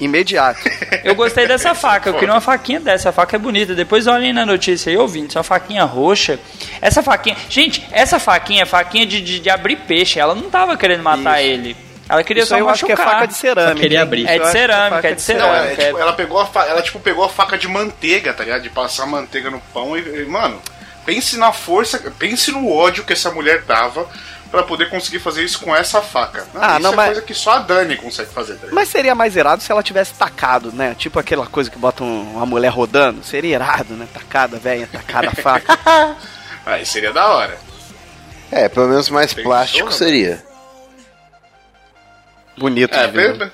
Imediato. 0.00 0.60
Eu 1.04 1.14
gostei 1.14 1.46
dessa 1.46 1.72
faca, 1.72 2.10
eu 2.10 2.14
queria 2.14 2.34
uma 2.34 2.40
faquinha 2.40 2.80
dessa, 2.80 3.10
a 3.10 3.12
faca 3.12 3.36
é 3.36 3.38
bonita. 3.38 3.74
Depois 3.76 4.08
olhem 4.08 4.32
na 4.32 4.44
notícia 4.44 4.90
aí, 4.90 4.96
ouvindo, 4.96 5.32
uma 5.36 5.44
faquinha 5.44 5.84
roxa. 5.84 6.38
Essa 6.82 7.00
faquinha. 7.02 7.36
Gente, 7.48 7.86
essa 7.92 8.18
faquinha 8.18 8.62
é 8.62 8.66
faquinha 8.66 9.06
de, 9.06 9.20
de, 9.20 9.38
de 9.38 9.50
abrir 9.50 9.76
peixe. 9.76 10.18
Ela 10.18 10.34
não 10.34 10.50
tava 10.50 10.76
querendo 10.76 11.02
matar 11.04 11.40
Isso. 11.40 11.50
ele. 11.50 11.76
Ela 12.08 12.22
queria 12.22 12.42
Isso 12.42 12.50
só 12.50 12.58
eu 12.58 12.68
acho 12.68 12.84
que 12.84 12.92
é 12.92 12.96
machucar. 12.96 13.14
faca 13.14 13.26
de 13.28 13.34
cerâmica. 13.34 13.80
Queria 13.80 14.02
abrir. 14.02 14.26
É 14.26 14.34
de 14.34 14.42
acho 14.42 14.52
que 14.52 14.58
cerâmica, 14.58 15.08
é 15.08 15.12
de 15.12 15.16
Não, 15.16 15.18
cerâmica. 15.18 15.82
é, 15.82 15.86
tipo, 15.86 15.98
ela 15.98 16.12
pegou 16.12 16.38
a 16.40 16.46
fa- 16.46 16.66
ela 16.66 16.82
tipo 16.82 17.00
pegou 17.00 17.24
a 17.24 17.28
faca 17.30 17.56
de 17.56 17.66
manteiga, 17.66 18.32
tá 18.34 18.44
ligado? 18.44 18.62
De 18.62 18.68
passar 18.70 19.06
manteiga 19.06 19.50
no 19.50 19.58
pão 19.72 19.96
e, 19.96 20.00
e, 20.22 20.24
mano, 20.26 20.60
pense 21.06 21.36
na 21.38 21.52
força, 21.52 21.98
pense 22.18 22.52
no 22.52 22.70
ódio 22.70 23.04
que 23.04 23.12
essa 23.14 23.30
mulher 23.30 23.62
tava 23.64 24.06
pra 24.50 24.62
poder 24.62 24.88
conseguir 24.90 25.18
fazer 25.18 25.42
isso 25.42 25.58
com 25.60 25.74
essa 25.74 26.00
faca. 26.02 26.46
Não, 26.54 26.62
Ah, 26.62 26.72
isso 26.74 26.80
não, 26.82 26.92
é 26.92 26.96
mas- 26.96 27.06
coisa 27.06 27.22
que 27.22 27.34
só 27.34 27.52
a 27.54 27.58
Dani 27.60 27.96
consegue 27.96 28.30
fazer, 28.30 28.52
tá 28.54 28.60
ligado? 28.66 28.74
Mas 28.74 28.88
seria 28.88 29.14
mais 29.14 29.34
irado 29.34 29.62
se 29.62 29.72
ela 29.72 29.82
tivesse 29.82 30.12
tacado, 30.14 30.70
né? 30.72 30.94
Tipo 30.96 31.18
aquela 31.18 31.46
coisa 31.46 31.70
que 31.70 31.78
bota 31.78 32.04
um- 32.04 32.34
uma 32.36 32.46
mulher 32.46 32.68
rodando. 32.68 33.24
Seria 33.24 33.54
irado, 33.54 33.94
né? 33.94 34.06
Tacada, 34.12 34.58
velha, 34.58 34.86
tacada 34.92 35.28
a 35.30 35.32
faca. 35.34 35.76
Aí 36.66 36.84
seria 36.86 37.12
da 37.12 37.26
hora. 37.28 37.56
É, 38.52 38.68
pelo 38.68 38.88
menos 38.88 39.08
mais 39.08 39.34
Tem 39.34 39.42
plástico 39.42 39.88
show, 39.90 39.90
seria. 39.98 40.44
Bonito, 42.56 42.94
É, 42.94 43.08
per- 43.08 43.50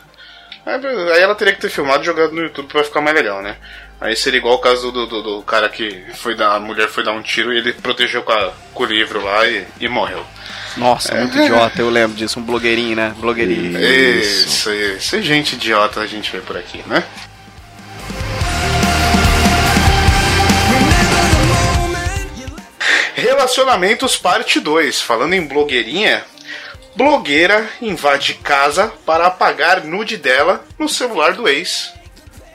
é, 0.66 1.12
aí 1.14 1.22
ela 1.22 1.34
teria 1.34 1.54
que 1.54 1.60
ter 1.60 1.70
filmado 1.70 2.02
e 2.02 2.06
jogado 2.06 2.32
no 2.32 2.42
YouTube 2.42 2.68
pra 2.68 2.84
ficar 2.84 3.00
mais 3.00 3.16
legal, 3.16 3.40
né? 3.42 3.56
Aí 4.00 4.16
seria 4.16 4.38
igual 4.38 4.54
o 4.54 4.58
caso 4.60 4.90
do, 4.90 5.06
do, 5.06 5.22
do 5.22 5.42
cara 5.42 5.68
que 5.68 6.04
foi 6.14 6.34
dar, 6.34 6.54
a 6.56 6.60
mulher 6.60 6.88
foi 6.88 7.04
dar 7.04 7.12
um 7.12 7.20
tiro 7.22 7.52
e 7.52 7.58
ele 7.58 7.72
protegeu 7.72 8.22
com, 8.22 8.32
a- 8.32 8.52
com 8.72 8.82
o 8.82 8.86
livro 8.86 9.22
lá 9.24 9.46
e, 9.46 9.66
e 9.78 9.88
morreu. 9.88 10.24
Nossa, 10.76 11.14
muito 11.16 11.36
idiota, 11.38 11.80
eu 11.82 11.90
lembro 11.90 12.16
disso. 12.16 12.38
Um 12.38 12.42
blogueirinho, 12.42 12.94
né? 12.96 13.12
Blogueirinho. 13.18 13.78
Isso, 13.80 14.70
isso. 14.72 15.16
E 15.16 15.22
gente 15.22 15.54
idiota 15.56 16.00
a 16.00 16.06
gente 16.06 16.30
vê 16.30 16.38
por 16.40 16.56
aqui, 16.56 16.82
né? 16.86 17.02
Relacionamentos 23.14 24.16
parte 24.16 24.60
2. 24.60 25.00
Falando 25.00 25.34
em 25.34 25.46
blogueirinha, 25.46 26.24
blogueira 27.04 27.68
invade 27.80 28.34
casa 28.34 28.92
para 29.06 29.26
apagar 29.26 29.84
nude 29.84 30.16
dela 30.16 30.64
no 30.78 30.88
celular 30.88 31.32
do 31.34 31.48
ex. 31.48 31.92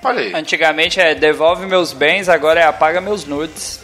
Olha 0.03 0.19
aí. 0.21 0.34
Antigamente 0.34 0.99
é 0.99 1.15
devolve 1.15 1.65
meus 1.65 1.91
bens, 1.93 2.29
agora 2.29 2.60
é 2.60 2.63
apaga 2.63 3.01
meus 3.01 3.25
nudes. 3.25 3.79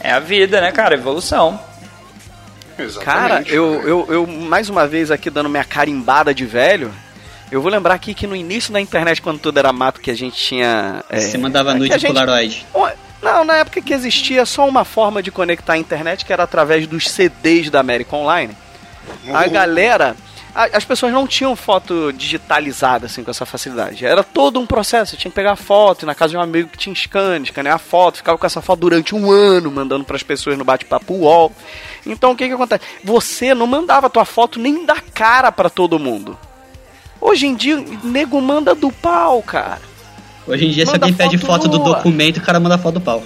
É 0.00 0.10
a 0.10 0.18
vida, 0.18 0.60
né, 0.60 0.72
cara? 0.72 0.94
Evolução. 0.94 1.60
Cara, 2.76 2.84
Exatamente. 2.84 3.54
eu, 3.54 3.82
eu, 3.86 4.06
eu, 4.08 4.26
mais 4.26 4.68
uma 4.68 4.86
vez 4.88 5.10
aqui 5.10 5.30
dando 5.30 5.48
minha 5.48 5.62
carimbada 5.62 6.34
de 6.34 6.44
velho, 6.44 6.92
eu 7.50 7.60
vou 7.62 7.70
lembrar 7.70 7.94
aqui 7.94 8.14
que 8.14 8.26
no 8.26 8.34
início 8.34 8.72
da 8.72 8.80
internet, 8.80 9.20
quando 9.22 9.38
tudo 9.38 9.58
era 9.58 9.72
mato, 9.72 10.00
que 10.00 10.10
a 10.10 10.16
gente 10.16 10.36
tinha. 10.36 11.04
é, 11.08 11.20
Você 11.20 11.38
mandava 11.38 11.72
que 11.74 11.78
nude 11.80 11.92
gente- 11.92 12.06
Polaroid. 12.06 12.66
Não, 13.22 13.44
na 13.44 13.58
época 13.58 13.80
que 13.80 13.92
existia 13.94 14.44
só 14.44 14.66
uma 14.66 14.84
forma 14.84 15.22
de 15.22 15.30
conectar 15.30 15.74
a 15.74 15.78
internet, 15.78 16.24
que 16.24 16.32
era 16.32 16.42
através 16.42 16.88
dos 16.88 17.08
CDs 17.08 17.70
da 17.70 17.78
América 17.78 18.16
Online. 18.16 18.56
A 19.32 19.46
galera. 19.48 20.16
a- 20.54 20.68
as 20.76 20.84
pessoas 20.84 21.10
não 21.14 21.26
tinham 21.26 21.56
foto 21.56 22.12
digitalizada 22.12 23.06
assim 23.06 23.24
com 23.24 23.30
essa 23.30 23.46
facilidade. 23.46 24.04
Era 24.04 24.22
todo 24.22 24.60
um 24.60 24.66
processo. 24.66 25.12
Você 25.12 25.16
tinha 25.16 25.30
que 25.30 25.34
pegar 25.34 25.52
a 25.52 25.56
foto 25.56 26.04
na 26.04 26.14
casa 26.14 26.32
de 26.32 26.36
um 26.36 26.42
amigo 26.42 26.68
que 26.68 26.76
tinha 26.76 26.94
scan, 26.94 27.38
escanear 27.42 27.76
a 27.76 27.78
foto, 27.78 28.18
ficava 28.18 28.36
com 28.36 28.44
essa 28.46 28.60
foto 28.60 28.80
durante 28.80 29.14
um 29.14 29.30
ano, 29.30 29.70
mandando 29.70 30.04
para 30.04 30.14
as 30.16 30.22
pessoas 30.22 30.58
no 30.58 30.64
bate-papo 30.64 31.14
UOL. 31.14 31.50
Então 32.04 32.32
o 32.32 32.36
que 32.36 32.46
que 32.46 32.52
acontece? 32.52 32.84
Você 33.02 33.54
não 33.54 33.66
mandava 33.66 34.08
a 34.08 34.10
tua 34.10 34.26
foto 34.26 34.58
nem 34.58 34.84
da 34.84 34.96
cara 35.14 35.50
para 35.50 35.70
todo 35.70 35.98
mundo. 35.98 36.36
Hoje 37.18 37.46
em 37.46 37.54
dia, 37.54 37.82
nego 38.04 38.38
manda 38.40 38.74
do 38.74 38.90
pau, 38.92 39.42
cara. 39.42 39.80
Hoje 40.46 40.66
em 40.66 40.70
dia, 40.70 40.84
se 40.84 40.92
Manda 40.92 41.06
alguém 41.06 41.16
pede 41.16 41.38
foto 41.38 41.62
foto 41.62 41.68
do 41.68 41.78
documento, 41.78 42.38
o 42.38 42.40
cara 42.42 42.58
manda 42.60 42.76
foto 42.76 42.94
do 42.94 43.00
pau. 43.00 43.22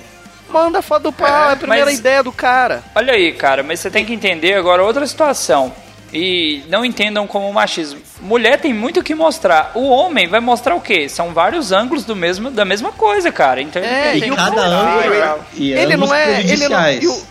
Manda 0.64 0.83
foto 0.83 1.05
do 1.05 1.12
pau, 1.12 1.51
é, 1.51 1.53
a 1.53 1.57
primeira 1.57 1.85
mas- 1.87 1.99
ideia 1.99 2.23
do 2.23 2.33
cara. 2.33 2.83
Olha 2.95 3.12
aí, 3.12 3.33
cara, 3.33 3.62
mas 3.62 3.81
você 3.81 3.90
tem 3.90 4.05
que 4.05 4.12
entender 4.12 4.55
agora 4.55 4.83
outra 4.83 5.07
situação. 5.07 5.73
E 6.12 6.62
não 6.69 6.85
entendam 6.85 7.27
como 7.27 7.53
machismo. 7.53 8.01
Mulher 8.21 8.59
tem 8.61 8.73
muito 8.73 9.01
o 9.01 9.03
que 9.03 9.14
mostrar. 9.14 9.73
O 9.75 9.88
homem 9.88 10.29
vai 10.29 10.40
mostrar 10.40 10.75
o 10.75 10.81
quê? 10.81 11.09
São 11.09 11.35
vários 11.35 11.73
ângulos 11.73 12.05
do 12.05 12.14
mesmo, 12.14 12.51
da 12.51 12.64
mesma 12.64 12.92
coisa, 12.92 13.31
cara. 13.33 13.61
Então 13.61 13.83
ele 13.83 13.92
É, 13.92 14.11
tem 14.12 14.19
E 14.19 14.21
que 14.23 14.31
o 14.31 14.37
cada 14.37 14.51
mostrar. 14.51 14.66
ângulo 14.69 15.14
e 15.55 15.73
ele 15.73 15.95
ambos 15.95 16.09
não 16.09 16.16
é. 16.16 16.40
Ele 16.42 16.69
não, 16.69 16.90
e, 16.92 17.07
o, 17.09 17.23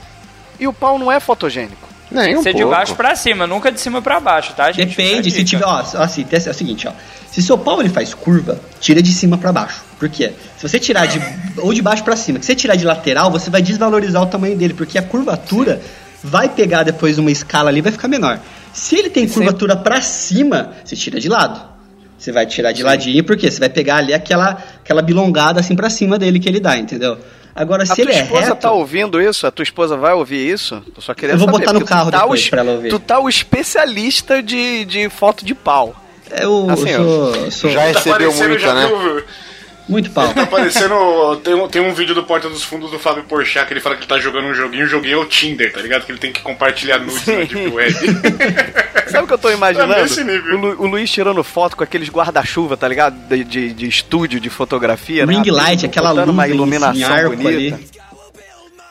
e 0.59 0.67
o 0.67 0.73
pau 0.73 0.99
não 0.99 1.11
é 1.11 1.19
fotogênico. 1.19 1.87
Nem 2.11 2.25
Tem 2.25 2.33
um 2.35 2.37
que 2.39 2.43
ser 2.43 2.53
de 2.53 2.61
pouco. 2.61 2.75
baixo 2.75 2.95
pra 2.95 3.15
cima, 3.15 3.47
nunca 3.47 3.71
de 3.71 3.79
cima 3.79 4.01
pra 4.01 4.19
baixo, 4.19 4.53
tá, 4.53 4.71
gente? 4.71 4.89
Depende, 4.95 5.31
se 5.31 5.43
tiver, 5.43 5.65
ó, 5.65 5.81
assim, 5.97 6.25
é 6.31 6.49
o 6.49 6.53
seguinte, 6.53 6.87
ó. 6.87 6.91
Se 7.31 7.41
seu 7.41 7.57
pau 7.57 7.79
ele 7.79 7.89
faz 7.89 8.13
curva, 8.13 8.59
tira 8.79 9.01
de 9.01 9.11
cima 9.11 9.37
pra 9.37 9.51
baixo. 9.51 9.83
Por 9.99 10.09
quê? 10.09 10.33
Se 10.57 10.67
você 10.67 10.79
tirar 10.79 11.05
de 11.05 11.21
ou 11.57 11.73
de 11.73 11.81
baixo 11.81 12.03
pra 12.03 12.15
cima, 12.15 12.39
que 12.39 12.45
você 12.45 12.55
tirar 12.55 12.75
de 12.75 12.85
lateral, 12.85 13.31
você 13.31 13.49
vai 13.49 13.61
desvalorizar 13.61 14.21
o 14.21 14.25
tamanho 14.25 14.57
dele, 14.57 14.73
porque 14.73 14.97
a 14.97 15.01
curvatura 15.03 15.81
vai 16.23 16.49
pegar 16.49 16.83
depois 16.83 17.17
uma 17.17 17.31
escala 17.31 17.69
ali, 17.69 17.79
e 17.79 17.81
vai 17.81 17.91
ficar 17.91 18.07
menor. 18.07 18.39
Se 18.73 18.97
ele 18.97 19.09
tem 19.09 19.27
curvatura 19.27 19.75
pra 19.75 20.01
cima, 20.01 20.73
você 20.83 20.95
tira 20.95 21.19
de 21.19 21.29
lado. 21.29 21.61
Você 22.17 22.31
vai 22.31 22.45
tirar 22.45 22.71
de 22.71 22.83
ladinho, 22.83 23.23
porque 23.23 23.49
você 23.49 23.59
vai 23.59 23.69
pegar 23.69 23.97
ali 23.97 24.13
aquela 24.13 24.63
aquela 24.77 25.01
bilongada 25.01 25.59
assim 25.59 25.75
pra 25.75 25.89
cima 25.89 26.17
dele 26.17 26.39
que 26.39 26.49
ele 26.49 26.59
dá, 26.59 26.77
entendeu? 26.77 27.17
Agora 27.55 27.83
A 27.83 27.85
se 27.85 27.95
tua 27.95 28.03
ele 28.03 28.11
é 28.11 28.23
esposa 28.23 28.47
reto, 28.47 28.57
tá 28.57 28.71
ouvindo 28.71 29.21
isso? 29.21 29.47
A 29.47 29.51
tua 29.51 29.63
esposa 29.63 29.95
vai 29.95 30.13
ouvir 30.13 30.51
isso? 30.51 30.83
Eu 30.93 31.01
só 31.01 31.13
queria 31.13 31.35
Eu 31.35 31.37
vou 31.37 31.47
saber, 31.47 31.59
botar 31.59 31.73
no 31.73 31.79
porque 31.79 31.93
carro 31.93 32.11
tá 32.11 32.21
depois 32.21 32.45
o, 32.45 32.49
pra 32.49 32.59
ela 32.61 32.71
ouvir. 32.73 32.89
Tu 32.89 32.99
tá 32.99 33.19
o 33.19 33.29
especialista 33.29 34.43
de, 34.43 34.83
de 34.83 35.09
foto 35.09 35.45
de 35.45 35.55
pau. 35.55 35.95
eu, 36.37 36.69
assim, 36.69 36.89
eu 36.89 37.03
sou, 37.03 37.51
sou 37.51 37.69
Já 37.71 37.79
Tá 37.79 37.87
recebeu 37.87 38.31
parecendo, 38.31 38.49
muita, 38.49 38.59
já 38.65 38.73
né? 38.73 38.89
Muito 39.87 40.09
pau. 40.11 40.33
Tá 40.33 40.45
parecendo. 40.47 41.35
Tem 41.43 41.53
um, 41.53 41.67
tem 41.67 41.81
um 41.81 41.93
vídeo 41.93 42.15
do 42.15 42.23
Porta 42.23 42.49
dos 42.49 42.63
Fundos 42.63 42.89
do 42.91 42.97
Fábio 42.99 43.23
Porchat 43.23 43.67
que 43.67 43.73
ele 43.73 43.79
fala 43.79 43.95
que 43.95 44.01
ele 44.01 44.07
tá 44.09 44.17
jogando 44.19 44.45
um 44.45 44.53
joguinho, 44.53 44.85
o 44.85 44.87
joguinho 44.87 45.19
é 45.19 45.21
o 45.21 45.25
Tinder, 45.25 45.71
tá 45.71 45.81
ligado? 45.81 46.05
Que 46.05 46.11
ele 46.11 46.19
tem 46.19 46.31
que 46.31 46.41
compartilhar 46.41 46.97
nudes 46.99 47.25
na 47.27 47.35
Deep 47.35 47.67
Web. 47.67 47.93
Sabe 49.09 49.23
o 49.23 49.27
que 49.27 49.33
eu 49.33 49.37
tô 49.37 49.51
imaginando? 49.51 49.93
Tá 49.93 50.01
nesse 50.01 50.23
nível. 50.23 50.55
O, 50.55 50.59
Lu- 50.59 50.75
o 50.83 50.87
Luiz 50.87 51.09
tirando 51.11 51.43
foto 51.43 51.77
com 51.77 51.83
aqueles 51.83 52.09
guarda-chuva, 52.09 52.75
tá 52.75 52.87
ligado? 52.87 53.15
De, 53.27 53.43
de, 53.43 53.73
de 53.73 53.87
estúdio, 53.87 54.39
de 54.39 54.49
fotografia. 54.49 55.25
Ring 55.25 55.43
né? 55.45 55.51
light, 55.51 55.85
aquela 55.85 56.11
uma 56.13 56.23
luz 56.25 56.49
em 56.49 56.53
iluminação 56.53 57.13
arco 57.13 57.35
bonita. 57.37 57.49
ali. 57.75 57.89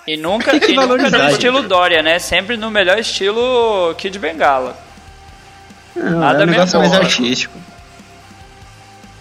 E 0.07 0.17
nunca, 0.17 0.51
Tem 0.51 0.61
que 0.61 0.73
e 0.73 0.77
nunca 0.77 1.11
no 1.11 1.31
estilo 1.31 1.63
Dória, 1.63 2.03
né? 2.03 2.19
Sempre 2.19 2.57
no 2.57 2.71
melhor 2.71 2.99
estilo 2.99 3.95
Kid 3.97 4.19
Bengala. 4.19 4.79
Não, 5.97 6.21
Nada 6.21 6.43
é 6.43 6.47
um 6.47 6.51
negócio 6.51 6.79
mais 6.79 6.93
artístico. 6.93 7.59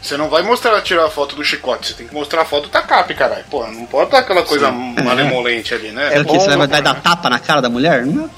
Você 0.03 0.17
não 0.17 0.29
vai 0.29 0.43
mostrar 0.43 0.81
tirar 0.81 1.05
a 1.05 1.09
foto 1.09 1.33
do 1.33 1.43
chicote, 1.45 1.87
você 1.87 1.93
tem 1.93 2.05
que 2.05 2.13
mostrar 2.13 2.41
a 2.41 2.45
foto 2.45 2.63
do 2.63 2.69
tacape, 2.69 3.13
caralho. 3.13 3.45
Pô, 3.49 3.65
não 3.67 3.85
pode 3.85 4.07
estar 4.07 4.19
aquela 4.19 4.43
coisa 4.43 4.69
malemolente 5.01 5.73
ali, 5.73 5.91
né? 5.91 6.09
É 6.13 6.19
o 6.19 6.25
que? 6.25 6.33
bom, 6.33 6.39
Você 6.41 6.57
vai, 6.57 6.67
vai 6.67 6.81
dar 6.81 6.95
tapa 7.01 7.29
na 7.29 7.39
cara 7.39 7.61
da 7.61 7.69
mulher? 7.69 8.05
Não. 8.05 8.29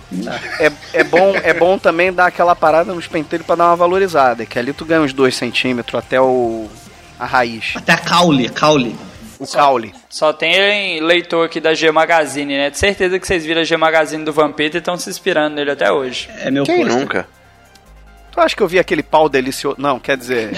É, 0.59 0.71
é, 0.93 1.03
bom, 1.03 1.33
é 1.35 1.53
bom 1.55 1.79
também 1.79 2.13
dar 2.13 2.27
aquela 2.27 2.55
parada 2.55 2.93
nos 2.93 3.07
penteiros 3.07 3.47
pra 3.47 3.55
dar 3.55 3.65
uma 3.65 3.75
valorizada. 3.75 4.45
Que 4.45 4.59
ali 4.59 4.73
tu 4.73 4.85
ganha 4.85 5.01
uns 5.01 5.11
2 5.11 5.35
centímetros 5.35 5.97
até 5.97 6.21
o, 6.21 6.69
A 7.19 7.25
raiz. 7.25 7.73
Até 7.75 7.93
a 7.93 7.97
caule, 7.97 8.47
caule. 8.49 8.95
O 9.39 9.47
caule. 9.47 9.91
Só 10.07 10.31
tem 10.31 11.01
leitor 11.01 11.47
aqui 11.47 11.59
da 11.59 11.73
G 11.73 11.91
Magazine, 11.91 12.55
né? 12.55 12.69
De 12.69 12.77
certeza 12.77 13.19
que 13.19 13.25
vocês 13.25 13.43
viram 13.43 13.61
a 13.61 13.63
G 13.63 13.75
Magazine 13.75 14.23
do 14.23 14.31
Vampeta 14.31 14.77
e 14.77 14.79
estão 14.79 14.95
se 14.97 15.09
inspirando 15.09 15.55
nele 15.55 15.71
até 15.71 15.91
hoje. 15.91 16.29
É 16.41 16.51
meu 16.51 16.63
Quem 16.63 16.77
pôster. 16.77 16.95
nunca? 16.95 17.27
Tu 18.31 18.39
acha 18.39 18.55
que 18.55 18.61
eu 18.61 18.67
vi 18.67 18.77
aquele 18.77 19.01
pau 19.01 19.27
delicioso? 19.27 19.77
Não, 19.79 19.99
quer 19.99 20.15
dizer. 20.15 20.51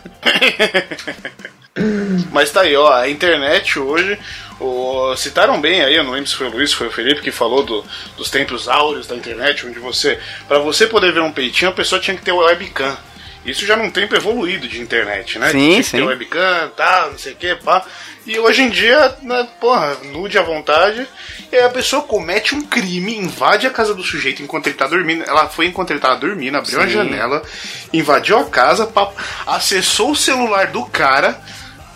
Mas 2.32 2.50
tá 2.50 2.62
aí, 2.62 2.76
ó, 2.76 2.92
a 2.92 3.08
internet 3.08 3.78
hoje, 3.78 4.18
o- 4.58 5.14
citaram 5.16 5.60
bem 5.60 5.82
aí, 5.82 5.94
eu 5.94 6.04
não 6.04 6.10
lembro 6.12 6.28
se 6.28 6.34
foi 6.36 6.48
o 6.48 6.50
Luiz, 6.50 6.72
foi 6.72 6.88
o 6.88 6.90
Felipe 6.90 7.22
que 7.22 7.30
falou 7.30 7.62
do- 7.62 7.84
dos 8.16 8.28
tempos 8.28 8.68
áureos 8.68 9.06
da 9.06 9.16
internet, 9.16 9.66
onde 9.66 9.78
você, 9.78 10.18
Pra 10.48 10.58
você 10.58 10.86
poder 10.86 11.12
ver 11.12 11.20
um 11.22 11.32
peitinho, 11.32 11.70
a 11.70 11.74
pessoa 11.74 12.00
tinha 12.00 12.16
que 12.16 12.22
ter 12.22 12.32
o 12.32 12.38
webcam. 12.38 12.96
Isso 13.44 13.64
já 13.64 13.74
num 13.74 13.90
tempo 13.90 14.14
evoluído 14.14 14.68
de 14.68 14.80
internet, 14.82 15.38
né? 15.38 15.50
Sim, 15.50 15.70
tinha 15.70 15.82
sim. 15.82 15.96
ter 15.96 16.02
webcam, 16.04 16.70
tal, 16.76 17.12
não 17.12 17.18
sei 17.18 17.32
o 17.32 17.36
que, 17.36 17.54
pá. 17.56 17.82
E 18.26 18.38
hoje 18.38 18.62
em 18.62 18.68
dia, 18.68 19.16
né, 19.22 19.48
porra, 19.58 19.96
nude 20.12 20.36
à 20.38 20.42
vontade, 20.42 21.06
e 21.50 21.56
aí 21.56 21.62
a 21.64 21.70
pessoa 21.70 22.02
comete 22.02 22.54
um 22.54 22.60
crime, 22.62 23.16
invade 23.16 23.66
a 23.66 23.70
casa 23.70 23.94
do 23.94 24.02
sujeito 24.02 24.42
enquanto 24.42 24.66
ele 24.66 24.76
tá 24.76 24.86
dormindo. 24.86 25.24
Ela 25.26 25.48
foi 25.48 25.66
enquanto 25.66 25.90
ele 25.90 26.00
tava 26.00 26.16
dormindo, 26.16 26.58
abriu 26.58 26.80
a 26.80 26.84
Sim. 26.84 26.90
janela, 26.92 27.42
invadiu 27.94 28.38
a 28.38 28.44
casa, 28.44 28.86
pá, 28.86 29.10
acessou 29.46 30.10
o 30.10 30.16
celular 30.16 30.66
do 30.66 30.84
cara 30.84 31.40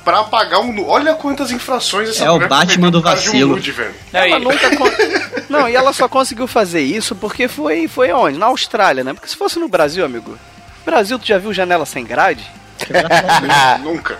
pra 0.02 0.20
apagar 0.20 0.60
um. 0.60 0.88
Olha 0.88 1.14
quantas 1.14 1.50
infrações 1.50 2.08
essa 2.08 2.24
É 2.24 2.30
o 2.30 2.34
mulher 2.34 2.48
Batman 2.48 2.90
do 2.90 3.00
de 3.02 3.06
um 3.06 3.10
vacilo. 3.10 3.54
nude, 3.56 3.70
velho. 3.70 3.94
Não, 4.10 4.20
Ela 4.20 4.38
e- 4.38 4.44
nunca. 4.44 4.76
con- 4.76 4.90
Não, 5.50 5.68
e 5.68 5.76
ela 5.76 5.92
só 5.92 6.08
conseguiu 6.08 6.46
fazer 6.46 6.80
isso 6.80 7.14
porque 7.14 7.48
foi, 7.48 7.86
foi 7.86 8.10
onde? 8.12 8.38
Na 8.38 8.46
Austrália, 8.46 9.04
né? 9.04 9.12
Porque 9.12 9.28
se 9.28 9.36
fosse 9.36 9.58
no 9.58 9.68
Brasil, 9.68 10.02
amigo. 10.04 10.38
Brasil, 10.84 11.18
tu 11.18 11.26
já 11.26 11.38
viu 11.38 11.52
janela 11.52 11.86
sem 11.86 12.04
grade? 12.04 12.44
Nunca. 13.82 14.18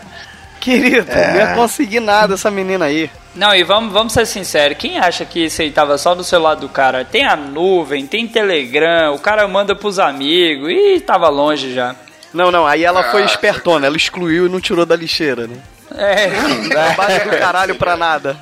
Querido, 0.61 1.07
não 1.15 1.37
ia 1.37 1.55
conseguir 1.55 2.01
nada 2.01 2.35
essa 2.35 2.51
menina 2.51 2.87
aí. 2.87 3.11
Não, 3.35 3.55
e 3.55 3.62
vamos, 3.62 3.93
vamos 3.93 4.12
ser 4.12 4.27
sinceros, 4.27 4.79
quem 4.79 4.99
acha 4.99 5.25
que 5.25 5.45
isso 5.45 5.61
aí 5.61 5.71
tava 5.71 5.99
só 5.99 6.15
no 6.15 6.25
celular 6.25 6.55
do 6.55 6.69
cara? 6.69 7.05
Tem 7.05 7.27
a 7.27 7.37
nuvem, 7.37 8.07
tem 8.07 8.27
Telegram, 8.27 9.12
o 9.15 9.19
cara 9.19 9.47
manda 9.47 9.75
pros 9.75 9.99
amigos, 9.99 10.71
e 10.71 11.01
tava 11.01 11.29
longe 11.29 11.75
já. 11.75 11.95
Não, 12.33 12.51
não, 12.51 12.67
aí 12.67 12.83
ela 12.85 13.03
foi 13.11 13.23
Ah, 13.23 13.27
espertona, 13.27 13.87
ela 13.87 13.97
excluiu 13.97 14.47
e 14.47 14.49
não 14.49 14.61
tirou 14.61 14.87
da 14.87 14.97
lixeira, 14.97 15.47
né? 15.47 15.57
É, 15.95 16.31
Trabalho 16.71 17.25
do 17.25 17.37
caralho 17.39 17.75
pra 17.75 17.97
nada. 17.97 18.37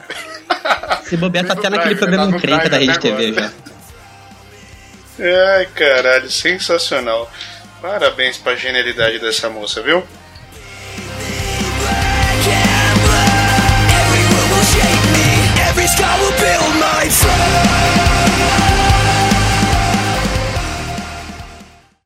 Se 1.05 1.17
bobear, 1.17 1.45
tá 1.47 1.55
No 1.55 1.61
até 1.61 1.71
naquele 1.71 1.97
programa 1.97 2.37
encrenca 2.37 2.69
da 2.69 2.79
Rede 2.79 2.99
TV 3.01 3.33
já. 3.33 3.51
Ai, 5.57 5.67
caralho, 5.75 6.31
sensacional. 6.31 7.31
Parabéns 7.83 8.39
pra 8.39 8.55
genialidade 8.55 9.19
dessa 9.19 9.51
moça, 9.51 9.83
viu? 9.83 10.07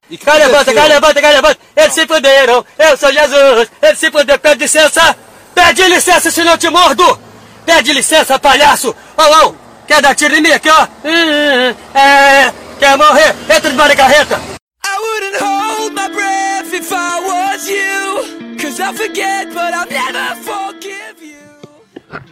E 0.09 0.17
cá 0.17 0.35
levanta, 0.35 0.73
cá 0.73 0.87
levanta, 0.87 1.21
cá 1.21 1.31
levanta. 1.31 1.59
Eles 1.77 1.93
se 1.93 2.07
fuderam. 2.07 2.65
Eu 2.79 2.97
sou 2.97 3.13
Jesus. 3.13 3.71
Eles 3.83 3.99
se 3.99 4.11
fuderam. 4.11 4.39
Pede 4.39 4.61
licença. 4.61 5.15
Pede 5.55 5.83
licença, 5.89 6.31
senão 6.31 6.53
eu 6.53 6.59
te 6.59 6.71
mordo. 6.71 7.21
Pede 7.67 7.93
licença, 7.93 8.39
palhaço. 8.39 8.97
Ô, 9.15 9.47
ô. 9.47 9.55
Quer 9.87 10.01
dar 10.01 10.15
tiro 10.15 10.35
em 10.35 10.41
mim 10.41 10.53
aqui, 10.53 10.71
ó? 10.71 10.87
Hum, 11.05 11.75
É. 11.95 12.51
Quer 12.79 12.97
morrer? 12.97 13.35
Entra 13.51 13.71
debaixo 13.71 13.95
da 13.95 13.97
carreta. 13.97 14.41
I 14.41 14.56
wouldn't 15.05 15.37
hold 15.43 15.93
my 15.95 16.09
breath 16.09 16.73
if 16.73 16.91
I 16.93 17.21
was 17.21 17.69
you. 17.69 18.57
Cause 18.59 18.81
I'll 18.81 18.95
forget, 18.95 19.49
but 19.53 19.73
I'll 19.75 19.87
never 19.89 20.37
forgive 20.43 21.21
you. 21.23 21.37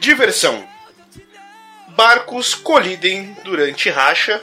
Diversão. 0.01 0.65
Barcos 1.97 2.55
colidem 2.55 3.37
durante 3.45 3.89
racha 3.91 4.41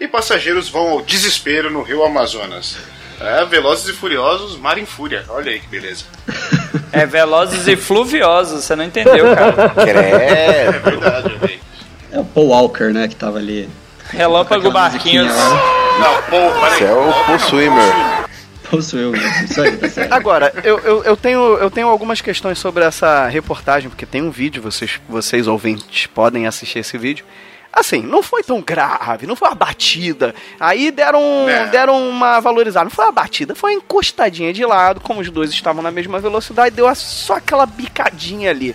e 0.00 0.08
passageiros 0.08 0.68
vão 0.68 0.88
ao 0.90 1.02
desespero 1.02 1.70
no 1.70 1.82
rio 1.82 2.02
Amazonas. 2.04 2.76
É, 3.20 3.44
Velozes 3.44 3.88
e 3.88 3.92
Furiosos, 3.92 4.56
Mar 4.58 4.78
em 4.78 4.86
Fúria. 4.86 5.24
Olha 5.28 5.52
aí 5.52 5.60
que 5.60 5.68
beleza. 5.68 6.04
é 6.92 7.06
velozes 7.06 7.66
e 7.68 7.76
fluviosos, 7.76 8.64
você 8.64 8.74
não 8.74 8.84
entendeu, 8.84 9.34
cara. 9.34 9.72
É 9.76 9.84
Credo. 10.72 10.82
verdade, 10.84 11.34
velho. 11.36 11.60
É 12.10 12.18
o 12.18 12.24
Paul 12.24 12.48
Walker, 12.48 12.92
né, 12.92 13.06
que 13.08 13.14
tava 13.16 13.38
ali. 13.38 13.68
Relâmpago 14.10 14.70
Barquinhos. 14.70 15.26
musiquinha. 15.26 15.83
Não, 15.98 16.22
pô, 16.22 16.60
peraí. 16.60 16.72
Esse 16.74 16.84
é 16.84 16.92
o 16.92 17.12
Paul 17.26 17.38
Swimmer. 17.38 18.24
Possuiu, 18.70 19.12
né? 19.12 19.44
Isso 19.44 19.60
aí, 19.60 19.76
tá 19.76 19.88
certo. 19.88 20.12
Agora, 20.12 20.52
eu, 20.64 20.78
eu, 20.80 21.04
eu, 21.04 21.16
tenho, 21.16 21.40
eu 21.58 21.70
tenho 21.70 21.86
algumas 21.88 22.20
questões 22.20 22.58
sobre 22.58 22.82
essa 22.82 23.28
reportagem, 23.28 23.88
porque 23.90 24.06
tem 24.06 24.22
um 24.22 24.30
vídeo, 24.30 24.62
vocês, 24.62 24.98
vocês 25.08 25.46
ouvintes 25.46 26.06
podem 26.06 26.46
assistir 26.46 26.80
esse 26.80 26.96
vídeo. 26.98 27.24
Assim, 27.72 28.02
não 28.02 28.22
foi 28.22 28.42
tão 28.42 28.60
grave, 28.62 29.26
não 29.26 29.36
foi 29.36 29.48
uma 29.48 29.54
batida. 29.54 30.34
Aí 30.58 30.90
deram, 30.90 31.20
É. 31.48 31.66
deram 31.66 32.08
uma 32.08 32.40
valorizada. 32.40 32.84
Não 32.84 32.90
foi 32.90 33.04
uma 33.04 33.12
batida, 33.12 33.54
foi 33.54 33.72
uma 33.72 33.78
encostadinha 33.78 34.52
de 34.52 34.64
lado, 34.64 35.00
como 35.00 35.20
os 35.20 35.30
dois 35.30 35.50
estavam 35.50 35.82
na 35.82 35.90
mesma 35.90 36.18
velocidade, 36.18 36.74
deu 36.74 36.92
só 36.94 37.34
aquela 37.36 37.66
bicadinha 37.66 38.50
ali. 38.50 38.74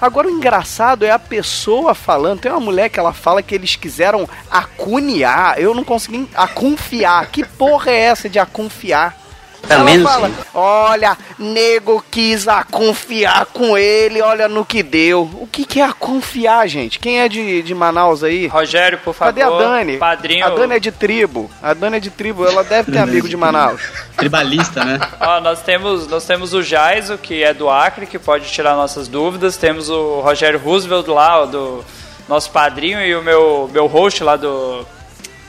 Agora 0.00 0.28
o 0.28 0.30
engraçado 0.30 1.04
é 1.04 1.10
a 1.10 1.18
pessoa 1.18 1.94
falando. 1.94 2.40
Tem 2.40 2.50
uma 2.50 2.60
mulher 2.60 2.88
que 2.88 2.98
ela 2.98 3.12
fala 3.12 3.42
que 3.42 3.54
eles 3.54 3.76
quiseram 3.76 4.28
acunear. 4.50 5.58
Eu 5.58 5.74
não 5.74 5.84
consegui 5.84 6.28
aconfiar. 6.34 7.26
Que 7.26 7.44
porra 7.44 7.90
é 7.90 7.98
essa 7.98 8.28
de 8.28 8.38
aconfiar? 8.38 9.20
Também 9.66 9.94
ela 9.94 10.02
não 10.02 10.10
fala, 10.10 10.28
sei. 10.28 10.44
olha, 10.54 11.18
nego 11.38 12.04
quis 12.10 12.48
a 12.48 12.64
confiar 12.64 13.46
com 13.46 13.76
ele, 13.76 14.20
olha 14.20 14.48
no 14.48 14.64
que 14.64 14.82
deu. 14.82 15.22
O 15.34 15.46
que, 15.46 15.64
que 15.64 15.80
é 15.80 15.84
a 15.84 15.92
confiar, 15.92 16.66
gente? 16.68 16.98
Quem 16.98 17.20
é 17.20 17.28
de, 17.28 17.62
de 17.62 17.74
Manaus 17.74 18.24
aí? 18.24 18.46
Rogério, 18.46 18.98
por 18.98 19.14
favor. 19.14 19.32
Cadê 19.32 19.42
a 19.42 19.50
Dani? 19.50 19.96
Padrinho. 19.98 20.44
A 20.44 20.50
Dani 20.50 20.74
é 20.74 20.80
de 20.80 20.90
tribo. 20.90 21.50
A 21.62 21.74
Dani 21.74 21.96
é 21.96 22.00
de 22.00 22.10
tribo, 22.10 22.46
ela 22.46 22.64
deve 22.64 22.92
ter 22.92 22.98
amigo 22.98 23.28
de 23.28 23.36
Manaus. 23.36 23.80
Tribalista, 24.16 24.84
né? 24.84 24.98
Ó, 25.20 25.40
nós 25.40 25.62
temos, 25.62 26.06
nós 26.08 26.24
temos 26.24 26.52
o 26.52 26.62
Jaiso, 26.62 27.16
que 27.18 27.42
é 27.42 27.54
do 27.54 27.70
Acre, 27.70 28.06
que 28.06 28.18
pode 28.18 28.50
tirar 28.50 28.74
nossas 28.74 29.08
dúvidas. 29.08 29.56
Temos 29.56 29.88
o 29.88 30.20
Rogério 30.20 30.58
Roosevelt 30.58 31.06
lá, 31.08 31.42
ó, 31.42 31.46
do 31.46 31.84
nosso 32.28 32.50
padrinho, 32.50 33.00
e 33.00 33.14
o 33.14 33.22
meu, 33.22 33.68
meu 33.72 33.86
host 33.86 34.22
lá 34.22 34.36
do, 34.36 34.86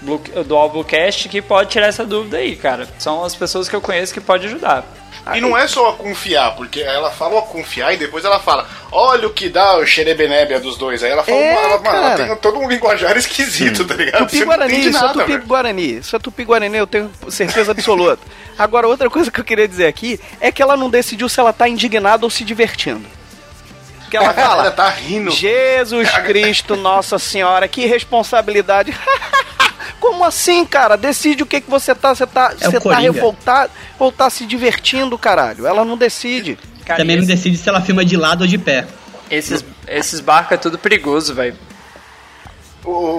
do 0.01 0.55
Alblucast, 0.55 1.29
que 1.29 1.41
pode 1.41 1.69
tirar 1.69 1.87
essa 1.87 2.05
dúvida 2.05 2.37
aí, 2.37 2.55
cara. 2.55 2.87
São 2.97 3.23
as 3.23 3.35
pessoas 3.35 3.69
que 3.69 3.75
eu 3.75 3.81
conheço 3.81 4.13
que 4.13 4.19
podem 4.21 4.47
ajudar. 4.47 4.83
E 5.35 5.39
não 5.39 5.55
é 5.55 5.67
só 5.67 5.89
a 5.89 5.93
confiar, 5.93 6.55
porque 6.55 6.79
ela 6.81 7.11
fala 7.11 7.37
a 7.37 7.41
confiar 7.43 7.93
e 7.93 7.97
depois 7.97 8.25
ela 8.25 8.39
fala, 8.39 8.67
olha 8.91 9.27
o 9.27 9.33
que 9.33 9.49
dá 9.49 9.77
o 9.77 9.85
xerebenébia 9.85 10.59
dos 10.59 10.77
dois. 10.77 11.03
Aí 11.03 11.11
ela 11.11 11.23
fala, 11.23 11.37
É, 11.37 11.53
ela, 11.53 11.77
mano, 11.79 11.95
ela 11.95 12.15
tem 12.15 12.35
todo 12.37 12.57
um 12.57 12.67
linguajar 12.67 13.15
esquisito, 13.15 13.85
tá 13.85 13.93
ligado? 13.93 14.21
Tupi 14.23 14.37
Você 14.37 14.39
não 14.39 14.47
Guarani, 14.47 14.87
é 14.87 14.89
nada, 14.89 15.13
Tupi 15.13 15.31
velho. 15.33 15.45
Guarani. 15.45 15.97
Isso 15.99 16.15
é 16.15 16.19
Tupi 16.19 16.43
Guarani, 16.43 16.77
eu 16.77 16.87
tenho 16.87 17.11
certeza 17.29 17.71
absoluta. 17.71 18.19
Agora, 18.57 18.87
outra 18.87 19.09
coisa 19.11 19.29
que 19.29 19.39
eu 19.39 19.45
queria 19.45 19.67
dizer 19.67 19.85
aqui 19.85 20.19
é 20.39 20.51
que 20.51 20.61
ela 20.61 20.75
não 20.75 20.89
decidiu 20.89 21.29
se 21.29 21.39
ela 21.39 21.53
tá 21.53 21.69
indignada 21.69 22.25
ou 22.25 22.29
se 22.31 22.43
divertindo. 22.43 23.05
Que 24.09 24.17
ela 24.17 24.25
Ela 24.33 24.33
fala, 24.33 24.71
tá 24.71 24.89
rindo. 24.89 25.29
Jesus 25.29 26.09
Cristo, 26.09 26.75
Nossa 26.75 27.19
Senhora, 27.19 27.67
que 27.67 27.85
responsabilidade. 27.85 28.91
Como 30.01 30.25
assim, 30.25 30.65
cara? 30.65 30.97
Decide 30.97 31.43
o 31.43 31.45
que, 31.45 31.61
que 31.61 31.69
você 31.69 31.95
tá. 31.95 32.13
Você 32.13 32.27
tá, 32.27 32.53
É 32.59 32.65
você 32.69 32.79
tá 32.81 32.95
revoltado 32.97 33.71
ou 33.97 34.11
tá 34.11 34.29
se 34.29 34.45
divertindo, 34.45 35.17
caralho? 35.17 35.65
Ela 35.65 35.85
não 35.85 35.95
decide. 35.95 36.57
Cara, 36.83 36.99
Também 36.99 37.15
não 37.15 37.23
esse- 37.23 37.31
decide 37.33 37.55
se 37.57 37.69
ela 37.69 37.79
filma 37.79 38.03
de 38.03 38.17
lado 38.17 38.41
ou 38.41 38.47
de 38.47 38.57
pé. 38.57 38.85
esses, 39.29 39.63
esses 39.87 40.19
barcos 40.19 40.53
é 40.53 40.57
tudo 40.57 40.77
perigoso, 40.77 41.33
velho. 41.33 41.55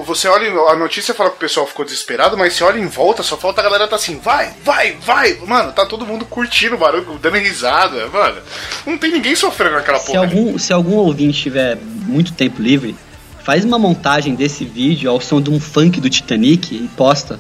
Você 0.06 0.26
olha 0.26 0.50
a 0.72 0.76
notícia 0.76 1.14
fala 1.14 1.30
que 1.30 1.36
o 1.36 1.38
pessoal 1.38 1.64
ficou 1.68 1.84
desesperado, 1.84 2.36
mas 2.36 2.52
você 2.54 2.64
olha 2.64 2.80
em 2.80 2.88
volta, 2.88 3.22
só 3.22 3.36
falta 3.36 3.60
a 3.60 3.64
galera 3.64 3.86
tá 3.86 3.94
assim, 3.94 4.18
vai, 4.18 4.52
vai, 4.64 4.96
vai. 5.06 5.34
Mano, 5.46 5.70
tá 5.70 5.86
todo 5.86 6.04
mundo 6.04 6.24
curtindo 6.24 6.74
o 6.74 6.78
barulho, 6.78 7.16
dando 7.22 7.36
risada, 7.36 8.08
mano. 8.08 8.42
Não 8.84 8.98
tem 8.98 9.12
ninguém 9.12 9.36
sofrendo 9.36 9.76
naquela 9.76 10.00
Se 10.00 10.06
porra. 10.06 10.18
algum, 10.24 10.58
se 10.58 10.72
algum 10.72 10.96
ouvinte 10.96 11.40
tiver 11.42 11.76
muito 11.76 12.32
tempo 12.32 12.60
livre, 12.60 12.96
faz 13.44 13.64
uma 13.64 13.78
montagem 13.78 14.34
desse 14.34 14.64
vídeo 14.64 15.10
ao 15.10 15.20
som 15.20 15.40
de 15.40 15.50
um 15.50 15.60
funk 15.60 16.00
do 16.00 16.08
Titanic 16.10 16.74
e 16.74 16.88
posta. 16.96 17.38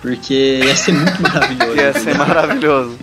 Porque 0.00 0.60
ia 0.64 0.76
ser 0.76 0.92
muito 0.92 1.20
maravilhoso. 1.22 1.76
Ia 1.76 1.92
ser 1.92 2.16
maravilhoso. 2.16 2.98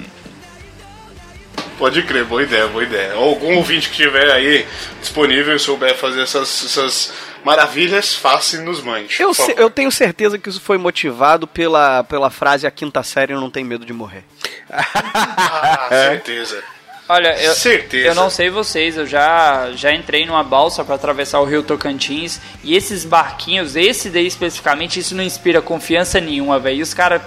Pode 1.78 2.02
crer, 2.04 2.24
boa 2.24 2.42
ideia, 2.42 2.68
boa 2.68 2.84
ideia. 2.84 3.14
Algum 3.16 3.58
ouvinte 3.58 3.90
que 3.90 3.98
tiver 3.98 4.32
aí 4.32 4.66
disponível 5.02 5.54
e 5.56 5.60
souber 5.60 5.94
fazer 5.98 6.22
essas, 6.22 6.64
essas 6.64 7.12
maravilhas, 7.44 8.14
faça 8.16 8.56
e 8.56 8.60
nos 8.60 8.82
mande. 8.82 9.18
Eu, 9.22 9.34
se- 9.34 9.54
eu 9.58 9.70
tenho 9.70 9.92
certeza 9.92 10.38
que 10.40 10.48
isso 10.48 10.62
foi 10.62 10.78
motivado 10.78 11.46
pela, 11.46 12.02
pela 12.06 12.30
frase 12.30 12.66
a 12.66 12.72
quinta 12.72 13.04
série 13.04 13.34
não 13.34 13.50
tem 13.52 13.66
medo 13.66 13.86
de 13.86 13.92
morrer. 13.92 14.24
Ah, 14.72 15.88
certeza. 15.92 16.64
Olha, 17.08 17.40
eu, 17.40 17.54
Certeza. 17.54 18.08
eu 18.08 18.16
não 18.16 18.32
sei 18.32 18.50
vocês, 18.50 18.98
eu 18.98 19.06
já, 19.06 19.70
já 19.76 19.94
entrei 19.94 20.26
numa 20.26 20.44
balsa 20.44 20.84
pra 20.84 20.96
atravessar 20.96 21.40
o 21.40 21.46
rio 21.46 21.62
Tocantins 21.62 22.40
e 22.64 22.76
esses 22.76 23.06
barquinhos, 23.06 23.76
esse 23.76 24.10
daí 24.10 24.26
especificamente, 24.26 25.00
isso 25.00 25.14
não 25.14 25.24
inspira 25.24 25.62
confiança 25.62 26.20
nenhuma, 26.20 26.58
velho. 26.60 26.78
E 26.78 26.82
os 26.82 26.96
caras 26.96 27.22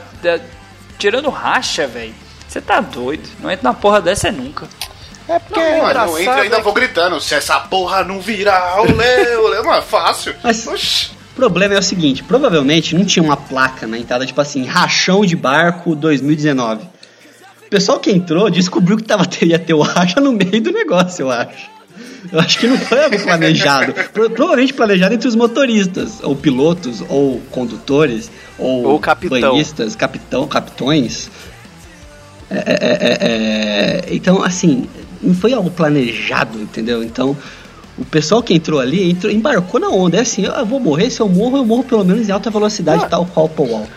tirando 0.99 1.29
racha, 1.31 1.87
velho. 1.87 2.12
Você 2.49 2.61
tá 2.61 2.81
doido? 2.81 3.29
Não 3.41 3.51
entra 3.51 3.68
na 3.68 3.74
porra 3.74 4.01
dessa 4.01 4.33
nunca. 4.33 4.66
É 5.29 5.39
porque 5.39 5.61
Não, 5.61 5.66
é 5.66 5.70
mano, 5.70 5.83
eu 5.83 5.91
engraçado. 5.91 6.18
entro 6.18 6.39
e 6.39 6.41
ainda 6.41 6.57
é 6.57 6.62
vou 6.62 6.72
gritando. 6.72 7.20
Se 7.20 7.35
essa 7.35 7.61
porra 7.61 8.03
não 8.03 8.18
virar, 8.20 8.81
olê, 8.81 9.37
olê. 9.37 9.59
Mano, 9.59 9.74
é 9.79 9.83
fácil. 9.83 10.35
Mas- 10.43 10.66
Oxi. 10.66 11.11
O 11.33 11.37
problema 11.39 11.74
é 11.74 11.79
o 11.79 11.83
seguinte, 11.83 12.24
provavelmente 12.24 12.97
não 12.97 13.05
tinha 13.05 13.22
uma 13.22 13.37
placa 13.37 13.87
na 13.87 13.97
entrada, 13.97 14.26
tipo 14.26 14.41
assim, 14.41 14.64
rachão 14.66 15.24
de 15.24 15.37
barco 15.37 15.95
2019. 15.95 16.85
O 17.69 17.71
pessoal 17.71 18.01
que 18.01 18.11
entrou 18.11 18.49
descobriu 18.49 18.97
que 18.97 19.03
tava, 19.03 19.29
ia 19.45 19.59
ter 19.59 19.75
o 19.75 19.83
racha 19.83 20.21
no 20.23 20.33
meio 20.33 20.59
do 20.61 20.73
negócio, 20.73 21.25
eu 21.25 21.31
acho. 21.31 21.69
Eu 22.33 22.41
acho 22.41 22.59
que 22.59 22.66
não 22.66 22.79
foi 22.79 23.05
algo 23.05 23.23
planejado. 23.23 23.93
Pro- 24.12 24.31
provavelmente 24.31 24.73
planejado 24.73 25.14
entre 25.14 25.29
os 25.29 25.37
motoristas, 25.37 26.19
ou 26.23 26.35
pilotos, 26.35 27.03
ou 27.11 27.41
condutores, 27.51 28.31
ou, 28.59 28.85
Ou 28.85 28.99
capitão. 28.99 29.39
banhistas, 29.41 29.95
capitão, 29.95 30.47
capitões. 30.49 31.31
É, 32.51 32.57
é, 32.57 32.75
é, 32.81 33.19
é, 33.21 34.14
então, 34.14 34.43
assim, 34.43 34.87
não 35.23 35.35
foi 35.35 35.53
algo 35.53 35.71
planejado, 35.71 36.59
entendeu? 36.61 37.05
Então, 37.05 37.37
o 37.99 38.05
pessoal 38.07 38.43
que 38.43 38.55
entrou 38.55 38.81
ali 38.81 39.11
entrou, 39.11 39.31
embarcou 39.31 39.79
na 39.79 39.91
onda. 39.91 40.16
É 40.16 40.21
assim, 40.21 40.47
eu 40.47 40.64
vou 40.64 40.81
morrer, 40.81 41.11
se 41.11 41.21
eu 41.21 41.29
morro, 41.29 41.59
eu 41.59 41.64
morro 41.66 41.85
pelo 41.85 42.05
menos 42.05 42.27
em 42.29 42.33
alta 42.33 42.51
velocidade, 42.51 43.07
tal 43.11 43.27
qual 43.27 43.45
o 43.47 43.49
Paul 43.51 43.69
Walker. 43.71 43.93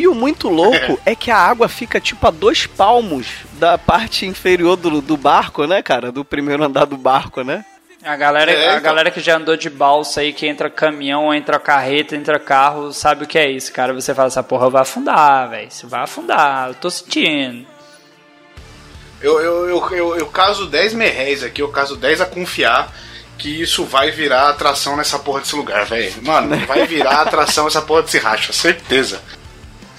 E 0.00 0.08
o 0.08 0.14
muito 0.14 0.48
louco 0.48 0.98
é 1.04 1.14
que 1.14 1.30
a 1.30 1.36
água 1.36 1.68
fica 1.68 2.00
tipo 2.00 2.26
a 2.26 2.30
dois 2.30 2.66
palmos 2.66 3.26
da 3.58 3.76
parte 3.76 4.24
inferior 4.24 4.74
do, 4.76 5.02
do 5.02 5.14
barco, 5.14 5.66
né, 5.66 5.82
cara? 5.82 6.10
Do 6.10 6.24
primeiro 6.24 6.64
andar 6.64 6.86
do 6.86 6.96
barco, 6.96 7.42
né? 7.42 7.62
A 8.02 8.16
galera, 8.16 8.50
É, 8.50 8.68
a 8.68 8.70
então. 8.72 8.82
galera 8.82 9.10
que 9.10 9.20
já 9.20 9.36
andou 9.36 9.58
de 9.58 9.68
balsa 9.68 10.22
aí, 10.22 10.32
que 10.32 10.46
entra 10.46 10.70
caminhão, 10.70 11.34
entra 11.34 11.58
carreta, 11.58 12.16
entra 12.16 12.38
carro, 12.38 12.94
sabe 12.94 13.24
o 13.24 13.26
que 13.26 13.38
é 13.38 13.50
isso, 13.50 13.70
cara. 13.74 13.92
Você 13.92 14.14
fala, 14.14 14.28
essa 14.28 14.42
porra 14.42 14.70
vai 14.70 14.80
afundar, 14.80 15.50
velho. 15.50 15.68
Isso 15.68 15.86
vai 15.86 16.00
afundar, 16.00 16.68
eu 16.68 16.74
tô 16.76 16.88
sentindo. 16.88 17.66
Eu, 19.20 19.38
eu, 19.38 19.68
eu, 19.68 19.90
eu, 19.90 20.16
eu 20.16 20.26
caso 20.28 20.64
10 20.64 20.94
merréis 20.94 21.44
aqui, 21.44 21.60
eu 21.60 21.68
caso 21.68 21.94
10 21.94 22.22
a 22.22 22.26
confiar 22.26 22.90
que 23.36 23.60
isso 23.60 23.84
vai 23.84 24.10
virar 24.10 24.48
atração 24.48 24.96
nessa 24.96 25.18
porra 25.18 25.40
desse 25.40 25.54
lugar, 25.54 25.84
velho. 25.84 26.10
Mano, 26.22 26.56
vai 26.66 26.86
virar 26.86 27.20
atração 27.22 27.66
essa 27.66 27.82
porra 27.82 28.02
desse 28.02 28.16
racha, 28.16 28.50
certeza. 28.50 29.20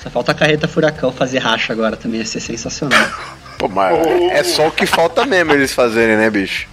Só 0.01 0.09
falta 0.09 0.31
a 0.31 0.35
carreta 0.35 0.67
furacão 0.67 1.11
fazer 1.11 1.39
racha 1.39 1.71
agora 1.73 1.95
também, 1.95 2.19
ia 2.19 2.25
ser 2.25 2.39
sensacional. 2.39 3.07
Pô, 3.57 3.67
mas 3.67 3.95
é 4.31 4.43
só 4.43 4.67
o 4.67 4.71
que 4.71 4.85
falta 4.85 5.25
mesmo 5.25 5.53
eles 5.53 5.73
fazerem, 5.73 6.17
né, 6.17 6.29
bicho? 6.29 6.67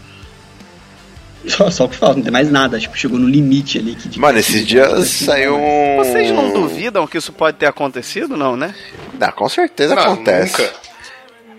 Só, 1.46 1.70
só 1.70 1.84
o 1.84 1.88
que 1.88 1.96
falta, 1.96 2.16
não 2.16 2.22
tem 2.22 2.32
mais 2.32 2.50
nada, 2.50 2.78
tipo, 2.78 2.96
chegou 2.96 3.18
no 3.18 3.28
limite 3.28 3.78
ali. 3.78 3.94
Que 3.94 4.18
Mano, 4.18 4.38
esses 4.38 4.66
dias 4.66 5.08
saiu 5.08 5.56
um. 5.56 5.96
Vocês 5.98 6.30
não 6.30 6.52
duvidam 6.52 7.06
que 7.06 7.16
isso 7.18 7.32
pode 7.32 7.56
ter 7.56 7.66
acontecido, 7.66 8.36
não, 8.36 8.56
né? 8.56 8.74
Ah, 9.20 9.32
com 9.32 9.48
certeza 9.48 9.94
Não, 9.94 10.02
acontece. 10.02 10.60
nunca. 10.60 10.74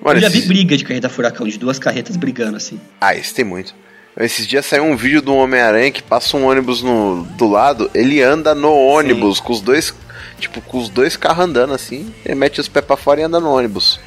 Mano, 0.01 0.17
Eu 0.17 0.22
já 0.22 0.30
vi 0.30 0.38
esses... 0.39 0.47
briga 0.47 0.78
de 0.78 0.84
carreta 0.84 1.09
furacão, 1.09 1.47
de 1.47 1.57
duas 1.57 1.78
carretas 1.80 2.15
brigando 2.15 2.57
assim. 2.57 2.80
Ah, 3.01 3.15
isso 3.15 3.34
tem 3.34 3.45
muito. 3.45 3.74
Esses 4.17 4.45
dias 4.47 4.65
saiu 4.65 4.84
um 4.84 4.95
vídeo 4.95 5.22
do 5.22 5.34
Homem-Aranha 5.34 5.91
que 5.91 6.03
passa 6.03 6.36
um 6.36 6.45
ônibus 6.45 6.82
no, 6.82 7.24
do 7.38 7.47
lado, 7.47 7.89
ele 7.93 8.22
anda 8.22 8.53
no 8.53 8.74
ônibus, 8.74 9.39
com 9.39 9.53
os 9.53 9.61
dois. 9.61 9.93
Tipo, 10.39 10.61
com 10.61 10.78
os 10.78 10.89
dois 10.89 11.15
carros 11.15 11.45
andando 11.45 11.74
assim, 11.74 12.13
ele 12.26 12.36
mete 12.36 12.59
os 12.59 12.67
pés 12.67 12.86
pra 12.86 12.97
fora 12.97 13.22
e 13.22 13.24
anda 13.24 13.39
no 13.39 13.51
ônibus. 13.51 13.99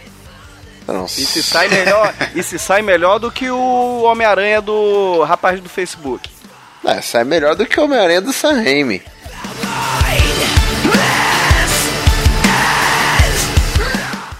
Nossa. 0.87 1.21
E 1.21 1.25
se 1.25 1.43
sai 1.43 1.69
melhor, 1.69 2.15
e 2.35 2.43
se 2.43 2.59
sai 2.59 2.83
melhor 2.83 3.19
do 3.19 3.31
que 3.31 3.49
o 3.51 4.03
Homem-Aranha 4.03 4.61
do 4.61 5.23
rapaz 5.23 5.61
do 5.61 5.69
Facebook. 5.69 6.29
É, 6.85 7.01
sai 7.01 7.25
melhor 7.25 7.55
do 7.55 7.65
que 7.65 7.79
o 7.79 7.85
Homem-Aranha 7.85 8.21
do 8.21 8.33
Sam 8.33 8.55
Raimi. 8.55 9.03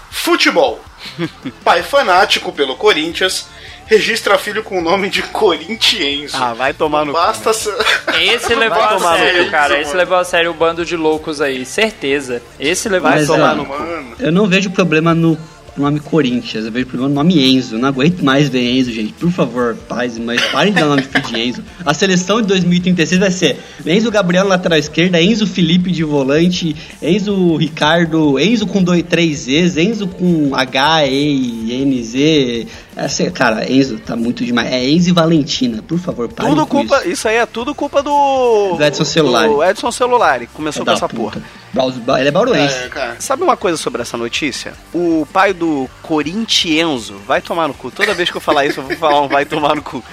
Futebol. 0.09 0.81
Pai 1.63 1.83
fanático 1.83 2.51
pelo 2.51 2.75
Corinthians 2.75 3.45
registra 3.87 4.37
filho 4.37 4.63
com 4.63 4.79
o 4.79 4.81
nome 4.81 5.09
de 5.09 5.21
Corinthians. 5.23 6.33
Ah, 6.33 6.53
vai 6.53 6.73
tomar 6.73 7.05
no 7.05 7.11
cu. 7.11 7.17
Basta 7.17 7.53
ser... 7.53 7.73
Esse 8.21 8.53
levou 8.55 8.77
Vai 8.77 8.83
a 8.87 8.97
tomar 8.97 9.11
no 9.17 9.25
sério, 9.25 9.51
cara. 9.51 9.69
mano. 9.69 9.81
Esse 9.81 9.95
levou 9.95 10.17
a 10.17 10.23
sério 10.23 10.51
o 10.51 10.53
bando 10.53 10.85
de 10.85 10.95
loucos 10.95 11.41
aí, 11.41 11.65
certeza. 11.65 12.41
Esse 12.59 12.89
levou 12.89 13.09
Vai 13.09 13.19
a 13.19 13.21
Mas, 13.21 13.27
sério. 13.27 13.41
tomar 13.43 13.53
ó, 13.53 13.55
no. 13.55 13.67
Mano, 13.67 14.15
Eu 14.19 14.31
não 14.31 14.47
vejo 14.47 14.69
problema 14.71 15.13
no 15.13 15.37
nome 15.75 15.99
Corinthians, 15.99 16.65
eu 16.65 16.71
vejo 16.71 16.85
problema 16.85 17.09
no 17.09 17.15
nome 17.15 17.43
Enzo. 17.55 17.75
Eu 17.75 17.79
não 17.79 17.89
aguento 17.89 18.21
mais 18.23 18.47
ver 18.47 18.61
Enzo, 18.77 18.91
gente. 18.91 19.11
Por 19.13 19.31
favor, 19.31 19.75
pais 19.89 20.17
e 20.17 20.21
mães, 20.21 20.39
parem 20.51 20.71
de 20.71 20.79
dar 20.79 20.85
nome 20.85 21.01
de 21.01 21.07
filho 21.07 21.23
de 21.23 21.39
Enzo. 21.39 21.63
A 21.83 21.93
seleção 21.95 22.41
de 22.41 22.47
2036 22.49 23.19
vai 23.19 23.31
ser 23.31 23.57
Enzo 23.83 24.11
Gabriel 24.11 24.47
lateral 24.47 24.77
esquerda, 24.77 25.19
Enzo 25.19 25.47
Felipe 25.47 25.91
de 25.91 26.03
volante, 26.03 26.75
Enzo 27.01 27.55
Ricardo, 27.57 28.39
Enzo 28.39 28.67
com 28.67 28.83
dois, 28.83 29.01
três 29.01 29.39
Zs, 29.45 29.75
Enzo 29.77 30.07
com 30.07 30.51
H, 30.55 31.07
E, 31.07 31.73
N, 31.81 32.03
Z. 32.03 32.67
Essa, 32.95 33.29
cara, 33.31 33.69
Enzo 33.71 33.97
tá 33.99 34.15
muito 34.15 34.45
demais. 34.45 34.71
É 34.71 34.83
Enzo 34.87 35.09
e 35.09 35.11
Valentina, 35.13 35.81
por 35.81 35.97
favor, 35.97 36.27
parem 36.29 36.51
Tudo 36.51 36.65
com 36.67 36.79
culpa, 36.79 36.99
isso. 36.99 37.09
isso. 37.09 37.27
aí 37.27 37.37
é 37.37 37.45
tudo 37.45 37.73
culpa 37.73 38.03
do 38.03 38.75
Do 38.77 38.83
Edson 38.83 39.03
Celulari. 39.03 39.49
Do 39.49 39.63
Edson 39.63 39.91
Celulari, 39.91 40.47
que 40.47 40.53
começou 40.53 40.83
É 40.83 40.85
com 40.85 40.91
essa 40.91 41.09
puta. 41.09 41.41
porra. 41.73 42.19
Ele 42.19 42.27
é 42.27 42.31
bauruense. 42.31 42.75
é. 42.95 43.15
Sabe 43.19 43.41
uma 43.43 43.57
coisa 43.57 43.77
sobre 43.77 44.01
essa 44.03 44.15
notícia? 44.15 44.73
O 44.93 45.27
pai 45.33 45.53
do 45.53 45.89
Corintienzo 46.03 47.15
vai 47.25 47.41
tomar 47.41 47.67
no 47.67 47.73
cu. 47.73 47.89
Toda 47.91 48.13
vez 48.13 48.29
que 48.29 48.37
eu 48.37 48.41
falar 48.41 48.65
isso, 48.65 48.79
eu 48.79 48.83
vou 48.85 48.95
falar 48.97 49.21
um 49.21 49.27
vai 49.27 49.45
tomar 49.45 49.75
no 49.75 49.81
cu. 49.81 50.03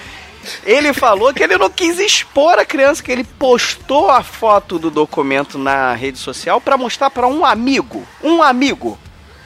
Ele 0.65 0.91
falou 0.91 1.31
que 1.33 1.43
ele 1.43 1.55
não 1.57 1.69
quis 1.69 1.99
expor 1.99 2.57
a 2.57 2.65
criança, 2.65 3.03
que 3.03 3.11
ele 3.11 3.23
postou 3.23 4.09
a 4.09 4.23
foto 4.23 4.79
do 4.79 4.89
documento 4.89 5.59
na 5.59 5.93
rede 5.93 6.17
social 6.17 6.59
pra 6.59 6.75
mostrar 6.77 7.11
pra 7.11 7.27
um 7.27 7.45
amigo. 7.45 8.03
Um 8.23 8.41
amigo. 8.41 8.97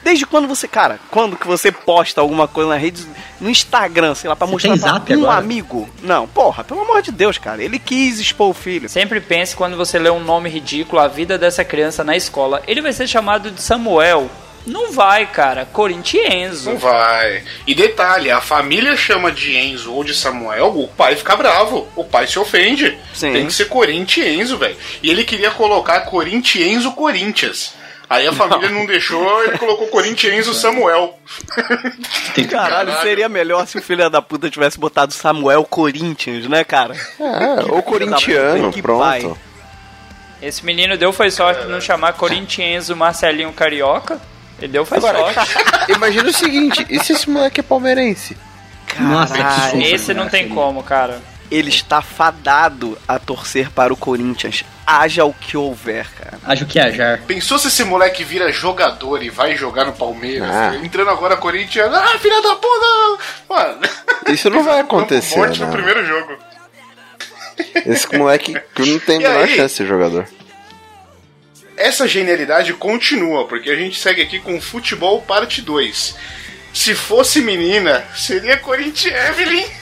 Desde 0.06 0.24
quando 0.24 0.46
você, 0.46 0.68
cara, 0.68 1.00
quando 1.10 1.36
que 1.36 1.48
você 1.48 1.72
posta 1.72 2.20
alguma 2.20 2.46
coisa 2.46 2.70
na 2.70 2.76
rede, 2.76 3.04
no 3.40 3.50
Instagram, 3.50 4.14
sei 4.14 4.30
lá, 4.30 4.36
pra 4.36 4.46
Você 4.46 4.68
mostrar 4.68 5.00
pra 5.00 5.16
um 5.16 5.24
agora? 5.24 5.38
amigo? 5.38 5.90
Não, 6.00 6.28
porra, 6.28 6.62
pelo 6.62 6.82
amor 6.82 7.02
de 7.02 7.10
Deus, 7.10 7.38
cara. 7.38 7.60
Ele 7.60 7.76
quis 7.76 8.20
expor 8.20 8.50
o 8.50 8.54
filho. 8.54 8.88
Sempre 8.88 9.20
pense 9.20 9.56
quando 9.56 9.76
você 9.76 9.98
lê 9.98 10.08
um 10.08 10.22
nome 10.22 10.48
ridículo, 10.48 11.02
a 11.02 11.08
vida 11.08 11.36
dessa 11.36 11.64
criança 11.64 12.04
na 12.04 12.16
escola. 12.16 12.62
Ele 12.68 12.80
vai 12.80 12.92
ser 12.92 13.08
chamado 13.08 13.50
de 13.50 13.60
Samuel. 13.60 14.30
Não 14.64 14.92
vai, 14.92 15.26
cara. 15.26 15.66
Corintienzo. 15.72 16.70
Não 16.70 16.78
vai. 16.78 17.42
E 17.66 17.74
detalhe, 17.74 18.30
a 18.30 18.40
família 18.40 18.96
chama 18.96 19.32
de 19.32 19.56
Enzo 19.56 19.92
ou 19.92 20.04
de 20.04 20.14
Samuel, 20.14 20.78
o 20.78 20.86
pai 20.86 21.16
fica 21.16 21.34
bravo. 21.34 21.88
O 21.96 22.04
pai 22.04 22.28
se 22.28 22.38
ofende. 22.38 22.96
Sim. 23.12 23.32
Tem 23.32 23.46
que 23.46 23.52
ser 23.52 23.64
Corinthians, 23.64 24.52
velho. 24.52 24.76
E 25.02 25.10
ele 25.10 25.24
queria 25.24 25.50
colocar 25.50 26.02
Corinthians 26.02 26.86
Corinthians. 26.94 27.74
Aí 28.08 28.26
a 28.26 28.32
família 28.32 28.68
não 28.70 28.86
deixou, 28.86 29.42
ele 29.44 29.58
colocou 29.58 29.88
Corinthians 29.88 30.46
Samuel. 30.56 31.18
Tem- 32.34 32.46
Caralho, 32.46 32.86
Caralho. 32.86 33.02
seria 33.02 33.28
melhor 33.28 33.66
se 33.66 33.78
o 33.78 33.82
filho 33.82 34.08
da 34.08 34.22
puta 34.22 34.48
tivesse 34.48 34.78
botado 34.78 35.12
Samuel 35.12 35.64
Corinthians, 35.64 36.46
né, 36.46 36.62
cara? 36.62 36.94
É, 37.18 37.64
ou 37.72 37.82
corintiano, 37.82 38.72
Que 38.72 38.80
pai. 38.82 39.20
pronto. 39.22 39.38
Esse 40.40 40.64
menino 40.64 40.96
deu 40.96 41.12
foi 41.12 41.30
sorte 41.30 41.62
de 41.62 41.68
não 41.68 41.80
chamar 41.80 42.12
Corintienzo 42.12 42.94
Marcelinho 42.94 43.52
Carioca. 43.52 44.20
Ele 44.58 44.68
deu 44.68 44.84
foi 44.84 44.98
Agora, 44.98 45.32
sorte. 45.32 45.54
imagina 45.92 46.28
o 46.28 46.32
seguinte, 46.32 46.86
e 46.88 47.02
se 47.02 47.12
esse 47.14 47.28
moleque 47.28 47.60
é 47.60 47.62
palmeirense? 47.62 48.36
Nossa, 49.00 49.34
que 49.34 49.40
Caralho, 49.40 49.70
susto. 49.80 49.94
Esse 49.94 50.14
não 50.14 50.28
tem 50.28 50.48
como, 50.48 50.82
cara. 50.82 51.20
Ele 51.50 51.68
está 51.68 52.00
fadado 52.02 52.98
a 53.06 53.18
torcer 53.18 53.70
para 53.70 53.92
o 53.92 53.96
Corinthians. 53.96 54.64
Haja 54.86 55.24
o 55.24 55.32
que 55.34 55.56
houver, 55.56 56.06
cara. 56.12 56.38
Acho 56.44 56.64
que 56.66 56.78
é 56.78 56.84
ajar. 56.84 57.20
Pensou 57.26 57.58
se 57.58 57.68
esse 57.68 57.82
moleque 57.84 58.22
vira 58.22 58.52
jogador 58.52 59.22
e 59.22 59.30
vai 59.30 59.56
jogar 59.56 59.84
no 59.84 59.92
Palmeiras? 59.92 60.48
Ah. 60.50 60.76
Entrando 60.76 61.10
agora 61.10 61.36
Corinthians. 61.36 61.92
Ah, 61.92 62.18
filha 62.18 62.40
da 62.40 62.54
puta! 62.56 63.24
Mano. 63.48 63.80
Isso 64.28 64.48
não 64.50 64.62
vai 64.62 64.78
acontecer, 64.80 65.36
Morte 65.36 65.60
no 65.60 65.72
primeiro 65.72 66.04
jogo. 66.06 66.36
Esse 67.86 68.16
moleque 68.16 68.54
que 68.74 68.82
não 68.84 68.98
tem 68.98 69.24
a 69.24 69.30
menor 69.30 69.44
aí? 69.44 69.56
chance 69.56 69.74
de 69.74 69.78
ser 69.78 69.86
jogador. 69.86 70.28
Essa 71.76 72.08
genialidade 72.08 72.72
continua, 72.74 73.46
porque 73.46 73.68
a 73.70 73.76
gente 73.76 73.98
segue 73.98 74.22
aqui 74.22 74.38
com 74.38 74.60
Futebol 74.60 75.20
Parte 75.22 75.60
2. 75.60 76.16
Se 76.76 76.94
fosse 76.94 77.40
menina, 77.40 78.04
seria 78.14 78.58
Corinthians 78.58 79.30
Evelyn. 79.30 79.64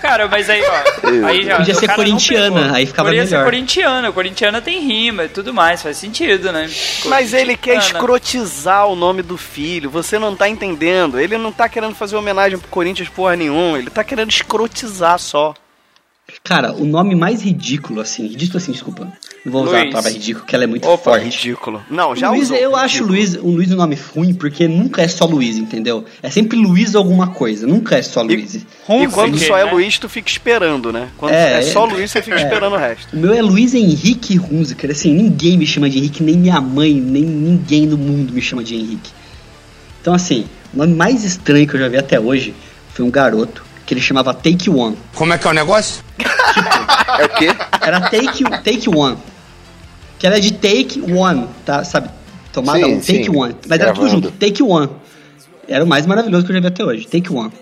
Cara, 0.00 0.26
mas 0.28 0.48
aí, 0.48 0.62
ó. 0.62 1.26
Aí 1.26 1.44
já, 1.44 1.58
Podia 1.58 1.74
ser 1.74 1.94
corintiana, 1.94 2.74
aí 2.74 2.86
ficava 2.86 3.10
Podia 3.10 3.26
ser 3.26 3.32
melhor. 3.32 3.44
corintiana. 3.44 4.12
Corintiana 4.12 4.62
tem 4.62 4.80
rima 4.80 5.24
e 5.24 5.28
tudo 5.28 5.52
mais, 5.52 5.82
faz 5.82 5.98
sentido, 5.98 6.50
né? 6.52 6.70
Mas 7.04 7.34
ele 7.34 7.54
quer 7.54 7.76
escrotizar 7.76 8.88
o 8.88 8.96
nome 8.96 9.20
do 9.20 9.36
filho, 9.36 9.90
você 9.90 10.18
não 10.18 10.34
tá 10.34 10.48
entendendo. 10.48 11.20
Ele 11.20 11.36
não 11.36 11.52
tá 11.52 11.68
querendo 11.68 11.94
fazer 11.94 12.16
homenagem 12.16 12.58
pro 12.58 12.70
Corinthians 12.70 13.10
porra 13.10 13.36
nenhuma, 13.36 13.78
ele 13.78 13.90
tá 13.90 14.02
querendo 14.02 14.30
escrotizar 14.30 15.18
só. 15.18 15.52
Cara, 16.46 16.72
o 16.72 16.84
nome 16.84 17.16
mais 17.16 17.42
ridículo, 17.42 18.00
assim, 18.00 18.28
ridículo 18.28 18.58
assim, 18.58 18.70
desculpa. 18.70 19.12
Não 19.44 19.50
vou 19.50 19.64
usar 19.64 19.78
Luiz. 19.78 19.88
a 19.88 19.90
palavra 19.90 20.12
ridículo, 20.12 20.44
porque 20.44 20.54
ela 20.54 20.62
é 20.62 20.66
muito 20.68 20.88
Opa, 20.88 21.10
forte. 21.10 21.24
Ridículo. 21.24 21.82
Não, 21.90 22.14
já 22.14 22.30
Luiz, 22.30 22.44
usou. 22.44 22.56
eu 22.56 22.76
acho 22.76 23.02
Ridículo. 23.02 23.18
Luiz, 23.18 23.36
um 23.36 23.50
Luiz 23.56 23.72
um 23.72 23.76
nome 23.76 23.98
ruim, 24.14 24.32
porque 24.32 24.68
nunca 24.68 25.02
é 25.02 25.08
só 25.08 25.24
Luiz, 25.24 25.56
entendeu? 25.56 26.04
É 26.22 26.30
sempre 26.30 26.56
Luiz 26.56 26.94
alguma 26.94 27.26
coisa, 27.26 27.66
nunca 27.66 27.96
é 27.96 28.02
só 28.02 28.22
Luiz. 28.22 28.54
E 28.54 28.66
Hunziker, 28.88 29.10
quando 29.10 29.38
só 29.40 29.58
é 29.58 29.64
né? 29.64 29.72
Luiz, 29.72 29.98
tu 29.98 30.08
fica 30.08 30.30
esperando, 30.30 30.92
né? 30.92 31.08
Quando 31.18 31.32
É, 31.32 31.58
é, 31.58 31.62
só 31.62 31.84
é. 31.84 31.94
Luiz, 31.94 32.12
você 32.12 32.22
fica 32.22 32.36
esperando 32.36 32.74
o 32.74 32.78
resto. 32.78 33.16
O 33.16 33.18
meu 33.18 33.34
é 33.34 33.42
Luiz 33.42 33.74
Henrique 33.74 34.38
Hunziker, 34.38 34.92
assim, 34.92 35.12
ninguém 35.12 35.58
me 35.58 35.66
chama 35.66 35.90
de 35.90 35.98
Henrique, 35.98 36.22
nem 36.22 36.36
minha 36.36 36.60
mãe, 36.60 36.94
nem 36.94 37.24
ninguém 37.24 37.86
no 37.86 37.98
mundo 37.98 38.32
me 38.32 38.40
chama 38.40 38.62
de 38.62 38.76
Henrique. 38.76 39.10
Então, 40.00 40.14
assim, 40.14 40.46
o 40.72 40.78
nome 40.78 40.94
mais 40.94 41.24
estranho 41.24 41.66
que 41.66 41.74
eu 41.74 41.80
já 41.80 41.88
vi 41.88 41.96
até 41.96 42.20
hoje 42.20 42.54
foi 42.94 43.04
um 43.04 43.10
garoto 43.10 43.65
que 43.86 43.94
ele 43.94 44.00
chamava 44.00 44.34
Take 44.34 44.68
One. 44.68 44.98
Como 45.14 45.32
é 45.32 45.38
que 45.38 45.46
é 45.46 45.50
o 45.50 45.54
negócio? 45.54 46.02
É 47.18 47.24
o 47.24 47.28
quê? 47.30 47.48
Era 47.80 48.00
Take, 48.00 48.44
take 48.64 48.88
One. 48.90 49.16
Que 50.18 50.26
era 50.26 50.40
de 50.40 50.52
Take 50.52 51.00
One, 51.12 51.48
tá? 51.64 51.84
Sabe? 51.84 52.10
Tomada 52.52 52.78
Sim, 52.80 52.94
um, 52.94 53.00
Take 53.00 53.24
sim. 53.24 53.36
One. 53.36 53.54
Mas 53.68 53.80
era 53.80 53.92
tudo 53.92 54.02
Gravando. 54.04 54.28
junto, 54.28 54.30
Take 54.38 54.62
One. 54.62 54.90
Era 55.68 55.84
o 55.84 55.86
mais 55.86 56.06
maravilhoso 56.06 56.44
que 56.46 56.52
eu 56.52 56.56
já 56.56 56.60
vi 56.60 56.66
até 56.68 56.84
hoje, 56.84 57.06
Take 57.06 57.32
One. 57.32 57.52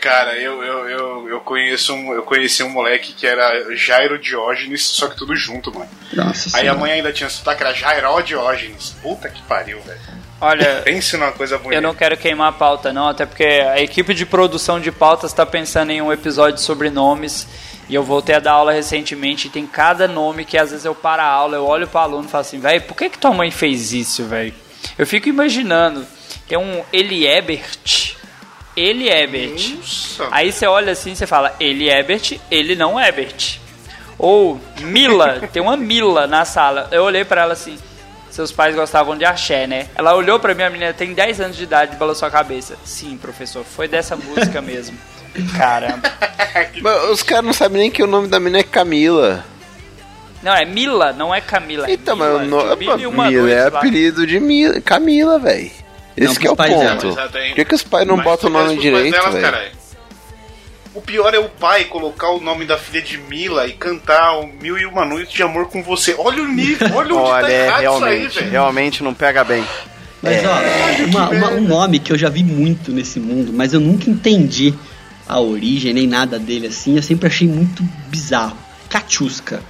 Cara, 0.00 0.36
eu, 0.36 0.60
eu, 0.64 0.88
eu, 0.88 1.28
eu 1.28 1.40
conheço 1.40 1.94
um, 1.94 2.12
eu 2.12 2.22
conheci 2.24 2.64
um 2.64 2.68
moleque 2.70 3.12
que 3.12 3.24
era 3.24 3.72
Jairo 3.76 4.18
Diógenes, 4.18 4.82
só 4.82 5.06
que 5.06 5.16
tudo 5.16 5.36
junto, 5.36 5.72
mano. 5.72 5.88
Nossa 6.12 6.48
Aí 6.56 6.62
a 6.62 6.72
senhora. 6.72 6.78
mãe 6.80 6.92
ainda 6.92 7.12
tinha 7.12 7.30
sotaque, 7.30 7.62
era 7.62 7.72
Jairó 7.72 8.20
Diógenes. 8.20 8.96
Puta 9.00 9.28
que 9.28 9.40
pariu, 9.42 9.80
velho. 9.82 10.00
Olha, 10.42 10.82
Pense 10.84 11.16
numa 11.16 11.30
coisa 11.30 11.56
bonita. 11.56 11.76
eu 11.76 11.82
não 11.82 11.94
quero 11.94 12.16
queimar 12.16 12.48
a 12.48 12.52
pauta, 12.52 12.92
não, 12.92 13.08
até 13.08 13.24
porque 13.24 13.44
a 13.44 13.80
equipe 13.80 14.12
de 14.12 14.26
produção 14.26 14.80
de 14.80 14.90
pautas 14.90 15.30
está 15.30 15.46
pensando 15.46 15.90
em 15.90 16.02
um 16.02 16.12
episódio 16.12 16.58
sobre 16.60 16.90
nomes. 16.90 17.46
E 17.88 17.94
eu 17.94 18.02
voltei 18.02 18.34
a 18.34 18.40
dar 18.40 18.52
aula 18.52 18.72
recentemente 18.72 19.46
e 19.46 19.50
tem 19.50 19.66
cada 19.66 20.08
nome 20.08 20.44
que 20.44 20.58
às 20.58 20.70
vezes 20.70 20.84
eu 20.84 20.94
paro 20.94 21.22
a 21.22 21.26
aula, 21.26 21.56
eu 21.56 21.64
olho 21.64 21.86
pro 21.86 22.00
aluno 22.00 22.26
e 22.26 22.28
falo 22.30 22.40
assim, 22.40 22.58
velho, 22.58 22.80
por 22.82 22.96
que, 22.96 23.10
que 23.10 23.18
tua 23.18 23.32
mãe 23.32 23.50
fez 23.50 23.92
isso, 23.92 24.24
velho? 24.24 24.54
Eu 24.98 25.06
fico 25.06 25.28
imaginando, 25.28 26.06
tem 26.48 26.58
um 26.58 26.82
Eliebert. 26.92 28.16
Eliebert. 28.76 29.76
Nossa. 29.76 30.28
Aí 30.30 30.50
você 30.50 30.66
olha 30.66 30.92
assim 30.92 31.12
e 31.12 31.16
você 31.16 31.26
fala, 31.26 31.54
ele 31.60 31.90
Ebert, 31.90 32.38
ele 32.50 32.74
não 32.74 32.98
Ebert. 32.98 33.58
Ou 34.18 34.60
Mila, 34.80 35.40
tem 35.52 35.60
uma 35.60 35.76
Mila 35.76 36.26
na 36.26 36.44
sala. 36.44 36.88
Eu 36.90 37.02
olhei 37.04 37.24
pra 37.24 37.42
ela 37.42 37.52
assim, 37.52 37.76
seus 38.32 38.50
pais 38.50 38.74
gostavam 38.74 39.16
de 39.16 39.24
axé, 39.26 39.66
né? 39.66 39.88
Ela 39.94 40.14
olhou 40.14 40.40
pra 40.40 40.54
mim, 40.54 40.62
a 40.62 40.70
menina 40.70 40.92
tem 40.94 41.12
10 41.12 41.40
anos 41.40 41.56
de 41.56 41.64
idade 41.64 41.94
e 41.94 41.98
balançou 41.98 42.26
a 42.26 42.30
cabeça. 42.30 42.76
Sim, 42.82 43.18
professor, 43.18 43.62
foi 43.62 43.86
dessa 43.86 44.16
música 44.16 44.62
mesmo. 44.62 44.96
Caramba. 45.56 46.10
Mas 46.80 47.10
os 47.10 47.22
caras 47.22 47.44
não 47.44 47.52
sabem 47.52 47.82
nem 47.82 47.90
que 47.90 48.02
o 48.02 48.06
nome 48.06 48.28
da 48.28 48.40
menina 48.40 48.60
é 48.60 48.62
Camila. 48.62 49.44
Não, 50.42 50.54
é 50.54 50.64
Mila, 50.64 51.12
não 51.12 51.34
é 51.34 51.40
Camila. 51.40 51.88
é 51.88 51.92
Então, 51.92 52.16
Mila, 52.16 52.38
mas 52.38 52.46
o 52.46 52.50
nome. 52.50 52.86
de 52.86 52.96
mil 52.96 53.10
uma 53.10 53.28
Mila 53.30 53.50
é 53.50 53.66
apelido 53.66 54.26
de 54.26 54.40
Mila, 54.40 54.80
Camila, 54.80 55.38
velho. 55.38 55.70
Esse 56.16 56.34
Não, 56.34 56.34
que 56.34 56.46
é 56.46 56.50
o 56.50 56.56
ponto. 56.56 57.14
Por 57.14 57.54
que, 57.54 57.64
que 57.64 57.74
os 57.74 57.82
pais 57.82 58.06
não 58.06 58.16
Mas 58.16 58.24
botam 58.24 58.50
o 58.50 58.52
nome 58.52 58.76
direito, 58.78 59.30
velho? 59.30 59.81
O 60.94 61.00
pior 61.00 61.32
é 61.32 61.38
o 61.38 61.48
pai 61.48 61.84
colocar 61.84 62.28
o 62.30 62.40
nome 62.40 62.66
da 62.66 62.76
filha 62.76 63.00
de 63.00 63.16
Mila 63.16 63.66
e 63.66 63.72
cantar 63.72 64.38
o 64.40 64.46
Mil 64.46 64.78
e 64.78 64.84
Uma 64.84 65.04
Noites 65.06 65.32
de 65.32 65.42
Amor 65.42 65.68
com 65.68 65.82
Você. 65.82 66.14
Olha 66.18 66.42
o 66.42 66.46
nível, 66.48 66.86
olha 66.94 67.14
onde 67.14 67.30
Olha, 67.30 67.46
tá 67.46 67.50
é, 67.52 67.66
errado 67.66 67.80
realmente, 67.80 68.26
isso 68.26 68.38
aí, 68.38 68.44
velho. 68.44 68.50
realmente 68.50 69.02
não 69.02 69.14
pega 69.14 69.42
bem. 69.42 69.64
Mas 70.22 70.36
ó, 70.44 71.04
uma- 71.08 71.30
uma- 71.30 71.50
um 71.52 71.60
nome 71.62 71.98
que 71.98 72.12
eu 72.12 72.18
já 72.18 72.28
vi 72.28 72.44
muito 72.44 72.92
nesse 72.92 73.18
mundo, 73.18 73.52
mas 73.54 73.72
eu 73.72 73.80
nunca 73.80 74.08
entendi 74.10 74.74
a 75.26 75.40
origem 75.40 75.94
nem 75.94 76.06
nada 76.06 76.38
dele 76.38 76.66
assim, 76.66 76.94
eu 76.96 77.02
sempre 77.02 77.26
achei 77.26 77.48
muito 77.48 77.82
bizarro. 78.08 78.56
Catiusca. 78.90 79.62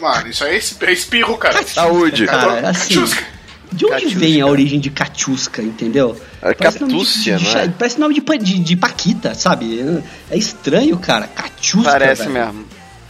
Mano, 0.00 0.28
isso 0.28 0.44
aí 0.44 0.56
é 0.56 0.86
é 0.86 0.92
espirro, 0.92 1.36
cara. 1.36 1.62
Saúde. 1.66 2.26
Cara, 2.26 2.68
assim, 2.70 2.94
Catiusca. 2.94 3.24
De 3.72 3.84
onde 3.86 3.94
Catiusca. 3.94 4.18
vem 4.18 4.40
a 4.40 4.46
origem 4.46 4.80
de 4.80 4.90
Catiusca, 4.90 5.62
entendeu? 5.62 6.20
É 6.42 6.52
Parece 6.54 6.80
nome 6.80 6.92
de- 6.92 6.98
Catúcia, 6.98 7.36
de- 7.36 7.44
de- 7.44 7.50
não 7.54 7.60
é? 7.60 7.68
Parece 7.68 8.00
nome 8.00 8.14
de, 8.14 8.20
de, 8.38 8.58
de 8.58 8.76
Paquita, 8.76 9.34
sabe? 9.34 10.02
É 10.30 10.36
estranho, 10.36 10.96
cara. 10.98 11.26
Catiusca, 11.28 11.90
Parece 11.90 12.22
velho. 12.22 12.32
mesmo. 12.34 12.64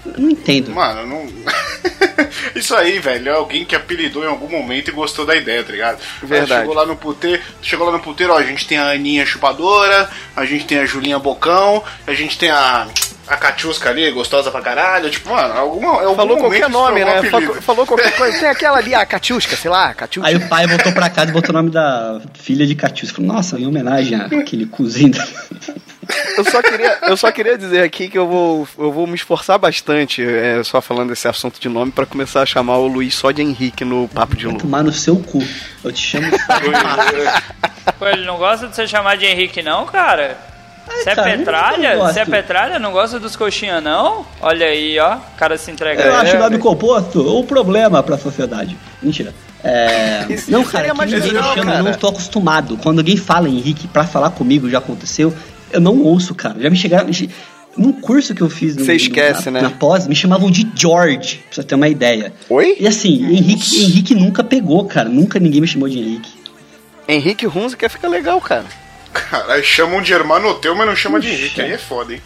Eu 0.06 0.14
não 0.22 0.30
entendo. 0.30 0.70
Mano, 0.72 1.06
não. 1.06 1.26
Isso 2.54 2.74
aí, 2.74 2.98
velho, 2.98 3.28
é 3.28 3.32
alguém 3.32 3.64
que 3.64 3.76
apelidou 3.76 4.24
em 4.24 4.28
algum 4.28 4.48
momento 4.48 4.88
e 4.88 4.92
gostou 4.92 5.26
da 5.26 5.36
ideia, 5.36 5.62
tá 5.62 5.72
ligado? 5.72 5.98
Verdade. 6.22 6.60
Chegou 6.62 6.74
lá 6.74 6.86
no 6.86 6.96
puteiro, 6.96 7.42
chegou 7.62 7.86
lá 7.86 7.92
no 7.92 8.00
puteiro, 8.00 8.32
ó, 8.32 8.38
a 8.38 8.42
gente 8.42 8.66
tem 8.66 8.78
a 8.78 8.90
Aninha 8.90 9.24
chupadora, 9.26 10.08
a 10.34 10.44
gente 10.46 10.64
tem 10.64 10.78
a 10.78 10.86
Julinha 10.86 11.18
Bocão, 11.18 11.82
a 12.06 12.14
gente 12.14 12.38
tem 12.38 12.50
a. 12.50 12.88
A 13.30 13.36
Catiusca 13.36 13.90
ali, 13.90 14.10
gostosa 14.10 14.50
pra 14.50 14.60
caralho. 14.60 15.08
Tipo, 15.08 15.30
mano, 15.30 15.56
alguma, 15.56 16.02
algum 16.02 16.16
Falou 16.16 16.36
qualquer 16.36 16.68
nome, 16.68 17.04
né? 17.04 17.22
Falou, 17.30 17.54
falou 17.62 17.86
qualquer 17.86 18.16
coisa. 18.16 18.40
Tem 18.40 18.48
aquela 18.48 18.78
ali, 18.78 18.92
a 18.92 19.06
Catiusca, 19.06 19.54
sei 19.54 19.70
lá, 19.70 19.94
Catiusca. 19.94 20.28
Aí 20.28 20.34
o 20.34 20.48
pai 20.48 20.66
voltou 20.66 20.90
pra 20.92 21.08
casa 21.08 21.30
e 21.30 21.32
botou 21.32 21.50
o 21.50 21.52
nome 21.52 21.70
da 21.70 22.20
filha 22.34 22.66
de 22.66 22.74
Catiusca. 22.74 23.18
Falou, 23.18 23.32
nossa, 23.32 23.56
em 23.56 23.68
homenagem 23.68 24.20
àquele 24.20 24.66
cozinho. 24.66 25.12
Eu 26.36 26.44
só 26.44 26.60
queria, 26.60 26.98
eu 27.02 27.16
só 27.16 27.30
queria 27.30 27.56
dizer 27.56 27.84
aqui 27.84 28.08
que 28.08 28.18
eu 28.18 28.26
vou, 28.26 28.68
eu 28.76 28.90
vou 28.90 29.06
me 29.06 29.14
esforçar 29.14 29.60
bastante, 29.60 30.24
é, 30.24 30.60
só 30.64 30.80
falando 30.80 31.10
desse 31.10 31.28
assunto 31.28 31.60
de 31.60 31.68
nome, 31.68 31.92
pra 31.92 32.04
começar 32.04 32.42
a 32.42 32.46
chamar 32.46 32.78
o 32.78 32.88
Luiz 32.88 33.14
só 33.14 33.30
de 33.30 33.42
Henrique 33.42 33.84
no 33.84 34.08
Papo 34.08 34.34
de 34.34 34.48
Lu. 34.48 34.58
Tomar 34.58 34.82
no 34.82 34.92
seu 34.92 35.16
cu. 35.16 35.40
Eu 35.84 35.92
te 35.92 36.04
chamo. 36.04 36.26
Pô, 37.96 38.06
ele 38.08 38.24
não 38.24 38.38
gosta 38.38 38.66
de 38.66 38.74
ser 38.74 38.88
chamado 38.88 39.18
de 39.20 39.26
Henrique, 39.26 39.62
não, 39.62 39.86
cara? 39.86 40.36
Você 40.90 41.10
é 41.10 41.14
cara, 41.14 41.30
eu 41.32 41.38
petralha? 41.38 41.96
Você 41.98 42.20
é 42.20 42.24
petralha? 42.24 42.78
Não 42.78 42.92
gosta 42.92 43.18
dos 43.18 43.36
coxinha, 43.36 43.80
não? 43.80 44.26
Olha 44.40 44.66
aí, 44.66 44.98
ó. 44.98 45.16
O 45.16 45.20
cara 45.38 45.56
se 45.56 45.70
entrega. 45.70 46.02
Eu 46.02 46.14
acho 46.14 46.32
o 46.32 46.36
É, 46.36 46.38
nome 46.38 46.58
composto 46.58 47.38
um 47.38 47.44
problema 47.44 48.02
pra 48.02 48.18
sociedade. 48.18 48.76
Mentira. 49.02 49.32
É... 49.64 50.26
Isso 50.32 50.50
Não, 50.50 50.64
cara, 50.64 50.90
que 50.90 51.04
ninguém 51.04 51.20
me 51.20 51.28
chama, 51.28 51.54
eu 51.56 51.64
cara. 51.64 51.82
não 51.82 51.92
tô 51.94 52.08
acostumado. 52.08 52.76
Quando 52.78 52.98
alguém 52.98 53.16
fala 53.16 53.48
Henrique 53.48 53.88
pra 53.88 54.04
falar 54.04 54.30
comigo, 54.30 54.68
já 54.68 54.78
aconteceu, 54.78 55.32
eu 55.72 55.80
não 55.80 55.98
ouço, 56.02 56.34
cara. 56.34 56.60
Já 56.60 56.68
me 56.70 56.76
chegaram. 56.76 57.08
Num 57.76 57.92
curso 57.92 58.34
que 58.34 58.42
eu 58.42 58.50
fiz 58.50 58.74
no, 58.76 58.84
Você 58.84 58.90
no- 58.92 58.96
esquece, 58.96 59.44
na, 59.46 59.52
né? 59.52 59.60
na 59.62 59.70
pós, 59.70 60.06
me 60.08 60.14
chamavam 60.14 60.50
de 60.50 60.68
George, 60.74 61.36
pra 61.46 61.54
você 61.54 61.62
ter 61.62 61.76
uma 61.76 61.88
ideia. 61.88 62.32
Oi? 62.48 62.76
E 62.80 62.86
assim, 62.88 63.24
Henrique, 63.32 63.84
Henrique 63.84 64.14
nunca 64.14 64.42
pegou, 64.42 64.84
cara. 64.86 65.08
Nunca 65.08 65.38
ninguém 65.38 65.60
me 65.60 65.68
chamou 65.68 65.88
de 65.88 65.96
Henrique. 65.98 66.30
Henrique 67.06 67.46
Hunziker 67.46 67.88
fica 67.88 68.08
legal, 68.08 68.40
cara. 68.40 68.64
Caralho, 69.12 69.64
chamam 69.64 70.00
de 70.00 70.12
Hermanoteu, 70.12 70.74
mas 70.74 70.86
não 70.86 70.96
chama 70.96 71.20
de 71.20 71.28
Henrique. 71.28 71.60
Aí 71.60 71.72
é 71.72 71.78
foda, 71.78 72.12
hein? 72.14 72.22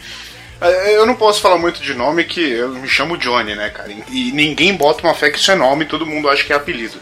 É, 0.61 0.95
Eu 0.95 1.05
não 1.05 1.15
posso 1.15 1.41
falar 1.41 1.57
muito 1.57 1.81
de 1.81 1.93
nome 1.93 2.23
que 2.23 2.41
eu 2.41 2.69
me 2.69 2.87
chamo 2.87 3.17
Johnny, 3.17 3.55
né, 3.55 3.69
cara? 3.69 3.91
E 4.09 4.31
ninguém 4.31 4.73
bota 4.75 5.03
uma 5.03 5.13
fé 5.13 5.29
que 5.29 5.37
isso 5.37 5.51
é 5.51 5.55
nome, 5.55 5.85
todo 5.85 6.05
mundo 6.05 6.29
acha 6.29 6.43
que 6.43 6.53
é 6.53 6.55
apelido. 6.55 6.97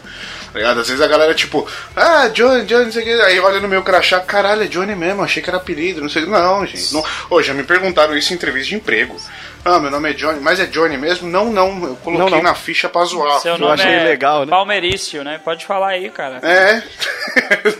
Tá 0.54 0.60
ligado? 0.60 0.80
Às 0.82 0.88
vezes 0.88 1.02
a 1.02 1.08
galera, 1.08 1.34
tipo, 1.34 1.68
ah, 1.96 2.28
Johnny, 2.28 2.64
Johnny, 2.64 2.84
não 2.84 2.92
sei 2.92 3.02
o 3.02 3.04
que. 3.06 3.22
Aí 3.24 3.40
olha 3.40 3.58
no 3.58 3.66
meu 3.66 3.82
crachá, 3.82 4.20
caralho, 4.20 4.62
é 4.62 4.66
Johnny 4.68 4.94
mesmo, 4.94 5.20
achei 5.20 5.42
que 5.42 5.50
era 5.50 5.56
apelido, 5.56 6.00
não 6.00 6.08
sei. 6.08 6.24
Não, 6.26 6.64
gente. 6.64 6.94
Não. 6.94 7.04
Ô, 7.28 7.42
já 7.42 7.52
me 7.52 7.64
perguntaram 7.64 8.16
isso 8.16 8.32
em 8.32 8.36
entrevista 8.36 8.68
de 8.68 8.76
emprego. 8.76 9.16
Ah, 9.64 9.80
meu 9.80 9.90
nome 9.90 10.10
é 10.10 10.12
Johnny, 10.12 10.38
mas 10.38 10.60
é 10.60 10.66
Johnny 10.66 10.96
mesmo? 10.96 11.28
Não, 11.28 11.52
não, 11.52 11.70
eu 11.84 11.96
coloquei 11.96 12.30
Não, 12.30 12.36
não. 12.36 12.42
na 12.42 12.54
ficha 12.54 12.88
pra 12.88 13.04
zoar. 13.04 13.40
Seu 13.40 13.54
Eu 13.54 13.58
nome 13.58 13.72
achei 13.72 13.94
é 13.94 14.04
legal, 14.04 14.46
né? 14.46 14.50
Palmeirício, 14.50 15.24
né? 15.24 15.40
Pode 15.44 15.66
falar 15.66 15.88
aí, 15.88 16.08
cara. 16.08 16.38
É. 16.46 16.80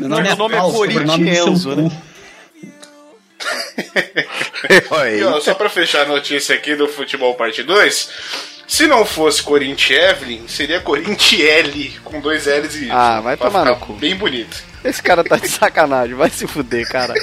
Meu 0.01 0.09
nome 0.09 0.23
Meu 0.27 0.33
é, 0.33 0.37
nome 0.37 0.57
é 0.57 0.61
seu 0.61 0.73
Corinthians, 0.73 1.65
né? 1.67 1.91
E 5.13 5.23
ó, 5.23 5.39
só 5.41 5.55
pra 5.55 5.69
fechar 5.69 6.03
a 6.03 6.07
notícia 6.07 6.55
aqui 6.55 6.75
do 6.75 6.89
Futebol 6.89 7.35
Parte 7.35 7.63
2, 7.63 8.54
se 8.67 8.87
não 8.87 9.05
fosse 9.05 9.43
Corinthians 9.43 10.11
Evelyn, 10.11 10.49
seria 10.49 10.81
Corinthians 10.81 11.99
com 12.03 12.21
dois 12.21 12.47
L's 12.47 12.75
e 12.75 12.85
Y. 12.85 12.91
Ah, 12.91 13.21
vai 13.21 13.37
pra 13.37 13.51
tomar 13.51 13.65
no 13.65 13.77
cu. 13.77 13.93
Bem 13.95 14.17
bonito. 14.17 14.63
Esse 14.85 15.03
cara 15.03 15.25
tá 15.25 15.37
de 15.37 15.49
sacanagem, 15.49 16.15
vai 16.15 16.29
se 16.29 16.47
fuder, 16.47 16.87
cara. 16.89 17.15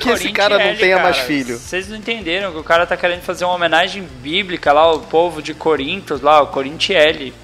Que 0.00 0.10
esse 0.10 0.30
cara 0.32 0.58
não 0.58 0.76
tenha 0.76 0.96
cara. 0.96 1.02
mais 1.10 1.18
filho. 1.18 1.58
Vocês 1.58 1.88
não 1.88 1.96
entenderam 1.96 2.52
que 2.52 2.58
o 2.58 2.64
cara 2.64 2.86
tá 2.86 2.96
querendo 2.96 3.20
fazer 3.22 3.44
uma 3.44 3.54
homenagem 3.54 4.02
bíblica 4.02 4.72
lá 4.72 4.82
ao 4.82 5.00
povo 5.00 5.42
de 5.42 5.52
Corintos, 5.52 6.20
lá, 6.22 6.40
o 6.40 6.46
Corintielli. 6.46 7.34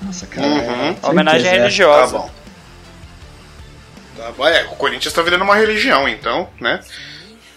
Nossa, 0.00 0.26
cara. 0.26 0.46
Uhum. 0.46 0.96
é, 1.02 1.06
Homenagem 1.06 1.46
é. 1.46 1.50
Tá 1.50 1.56
religiosa. 1.58 2.18
bom. 2.18 2.30
Tá 4.16 4.32
bom. 4.32 4.46
É, 4.48 4.64
o 4.64 4.76
Corinthians 4.76 5.12
tá 5.12 5.20
virando 5.22 5.44
uma 5.44 5.56
religião, 5.56 6.08
então, 6.08 6.48
né? 6.60 6.80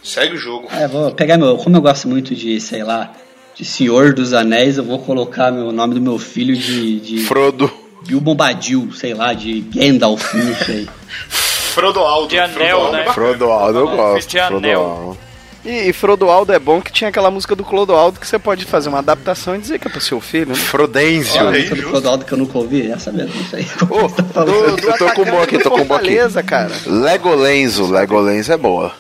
Segue 0.03 0.35
o 0.35 0.37
jogo. 0.37 0.67
É, 0.71 0.87
vou 0.87 1.11
pegar 1.11 1.37
meu. 1.37 1.57
Como 1.57 1.75
eu 1.77 1.81
gosto 1.81 2.07
muito 2.07 2.35
de, 2.35 2.59
sei 2.59 2.83
lá, 2.83 3.11
de 3.55 3.63
Senhor 3.63 4.13
dos 4.13 4.33
Anéis, 4.33 4.77
eu 4.77 4.83
vou 4.83 4.99
colocar 4.99 5.51
meu 5.51 5.67
o 5.67 5.71
nome 5.71 5.95
do 5.95 6.01
meu 6.01 6.19
filho 6.19 6.55
de. 6.55 6.99
de 6.99 7.17
Frodo. 7.19 7.71
Bilbo 8.05 8.35
Badil, 8.35 8.89
sei 8.93 9.13
lá, 9.13 9.33
de 9.33 9.61
Gandalf, 9.61 10.33
não 10.35 10.55
sei. 10.55 10.87
Frodoaldo. 11.73 12.27
De 12.27 12.37
anel, 12.37 12.57
Frodoaldo 12.57 12.91
né? 12.91 13.05
é. 13.05 13.13
Frodoaldo, 13.13 13.79
eu 13.79 13.87
gosto. 13.87 14.29
de 14.29 14.39
anel. 14.39 15.17
E, 15.65 15.89
e 15.89 15.93
Frodoaldo 15.93 16.53
é 16.53 16.59
bom 16.59 16.79
que 16.79 16.91
tinha 16.91 17.09
aquela 17.09 17.31
música 17.31 17.55
do 17.55 17.63
Clodoaldo 17.63 18.19
que 18.19 18.27
você 18.27 18.37
pode 18.37 18.65
fazer 18.65 18.87
uma 18.87 18.99
adaptação 18.99 19.55
e 19.55 19.57
dizer 19.59 19.79
que 19.79 19.87
é 19.87 19.91
pro 19.91 19.99
seu 19.99 20.21
filho, 20.21 20.49
né? 20.49 20.55
Frodêncio. 20.55 21.41
A 21.41 21.45
Olha 21.45 21.55
aí, 21.55 21.63
música 21.63 21.75
do. 21.75 21.89
Clodoaldo 21.89 22.25
que 22.25 22.33
eu 22.33 22.37
nunca 22.37 22.57
ouvi, 22.59 22.91
essa 22.91 23.11
mesmo, 23.11 23.33
não 23.35 23.45
sei. 23.45 23.63
Você 23.89 24.15
tá 24.15 24.23
falando. 24.25 24.75
do, 24.75 24.81
do 24.81 24.87
Eu 24.87 24.97
tô 24.97 25.05
com 25.13 25.21
o 25.21 25.23
atacante 25.23 25.31
Bo 25.31 25.41
aqui, 25.41 25.57
tô 25.57 25.71
com 25.71 25.81
o 25.81 25.85
Bo 25.85 25.93
aqui. 25.95 26.17
Cara. 26.45 26.71
Legolenzo. 26.85 27.91
Legolenzo 27.91 28.53
é 28.53 28.57
boa. 28.57 28.93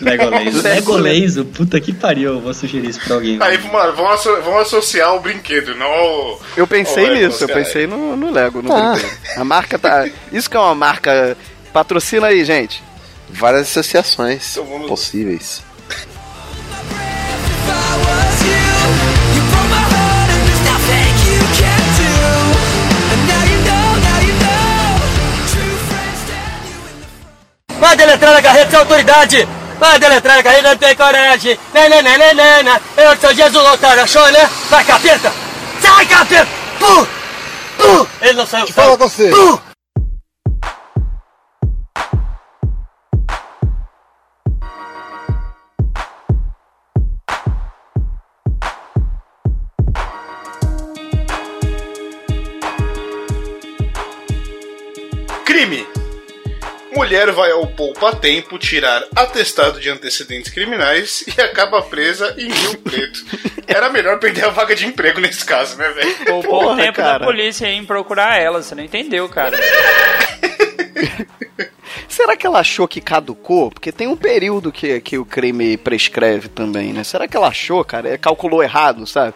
Legolenzo. 0.00 0.62
Legolenzo, 0.66 1.44
puta 1.44 1.80
que 1.80 1.92
pariu, 1.92 2.34
eu 2.34 2.40
vou 2.40 2.52
sugerir 2.54 2.88
isso 2.90 3.00
pra 3.00 3.14
alguém. 3.16 3.38
Aí, 3.40 3.58
mano, 3.70 3.94
vamos, 3.94 4.12
asso- 4.12 4.42
vamos 4.42 4.62
associar 4.62 5.14
o 5.14 5.20
brinquedo, 5.20 5.74
não 5.74 5.86
ao. 5.86 6.40
Eu 6.56 6.66
pensei 6.66 7.08
nisso, 7.10 7.44
eu 7.44 7.48
pensei 7.48 7.86
no, 7.86 8.16
no 8.16 8.30
Lego, 8.30 8.62
no 8.62 8.68
brinquedo. 8.72 9.10
A 9.36 9.44
marca 9.44 9.78
tá. 9.78 10.06
Isso 10.32 10.48
que 10.50 10.56
é 10.56 10.60
uma 10.60 10.74
marca. 10.74 11.36
Patrocina 11.72 12.28
aí, 12.28 12.44
gente. 12.44 12.82
Várias 13.28 13.62
associações 13.62 14.56
Então 14.56 14.86
possíveis. 14.88 15.62
Vai 27.78 27.96
deletrar 27.96 28.36
a 28.36 28.42
carreira 28.42 28.70
sem 28.70 28.78
autoridade! 28.78 29.48
Vai 29.78 29.98
deletrar 29.98 30.38
a 30.38 30.42
carreira, 30.42 30.70
não 30.70 30.76
tem 30.76 30.96
coragem! 30.96 31.58
Né, 31.72 31.88
né, 31.88 32.02
né, 32.02 32.62
né. 32.62 32.80
Eu 32.96 33.16
sou 33.20 33.34
Jesus, 33.34 33.66
otário, 33.72 34.02
achou, 34.02 34.26
né? 34.32 34.48
Vai, 34.70 34.84
capeta! 34.84 35.32
Sai, 35.80 36.06
capeta! 36.06 36.48
Puh! 36.78 37.06
Puh! 37.76 38.08
Ele 38.22 38.32
não 38.34 38.46
saiu. 38.46 38.66
Fala 38.68 38.96
você. 38.96 39.28
Puh! 39.28 39.75
Mulher 57.06 57.30
vai 57.30 57.52
ao 57.52 57.64
poupa-tempo 57.68 58.58
tirar 58.58 59.00
atestado 59.14 59.78
de 59.78 59.88
antecedentes 59.88 60.52
criminais 60.52 61.22
e 61.38 61.40
acaba 61.40 61.80
presa 61.80 62.34
em 62.36 62.48
Rio 62.48 62.78
Preto. 62.78 63.24
Era 63.64 63.88
melhor 63.88 64.18
perder 64.18 64.46
a 64.46 64.48
vaga 64.48 64.74
de 64.74 64.86
emprego 64.86 65.20
nesse 65.20 65.44
caso, 65.44 65.78
né, 65.78 65.88
velho? 65.90 66.16
Poupou 66.24 66.72
o 66.72 66.76
tempo 66.76 66.96
cara. 66.96 67.20
da 67.20 67.24
polícia 67.24 67.68
em 67.68 67.84
procurar 67.84 68.40
ela, 68.40 68.60
você 68.60 68.74
não 68.74 68.82
entendeu, 68.82 69.28
cara. 69.28 69.56
Será 72.08 72.36
que 72.36 72.44
ela 72.44 72.58
achou 72.58 72.88
que 72.88 73.00
caducou? 73.00 73.70
Porque 73.70 73.92
tem 73.92 74.08
um 74.08 74.16
período 74.16 74.72
que, 74.72 75.00
que 75.00 75.16
o 75.16 75.24
crime 75.24 75.76
prescreve 75.76 76.48
também, 76.48 76.92
né? 76.92 77.04
Será 77.04 77.28
que 77.28 77.36
ela 77.36 77.46
achou, 77.46 77.84
cara? 77.84 78.18
Calculou 78.18 78.64
errado, 78.64 79.06
sabe? 79.06 79.32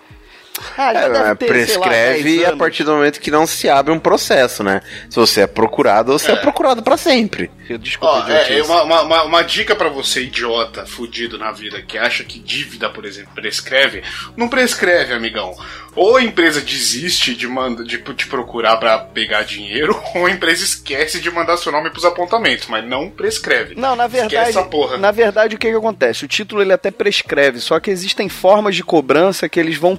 Ah, 0.76 0.92
já 0.94 1.00
É, 1.00 1.08
deve 1.10 1.34
ter, 1.36 1.66
sei 1.66 1.76
lá, 1.78 1.82
prescreve 1.88 2.36
10 2.38 2.48
a 2.48 2.56
partir 2.56 2.84
do 2.84 2.92
momento 2.92 3.20
que 3.20 3.30
não 3.30 3.46
se 3.46 3.68
abre 3.68 3.92
um 3.92 3.98
processo, 3.98 4.62
né? 4.62 4.80
Se 5.08 5.16
você 5.16 5.42
é 5.42 5.46
procurado, 5.46 6.12
você 6.12 6.30
é, 6.32 6.34
É. 6.34 6.36
procurado 6.36 6.82
pra 6.82 6.96
sempre. 6.96 7.50
Desculpa, 7.80 8.24
Ó, 8.26 8.28
é, 8.30 8.62
uma, 8.62 8.82
uma, 8.82 9.02
uma, 9.02 9.22
uma 9.24 9.42
dica 9.42 9.74
pra 9.76 9.88
você, 9.88 10.22
idiota, 10.22 10.84
fudido 10.86 11.38
na 11.38 11.52
vida, 11.52 11.80
que 11.82 11.96
acha 11.96 12.24
que 12.24 12.38
dívida, 12.38 12.90
por 12.90 13.04
exemplo, 13.04 13.30
prescreve. 13.34 14.02
Não 14.36 14.48
prescreve, 14.48 15.14
amigão. 15.14 15.54
Ou 15.94 16.16
a 16.16 16.22
empresa 16.22 16.60
desiste 16.60 17.34
de, 17.34 17.46
manda, 17.48 17.82
de 17.84 17.98
te 17.98 18.26
procurar 18.28 18.76
pra 18.76 18.98
pegar 18.98 19.42
dinheiro, 19.42 20.00
ou 20.14 20.26
a 20.26 20.30
empresa 20.30 20.62
esquece 20.64 21.20
de 21.20 21.30
mandar 21.30 21.56
seu 21.56 21.70
nome 21.72 21.90
pros 21.90 22.04
apontamentos, 22.04 22.66
mas 22.68 22.84
não 22.84 23.08
prescreve. 23.10 23.74
Não, 23.76 23.94
na 23.96 24.06
Esquece 24.06 24.20
verdade, 24.28 24.50
essa 24.50 24.62
porra. 24.64 24.96
na 24.96 25.10
verdade 25.10 25.54
o 25.54 25.58
que, 25.58 25.68
que 25.70 25.76
acontece? 25.76 26.24
O 26.24 26.28
título 26.28 26.62
ele 26.62 26.72
até 26.72 26.90
prescreve, 26.90 27.60
só 27.60 27.78
que 27.80 27.90
existem 27.90 28.28
formas 28.28 28.74
de 28.76 28.82
cobrança 28.84 29.48
que 29.48 29.58
eles 29.58 29.76
vão 29.76 29.96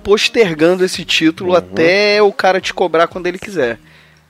postergando 0.51 0.83
esse 0.85 1.05
título 1.05 1.55
até 1.55 2.21
o 2.21 2.31
cara 2.31 2.59
te 2.59 2.73
cobrar 2.73 3.07
quando 3.07 3.27
ele 3.27 3.39
quiser. 3.39 3.79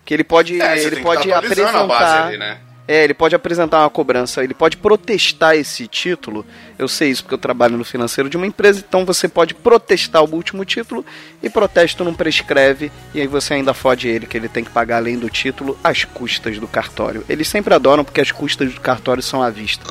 Que 0.05 0.13
ele 0.13 0.23
pode, 0.23 0.59
É, 0.61 0.81
ele 0.83 0.97
pode 0.97 1.23
que 1.23 1.29
tá 1.29 1.37
atualizando 1.37 1.77
a 1.77 1.87
base 1.87 2.03
apresentar, 2.03 2.27
ali, 2.27 2.37
né? 2.37 2.57
é, 2.87 3.03
ele 3.03 3.13
pode 3.13 3.35
apresentar 3.35 3.79
uma 3.79 3.89
cobrança, 3.89 4.43
ele 4.43 4.53
pode 4.53 4.77
protestar 4.77 5.55
esse 5.55 5.87
título. 5.87 6.45
Eu 6.77 6.87
sei 6.87 7.09
isso 7.09 7.23
porque 7.23 7.35
eu 7.35 7.39
trabalho 7.39 7.77
no 7.77 7.83
financeiro 7.85 8.29
de 8.29 8.35
uma 8.35 8.45
empresa, 8.47 8.83
então 8.87 9.05
você 9.05 9.27
pode 9.27 9.53
protestar 9.53 10.23
o 10.23 10.33
último 10.35 10.65
título 10.65 11.05
e 11.41 11.49
protesto 11.49 12.03
não 12.03 12.13
prescreve 12.13 12.91
e 13.13 13.21
aí 13.21 13.27
você 13.27 13.53
ainda 13.53 13.73
fode 13.73 14.07
ele 14.07 14.25
que 14.25 14.35
ele 14.35 14.49
tem 14.49 14.63
que 14.63 14.71
pagar 14.71 14.97
além 14.97 15.17
do 15.17 15.29
título 15.29 15.77
as 15.83 16.03
custas 16.03 16.57
do 16.59 16.67
cartório. 16.67 17.23
Eles 17.29 17.47
sempre 17.47 17.73
adoram 17.73 18.03
porque 18.03 18.21
as 18.21 18.31
custas 18.31 18.73
do 18.73 18.81
cartório 18.81 19.21
são 19.23 19.41
à 19.41 19.49
vista. 19.49 19.85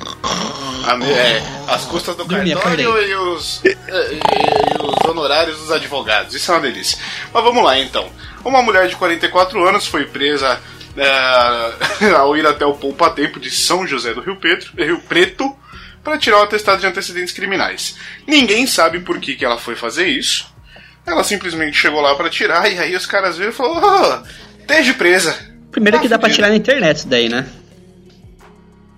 É, 1.17 1.73
as 1.73 1.85
custas 1.85 2.17
do 2.17 2.25
Dormi, 2.25 2.53
cartório 2.53 2.99
e 3.07 3.15
os, 3.15 3.63
e- 3.65 3.69
e- 3.69 3.73
e 3.73 4.83
os 4.83 4.90
honorários 5.11 5.59
dos 5.59 5.71
advogados. 5.71 6.35
Isso 6.35 6.51
é 6.51 6.55
uma 6.55 6.61
delícia. 6.61 6.99
Mas 7.33 7.45
vamos 7.45 7.63
lá 7.65 7.79
então. 7.79 8.09
Uma 8.45 8.63
mulher 8.63 8.89
de 8.89 8.97
44 8.97 9.67
anos 9.69 9.87
foi 9.87 10.07
presa 10.07 10.59
é, 10.97 12.11
ao 12.17 12.37
ir 12.37 12.47
até 12.47 12.65
o 12.65 12.75
poupa-tempo 12.75 13.39
de 13.39 13.51
São 13.51 13.87
José 13.87 14.15
do 14.15 14.21
Rio, 14.21 14.37
Preto, 14.37 14.73
Rio 14.77 15.01
Preto 15.01 15.55
para 16.03 16.17
tirar 16.17 16.39
o 16.39 16.43
atestado 16.45 16.81
de 16.81 16.87
antecedentes 16.87 17.33
criminais. 17.35 17.97
Ninguém 18.27 18.67
sabe 18.67 19.01
por 19.01 19.19
que, 19.21 19.37
que 19.37 19.45
ela 19.45 19.59
foi 19.59 19.77
fazer 19.77 20.07
isso. 20.09 20.47
Ela 21.07 21.23
simplesmente 21.25 21.77
chegou 21.77 22.01
lá 22.01 22.15
para 22.15 22.31
tirar 22.31 22.71
e 22.73 22.79
aí 22.79 22.95
os 22.97 23.05
caras 23.07 23.37
viram 23.37 23.51
e 23.51 23.55
falaram: 23.55 24.23
oh, 24.25 24.61
esteja 24.61 24.95
presa. 24.95 25.37
Primeiro 25.71 25.99
Tá 25.99 26.03
que 26.03 26.09
dá 26.09 26.19
pra 26.19 26.29
fudido. 26.29 26.37
tirar 26.37 26.49
na 26.51 26.57
internet 26.57 26.97
isso 26.99 27.09
daí, 27.09 27.29
né? 27.29 27.47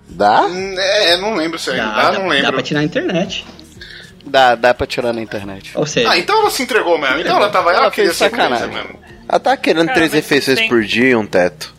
Dá? 0.07 0.43
É, 0.77 1.17
não 1.17 1.35
lembro 1.35 1.57
se 1.57 1.71
ainda 1.71 1.83
dá, 1.87 2.11
dá, 2.11 2.19
não 2.19 2.27
dá 2.27 2.33
lembro. 2.33 2.53
pra 2.53 2.61
tirar 2.61 2.79
na 2.81 2.85
internet. 2.85 3.45
Dá, 4.25 4.55
dá 4.55 4.73
pra 4.73 4.87
tirar 4.87 5.11
na 5.13 5.21
internet. 5.21 5.71
Ou 5.75 5.85
seja, 5.85 6.09
Ah, 6.09 6.17
então 6.17 6.39
ela 6.41 6.49
se 6.49 6.63
entregou 6.63 6.97
mesmo. 6.97 7.19
Então 7.19 7.35
ela 7.37 7.49
tava 7.49 7.71
Ela 7.71 7.79
ela 7.83 7.91
queria 7.91 8.09
fez 8.13 8.17
ser 8.17 8.29
presa 8.29 8.49
sacanagem. 8.49 8.75
mesmo. 8.83 8.99
Ela 9.27 9.39
tá 9.39 9.57
querendo 9.57 9.85
Cara, 9.87 9.95
três 9.97 10.11
mas 10.13 10.21
refeições 10.23 10.59
tem- 10.59 10.69
por 10.69 10.83
dia 10.83 11.09
e 11.09 11.15
um 11.15 11.25
teto. 11.25 11.73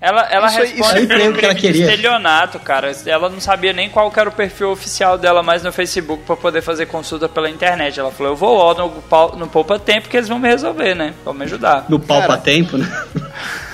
Ela, 0.00 0.28
ela 0.30 0.46
Isso 0.46 0.60
aí- 0.60 0.68
responde 0.68 1.02
isso 1.02 1.12
é 1.12 1.16
o 1.16 1.18
pelo 1.18 1.18
que 1.18 1.44
ela 1.44 1.54
crime 1.54 1.54
de 1.54 1.60
queria. 1.60 1.84
estelionato, 1.86 2.60
cara. 2.60 2.92
Ela 3.04 3.28
não 3.28 3.40
sabia 3.40 3.72
nem 3.72 3.90
qual 3.90 4.08
que 4.12 4.20
era 4.20 4.28
o 4.28 4.32
perfil 4.32 4.70
oficial 4.70 5.18
dela 5.18 5.42
mais 5.42 5.64
no 5.64 5.72
Facebook 5.72 6.22
pra 6.24 6.36
poder 6.36 6.62
fazer 6.62 6.86
consulta 6.86 7.28
pela 7.28 7.50
internet. 7.50 7.98
Ela 7.98 8.12
falou, 8.12 8.32
eu 8.32 8.36
vou 8.36 8.64
lá 8.64 8.74
no, 8.74 8.90
pau- 9.02 9.34
no 9.36 9.48
Poupa 9.48 9.76
Tempo 9.76 10.08
que 10.08 10.16
eles 10.16 10.28
vão 10.28 10.38
me 10.38 10.46
resolver, 10.48 10.94
né? 10.94 11.14
Vão 11.24 11.34
me 11.34 11.42
ajudar. 11.44 11.86
no 11.88 11.98
pau 11.98 12.18
Cara. 12.20 12.34
pra 12.34 12.36
tempo, 12.40 12.78
né? 12.78 12.86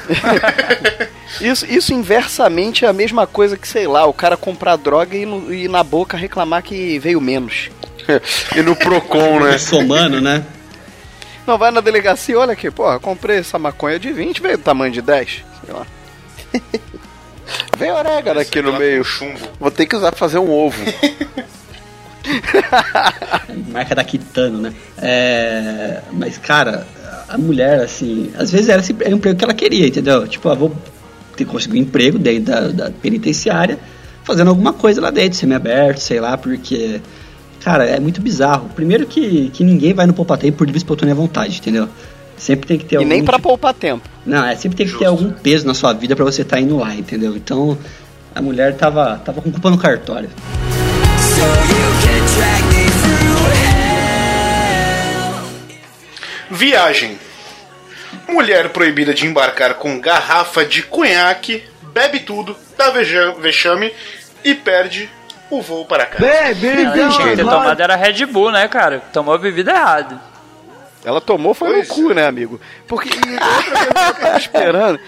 Isso, 1.40 1.66
isso 1.66 1.92
inversamente 1.92 2.84
é 2.84 2.88
a 2.88 2.92
mesma 2.92 3.26
coisa 3.26 3.56
que, 3.56 3.66
sei 3.66 3.88
lá, 3.88 4.06
o 4.06 4.12
cara 4.12 4.36
comprar 4.36 4.76
droga 4.76 5.16
e, 5.16 5.26
no- 5.26 5.52
e 5.52 5.66
na 5.66 5.82
boca 5.82 6.16
reclamar 6.16 6.62
que 6.62 6.96
veio 7.00 7.20
menos. 7.20 7.70
e 8.54 8.62
no 8.62 8.76
Procon, 8.76 9.40
né? 9.40 9.58
Somando, 9.58 10.20
né? 10.20 10.44
Não, 11.44 11.58
vai 11.58 11.72
na 11.72 11.80
delegacia, 11.80 12.38
olha 12.38 12.52
aqui, 12.52 12.70
porra, 12.70 13.00
comprei 13.00 13.38
essa 13.38 13.58
maconha 13.58 13.98
de 13.98 14.12
20, 14.12 14.40
veio 14.40 14.56
do 14.58 14.62
tamanho 14.62 14.92
de 14.92 15.02
10. 15.02 15.44
Sei 15.64 15.74
lá. 15.74 15.86
Vem 17.76 17.90
orégano 17.90 18.38
aqui 18.40 18.62
no 18.62 18.72
meio. 18.78 18.98
com 18.98 19.04
chumbo. 19.04 19.40
Vou 19.58 19.70
ter 19.72 19.86
que 19.86 19.96
usar 19.96 20.10
pra 20.12 20.18
fazer 20.18 20.38
um 20.38 20.48
ovo. 20.50 20.80
Marca 23.68 23.94
da 23.94 24.04
Kitano, 24.04 24.58
né? 24.60 24.72
É, 24.98 26.00
mas, 26.12 26.38
cara, 26.38 26.86
a 27.34 27.38
mulher, 27.38 27.80
assim, 27.80 28.30
às 28.38 28.50
vezes 28.52 28.68
era, 28.68 28.80
esse- 28.80 28.94
era 29.00 29.10
o 29.10 29.16
emprego 29.18 29.36
que 29.36 29.44
ela 29.44 29.54
queria, 29.54 29.86
entendeu? 29.88 30.26
Tipo, 30.28 30.48
ah, 30.50 30.54
vou 30.54 30.72
ter 31.36 31.44
conseguir 31.44 31.78
um 31.78 31.82
emprego 31.82 32.16
dentro 32.18 32.44
da, 32.44 32.60
da 32.68 32.90
penitenciária, 32.90 33.78
fazendo 34.22 34.48
alguma 34.48 34.72
coisa 34.72 35.00
lá 35.00 35.10
dentro, 35.10 35.36
semi-aberto, 35.38 35.98
sei 36.00 36.20
lá, 36.20 36.36
porque, 36.38 37.00
cara, 37.60 37.84
é 37.84 37.98
muito 37.98 38.20
bizarro. 38.20 38.68
Primeiro 38.74 39.04
que, 39.06 39.50
que 39.52 39.64
ninguém 39.64 39.92
vai 39.92 40.06
no 40.06 40.12
poupatempo 40.14 40.58
por 40.58 40.64
livre 40.66 40.78
espontânea 40.78 41.14
vontade, 41.14 41.58
entendeu? 41.58 41.88
Sempre 42.36 42.68
tem 42.68 42.78
que 42.78 42.84
ter 42.84 42.94
E 42.94 42.98
algum 42.98 43.08
nem 43.08 43.24
pra 43.24 43.34
tipo- 43.36 43.48
poupar 43.48 43.74
tempo. 43.74 44.08
Não, 44.24 44.44
é 44.44 44.54
sempre 44.56 44.76
tem 44.76 44.86
que 44.86 44.92
ter 44.92 45.04
Justo. 45.06 45.08
algum 45.24 45.30
peso 45.32 45.66
na 45.66 45.74
sua 45.74 45.92
vida 45.92 46.14
pra 46.14 46.24
você 46.24 46.42
estar 46.42 46.60
indo 46.60 46.76
lá, 46.76 46.94
entendeu? 46.94 47.36
Então, 47.36 47.76
a 48.34 48.40
mulher 48.40 48.76
tava, 48.76 49.16
tava 49.24 49.40
com 49.42 49.50
culpa 49.50 49.70
no 49.70 49.78
cartório. 49.78 50.28
So 51.18 51.40
you 51.40 51.90
can 52.00 52.20
drag 52.36 52.62
me 52.68 52.84
through 52.90 53.44
hell. 56.50 56.56
Viagem. 56.58 57.18
Mulher 58.28 58.70
proibida 58.70 59.12
de 59.12 59.26
embarcar 59.26 59.74
com 59.74 60.00
garrafa 60.00 60.64
de 60.64 60.82
conhaque, 60.82 61.62
bebe 61.92 62.20
tudo, 62.20 62.56
dá 62.76 62.90
vexame 62.90 63.92
e 64.42 64.54
perde 64.54 65.08
o 65.50 65.60
voo 65.60 65.84
para 65.84 66.06
casa. 66.06 66.26
Ela 66.26 67.10
tinha 67.10 67.30
que 67.30 67.36
ter 67.36 67.44
tomado 67.44 67.80
era 67.80 67.96
Red 67.96 68.26
Bull, 68.26 68.50
né, 68.50 68.66
cara? 68.68 69.00
Tomou 69.12 69.34
a 69.34 69.38
bebida 69.38 69.72
errada. 69.72 70.20
Ela 71.04 71.20
tomou 71.20 71.52
foi 71.52 71.70
Pois 71.70 71.88
no 71.88 71.94
cu, 71.94 72.14
né, 72.14 72.26
amigo? 72.26 72.58
Porque 72.88 73.10
outra 73.10 73.62
coisa 73.62 73.94
que 73.94 73.98
eu 73.98 74.14
tava 74.14 74.38
esperando. 74.38 75.00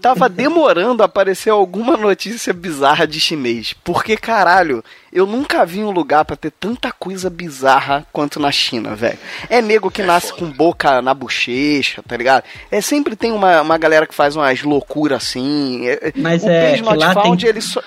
Tava 0.00 0.28
demorando 0.28 1.02
a 1.02 1.06
aparecer 1.06 1.50
alguma 1.50 1.96
notícia 1.96 2.52
bizarra 2.52 3.06
de 3.06 3.18
chinês. 3.18 3.74
Porque, 3.84 4.16
caralho, 4.16 4.84
eu 5.12 5.26
nunca 5.26 5.64
vi 5.66 5.82
um 5.82 5.90
lugar 5.90 6.24
pra 6.24 6.36
ter 6.36 6.50
tanta 6.52 6.92
coisa 6.92 7.28
bizarra 7.28 8.06
quanto 8.12 8.38
na 8.38 8.52
China, 8.52 8.94
velho. 8.94 9.18
É 9.50 9.60
nego 9.60 9.90
que 9.90 10.02
nasce 10.02 10.32
com 10.32 10.50
boca 10.50 11.02
na 11.02 11.12
bochecha, 11.12 12.02
tá 12.06 12.16
ligado? 12.16 12.44
É 12.70 12.80
sempre 12.80 13.16
tem 13.16 13.32
uma, 13.32 13.62
uma 13.62 13.78
galera 13.78 14.06
que 14.06 14.14
faz 14.14 14.36
umas 14.36 14.62
loucuras 14.62 15.22
assim. 15.22 15.86
É- 15.88 16.12
Mas 16.16 16.42
o 16.44 16.48
é 16.48 16.70
Page 16.70 16.82
lá 16.82 17.12
Found, 17.14 17.40
tem- 17.40 17.48
ele 17.50 17.60
só... 17.60 17.82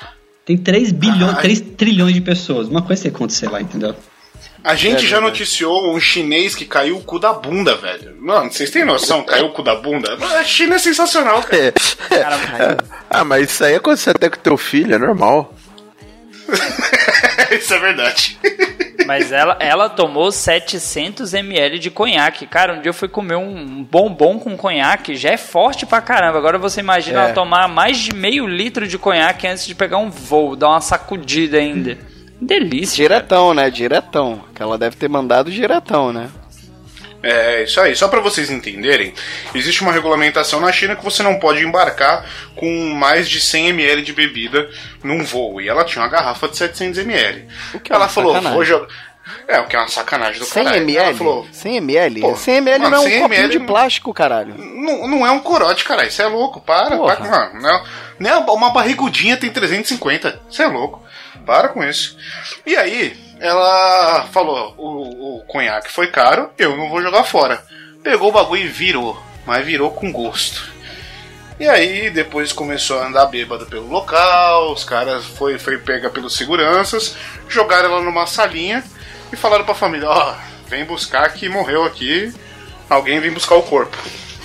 Tem 0.45 0.57
3 0.57 0.91
bilhões, 0.91 1.35
Ai. 1.35 1.41
3 1.43 1.61
trilhões 1.77 2.13
de 2.15 2.21
pessoas. 2.21 2.67
Uma 2.67 2.81
coisa 2.81 3.03
tem 3.03 3.11
que 3.11 3.15
acontecer 3.17 3.47
lá, 3.49 3.61
entendeu? 3.61 3.95
A 4.63 4.75
gente 4.75 5.05
É 5.05 5.07
já 5.07 5.21
noticiou 5.21 5.93
um 5.95 5.99
chinês 5.99 6.53
que 6.53 6.65
caiu 6.65 6.97
o 6.97 7.01
cu 7.03 7.17
da 7.17 7.31
bunda, 7.33 7.75
velho. 7.75 8.15
Mano, 8.19 8.51
vocês 8.51 8.69
têm 8.69 8.83
noção? 8.83 9.23
Caiu 9.23 9.47
o 9.47 9.51
cu 9.53 9.63
da 9.63 9.75
bunda? 9.75 10.17
A 10.37 10.43
China 10.43 10.75
é 10.75 10.79
sensacional, 10.79 11.41
cara. 11.43 11.73
ah, 13.09 13.23
mas 13.23 13.51
isso 13.51 13.63
aí 13.63 13.75
aconteceu 13.75 14.11
até 14.11 14.29
com 14.29 14.37
teu 14.37 14.57
filho, 14.57 14.95
é 14.95 14.97
normal. 14.97 15.53
Isso 17.51 17.73
é 17.73 17.79
verdade. 17.79 18.37
Mas 19.05 19.31
ela, 19.31 19.57
ela 19.59 19.89
tomou 19.89 20.31
700 20.31 21.33
ml 21.33 21.79
de 21.79 21.89
conhaque. 21.89 22.45
Cara, 22.45 22.73
um 22.73 22.81
dia 22.81 22.89
eu 22.89 22.93
fui 22.93 23.07
comer 23.07 23.35
um 23.35 23.83
bombom 23.83 24.37
com 24.39 24.55
conhaque, 24.55 25.15
já 25.15 25.29
é 25.31 25.37
forte 25.37 25.85
pra 25.85 26.01
caramba. 26.01 26.37
Agora 26.37 26.57
você 26.59 26.79
imagina 26.79 27.19
É. 27.21 27.23
ela 27.25 27.33
tomar 27.33 27.67
mais 27.67 27.97
de 27.97 28.13
meio 28.13 28.45
litro 28.47 28.87
de 28.87 28.97
conhaque 28.99 29.47
antes 29.47 29.65
de 29.65 29.73
pegar 29.73 29.97
um 29.97 30.09
voo, 30.11 30.55
dar 30.55 30.69
uma 30.69 30.81
sacudida 30.81 31.57
ainda. 31.57 31.97
Delícia. 32.41 33.07
cara. 33.07 33.19
Diretão, 33.19 33.53
né? 33.53 33.69
Diretão. 33.69 34.43
Que 34.55 34.61
ela 34.61 34.77
deve 34.77 34.95
ter 34.95 35.09
mandado 35.09 35.51
diretão, 35.51 36.11
né? 36.13 36.29
É, 37.21 37.63
isso 37.63 37.79
aí. 37.81 37.95
Só 37.95 38.07
pra 38.07 38.21
vocês 38.21 38.49
entenderem, 38.49 39.13
existe 39.53 39.81
uma 39.81 39.91
regulamentação 39.91 40.59
na 40.61 40.71
China 40.71 40.95
que 40.95 41.03
você 41.03 41.21
não 41.21 41.37
pode 41.37 41.61
embarcar 41.63 42.25
com 42.55 42.93
mais 42.93 43.29
de 43.29 43.41
100 43.41 43.69
ml 43.69 44.01
de 44.03 44.13
bebida 44.13 44.69
num 45.03 45.23
voo. 45.23 45.59
E 45.59 45.67
ela 45.67 45.83
tinha 45.83 46.01
uma 46.01 46.09
garrafa 46.09 46.47
de 46.47 46.55
700 46.55 46.99
ml. 46.99 47.45
O 47.73 47.79
que 47.79 47.91
é 47.91 47.95
ela 47.95 48.05
uma 48.05 48.09
falou, 48.09 48.31
sacanagem. 48.33 48.55
vou 48.55 48.65
jogar. 48.65 48.87
É, 49.47 49.59
o 49.59 49.67
que 49.67 49.75
é 49.75 49.79
uma 49.79 49.87
sacanagem 49.89 50.39
do 50.39 50.45
100 50.45 50.63
caralho. 50.63 50.81
ml? 50.83 51.05
Ela 51.09 51.15
falou, 51.17 51.47
100 51.51 51.75
ml? 51.77 52.21
Pô, 52.21 52.35
100 52.35 52.55
ml 52.55 52.79
mano, 52.83 52.95
não 52.95 52.97
é 52.97 52.99
um 53.05 53.09
100 53.09 53.21
copinho 53.21 53.39
ml 53.41 53.59
de 53.59 53.65
plástico, 53.65 54.13
caralho. 54.13 54.55
não, 54.57 55.07
não 55.07 55.27
é 55.27 55.31
um 55.31 55.39
corote, 55.39 55.83
cara. 55.83 56.07
Isso 56.07 56.21
é 56.21 56.25
louco. 56.27 56.61
Para, 56.61 56.95
Porra. 56.95 57.17
para. 57.17 57.29
Mano, 57.29 57.61
não, 57.61 57.83
nem 58.17 58.31
uma 58.33 58.71
barrigudinha 58.71 59.35
tem 59.37 59.51
350. 59.51 60.41
Isso 60.49 60.61
é 60.61 60.67
louco. 60.67 61.03
Para 61.45 61.69
com 61.69 61.83
isso. 61.83 62.17
E 62.65 62.75
aí, 62.75 63.17
ela 63.39 64.27
falou: 64.31 64.73
o, 64.77 65.37
o 65.37 65.45
conhaque 65.45 65.91
foi 65.91 66.07
caro, 66.07 66.49
eu 66.57 66.75
não 66.75 66.89
vou 66.89 67.01
jogar 67.01 67.23
fora. 67.23 67.63
Pegou 68.03 68.29
o 68.29 68.31
bagulho 68.31 68.63
e 68.63 68.67
virou. 68.67 69.21
Mas 69.45 69.65
virou 69.65 69.91
com 69.91 70.11
gosto. 70.11 70.71
E 71.59 71.67
aí, 71.67 72.09
depois 72.09 72.53
começou 72.53 72.99
a 72.99 73.07
andar 73.07 73.25
bêbado 73.25 73.65
pelo 73.65 73.89
local, 73.89 74.71
os 74.71 74.85
caras 74.85 75.25
foi, 75.25 75.59
foi 75.59 75.77
pega 75.77 76.09
pelos 76.09 76.37
seguranças, 76.37 77.17
jogaram 77.49 77.89
ela 77.91 78.01
numa 78.01 78.25
salinha 78.25 78.81
e 79.31 79.35
falaram 79.35 79.65
pra 79.65 79.75
família, 79.75 80.07
ó, 80.07 80.35
vem 80.69 80.85
buscar 80.85 81.33
que 81.33 81.49
morreu 81.49 81.83
aqui, 81.83 82.33
alguém 82.89 83.19
vem 83.19 83.31
buscar 83.31 83.55
o 83.55 83.63
corpo. 83.63 83.97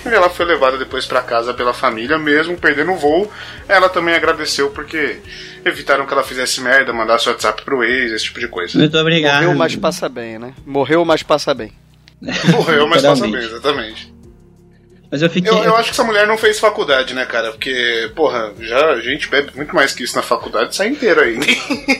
E 0.05 0.13
ela 0.13 0.29
foi 0.29 0.45
levada 0.45 0.77
depois 0.77 1.05
pra 1.05 1.21
casa 1.21 1.53
pela 1.53 1.73
família, 1.73 2.17
mesmo 2.17 2.57
perdendo 2.57 2.91
o 2.91 2.97
voo. 2.97 3.31
Ela 3.67 3.89
também 3.89 4.13
agradeceu 4.13 4.69
porque 4.69 5.17
evitaram 5.63 6.05
que 6.05 6.13
ela 6.13 6.23
fizesse 6.23 6.61
merda, 6.61 6.93
mandasse 6.93 7.27
WhatsApp 7.27 7.63
pro 7.63 7.83
ex, 7.83 8.11
esse 8.11 8.25
tipo 8.25 8.39
de 8.39 8.47
coisa. 8.47 8.77
Muito 8.77 8.97
obrigado. 8.97 9.41
Morreu, 9.43 9.57
mas 9.57 9.75
passa 9.75 10.07
bem, 10.07 10.37
né? 10.37 10.53
Morreu, 10.65 11.03
mas 11.03 11.23
passa 11.23 11.53
bem. 11.53 11.71
Morreu, 12.51 12.87
mas 12.87 13.01
passa 13.01 13.27
bem, 13.27 13.43
exatamente. 13.43 14.15
Mas 15.11 15.21
eu 15.21 15.29
fiquei. 15.29 15.51
Eu, 15.51 15.63
eu 15.63 15.75
acho 15.75 15.85
que 15.85 15.91
essa 15.91 16.03
mulher 16.03 16.27
não 16.27 16.37
fez 16.37 16.59
faculdade, 16.59 17.13
né, 17.13 17.25
cara? 17.25 17.51
Porque, 17.51 18.11
porra, 18.15 18.53
já 18.59 18.91
a 18.91 18.99
gente 18.99 19.29
bebe 19.29 19.51
muito 19.55 19.73
mais 19.73 19.93
que 19.93 20.03
isso 20.03 20.15
na 20.15 20.21
faculdade, 20.21 20.75
sai 20.75 20.89
inteiro 20.89 21.21
aí. 21.21 21.37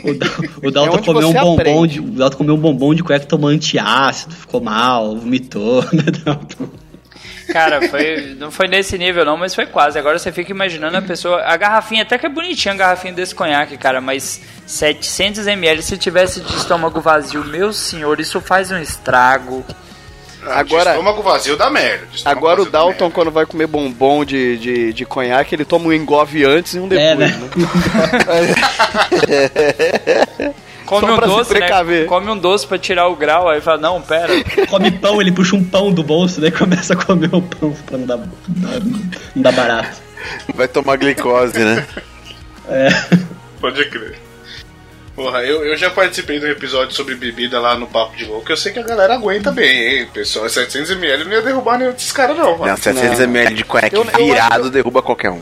O, 0.03 0.65
o 0.65 0.69
É 0.69 0.71
Dalton 0.71 0.97
onde 0.97 1.05
comeu 1.05 1.29
um 1.29 1.33
bombom 1.33 1.53
aprende. 1.53 1.93
de. 1.93 1.99
O 1.99 2.03
Dalton 2.11 2.37
comeu 2.37 2.55
um 2.55 2.59
bombom 2.59 2.93
de 2.93 3.03
cueca, 3.03 3.25
tomou 3.25 3.49
antiácido, 3.49 4.33
ficou 4.35 4.59
mal, 4.59 5.15
vomitou, 5.15 5.83
né, 5.93 6.03
Dalton? 6.23 6.69
Cara, 7.51 7.87
foi, 7.89 8.35
não 8.39 8.49
foi 8.51 8.67
nesse 8.67 8.97
nível 8.97 9.23
não, 9.25 9.37
mas 9.37 9.53
foi 9.55 9.65
quase. 9.65 9.97
Agora 9.99 10.17
você 10.19 10.31
fica 10.31 10.51
imaginando 10.51 10.97
a 10.97 11.01
pessoa. 11.01 11.41
A 11.43 11.55
garrafinha, 11.57 12.03
até 12.03 12.17
que 12.17 12.25
é 12.25 12.29
bonitinha 12.29 12.73
a 12.73 12.77
garrafinha 12.77 13.13
desse 13.13 13.33
conhaque, 13.35 13.77
cara, 13.77 14.01
mas 14.01 14.41
700ml 14.67 15.81
se 15.81 15.97
tivesse 15.97 16.41
de 16.41 16.55
estômago 16.55 16.99
vazio, 17.01 17.43
meu 17.45 17.71
senhor, 17.73 18.19
isso 18.19 18.41
faz 18.41 18.71
um 18.71 18.77
estrago. 18.77 19.63
Agora- 20.47 20.83
De 20.83 20.89
estômago 20.91 21.23
vazio 21.23 21.57
dá 21.57 21.69
merda. 21.71 22.05
Agora 22.23 22.61
o 22.61 22.65
Dalton, 22.69 23.09
quando 23.09 23.31
vai 23.31 23.45
comer 23.47 23.65
bombom 23.65 24.23
de, 24.23 24.57
de, 24.59 24.93
de 24.93 25.03
conhaque, 25.05 25.55
ele 25.55 25.65
toma 25.65 25.87
um 25.87 25.93
engove 25.93 26.43
antes 26.45 26.75
e 26.75 26.79
um 26.79 26.87
depois, 26.87 27.09
É, 27.09 27.15
né? 27.15 27.27
né? 27.27 27.49
Come 30.85 31.11
um 31.11 31.19
doce, 31.19 31.53
né? 31.59 32.05
Come 32.07 32.29
um 32.29 32.37
doce 32.37 32.67
pra 32.67 32.77
tirar 32.77 33.07
o 33.07 33.15
grau, 33.15 33.49
aí 33.49 33.59
fala, 33.61 33.77
não, 33.79 34.01
pera. 34.01 34.31
Come 34.69 34.91
pão, 34.91 35.19
ele 35.21 35.31
puxa 35.31 35.55
um 35.55 35.63
pão 35.63 35.91
do 35.91 36.03
bolso, 36.03 36.39
daí 36.39 36.51
começa 36.51 36.93
a 36.93 36.95
comer 36.95 37.29
o 37.33 37.41
pão 37.41 37.71
pra 37.85 37.97
não 37.97 38.05
dar, 38.05 38.17
não 38.17 39.41
dar- 39.41 39.51
barato. 39.51 39.97
Vai 40.53 40.67
tomar 40.67 40.97
glicose, 40.97 41.59
né? 41.59 41.85
É. 42.69 42.87
Pode 43.59 43.83
crer. 43.89 44.19
Porra, 45.15 45.43
eu, 45.43 45.63
eu 45.63 45.77
já 45.77 45.89
participei 45.89 46.39
de 46.39 46.45
um 46.45 46.49
episódio 46.49 46.93
sobre 46.93 47.15
bebida 47.15 47.57
lá 47.59 47.77
no 47.77 47.87
Papo 47.87 48.17
de 48.17 48.25
Louco. 48.25 48.51
Eu 48.51 48.57
sei 48.57 48.73
que 48.73 48.79
a 48.79 48.83
galera 48.83 49.13
aguenta 49.13 49.49
bem, 49.49 49.99
hein? 49.99 50.07
Pessoal, 50.13 50.45
700ml 50.47 51.23
não 51.23 51.31
ia 51.31 51.41
derrubar 51.41 51.77
nenhum 51.79 51.93
desses 51.93 52.11
caras, 52.11 52.35
não, 52.37 52.57
mano. 52.57 52.65
Não, 52.65 52.75
700ml 52.75 53.53
de 53.53 53.63
cueca 53.63 53.95
Eu- 53.95 54.03
eu 54.03 54.25
virado 54.25 54.61
acho 54.63 54.69
derruba 54.71 55.01
qualquer 55.01 55.31
um. 55.31 55.41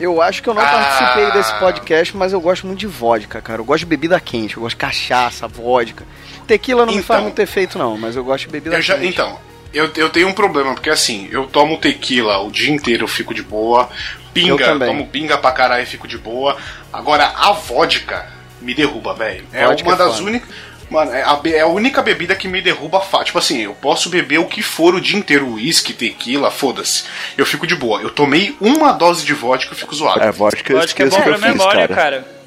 Eu 0.00 0.20
acho 0.22 0.42
que 0.42 0.48
eu 0.48 0.54
não 0.54 0.62
Ah. 0.62 0.66
participei 0.66 1.30
desse 1.32 1.54
podcast, 1.58 2.16
mas 2.16 2.32
eu 2.32 2.40
gosto 2.40 2.66
muito 2.66 2.78
de 2.80 2.86
vodka, 2.86 3.40
cara. 3.40 3.60
Eu 3.60 3.64
gosto 3.64 3.80
de 3.80 3.86
bebida 3.86 4.18
quente, 4.18 4.56
eu 4.56 4.62
gosto 4.62 4.74
de 4.76 4.80
cachaça, 4.80 5.46
vodka. 5.46 6.04
Tequila 6.46 6.86
não 6.86 6.94
me 6.94 7.02
faz 7.02 7.18
Então. 7.18 7.24
muito 7.24 7.38
efeito, 7.40 7.78
não, 7.78 7.96
mas 7.98 8.16
eu 8.16 8.24
gosto 8.24 8.46
de 8.46 8.50
bebida 8.52 8.76
Eu 8.76 8.82
já, 8.82 8.94
quente. 8.94 9.08
então, 9.08 9.38
eu, 9.74 9.90
eu 9.96 10.08
tenho 10.10 10.28
um 10.28 10.32
problema, 10.32 10.72
porque 10.74 10.90
assim, 10.90 11.28
eu 11.30 11.46
tomo 11.46 11.76
tequila 11.78 12.38
o 12.38 12.50
dia 12.50 12.70
inteiro, 12.72 13.04
eu 13.04 13.08
fico 13.08 13.34
de 13.34 13.42
boa. 13.42 13.88
Eu 13.92 14.32
Pinga, 14.32 14.64
também. 14.64 14.88
tomo 14.88 15.06
pinga 15.08 15.36
pra 15.38 15.50
caralho 15.52 15.82
e 15.82 15.86
fico 15.86 16.06
de 16.08 16.16
boa. 16.16 16.56
Agora, 16.92 17.32
a 17.36 17.52
vodka 17.52 18.26
me 18.60 18.74
derruba, 18.74 19.12
velho. 19.14 19.44
É 19.52 19.66
uma 19.66 19.74
é 19.74 19.96
das 19.96 20.20
únicas. 20.20 20.48
Mano, 20.90 21.12
é 21.12 21.22
a, 21.22 21.40
é 21.44 21.60
a 21.60 21.66
única 21.68 22.02
bebida 22.02 22.34
que 22.34 22.48
me 22.48 22.60
derruba 22.60 23.00
fácil. 23.00 23.26
Tipo 23.26 23.38
assim, 23.38 23.62
eu 23.62 23.74
posso 23.74 24.10
beber 24.10 24.38
o 24.38 24.46
que 24.46 24.60
for 24.60 24.94
o 24.94 25.00
dia 25.00 25.16
inteiro, 25.16 25.48
uísque, 25.52 25.92
tequila, 25.92 26.50
foda-se. 26.50 27.04
Eu 27.38 27.46
fico 27.46 27.66
de 27.66 27.76
boa. 27.76 28.02
Eu 28.02 28.10
tomei 28.10 28.56
uma 28.60 28.92
dose 28.92 29.24
de 29.24 29.32
vodka 29.32 29.72
e 29.72 29.76
fico 29.76 29.94
zoado. 29.94 30.20
É, 30.20 30.32
vodka, 30.32 30.74
Pode 30.74 30.94
que 30.94 31.02
é 31.02 31.06
bom 31.06 31.22
pra 31.22 31.38
memória, 31.38 31.88
cara. 31.88 31.94
cara. 31.94 32.40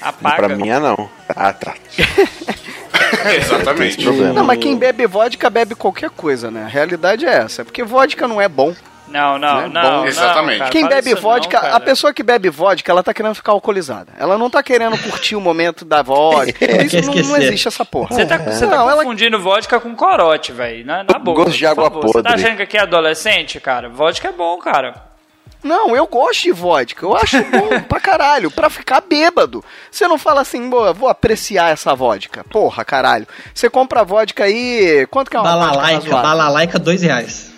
Apaga. 0.00 0.36
Pra 0.36 0.48
mim 0.48 0.68
é 0.68 0.78
não. 0.80 1.08
Ah, 1.28 1.52
tá. 1.52 1.74
Exatamente. 3.36 4.04
Não, 4.04 4.44
mas 4.44 4.58
quem 4.58 4.76
bebe 4.76 5.06
vodka 5.06 5.48
bebe 5.48 5.74
qualquer 5.74 6.10
coisa, 6.10 6.50
né? 6.50 6.64
A 6.64 6.68
realidade 6.68 7.24
é 7.24 7.32
essa, 7.32 7.64
porque 7.64 7.82
vodka 7.82 8.26
não 8.26 8.40
é 8.40 8.48
bom. 8.48 8.74
Não, 9.14 9.38
não, 9.38 9.60
Né? 9.60 9.68
não. 9.72 9.82
Bom, 9.82 9.90
não, 9.98 10.06
exatamente. 10.06 10.58
cara, 10.58 10.70
Quem 10.70 10.88
bebe 10.88 11.14
vodka, 11.14 11.60
não, 11.62 11.76
a 11.76 11.78
pessoa 11.80 12.12
que 12.12 12.22
bebe 12.22 12.50
vodka, 12.50 12.90
ela 12.90 13.00
tá 13.02 13.14
querendo 13.14 13.34
ficar 13.36 13.52
alcoolizada. 13.52 14.12
Ela 14.18 14.36
não 14.36 14.50
tá 14.50 14.60
querendo 14.60 14.98
curtir 14.98 15.36
o 15.36 15.40
momento 15.40 15.84
da 15.84 16.02
vodka. 16.02 16.64
Isso 16.82 16.96
não, 17.06 17.14
não 17.14 17.36
existe 17.36 17.68
essa 17.68 17.84
porra. 17.84 18.08
Você 18.14 18.26
tá, 18.26 18.38
você 18.38 18.66
tá 18.66 18.76
Não, 18.76 18.90
ela- 18.90 19.04
confundindo 19.04 19.38
vodka 19.40 19.78
com 19.78 19.94
corote, 19.94 20.50
velho. 20.50 20.84
Na, 20.84 21.04
na 21.04 21.18
boa. 21.18 21.44
Gosto 21.44 21.56
de 21.56 21.64
água 21.64 21.84
favor. 21.84 22.02
Você 22.08 22.22
tá 22.24 22.30
podre. 22.30 22.44
achando 22.44 22.56
que 22.56 22.62
aqui 22.64 22.76
é 22.76 22.80
adolescente, 22.82 23.60
cara? 23.60 23.88
Vodka 23.88 24.28
é 24.28 24.32
bom, 24.32 24.58
cara. 24.58 24.94
Não, 25.62 25.94
eu 25.96 26.06
gosto 26.08 26.42
de 26.42 26.50
vodka. 26.52 27.06
Eu 27.06 27.16
acho 27.16 27.36
bom 27.48 27.80
pra 27.88 28.00
caralho, 28.00 28.50
pra 28.50 28.68
ficar 28.68 29.00
bêbado. 29.00 29.64
Você 29.90 30.08
não 30.08 30.18
fala 30.18 30.40
assim, 30.42 30.68
boa, 30.68 30.92
vou 30.92 31.08
apreciar 31.08 31.70
essa 31.72 31.94
vodka. 31.94 32.44
Porra, 32.50 32.84
caralho. 32.84 33.26
Você 33.54 33.70
compra 33.70 34.02
vodka 34.04 34.42
aí. 34.44 35.06
Quanto 35.10 35.30
que 35.30 35.36
é 35.36 35.40
uma 35.40 35.50
vodka 35.52 35.70
Balalaica, 35.76 36.10
balalaica, 36.10 36.78
dois 36.78 37.00
reais. 37.02 37.53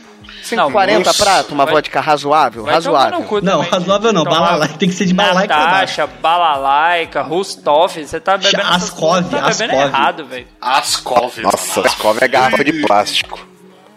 5,40 0.47 1.05
Nossa. 1.05 1.25
prato, 1.25 1.55
uma 1.55 1.65
Vai- 1.65 1.75
vodka 1.75 2.01
razoável? 2.01 2.65
Vai 2.65 2.81
tomar 2.83 2.99
razoável. 3.09 3.27
cu 3.29 3.41
Não, 3.45 3.59
também. 3.59 3.71
razoável 3.71 4.13
não, 4.13 4.25
balalaica 4.25 4.75
tem 4.79 4.89
que 4.89 4.95
ser 4.95 5.07
de 5.07 5.15
baixo. 5.15 5.35
Natasha, 5.35 6.07
balalaica, 6.07 7.23
Rustoff, 7.23 8.05
você 8.07 8.21
tá 8.21 8.37
bebendo 8.37 8.63
Ascov, 8.63 9.01
coisas, 9.01 9.31
tá 9.31 9.49
bebendo 9.49 9.73
Ascov. 9.73 9.83
errado, 9.89 10.25
velho. 10.27 10.47
Ascov, 10.61 11.39
Nossa. 11.43 11.81
Ascov 11.81 12.19
é 12.23 12.29
garrafa 12.29 12.65
de 12.65 12.73
plástico. 12.87 13.47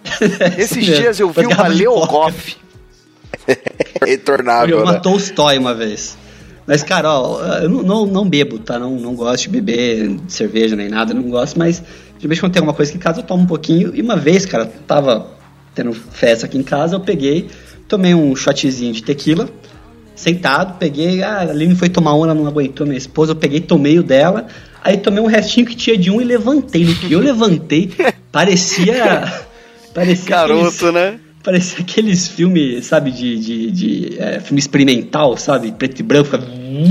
Esses 0.58 0.78
mesmo. 0.78 0.96
dias 0.96 1.20
eu 1.20 1.30
vi 1.30 1.46
uma. 1.46 1.68
Leogoff. 1.68 2.58
Retornável, 4.06 4.84
uma 4.84 4.94
né? 4.94 5.00
Tolstói 5.00 5.58
uma 5.58 5.74
vez. 5.74 6.18
Mas, 6.66 6.84
cara, 6.84 7.12
ó, 7.12 7.40
eu 7.62 7.70
não, 7.70 7.82
não, 7.84 8.06
não 8.06 8.30
bebo, 8.30 8.60
tá? 8.60 8.78
Não, 8.78 8.92
não 8.92 9.16
gosto 9.16 9.44
de 9.44 9.50
beber 9.50 10.20
cerveja 10.28 10.76
nem 10.76 10.88
nada, 10.88 11.14
não 11.14 11.24
gosto, 11.24 11.58
mas 11.58 11.82
de 12.18 12.28
vez 12.28 12.38
em 12.38 12.42
quando 12.42 12.54
tem 12.54 12.60
alguma 12.60 12.76
coisa 12.76 12.92
aqui 12.92 12.98
em 12.98 13.02
casa, 13.02 13.20
eu 13.20 13.24
tomo 13.24 13.44
um 13.44 13.48
pouquinho. 13.48 13.96
E 13.96 14.02
uma 14.02 14.16
vez, 14.16 14.46
cara, 14.46 14.66
tava 14.88 15.28
tendo 15.80 15.94
festa 15.94 16.46
aqui 16.46 16.58
em 16.58 16.64
casa, 16.64 16.96
eu 16.96 17.00
peguei, 17.00 17.48
tomei 17.88 18.14
um 18.14 18.36
shotzinho 18.36 18.92
de 18.92 19.02
tequila, 19.02 19.50
sentado, 20.14 20.78
peguei, 20.78 21.24
ah, 21.24 21.38
a 21.38 21.42
Aline 21.42 21.74
foi 21.74 21.88
tomar 21.88 22.14
uma, 22.14 22.26
ela 22.26 22.34
não 22.34 22.46
aguentou 22.46 22.86
minha 22.86 22.98
esposa, 22.98 23.32
eu 23.32 23.36
peguei, 23.38 23.62
tomei 23.62 23.98
o 23.98 24.04
dela, 24.04 24.48
aí 24.84 24.98
tomei 24.98 25.24
um 25.24 25.26
restinho 25.28 25.66
que 25.66 25.76
tinha 25.76 25.98
de 25.98 26.12
um 26.12 26.20
e 26.20 26.26
levantei. 26.26 26.84
No 26.84 26.94
que 26.94 27.12
eu 27.14 27.20
levantei, 27.22 27.92
parecia. 28.30 29.24
Parecia 29.94 30.36
aqueles- 30.36 30.80
Garoto, 30.80 30.92
né? 30.92 31.18
Parecia 31.42 31.80
aqueles 31.80 32.28
filmes, 32.28 32.86
sabe, 32.86 33.12
de, 33.12 33.40
de, 33.40 33.72
de, 33.72 34.20
é, 34.20 34.42
filme 34.42 34.60
experimental, 34.60 35.38
sabe? 35.38 35.72
Preto 35.72 36.02
e 36.02 36.04
branco, 36.04 36.38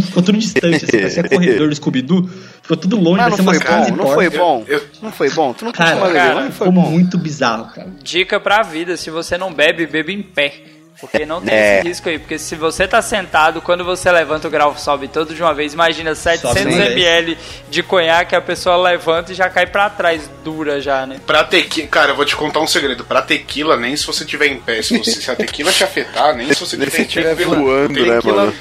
ficou 0.02 0.22
tudo 0.22 0.38
distante, 0.38 0.84
assim, 0.84 0.98
parecia 0.98 1.22
corredor 1.28 1.68
do 1.68 1.74
Scooby-Doo. 1.74 2.28
Ficou 2.62 2.76
tudo 2.76 2.96
longe, 3.00 3.18
Mas 3.22 3.30
não 3.30 3.36
foi 3.36 3.44
umas 3.44 3.58
15 3.62 3.90
bom, 3.92 3.96
não 3.96 4.06
foi 4.12 4.30
bom. 4.30 4.64
Eu- 4.66 4.82
Não 5.02 5.12
foi 5.12 5.30
bom. 5.30 5.52
Tu 5.52 5.64
não 5.64 5.72
Cara, 5.72 5.90
costuma 5.90 6.06
beber, 6.08 6.18
cara, 6.20 6.34
não 6.34 6.52
foi 6.52 6.66
Ficou 6.66 6.72
bom. 6.72 6.90
muito 6.90 7.16
bizarro, 7.18 7.66
cara. 7.74 7.88
Dica 8.02 8.38
pra 8.40 8.62
vida, 8.62 8.96
se 8.96 9.10
você 9.10 9.36
não 9.38 9.52
bebe, 9.52 9.86
bebe 9.86 10.12
em 10.12 10.22
pé. 10.22 10.52
Porque 11.00 11.24
não 11.24 11.40
tem 11.40 11.54
É. 11.54 11.78
esse 11.78 11.86
risco 11.88 12.08
aí. 12.08 12.18
Porque 12.18 12.40
se 12.40 12.56
você 12.56 12.88
tá 12.88 13.00
sentado, 13.00 13.62
quando 13.62 13.84
você 13.84 14.10
levanta 14.10 14.48
o 14.48 14.50
grau 14.50 14.76
sobe 14.76 15.06
todo 15.06 15.32
de 15.32 15.40
uma 15.40 15.54
vez. 15.54 15.72
Imagina 15.72 16.12
700 16.12 16.54
de 16.60 16.66
uma 16.66 16.76
vez. 16.76 16.90
ml 16.92 17.38
de 17.70 17.82
conhaque, 17.84 18.34
a 18.34 18.40
pessoa 18.40 18.76
levanta 18.76 19.30
e 19.30 19.34
já 19.36 19.48
cai 19.48 19.64
pra 19.64 19.88
trás, 19.88 20.28
dura 20.42 20.80
já, 20.80 21.06
né? 21.06 21.20
Pra 21.24 21.44
tequila, 21.44 21.86
cara, 21.86 22.10
eu 22.10 22.16
vou 22.16 22.24
te 22.24 22.34
contar 22.34 22.58
um 22.58 22.66
segredo. 22.66 23.04
Pra 23.04 23.22
tequila, 23.22 23.76
nem 23.76 23.96
se 23.96 24.04
você 24.04 24.24
tiver 24.24 24.48
em 24.48 24.56
pé, 24.58 24.82
se, 24.82 24.98
você, 24.98 25.12
se 25.12 25.30
a 25.30 25.36
tequila 25.36 25.70
te 25.70 25.84
afetar, 25.84 26.34
nem 26.34 26.52
se 26.52 26.58
você 26.58 26.76
tiver 26.76 26.90
se 26.90 27.04
tiver 27.04 27.36
tequila- 27.36 27.56
voando, 27.56 28.04
né, 28.04 28.14
tequila- 28.16 28.34
mano? 28.46 28.54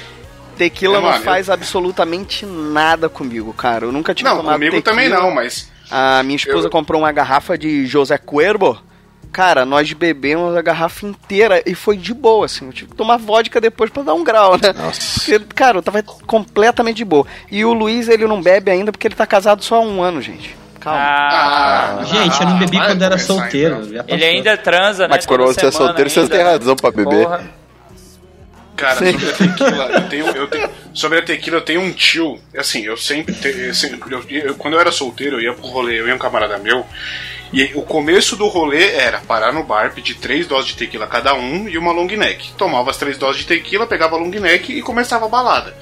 Tequila 0.58 0.98
É, 0.98 1.00
não 1.00 1.12
faz 1.22 1.48
absolutamente 1.48 2.44
nada 2.44 3.08
comigo, 3.08 3.52
cara. 3.54 3.86
Eu 3.86 3.92
nunca 3.92 4.14
tinha 4.14 4.28
Não, 4.28 4.38
tomado 4.38 4.54
comigo 4.54 4.74
tequila. 4.76 4.94
também 4.94 5.08
não, 5.08 5.30
mas. 5.30 5.70
A 5.90 6.22
minha 6.22 6.36
esposa 6.36 6.66
Eu- 6.66 6.70
comprou 6.70 7.00
uma 7.00 7.12
garrafa 7.12 7.56
de 7.56 7.86
José 7.86 8.18
Cuervo. 8.18 8.78
Cara, 9.30 9.64
nós 9.66 9.92
bebemos 9.92 10.56
a 10.56 10.62
garrafa 10.62 11.06
inteira 11.06 11.62
e 11.66 11.74
foi 11.74 11.96
de 11.98 12.12
boa, 12.14 12.46
assim. 12.46 12.66
Eu 12.66 12.72
tive 12.72 12.90
que 12.90 12.96
tomar 12.96 13.18
vodka 13.18 13.60
depois 13.60 13.90
pra 13.90 14.02
dar 14.02 14.14
um 14.14 14.24
grau, 14.24 14.52
né? 14.56 14.72
Nossa. 14.76 15.20
Porque, 15.20 15.38
cara, 15.54 15.78
eu 15.78 15.82
tava 15.82 16.02
completamente 16.02 16.96
de 16.96 17.04
boa. 17.04 17.26
E 17.50 17.62
o 17.64 17.72
Luiz, 17.74 18.08
ele 18.08 18.26
não 18.26 18.40
bebe 18.42 18.70
ainda 18.70 18.90
porque 18.90 19.06
ele 19.06 19.14
tá 19.14 19.26
casado 19.26 19.62
só 19.62 19.76
há 19.76 19.80
um 19.80 20.02
ano, 20.02 20.20
gente. 20.22 20.56
calma. 20.80 20.98
Ah, 21.00 21.98
Gente, 22.04 22.40
eu 22.40 22.46
não 22.48 22.58
bebi 22.58 22.78
vai 22.78 22.86
quando 22.88 23.02
era 23.02 23.18
solteiro. 23.18 23.80
então. 23.84 24.04
ele 24.08 24.24
ainda 24.24 24.56
transa, 24.56 25.02
né? 25.08 25.14
Mas 25.16 25.26
quando 25.26 25.44
você 25.44 25.66
é 25.66 25.70
solteiro, 25.70 26.08
você 26.08 26.20
ainda, 26.20 26.34
tem 26.36 26.44
né? 26.44 26.50
razão 26.52 26.76
pra 26.76 26.90
beber. 26.90 27.24
Porra. 27.24 27.44
Cara, 28.78 28.94
sobre 28.94 29.28
a 29.28 29.32
tequila, 29.32 29.84
eu 29.92 30.08
tenho, 30.08 30.26
eu 30.28 30.46
tenho- 30.46 30.70
sobre 30.94 31.18
a 31.18 31.22
tequila, 31.22 31.56
eu 31.56 31.60
tenho 31.62 31.80
um 31.80 31.92
tio. 31.92 32.38
Assim, 32.56 32.84
eu 32.84 32.96
sempre. 32.96 33.34
te- 33.34 33.48
eu 33.48 33.74
sempre- 33.74 34.00
eu- 34.14 34.24
eu- 34.30 34.54
quando 34.54 34.74
eu 34.74 34.80
era 34.80 34.92
solteiro, 34.92 35.36
eu 35.36 35.40
ia 35.40 35.52
pro 35.52 35.66
rolê, 35.66 36.00
eu 36.00 36.06
ia 36.08 36.14
um 36.14 36.18
camarada 36.18 36.56
meu. 36.58 36.86
E 37.52 37.64
o 37.74 37.82
começo 37.82 38.36
do 38.36 38.46
rolê 38.46 38.92
era 38.92 39.20
parar 39.20 39.52
no 39.52 39.64
bar, 39.64 39.92
pedir 39.94 40.14
três 40.14 40.46
doses 40.46 40.68
de 40.68 40.76
tequila 40.76 41.06
cada 41.06 41.34
um 41.34 41.68
e 41.68 41.76
uma 41.78 41.92
long 41.92 42.06
neck. 42.06 42.52
Tomava 42.58 42.90
as 42.90 42.96
três 42.98 43.16
doses 43.18 43.40
de 43.40 43.46
tequila, 43.46 43.86
pegava 43.86 44.16
a 44.16 44.18
long 44.18 44.28
neck 44.30 44.70
e 44.72 44.82
começava 44.82 45.24
a 45.24 45.28
balada. 45.28 45.74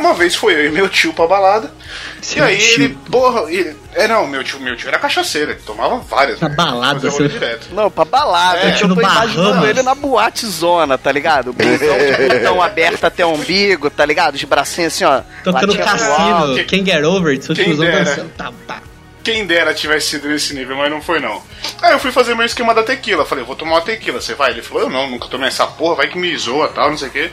Uma 0.00 0.14
vez 0.14 0.34
foi 0.34 0.54
eu 0.54 0.66
e 0.66 0.70
meu 0.70 0.88
tio 0.88 1.12
pra 1.12 1.26
balada. 1.26 1.70
Seu 2.22 2.42
e 2.42 2.48
aí 2.48 2.58
tio. 2.58 2.84
ele, 2.84 2.98
porra, 3.10 3.52
ele, 3.52 3.76
é 3.94 4.08
não, 4.08 4.26
meu 4.26 4.42
tio, 4.42 4.58
meu 4.58 4.74
tio 4.76 4.88
era 4.88 4.98
cachaceiro, 4.98 5.50
ele 5.50 5.60
tomava 5.60 5.98
várias. 5.98 6.40
Na 6.40 6.48
velho, 6.48 6.56
balada, 6.56 7.10
seu- 7.10 7.28
direto. 7.28 7.68
Não, 7.72 7.90
pra 7.90 8.04
balada. 8.06 8.60
É, 8.60 8.74
eu 8.82 8.88
tô 8.88 9.00
imaginando 9.00 9.66
ele 9.66 9.82
na 9.82 9.94
boate 9.94 10.46
zona, 10.46 10.96
tá 10.96 11.12
ligado? 11.12 11.52
Blusão 11.52 11.78
de 11.98 12.34
botão 12.34 12.62
aberto 12.62 13.04
até 13.04 13.24
o 13.26 13.30
umbigo, 13.34 13.90
tá 13.90 14.06
ligado? 14.06 14.34
Os 14.36 14.44
bracinhos 14.44 14.94
assim, 14.94 15.04
ó. 15.04 15.20
Tocando 15.44 15.76
cassino, 15.76 16.34
alto. 16.52 16.64
quem 16.64 16.84
get 16.84 17.04
over 17.04 17.32
it, 17.32 17.44
seu 17.44 17.54
Quem 17.54 17.66
tiozão 17.66 17.84
dera. 17.84 18.26
Tá, 18.36 18.52
tá. 18.66 18.82
Quem 19.22 19.44
dera 19.46 19.74
tivesse 19.74 20.08
sido 20.08 20.28
nesse 20.28 20.54
nível, 20.54 20.76
mas 20.76 20.90
não 20.90 21.02
foi 21.02 21.20
não. 21.20 21.42
Aí 21.82 21.92
eu 21.92 21.98
fui 21.98 22.10
fazer 22.10 22.34
meu 22.34 22.46
esquema 22.46 22.74
da 22.74 22.82
tequila. 22.82 23.26
Falei, 23.26 23.44
vou 23.44 23.54
tomar 23.54 23.72
uma 23.72 23.80
tequila, 23.82 24.18
você 24.18 24.34
vai? 24.34 24.52
Ele 24.52 24.62
falou, 24.62 24.84
eu 24.84 24.90
não, 24.90 25.10
nunca 25.10 25.28
tomei 25.28 25.48
essa 25.48 25.66
porra, 25.66 25.96
vai 25.96 26.08
que 26.08 26.16
me 26.18 26.34
zoa 26.38 26.68
tal, 26.68 26.88
não 26.88 26.96
sei 26.96 27.08
o 27.08 27.10
quê. 27.10 27.30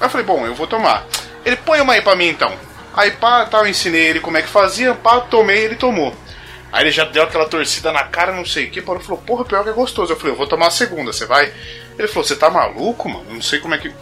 Aí 0.00 0.06
eu 0.06 0.10
falei, 0.10 0.26
bom, 0.26 0.44
eu 0.44 0.56
vou 0.56 0.66
tomar. 0.66 1.06
Ele 1.44 1.56
põe 1.56 1.80
uma 1.80 1.92
aí 1.92 2.02
pra 2.02 2.16
mim 2.16 2.28
então. 2.28 2.52
Aí 2.94 3.10
pá, 3.10 3.44
tal, 3.44 3.62
eu 3.62 3.70
ensinei 3.70 4.06
ele 4.06 4.20
como 4.20 4.36
é 4.36 4.42
que 4.42 4.48
fazia, 4.48 4.94
pá, 4.94 5.20
tomei, 5.20 5.64
ele 5.64 5.74
tomou. 5.74 6.14
Aí 6.72 6.82
ele 6.82 6.90
já 6.90 7.04
deu 7.04 7.22
aquela 7.22 7.48
torcida 7.48 7.92
na 7.92 8.02
cara, 8.02 8.32
não 8.32 8.44
sei 8.44 8.66
o 8.66 8.70
que, 8.70 8.82
parou 8.82 9.00
e 9.00 9.04
falou, 9.04 9.22
porra, 9.22 9.44
pior 9.44 9.62
que 9.62 9.70
é 9.70 9.72
gostoso. 9.72 10.12
Eu 10.12 10.16
falei, 10.16 10.32
eu 10.32 10.36
vou 10.36 10.46
tomar 10.46 10.68
a 10.68 10.70
segunda, 10.70 11.12
você 11.12 11.24
vai? 11.24 11.52
Ele 11.96 12.08
falou, 12.08 12.24
você 12.24 12.34
tá 12.34 12.50
maluco, 12.50 13.08
mano? 13.08 13.26
Não 13.30 13.42
sei 13.42 13.60
como 13.60 13.74
é 13.74 13.78
que. 13.78 13.92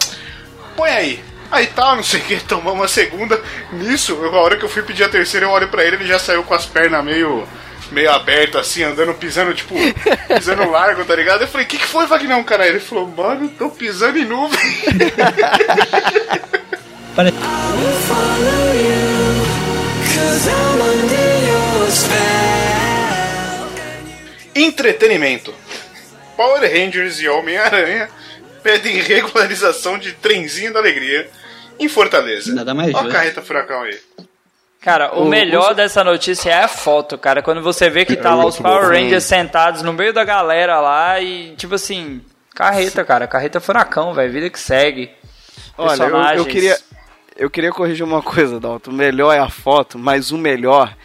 Põe 0.75 0.89
aí. 0.89 1.23
Aí 1.51 1.67
tá, 1.67 1.95
não 1.95 2.01
sei 2.01 2.19
o 2.19 2.23
que, 2.23 2.39
tomamos 2.45 2.83
a 2.83 2.87
segunda. 2.87 3.39
Nisso, 3.71 4.13
eu, 4.13 4.35
a 4.35 4.41
hora 4.41 4.57
que 4.57 4.65
eu 4.65 4.69
fui 4.69 4.81
pedir 4.81 5.03
a 5.03 5.09
terceira, 5.09 5.45
eu 5.45 5.51
olho 5.51 5.67
pra 5.67 5.83
ele, 5.83 5.97
ele 5.97 6.07
já 6.07 6.17
saiu 6.17 6.43
com 6.43 6.55
as 6.55 6.65
pernas 6.65 7.05
meio. 7.05 7.47
meio 7.91 8.11
abertas, 8.11 8.61
assim, 8.61 8.81
andando, 8.81 9.13
pisando, 9.13 9.53
tipo, 9.53 9.75
pisando 10.27 10.67
largo, 10.67 11.05
tá 11.05 11.15
ligado? 11.15 11.41
Eu 11.41 11.47
falei, 11.47 11.67
o 11.67 11.69
que, 11.69 11.77
que 11.77 11.85
foi, 11.85 12.07
Vagnão, 12.07 12.43
cara? 12.43 12.67
Ele 12.67 12.79
falou, 12.79 13.07
mano, 13.07 13.49
tô 13.49 13.69
pisando 13.69 14.17
em 14.17 14.25
nuvem. 14.25 14.59
Parece... 17.15 17.37
Entretenimento. 24.55 25.53
Power 26.37 26.61
Rangers 26.61 27.19
e 27.19 27.27
Homem-Aranha 27.27 28.09
pedem 28.61 28.97
regularização 29.01 29.97
de 29.97 30.13
trenzinho 30.13 30.73
da 30.73 30.79
alegria 30.79 31.29
em 31.79 31.87
Fortaleza. 31.87 32.53
Nada 32.53 32.73
mais 32.73 32.93
Ó 32.93 32.99
a 32.99 33.07
carreta 33.09 33.41
furacão 33.41 33.81
aí. 33.83 33.99
Cara, 34.81 35.15
o, 35.15 35.23
O- 35.23 35.29
melhor 35.29 35.71
o- 35.71 35.75
dessa 35.75 36.03
notícia 36.03 36.49
é 36.51 36.63
a 36.63 36.67
foto, 36.67 37.17
cara. 37.17 37.41
Quando 37.41 37.61
você 37.61 37.89
vê 37.89 38.05
que 38.05 38.15
tá 38.15 38.31
É 38.31 38.35
lá 38.35 38.45
os 38.45 38.57
Power 38.57 38.83
bom. 38.83 38.89
Rangers 38.89 39.23
sentados 39.23 39.81
no 39.81 39.93
meio 39.93 40.13
da 40.13 40.23
galera 40.23 40.79
lá 40.79 41.19
e, 41.21 41.55
tipo 41.55 41.75
assim, 41.75 42.21
carreta, 42.53 43.03
cara. 43.03 43.25
Carreta 43.27 43.59
furacão, 43.61 44.13
velho. 44.13 44.31
Vida 44.31 44.49
que 44.49 44.59
segue. 44.59 45.09
Olha, 45.77 46.03
eu, 46.03 46.37
eu 46.39 46.45
queria. 46.45 46.77
Eu 47.35 47.49
queria 47.49 47.71
corrigir 47.71 48.05
uma 48.05 48.21
coisa, 48.23 48.59
Dalton. 48.59 48.91
O 48.91 48.93
melhor 48.93 49.33
é 49.33 49.39
a 49.39 49.49
foto, 49.49 49.97
mas 49.97 50.31
o 50.31 50.37
melhor 50.37 50.95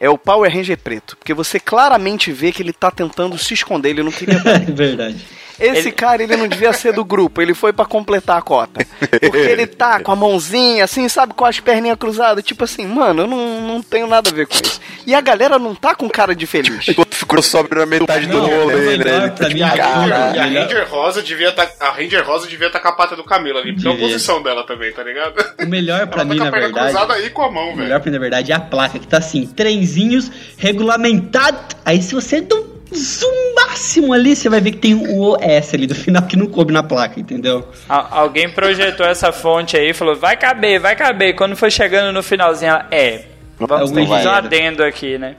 é 0.00 0.08
o 0.08 0.18
Power 0.18 0.52
Ranger 0.52 0.78
preto. 0.78 1.16
Porque 1.16 1.34
você 1.34 1.58
claramente 1.60 2.32
vê 2.32 2.52
que 2.52 2.62
ele 2.62 2.72
tá 2.72 2.90
tentando 2.90 3.38
se 3.38 3.54
esconder, 3.54 3.90
ele 3.90 4.02
não 4.02 4.12
queria. 4.12 4.42
É 4.44 4.58
verdade. 4.58 5.24
Esse 5.58 5.78
Ele- 5.88 5.92
cara, 5.92 6.22
ele 6.22 6.36
não 6.36 6.48
devia 6.48 6.72
ser 6.72 6.92
do 6.92 7.04
grupo, 7.04 7.40
ele 7.40 7.54
foi 7.54 7.72
pra 7.72 7.84
completar 7.84 8.38
a 8.38 8.42
cota. 8.42 8.84
Porque 9.20 9.36
ele 9.38 9.66
tá 9.66 10.00
com 10.00 10.10
a 10.10 10.16
mãozinha, 10.16 10.84
assim, 10.84 11.08
sabe, 11.08 11.32
com 11.34 11.44
as 11.44 11.60
perninhas 11.60 11.96
cruzadas, 11.98 12.42
tipo 12.44 12.64
assim, 12.64 12.86
mano, 12.86 13.22
eu 13.22 13.26
não, 13.26 13.60
não 13.60 13.82
tenho 13.82 14.06
nada 14.06 14.30
a 14.30 14.32
ver 14.32 14.46
com 14.46 14.54
isso. 14.54 14.80
E 15.06 15.14
a 15.14 15.20
galera 15.20 15.58
não 15.58 15.74
tá 15.74 15.94
com 15.94 16.08
cara 16.08 16.34
de 16.34 16.46
feliz. 16.46 16.88
Enquanto 16.88 17.14
ficou 17.14 17.40
sobre 17.42 17.78
na 17.78 17.86
metade 17.86 18.26
do 18.26 18.38
Não, 18.38 18.46
rolê, 18.48 18.74
o 18.96 18.98
né? 18.98 19.28
tá 19.30 19.48
mim 19.48 19.60
é 19.60 19.64
A 19.64 19.76
e 19.76 20.38
a 20.38 20.44
Ranger 20.62 20.88
Rosa 20.90 21.22
devia 21.22 21.52
tá, 21.52 21.68
a 21.80 21.90
Ranger 21.90 22.26
Rosa 22.26 22.46
devia 22.48 22.66
estar 22.66 22.80
com 22.80 22.88
a 22.88 22.92
pata 22.92 23.14
do 23.14 23.22
camelo 23.22 23.58
ali, 23.58 23.72
porque 23.74 23.86
é 23.86 23.92
a 23.92 23.96
posição 23.96 24.42
dela 24.42 24.64
também, 24.66 24.92
tá 24.92 25.02
ligado? 25.02 25.34
O 25.62 25.66
melhor 25.66 26.06
pra 26.08 26.22
Ela 26.22 26.30
mim, 26.32 26.38
tá 26.38 26.44
na 26.44 26.48
a 26.48 26.52
perna 26.52 26.66
verdade. 26.68 26.90
cruzada 26.92 27.14
aí 27.14 27.30
com 27.30 27.42
a 27.42 27.50
mão, 27.50 27.64
O 27.64 27.66
velho. 27.68 27.78
melhor 27.84 28.00
pra 28.00 28.10
mim, 28.10 28.16
na 28.16 28.20
verdade, 28.20 28.50
é 28.52 28.54
a 28.54 28.60
placa 28.60 28.98
que 28.98 29.06
tá 29.06 29.18
assim: 29.18 29.46
trenzinhos 29.46 30.30
regulamentados. 30.56 31.60
Aí 31.84 32.02
se 32.02 32.14
você 32.14 32.40
um 32.40 32.73
zoom 32.96 33.54
máximo 33.54 34.12
ali, 34.12 34.34
você 34.36 34.48
vai 34.48 34.60
ver 34.60 34.72
que 34.72 34.78
tem 34.78 34.94
o 34.94 35.20
OS 35.32 35.74
ali 35.74 35.86
do 35.86 35.94
final 35.94 36.22
que 36.22 36.36
não 36.36 36.46
coube 36.46 36.72
na 36.72 36.82
placa, 36.82 37.18
entendeu? 37.18 37.68
A- 37.88 38.18
alguém 38.20 38.48
projetou 38.48 39.06
essa 39.06 39.32
fonte 39.32 39.76
aí 39.76 39.90
e 39.90 39.94
falou, 39.94 40.14
vai 40.16 40.36
caber, 40.36 40.78
vai 40.80 40.94
caber. 40.96 41.34
Quando 41.34 41.56
foi 41.56 41.70
chegando 41.70 42.12
no 42.12 42.22
finalzinho, 42.22 42.70
ela, 42.70 42.86
é, 42.90 43.24
vamos 43.58 43.90
Não 43.90 43.96
ter 44.02 44.06
que 44.06 44.12
um 44.12 44.16
né? 44.16 44.30
adendo 44.30 44.84
aqui, 44.84 45.18
né? 45.18 45.36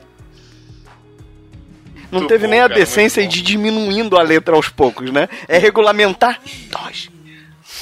Não 2.12 2.20
Muito 2.20 2.30
teve 2.30 2.46
bom, 2.46 2.52
nem 2.52 2.62
a 2.62 2.68
decência 2.68 3.26
de 3.28 3.40
ir 3.40 3.42
diminuindo 3.42 4.18
a 4.18 4.22
letra 4.22 4.56
aos 4.56 4.70
poucos, 4.70 5.12
né? 5.12 5.28
É 5.48 5.58
regulamentar. 5.58 6.40
Dós. 6.70 7.10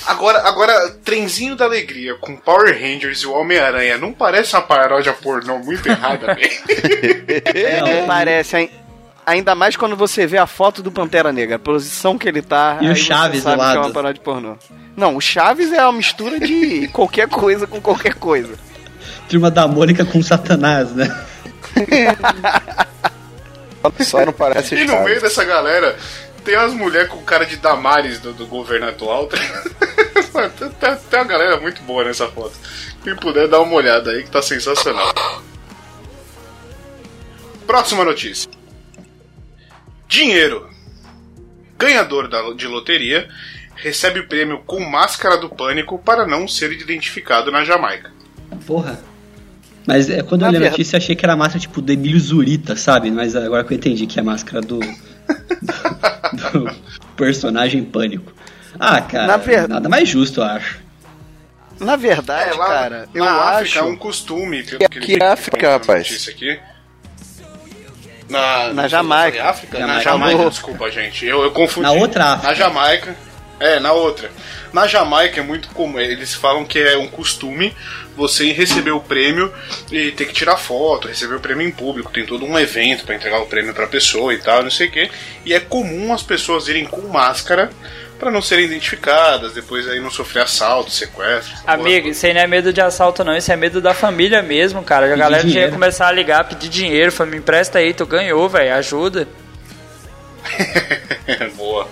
Agora, 0.08 0.40
agora, 0.48 0.90
trenzinho 1.04 1.56
da 1.56 1.66
alegria 1.66 2.16
com 2.16 2.36
Power 2.36 2.74
Rangers 2.74 3.20
e 3.20 3.28
o 3.28 3.34
Homem-Aranha 3.34 3.98
não 3.98 4.12
parece 4.12 4.54
uma 4.56 4.62
paródia 4.62 5.14
pornô 5.14 5.60
muito 5.60 5.88
errada, 5.88 6.34
velho? 6.36 6.50
Não 8.02 8.08
parece, 8.08 8.58
hein? 8.58 8.72
Ainda 9.26 9.56
mais 9.56 9.78
quando 9.78 9.96
você 9.96 10.28
vê 10.28 10.38
a 10.38 10.46
foto 10.46 10.84
do 10.84 10.92
Pantera 10.92 11.32
Negra, 11.32 11.56
a 11.56 11.60
posição 11.60 12.18
que 12.18 12.28
ele 12.28 12.42
tá. 12.42 12.78
E 12.82 12.88
o 12.88 12.90
aí 12.90 12.96
você 12.96 13.02
Chaves 13.04 13.40
do 13.42 13.44
sabe 13.44 13.56
que 13.58 13.62
é 13.62 13.66
lado. 13.66 13.80
uma 13.80 13.92
paródia 13.92 14.22
pornô. 14.22 14.58
Não, 14.98 15.16
o 15.16 15.22
Chaves 15.22 15.72
é 15.72 15.82
uma 15.84 15.94
mistura 15.94 16.40
de 16.40 16.88
qualquer 16.94 17.28
coisa 17.30 17.66
com 17.66 17.80
qualquer 17.82 18.16
coisa. 18.16 18.54
Turma 19.30 19.50
da 19.50 19.68
Mônica 19.68 20.04
com 20.06 20.22
Satanás, 20.22 20.92
né? 20.92 21.26
Só 24.02 24.26
não 24.26 24.34
parece 24.34 24.76
E 24.76 24.82
no 24.84 24.92
Chaves. 24.92 25.06
meio 25.06 25.22
dessa 25.22 25.44
galera 25.44 25.98
tem 26.44 26.56
as 26.56 26.74
mulheres 26.74 27.10
com 27.10 27.22
cara 27.24 27.46
de 27.46 27.56
Damares 27.58 28.20
do, 28.20 28.34
do 28.34 28.46
governo 28.46 28.90
atual. 28.90 29.28
tem, 29.32 29.40
tem- 30.70 30.96
tem 31.10 31.20
uma 31.20 31.26
galera 31.26 31.60
muito 31.62 31.82
boa 31.84 32.04
nessa 32.04 32.28
foto. 32.28 32.52
Quem 33.04 33.16
puder 33.16 33.48
dar 33.48 33.62
uma 33.62 33.74
olhada 33.76 34.12
aí 34.12 34.24
que 34.24 34.30
tá 34.30 34.42
sensacional. 34.42 35.14
Próxima 37.66 38.04
notícia. 38.04 38.50
Dinheiro. 40.14 40.70
Ganhador 41.78 42.28
da, 42.30 42.54
de 42.54 42.68
loteria 42.68 43.28
recebe 43.76 44.20
o 44.20 44.28
prêmio 44.28 44.60
com 44.60 44.80
máscara 44.80 45.38
do 45.38 45.50
pânico 45.50 45.98
para 45.98 46.28
não 46.28 46.48
ser 46.48 46.72
identificado 46.72 47.52
na 47.52 47.66
Jamaica. 47.66 48.12
Porra. 48.68 49.00
Mas 49.88 50.10
é, 50.12 50.22
quando 50.22 50.46
eu 50.46 50.52
li 50.52 50.58
a 50.58 50.70
notícia, 50.70 50.96
eu 50.96 51.00
achei 51.00 51.16
que 51.16 51.26
era 51.26 51.34
a 51.34 51.36
máscara 51.36 51.60
tipo 51.60 51.82
do 51.82 51.92
Emílio 51.92 52.20
Zurita, 52.20 52.76
sabe? 52.76 53.10
Mas 53.10 53.36
agora 53.36 53.64
que 53.64 53.74
eu 53.74 53.78
entendi 53.78 54.06
que 54.06 54.20
é 54.20 54.22
a 54.22 54.26
máscara 54.26 54.62
do, 54.62 54.80
do, 54.80 56.60
do 56.64 56.76
personagem 57.18 57.84
pânico. 57.84 58.32
Ah, 58.80 59.02
cara, 59.02 59.26
Na 59.28 59.38
ver- 59.38 59.68
nada 59.68 59.90
mais 59.90 60.08
justo, 60.08 60.42
eu 60.42 60.46
acho. 60.46 60.80
Na 61.80 61.96
verdade, 61.96 62.52
É, 62.52 62.54
lá 62.54 62.68
cara, 62.68 63.10
eu 63.16 63.26
na 63.26 63.32
África 63.34 63.62
acho. 63.64 63.80
é 63.80 63.84
um 63.84 63.96
costume. 63.96 64.64
Pelo 64.64 64.80
Que- 64.80 64.88
que, 64.90 65.00
que 65.00 65.12
ele 65.14 65.24
África, 65.24 65.58
põe 65.58 65.68
na 65.70 65.74
rapaz? 65.78 65.98
notícia 66.10 66.32
Aqui. 66.32 66.60
Na, 68.30 68.74
Na 68.74 68.88
Jamaica. 68.88 69.44
África? 69.50 69.80
Na 69.80 70.00
Jamaica. 70.00 70.32
Jamaica, 70.32 70.50
desculpa, 70.50 70.92
gente. 70.92 71.26
Eu, 71.26 71.44
eu 71.44 71.52
confundi. 71.52 71.86
Na 71.86 71.92
outra 71.92 72.26
África. 72.34 72.48
Na 72.48 72.54
Jamaica. 72.54 73.16
É, 73.60 73.80
na 73.80 73.94
outra. 73.94 74.30
Na 74.74 74.88
Jamaica 74.88 75.40
é 75.40 75.44
muito 75.44 75.70
comum. 75.70 76.00
Eles 76.00 76.34
falam 76.34 76.66
que 76.66 76.80
é 76.80 76.98
um 76.98 77.08
costume 77.08 77.74
você 78.16 78.52
receber 78.52 78.92
o 78.92 79.00
prêmio 79.00 79.54
e 79.92 80.12
ter 80.12 80.26
que 80.26 80.34
tirar 80.34 80.58
foto, 80.58 81.08
receber 81.08 81.36
o 81.36 81.40
prêmio 81.40 81.66
em 81.68 81.72
público. 81.72 82.12
Tem 82.12 82.26
todo 82.26 82.46
um 82.46 82.58
evento 82.60 83.06
pra 83.06 83.16
entregar 83.16 83.40
o 83.42 83.46
prêmio 83.46 83.74
pra 83.74 83.88
pessoa 83.88 84.34
e 84.34 84.40
tal, 84.40 84.64
não 84.64 84.72
sei 84.72 84.88
o 84.88 84.92
quê. 84.92 85.10
E 85.46 85.54
é 85.54 85.60
comum 85.60 86.12
as 86.14 86.24
pessoas 86.24 86.68
irem 86.68 86.86
com 86.86 87.02
máscara 87.08 87.72
pra 88.24 88.32
não 88.32 88.42
serem 88.42 88.66
identificadas, 88.66 89.54
depois 89.54 89.88
aí 89.88 90.00
não 90.00 90.10
sofrer 90.10 90.44
assalto, 90.44 90.90
sequestro. 90.90 91.54
Amigo, 91.68 92.08
isso 92.08 92.26
aí 92.26 92.34
não 92.34 92.42
é 92.42 92.48
medo 92.48 92.72
de 92.72 92.80
assalto, 92.80 93.24
não. 93.24 93.36
Isso 93.36 93.52
é 93.52 93.56
medo 93.56 93.82
da 93.82 93.94
família 93.94 94.42
mesmo, 94.42 94.82
cara. 94.82 95.06
A 95.06 95.10
galera 95.10 95.32
já 95.32 95.38
ia 95.40 95.46
dinheiro. 95.46 95.72
começar 95.74 96.08
a 96.08 96.12
ligar, 96.12 96.48
pedir 96.48 96.70
dinheiro. 96.70 97.12
Falei, 97.12 97.34
me 97.34 97.38
empresta 97.40 97.80
aí, 97.80 97.94
tu 97.94 98.06
ganhou, 98.06 98.48
velho. 98.48 98.74
Ajuda. 98.76 99.28
Boa. 101.56 101.88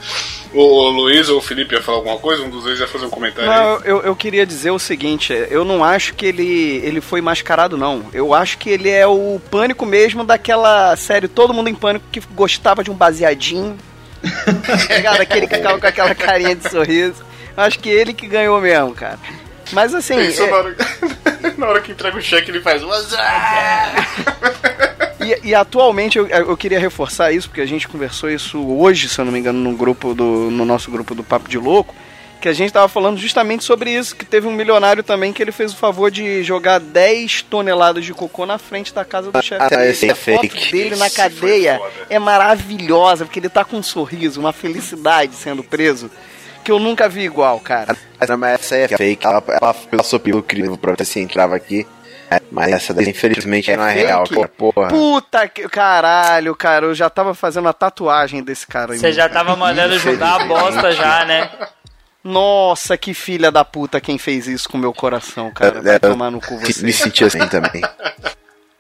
O, 0.54 0.90
Luiz 0.90 1.30
ou 1.30 1.38
o 1.38 1.42
Felipe 1.42 1.76
ia 1.76 1.82
falar 1.82 1.98
alguma 2.00 2.18
coisa? 2.18 2.44
Um 2.44 2.50
dos 2.50 2.64
dois 2.64 2.80
ia 2.80 2.88
fazer 2.88 3.06
um 3.06 3.10
comentário 3.10 3.50
aí. 3.50 3.58
Não, 3.58 3.80
eu, 3.86 4.02
eu 4.02 4.16
queria 4.16 4.46
dizer 4.46 4.72
o 4.72 4.80
seguinte, 4.80 5.34
eu 5.50 5.64
não 5.64 5.84
acho 5.84 6.14
que 6.14 6.26
ele, 6.26 6.82
ele 6.84 7.00
foi 7.00 7.22
mascarado, 7.22 7.78
não. 7.78 8.06
Eu 8.14 8.34
acho 8.34 8.58
que 8.58 8.70
ele 8.70 8.90
é 8.90 9.08
o 9.08 9.40
pânico 9.50 9.86
mesmo 9.86 10.26
daquela 10.26 10.96
série 10.98 11.30
Todo 11.30 11.54
Mundo 11.54 11.70
em 11.70 11.76
Pânico 11.76 12.06
que 12.12 12.22
gostava 12.34 12.84
de 12.84 12.92
um 12.92 12.94
baseadinho. 12.94 13.78
ligado? 14.96 15.22
Aquele 15.22 15.48
que 15.48 15.56
ficava 15.56 15.80
com 15.80 15.88
aquela 15.88 16.16
carinha 16.16 16.56
de 16.56 16.70
sorriso. 16.70 17.24
Acho 17.56 17.80
que 17.80 17.90
ele 17.90 18.14
que 18.14 18.28
ganhou 18.28 18.60
mesmo, 18.62 18.94
cara. 18.94 19.20
Mas 19.72 19.94
assim, 19.94 20.16
é- 20.16 20.48
na, 20.48 20.56
hora, 20.56 20.76
na 21.58 21.68
hora 21.68 21.82
que 21.82 21.92
entrega 21.92 22.18
o 22.18 22.22
cheque, 22.22 22.52
ele 22.52 22.62
faz. 22.62 22.84
"What's 22.84 23.14
up?" 23.14 23.20
E, 25.22 25.50
e 25.50 25.56
atualmente 25.56 26.18
eu, 26.18 26.28
eu 26.28 26.58
queria 26.58 26.80
reforçar 26.80 27.32
isso, 27.32 27.48
porque 27.48 27.62
a 27.62 27.66
gente 27.66 27.88
conversou 27.88 28.30
isso 28.30 28.60
hoje, 28.60 29.08
se 29.08 29.20
eu 29.20 29.26
não 29.26 29.32
me 29.32 29.40
engano, 29.40 29.60
no 29.60 29.78
grupo 29.78 30.14
do, 30.16 30.50
no 30.50 30.66
nosso 30.66 30.90
grupo 30.90 31.14
do 31.14 31.24
Papo 31.24 31.48
de 31.48 31.58
Louco, 31.60 31.94
que 32.42 32.50
a 32.50 32.54
gente 32.54 32.74
tava 32.74 32.88
falando 32.89 33.18
justamente 33.18 33.64
sobre 33.64 33.92
isso, 33.92 34.16
que 34.16 34.26
teve 34.26 34.48
um 34.48 34.52
milionário 34.52 35.04
também 35.04 35.32
que 35.32 35.42
ele 35.42 35.52
fez 35.52 35.72
o 35.72 35.78
favor 35.78 36.10
de 36.12 36.44
jogar 36.44 36.80
10 36.80 37.44
toneladas 37.44 38.04
de 38.04 38.14
cocô 38.14 38.46
na 38.46 38.58
frente 38.58 38.94
da 38.94 39.06
casa 39.06 39.32
do 39.32 39.42
chefe 39.42 39.64
Ah, 39.64 39.70
dele. 39.70 39.92
esse 39.92 40.10
é 40.10 40.16
fake. 40.16 40.72
dele 40.72 40.96
na 40.96 41.10
cadeia 41.10 41.80
é 42.10 42.18
maravilhosa, 42.20 43.26
porque 43.26 43.39
ele 43.39 43.48
tá 43.50 43.64
com 43.64 43.78
um 43.78 43.84
sorriso, 43.84 44.39
uma 44.39 44.52
felicidade 44.52 45.36
sendo 45.36 45.64
preso, 45.64 46.10
que 46.64 46.72
eu 46.72 46.80
nunca 46.80 47.08
vi 47.08 47.22
igual, 47.22 47.60
cara. 47.60 47.96
Mas 48.38 48.54
essa 48.60 48.76
aí 48.76 48.82
é 48.82 48.88
fake. 48.88 49.26
Ela, 49.26 49.44
ela 49.48 49.74
passou 49.74 50.20
pelo 50.20 50.42
crivo 50.44 50.78
pra 50.78 50.94
ver 50.94 51.06
se 51.06 51.20
entrava 51.20 51.56
aqui. 51.56 51.86
É, 52.30 52.39
Mas 52.50 52.72
essa 52.72 52.94
daí, 52.94 53.10
infelizmente, 53.10 53.76
não 53.76 53.84
é 53.86 53.94
fake? 53.94 54.06
real, 54.06 54.24
cara. 54.28 54.48
Porra. 54.48 54.88
Puta 54.88 55.48
que. 55.50 55.68
Caralho, 55.68 56.56
cara, 56.56 56.86
eu 56.86 56.96
já 56.96 57.10
tava 57.10 57.34
fazendo 57.36 57.68
a 57.68 57.74
tatuagem 57.74 58.42
desse 58.42 58.66
cara 58.66 58.94
aí. 58.94 59.00
Você 59.00 59.12
já 59.12 59.28
tava 59.28 59.56
mandando 59.58 60.00
julgar 60.00 60.39
a 60.42 60.46
bosta 60.46 60.92
já, 60.94 61.26
né? 61.26 61.50
Nossa, 62.24 62.98
que 62.98 63.14
filha 63.14 63.52
da 63.52 63.66
puta 63.66 64.00
quem 64.00 64.18
fez 64.18 64.48
isso 64.48 64.70
com 64.70 64.78
o 64.78 64.82
meu 64.82 64.94
coração, 64.94 65.52
cara. 65.52 65.82
Vai 65.82 65.96
É, 65.96 66.00
tomar 66.00 66.30
no 66.30 66.40
cu 66.40 66.56
Me 66.60 66.72
você. 66.74 66.92
senti 66.92 67.24
assim 67.24 67.48
também. 67.48 67.82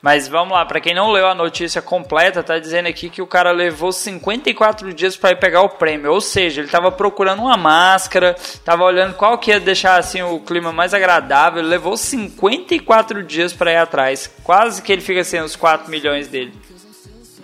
Mas 0.03 0.27
vamos 0.27 0.53
lá, 0.53 0.65
pra 0.65 0.79
quem 0.81 0.95
não 0.95 1.11
leu 1.11 1.27
a 1.27 1.35
notícia 1.35 1.79
completa, 1.79 2.41
tá 2.41 2.57
dizendo 2.57 2.87
aqui 2.87 3.07
que 3.07 3.21
o 3.21 3.27
cara 3.27 3.51
levou 3.51 3.91
54 3.91 4.91
dias 4.95 5.15
pra 5.15 5.29
ir 5.29 5.35
pegar 5.39 5.61
o 5.61 5.69
prêmio. 5.69 6.11
Ou 6.11 6.19
seja, 6.19 6.61
ele 6.61 6.69
tava 6.71 6.91
procurando 6.91 7.43
uma 7.43 7.55
máscara, 7.55 8.35
tava 8.65 8.83
olhando 8.83 9.13
qual 9.13 9.37
que 9.37 9.51
ia 9.51 9.59
deixar 9.59 9.99
assim 9.99 10.23
o 10.23 10.39
clima 10.39 10.71
mais 10.71 10.95
agradável. 10.95 11.59
Ele 11.61 11.69
levou 11.69 11.95
54 11.95 13.21
dias 13.23 13.53
pra 13.53 13.71
ir 13.73 13.77
atrás. 13.77 14.27
Quase 14.43 14.81
que 14.81 14.91
ele 14.91 15.01
fica 15.03 15.23
sem 15.23 15.39
os 15.39 15.55
4 15.55 15.91
milhões 15.91 16.27
dele. 16.27 16.51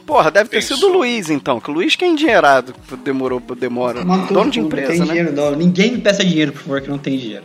Porra, 0.08 0.32
deve 0.32 0.50
ter 0.50 0.62
Pensou. 0.62 0.78
sido 0.78 0.88
o 0.90 0.94
Luiz 0.94 1.30
então, 1.30 1.60
que 1.60 1.70
o 1.70 1.74
Luiz 1.74 1.96
que 1.98 2.06
é 2.06 2.08
endinheirado, 2.08 2.74
demorou, 3.04 3.40
demora. 3.42 4.04
Dono 4.32 4.50
de 4.50 4.60
não 4.60 4.68
empresa, 4.68 4.88
tem 4.88 5.00
né? 5.02 5.06
dinheiro, 5.06 5.34
não. 5.34 5.52
Ninguém 5.52 5.92
me 5.92 5.98
peça 6.02 6.24
dinheiro, 6.24 6.54
por 6.54 6.62
favor, 6.62 6.82
que 6.82 6.90
não 6.90 6.98
tem 6.98 7.18
dinheiro. 7.18 7.44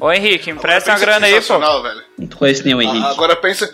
Ô 0.00 0.12
Henrique, 0.12 0.48
empresta 0.48 0.92
uma 0.92 0.98
grana 1.00 1.26
aí, 1.26 1.32
pô. 1.34 1.40
sensacional, 1.40 1.82
velho. 1.82 2.00
Não 2.16 2.28
conheço 2.28 2.64
nenhum 2.64 2.80
Henrique. 2.80 3.04
Ah, 3.04 3.10
Agora 3.10 3.34
pensa, 3.34 3.68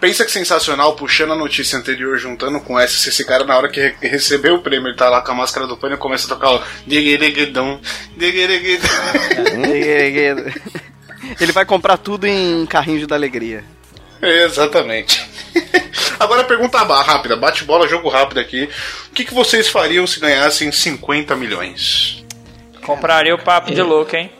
pensa 0.00 0.24
que 0.24 0.30
sensacional, 0.30 0.94
puxando 0.94 1.32
a 1.32 1.36
notícia 1.36 1.76
anterior, 1.76 2.16
juntando 2.16 2.60
com 2.60 2.78
essa, 2.78 2.96
se 2.96 3.08
esse 3.08 3.24
cara 3.24 3.42
na 3.44 3.56
hora 3.56 3.68
que 3.68 3.80
re- 3.80 3.94
recebeu 4.08 4.54
o 4.54 4.62
prêmio, 4.62 4.86
ele 4.88 4.96
tá 4.96 5.08
lá 5.10 5.20
com 5.20 5.32
a 5.32 5.34
máscara 5.34 5.66
do 5.66 5.76
pânico 5.76 5.98
e 5.98 6.00
começa 6.00 6.26
a 6.26 6.36
tocar 6.36 6.52
o 6.54 6.62
digereguedão, 6.86 7.80
digereguedão. 8.16 8.88
Ele 11.40 11.50
vai 11.52 11.64
comprar 11.64 11.96
tudo 11.96 12.24
em 12.26 12.64
carrinhos 12.66 13.06
da 13.08 13.16
alegria. 13.16 13.64
Exatamente. 14.22 15.20
Agora 16.18 16.44
pergunta 16.44 16.78
rápida, 17.02 17.36
bate 17.36 17.64
bola, 17.64 17.88
jogo 17.88 18.08
rápido 18.08 18.38
aqui. 18.40 18.68
O 19.08 19.12
que, 19.12 19.24
que 19.24 19.34
vocês 19.34 19.68
fariam 19.68 20.06
se 20.06 20.20
ganhassem 20.20 20.70
50 20.72 21.34
milhões? 21.36 22.24
Compraria 22.84 23.34
o 23.34 23.38
papo 23.38 23.72
de 23.72 23.80
louco, 23.82 24.14
hein? 24.14 24.30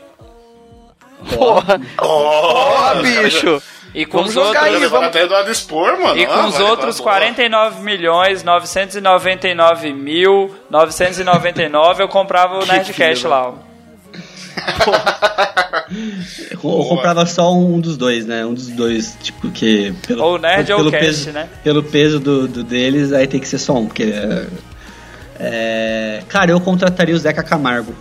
Porra, 1.35 1.81
porra, 1.97 2.95
bicho. 2.97 3.63
E 3.95 4.05
com 4.05 4.19
Vamos 4.19 4.37
os 4.37 4.45
jogar 4.45 4.65
outros. 4.65 4.83
aí, 4.83 4.89
vamos- 4.89 5.09
até 5.09 5.27
do 5.45 5.51
expor, 5.51 5.97
mano. 5.99 6.19
E 6.19 6.27
com 6.27 6.33
Ah, 6.33 6.47
os 6.49 6.55
vai 6.55 6.63
outros 6.65 6.99
levar 6.99 7.11
a 7.11 7.15
bola. 7.15 7.27
49 7.35 7.81
milhões 7.83 8.43
999 8.43 9.93
mil 9.93 10.55
999 10.69 12.03
eu 12.03 12.09
comprava 12.09 12.59
o 12.59 12.67
Nerdcast 12.67 13.27
lá. 13.27 13.49
ó. 13.51 13.74
Eu, 16.51 16.59
eu 16.63 16.85
comprava 16.87 17.27
só 17.27 17.55
um 17.55 17.79
dos 17.81 17.97
dois, 17.97 18.27
né? 18.27 18.45
Um 18.45 18.55
dos 18.55 18.69
dois, 18.69 19.17
tipo, 19.23 19.51
que. 19.51 19.93
Pelo, 20.07 20.25
Ou 20.25 20.39
nerd 20.39 20.73
ou 20.73 20.79
pelo 20.79 20.91
cast, 20.91 21.07
peso, 21.07 21.31
né? 21.33 21.49
Pelo 21.63 21.83
peso 21.83 22.19
do, 22.19 22.49
do 22.49 22.65
deles, 22.65 23.13
aí 23.13 23.27
tem 23.27 23.41
que 23.41 23.49
ser 23.49 23.59
só 23.59 23.75
um, 23.75 23.87
porque. 23.87 24.05
é, 24.05 24.47
é, 25.39 26.23
cara, 26.29 26.51
eu 26.51 26.61
contrataria 26.61 27.15
o 27.15 27.19
Zeca 27.19 27.43
Camargo. 27.43 27.95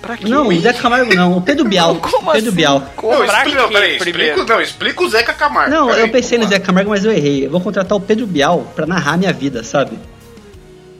Pra 0.00 0.16
quê? 0.16 0.28
Não, 0.28 0.48
o 0.48 0.60
Zeca 0.60 0.78
Camargo 0.80 1.14
não, 1.14 1.36
o 1.38 1.42
Pedro 1.42 1.64
Bial. 1.64 1.96
Como 1.96 2.32
Pedro 2.32 2.48
assim? 2.48 2.56
Bial. 2.56 2.78
Não, 2.80 3.26
Pra 3.26 3.26
explica, 3.26 3.62
não, 3.62 3.68
peraí, 3.68 3.96
explica, 3.96 4.44
não, 4.44 4.60
explica 4.60 5.02
o 5.02 5.08
Zeca 5.08 5.32
Camargo. 5.32 5.70
Não, 5.70 5.86
peraí, 5.88 6.02
eu 6.02 6.08
pensei 6.08 6.38
no. 6.38 6.46
Zeca 6.46 6.64
Camargo, 6.66 6.90
mas 6.90 7.04
eu 7.04 7.12
errei. 7.12 7.46
Eu 7.46 7.50
vou 7.50 7.60
contratar 7.60 7.96
o 7.96 8.00
Pedro 8.00 8.26
Bial 8.26 8.72
pra 8.74 8.86
narrar 8.86 9.18
minha 9.18 9.32
vida, 9.32 9.62
sabe? 9.62 9.98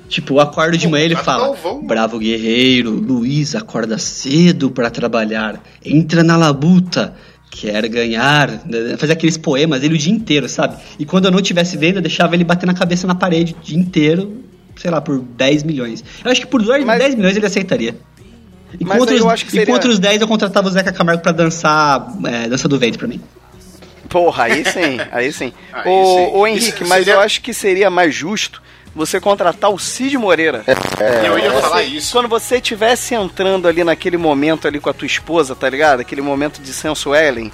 Tipo, 0.09 0.35
eu 0.35 0.41
acordo 0.41 0.77
de 0.77 0.87
manhã 0.87 1.03
e 1.03 1.07
ele 1.07 1.17
contrata 1.17 1.55
fala: 1.57 1.75
o. 1.75 1.83
Bravo 1.83 2.19
guerreiro, 2.19 2.91
Luiz 2.91 3.55
acorda 3.55 3.99
cedo 3.99 4.71
pra 4.71 4.89
trabalhar, 4.91 5.61
entra 5.85 6.23
na 6.23 6.37
labuta, 6.37 7.15
quer 7.51 7.89
ganhar. 7.89 8.51
Fazer 8.99 9.13
aqueles 9.15 9.37
poemas 9.37 9.83
ele 9.83 9.95
o 9.95 9.99
dia 9.99 10.13
inteiro, 10.13 10.49
sabe? 10.49 10.77
E 10.99 11.05
quando 11.05 11.25
eu 11.25 11.31
não 11.33 11.43
tivesse 11.43 11.77
vendo, 11.77 11.97
eu 11.97 12.03
deixava 12.03 12.35
ele 12.35 12.45
bater 12.45 12.67
na 12.67 12.75
cabeça 12.75 13.07
na 13.07 13.15
parede 13.17 13.57
o 13.61 13.65
dia 13.65 13.77
inteiro, 13.79 14.43
sei 14.77 14.91
lá, 14.91 15.01
por 15.01 15.19
10 15.19 15.65
milhões. 15.65 16.05
Eu 16.25 16.31
acho 16.31 16.41
que 16.43 16.47
por 16.47 16.63
dois- 16.63 16.85
Mas- 16.85 16.99
10 16.99 17.15
milhões 17.17 17.37
ele 17.37 17.47
aceitaria. 17.47 17.97
E 18.79 18.85
com, 18.85 18.99
outros, 18.99 19.19
e 19.21 19.23
com 19.45 19.51
seria- 19.51 19.75
outros 19.75 19.99
10 19.99 20.21
eu 20.21 20.29
contratava 20.29 20.69
o 20.69 20.71
Zeca 20.71 20.93
Camargo 20.93 21.23
pra 21.23 21.33
dançar 21.33 22.13
é, 22.27 22.49
Dança 22.49 22.69
do 22.69 22.79
Vento 22.79 22.99
pra 22.99 23.09
mim. 23.09 23.21
Porra, 24.09 24.45
aí 24.45 24.65
sim, 24.65 24.99
aí 25.11 25.33
sim. 25.33 25.53
Aí 25.73 25.91
ô, 25.91 26.05
sim. 26.05 26.55
Isso 26.55 26.67
Henrique, 26.69 26.85
mas 26.85 26.99
seria- 27.05 27.15
eu 27.15 27.21
acho 27.21 27.41
que 27.43 27.53
seria 27.53 27.91
mais 27.91 28.15
justo 28.15 28.63
você 28.97 29.21
contratar 29.21 29.71
o 29.71 29.79
Cid 29.79 30.17
Moreira. 30.19 30.65
Eu 31.25 31.39
ia 31.39 31.51
Você- 31.51 31.61
falar 31.61 31.83
isso. 31.85 32.13
Quando 32.13 32.29
você 32.29 32.57
estivesse 32.57 33.15
entrando 33.15 33.69
ali 33.69 33.85
naquele 33.85 34.17
momento 34.17 34.67
ali 34.67 34.81
com 34.81 34.89
a 34.91 34.95
tua 34.95 35.07
esposa, 35.07 35.55
tá 35.55 35.69
ligado? 35.69 36.01
Aquele 36.01 36.23
momento 36.23 36.61
de 36.63 36.73
senso 36.73 37.15
Ellen, 37.15 37.53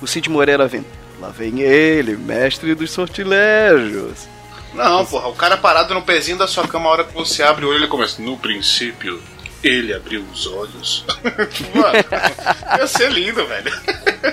o 0.00 0.06
Cid 0.06 0.30
Moreira 0.30 0.66
vem. 0.68 0.84
Lá 1.20 1.28
vem 1.30 1.60
ele, 1.60 2.16
mestre 2.16 2.74
dos 2.74 2.90
sortilégios. 2.90 4.28
Não, 4.74 5.04
porra, 5.06 5.28
o 5.28 5.34
cara 5.34 5.56
parado 5.56 5.94
no 5.94 6.02
pezinho 6.02 6.36
da 6.38 6.46
sua 6.46 6.68
cama, 6.68 6.88
a 6.88 6.92
hora 6.92 7.04
que 7.04 7.14
você 7.14 7.42
abre 7.42 7.64
o 7.64 7.68
olho, 7.68 7.78
ele 7.78 7.86
começa. 7.88 8.20
No 8.20 8.36
princípio, 8.36 9.20
ele 9.64 9.94
abriu 9.94 10.22
os 10.32 10.46
olhos. 10.46 11.04
Mano, 11.74 12.78
ia 12.78 12.86
ser 12.86 13.10
lindo, 13.10 13.44
velho. 13.46 13.72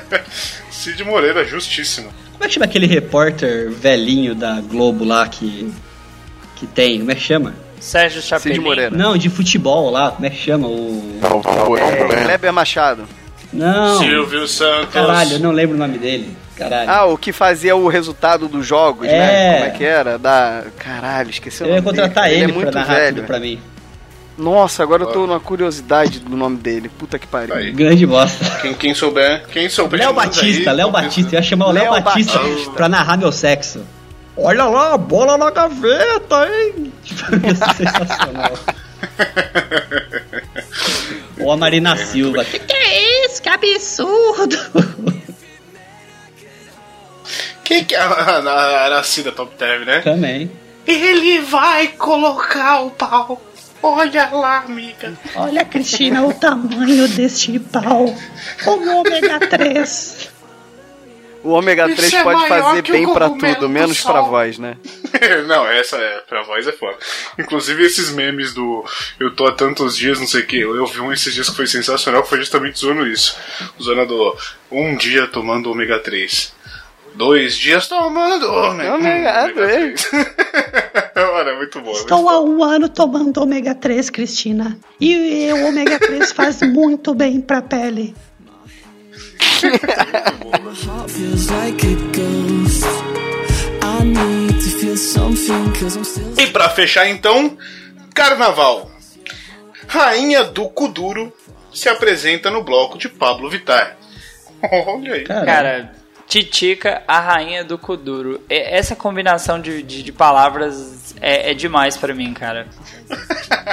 Cid 0.70 1.04
Moreira, 1.06 1.46
justíssimo. 1.46 2.14
Como 2.34 2.44
é 2.44 2.48
que 2.48 2.54
chama 2.56 2.66
aquele 2.66 2.86
repórter 2.86 3.72
velhinho 3.72 4.36
da 4.36 4.60
Globo 4.60 5.06
lá 5.06 5.26
que. 5.28 5.74
Que 6.56 6.66
tem? 6.68 7.00
Como 7.00 7.12
é 7.12 7.16
que 7.16 7.22
chama? 7.22 7.54
Sérgio 7.80 8.22
Chapelin. 8.22 8.56
Cid 8.56 8.64
Moreira. 8.66 8.96
Não, 8.96 9.18
de 9.18 9.30
futebol 9.30 9.90
lá, 9.90 10.12
como 10.12 10.26
é 10.26 10.30
que 10.30 10.38
chama? 10.38 10.68
O. 10.68 11.20
É, 11.78 12.24
Kleber 12.24 12.54
Machado. 12.54 13.04
Não! 13.52 14.00
Silvio 14.00 14.48
Santos. 14.48 14.94
Caralho, 14.94 15.34
eu 15.34 15.40
não 15.40 15.52
lembro 15.52 15.76
o 15.76 15.80
nome 15.80 15.98
dele. 15.98 16.36
Caralho. 16.58 16.90
Ah, 16.90 17.06
o 17.06 17.18
que 17.18 17.32
fazia 17.32 17.76
o 17.76 17.88
resultado 17.88 18.48
dos 18.48 18.66
jogos, 18.66 19.08
É. 19.08 19.12
né? 19.12 19.54
Como 19.56 19.66
é 19.66 19.70
que 19.72 19.84
era? 19.84 20.18
Da. 20.18 20.64
Caralho, 20.78 21.30
esqueci 21.30 21.62
o 21.62 21.66
eu 21.66 21.70
nome 21.70 21.80
ia 21.80 21.84
contratar 21.84 22.24
dele. 22.26 22.36
ele, 22.36 22.44
Ele 22.46 22.52
é 22.52 22.56
muito 22.56 22.72
pra 22.72 22.82
narrar 22.82 22.96
velho. 22.96 23.16
tudo 23.18 23.26
pra 23.28 23.40
mim. 23.40 23.60
Nossa, 24.38 24.82
agora 24.82 25.04
eu 25.04 25.08
tô 25.08 25.28
numa 25.28 25.40
curiosidade 25.40 26.20
do 26.20 26.36
nome 26.36 26.58
dele. 26.58 26.90
Puta 26.90 27.20
que 27.20 27.28
pariu. 27.28 27.54
Aí. 27.54 27.72
Grande 27.72 28.04
bosta. 28.06 28.44
Quem, 28.62 28.74
quem 28.74 28.94
souber, 28.96 29.44
quem 29.52 29.70
souber. 29.70 30.00
Léo 30.00 30.14
Batista, 30.14 30.72
Léo 30.72 30.90
Batista. 30.90 31.36
Eu 31.36 31.40
ia 31.40 31.44
chamar 31.44 31.68
o 31.68 31.72
Léo 31.72 31.92
Léo 31.92 32.02
Batista, 32.04 32.40
Batista. 32.40 32.72
pra 32.72 32.90
narrar 32.90 33.18
meu 33.18 33.32
sexo. 33.32 33.82
Olha 34.36 34.66
lá, 34.66 34.94
a 34.94 34.98
bola 34.98 35.38
na 35.38 35.52
gaveta, 35.52 36.48
hein? 36.48 36.92
Sensacional. 37.06 38.54
Ou 41.40 41.52
a 41.52 41.58
Marina 41.58 41.96
Silva. 41.96 42.44
Que 42.44 42.60
que 42.60 42.74
é 42.74 43.26
isso? 43.26 43.42
Que 43.42 43.50
absurdo! 43.50 44.58
Quem 47.64 47.84
que 47.86 47.96
é 47.96 48.00
a 48.00 48.84
Aracida 48.86 49.32
Top 49.32 49.56
Term, 49.56 49.86
né? 49.86 50.02
Também. 50.02 50.52
Ele 50.86 51.40
vai 51.42 51.88
colocar 51.90 52.82
o 52.82 52.92
pau. 52.92 53.42
Olha 53.82 54.30
lá, 54.32 54.60
amiga. 54.60 55.14
Olha, 55.36 55.66
Cristina, 55.66 56.24
o 56.24 56.34
tamanho 56.34 57.08
deste 57.08 57.60
pau. 57.60 58.14
Como 58.64 59.00
ômega 59.00 59.40
3. 59.48 60.30
O 61.44 61.50
ômega 61.50 61.88
Isso 61.88 61.98
3 61.98 62.14
é 62.14 62.24
pode 62.24 62.50
maior 62.50 62.64
fazer 62.64 62.82
bem 62.84 63.14
pra 63.14 63.28
cogumelo 63.28 63.56
tudo, 63.56 63.68
do 63.68 63.70
menos 63.70 64.02
pra 64.02 64.22
voz, 64.22 64.58
né? 64.58 64.78
não, 65.46 65.68
essa 65.68 65.98
é, 65.98 66.20
pra 66.22 66.42
voz 66.44 66.66
é 66.66 66.72
foda. 66.72 66.98
Inclusive 67.38 67.84
esses 67.86 68.12
memes 68.12 68.54
do 68.54 68.86
eu 69.20 69.36
tô 69.36 69.46
há 69.46 69.52
tantos 69.52 69.98
dias, 69.98 70.20
não 70.20 70.28
sei 70.28 70.42
o 70.42 70.48
que, 70.48 70.58
eu 70.60 70.86
vi 70.88 71.02
um 71.02 71.12
esses 71.12 71.34
dias 71.34 71.50
que 71.50 71.56
foi 71.56 71.68
sensacional, 71.68 72.24
que 72.24 72.30
foi 72.30 72.38
justamente 72.40 72.80
zoando 72.80 73.06
isso. 73.06 73.36
Zoando 73.82 74.06
do 74.06 74.38
um 74.72 74.96
dia 74.96 75.28
tomando 75.28 75.70
ômega 75.70 76.00
3. 76.00 76.54
Dois 77.16 77.56
dias 77.56 77.88
tomando 77.88 78.52
ômega, 78.52 78.96
Ômega 78.96 79.44
ômega 79.44 79.54
3. 79.54 80.12
Mano, 81.16 81.50
é 81.50 81.56
muito 81.58 81.80
bom. 81.82 81.90
é 81.90 81.94
muito 81.94 82.00
Estou 82.00 82.30
há 82.30 82.34
foda. 82.34 82.50
um 82.50 82.64
ano 82.64 82.90
tomando 82.90 83.38
ômega 83.38 83.76
3, 83.76 84.10
Cristina. 84.10 84.78
E 85.00 85.52
o 85.54 85.68
ômega 85.68 86.00
3 86.00 86.32
faz 86.32 86.62
muito 86.62 87.14
bem 87.14 87.40
pra 87.40 87.62
pele. 87.62 88.16
E 96.38 96.48
pra 96.48 96.70
fechar 96.70 97.08
então, 97.08 97.58
Carnaval. 98.14 98.90
Rainha 99.88 100.44
do 100.44 100.68
Kuduro 100.70 101.32
se 101.74 101.90
apresenta 101.90 102.50
no 102.50 102.64
bloco 102.64 102.98
de 102.98 103.10
Pablo 103.10 103.50
Vittar. 103.50 103.98
Olha 104.88 105.14
aí. 105.16 105.24
Cara, 105.24 105.92
Titica, 106.28 107.04
a 107.08 107.20
rainha 107.20 107.64
do 107.64 107.78
Kuduro. 107.78 108.42
E- 108.50 108.56
Essa 108.56 108.96
combinação 108.96 109.60
de, 109.60 109.84
de, 109.84 110.02
de 110.04 110.12
palavras 110.12 111.14
é, 111.22 111.52
é 111.52 111.54
demais 111.54 111.98
pra 111.98 112.14
mim, 112.14 112.34
cara. 112.34 112.68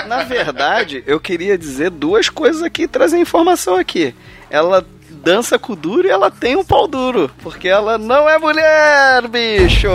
Na 0.08 0.24
verdade, 0.24 1.02
eu 1.06 1.20
queria 1.20 1.56
dizer 1.56 1.90
duas 1.90 2.28
coisas 2.28 2.62
aqui, 2.62 2.88
trazer 2.88 3.18
informação 3.18 3.76
aqui. 3.76 4.14
Ela 4.50 4.84
dança 5.22 5.58
com 5.58 5.72
o 5.72 5.76
duro 5.76 6.06
e 6.06 6.10
ela 6.10 6.30
tem 6.30 6.56
um 6.56 6.64
pau 6.64 6.86
duro. 6.86 7.30
Porque 7.42 7.68
ela 7.68 7.98
não 7.98 8.28
é 8.28 8.38
mulher, 8.38 9.28
bicho! 9.28 9.88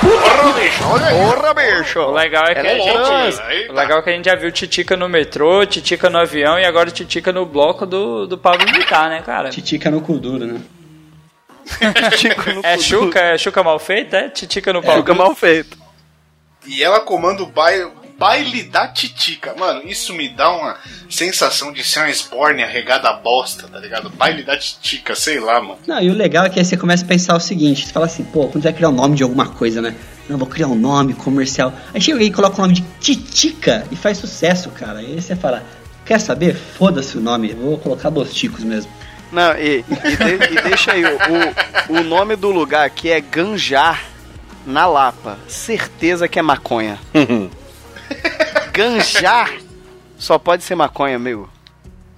Porra, 0.00 0.52
bicho, 0.52 0.84
olha 0.88 1.06
aí. 1.06 1.14
Porra, 1.18 1.54
bicho! 1.54 1.98
O 2.00 2.12
legal 2.12 2.44
é 2.46 2.54
que 2.54 2.60
Ela 2.60 2.68
a 2.68 2.72
é 2.72 2.80
gente. 2.80 2.94
trans. 2.94 3.68
O 3.70 3.72
legal 3.72 3.98
é 3.98 4.02
que 4.02 4.10
a 4.10 4.12
gente 4.12 4.24
já 4.26 4.34
viu 4.34 4.52
Titica 4.52 4.96
no 4.96 5.08
metrô, 5.08 5.64
Titica 5.66 6.08
no 6.08 6.18
avião 6.18 6.58
e 6.58 6.64
agora 6.64 6.90
Titica 6.90 7.32
no 7.32 7.44
bloco 7.44 7.84
do, 7.86 8.26
do 8.26 8.38
Pablo 8.38 8.66
Vittar, 8.72 9.08
né, 9.08 9.22
cara? 9.22 9.50
Titica 9.50 9.90
no 9.90 10.00
Kuduro, 10.00 10.46
né? 10.46 10.60
Tico 12.16 12.50
no 12.50 12.60
É 12.66 12.76
cu 12.76 12.82
Chuca, 12.82 13.20
é 13.20 13.38
Chuca 13.38 13.62
mal 13.62 13.78
feita? 13.78 14.16
É 14.16 14.28
Titica 14.28 14.72
no 14.72 14.80
duro. 14.80 14.92
Fica 14.94 15.06
Pablo. 15.14 15.24
mal 15.24 15.34
feito. 15.34 15.78
E 16.66 16.82
ela 16.82 17.00
comanda 17.00 17.42
o 17.42 17.46
baile, 17.46 17.90
baile 18.22 18.62
da 18.62 18.88
Titica. 18.88 19.54
Mano, 19.58 19.82
isso 19.84 20.12
me 20.14 20.28
dá 20.28 20.50
uma 20.50 20.76
sensação 21.10 21.72
de 21.72 21.82
ser 21.84 22.00
uma 22.00 22.10
Sborne 22.10 22.64
regada 22.64 23.08
a 23.08 23.12
bosta, 23.12 23.66
tá 23.68 23.78
ligado? 23.78 24.08
Baile 24.10 24.42
da 24.42 24.56
Titica, 24.56 25.14
sei 25.14 25.40
lá, 25.40 25.60
mano. 25.60 25.78
Não, 25.86 26.00
e 26.00 26.08
o 26.10 26.14
legal 26.14 26.46
é 26.46 26.50
que 26.50 26.58
aí 26.58 26.64
você 26.64 26.76
começa 26.76 27.04
a 27.04 27.08
pensar 27.08 27.36
o 27.36 27.40
seguinte: 27.40 27.86
você 27.86 27.92
fala 27.92 28.06
assim, 28.06 28.24
pô, 28.24 28.48
quando 28.48 28.64
vai 28.64 28.72
criar 28.72 28.88
o 28.88 28.92
nome 28.92 29.16
de 29.16 29.22
alguma 29.22 29.46
coisa, 29.48 29.82
né? 29.82 29.94
Não, 30.28 30.38
vou 30.38 30.46
criar 30.46 30.68
um 30.68 30.74
nome 30.76 31.14
comercial. 31.14 31.72
Aí 31.92 32.00
chega 32.00 32.14
alguém 32.16 32.28
e 32.28 32.32
coloca 32.32 32.56
o 32.56 32.60
nome 32.62 32.74
de 32.74 32.82
Titica 33.00 33.84
e 33.90 33.96
faz 33.96 34.18
sucesso, 34.18 34.70
cara. 34.70 35.00
Aí 35.00 35.20
você 35.20 35.34
fala, 35.34 35.64
quer 36.06 36.20
saber? 36.20 36.54
Foda-se 36.54 37.18
o 37.18 37.20
nome, 37.20 37.52
vou 37.54 37.76
colocar 37.78 38.08
dos 38.08 38.32
ticos 38.32 38.62
mesmo. 38.64 38.90
Não, 39.32 39.52
e, 39.58 39.84
e, 39.88 40.16
de- 40.16 40.54
e 40.58 40.62
deixa 40.62 40.92
aí, 40.92 41.02
o, 41.04 41.16
o, 41.88 42.00
o 42.00 42.04
nome 42.04 42.36
do 42.36 42.50
lugar 42.50 42.84
aqui 42.86 43.10
é 43.10 43.20
Ganjar, 43.20 44.00
na 44.66 44.86
Lapa. 44.86 45.38
Certeza 45.48 46.28
que 46.28 46.38
é 46.38 46.42
maconha. 46.42 46.98
Ganjar 48.72 49.50
só 50.18 50.38
pode 50.38 50.62
ser 50.64 50.74
maconha, 50.74 51.18
meu. 51.18 51.48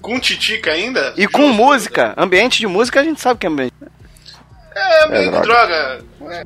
Com 0.01 0.21
Titica 0.21 0.71
ainda? 0.73 1.15
E 1.17 1.27
com 1.27 1.49
música, 1.49 2.13
ambiente 2.17 2.59
de 2.59 2.67
música 2.67 3.01
a 3.01 3.05
gente 3.05 3.21
sabe 3.21 3.41
que 3.41 3.47
é 3.47 3.49
ambiente. 3.51 3.73
É, 4.75 5.09
meio 5.09 5.31
droga. 5.31 5.45
droga. 5.47 6.05
É. 6.35 6.43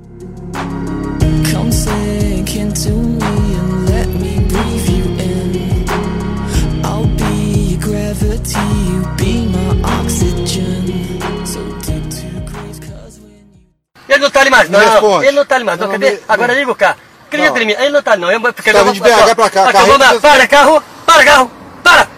Come 1.52 1.72
sink 1.72 2.58
into 2.58 2.90
me 2.90 3.56
and 3.56 3.90
let 3.90 4.06
me 4.06 4.38
breathe 4.46 4.88
you 4.90 5.06
in. 5.18 5.84
I'll 6.84 7.06
be 7.16 7.72
your 7.72 7.80
gravity, 7.80 8.58
you 8.86 9.02
be 9.16 9.46
my 9.48 9.82
oxygen. 10.04 11.18
So 11.44 11.60
deep 11.84 12.08
to 12.10 12.40
grace, 12.52 12.78
cause 12.80 13.18
when 13.20 13.50
you. 13.50 14.08
Ele 14.08 14.18
não 14.20 14.30
tá 14.30 14.40
ali 14.42 14.50
mais, 14.50 14.68
Não 14.70 14.78
não. 14.78 14.88
responde. 14.90 15.26
ele 15.26 15.36
não 15.36 15.44
tá 15.46 15.54
ali 15.56 15.64
mais, 15.64 15.78
não. 15.80 15.86
Não, 15.88 15.92
Cadê? 15.94 16.12
me- 16.12 16.20
Agora 16.28 16.54
liga 16.54 16.70
o 16.70 16.76
carro. 16.76 16.98
Não. 17.36 17.56
em 17.58 17.66
mim, 17.66 17.72
ele 17.78 17.90
não 17.90 18.02
tá 18.02 18.16
não. 18.16 18.30
Eu, 18.32 18.40
porque 18.40 18.72
Tá 18.72 18.82
vindo 18.82 18.94
de 18.94 19.00
vou- 19.00 19.08
BH 19.10 19.34
pra 19.34 19.50
cá, 19.50 19.70
vamos 19.72 19.98
lá. 19.98 20.20
Para, 20.20 20.46
carro! 20.46 20.82
Para, 21.04 21.24
carro! 21.24 21.50
Para! 21.82 22.08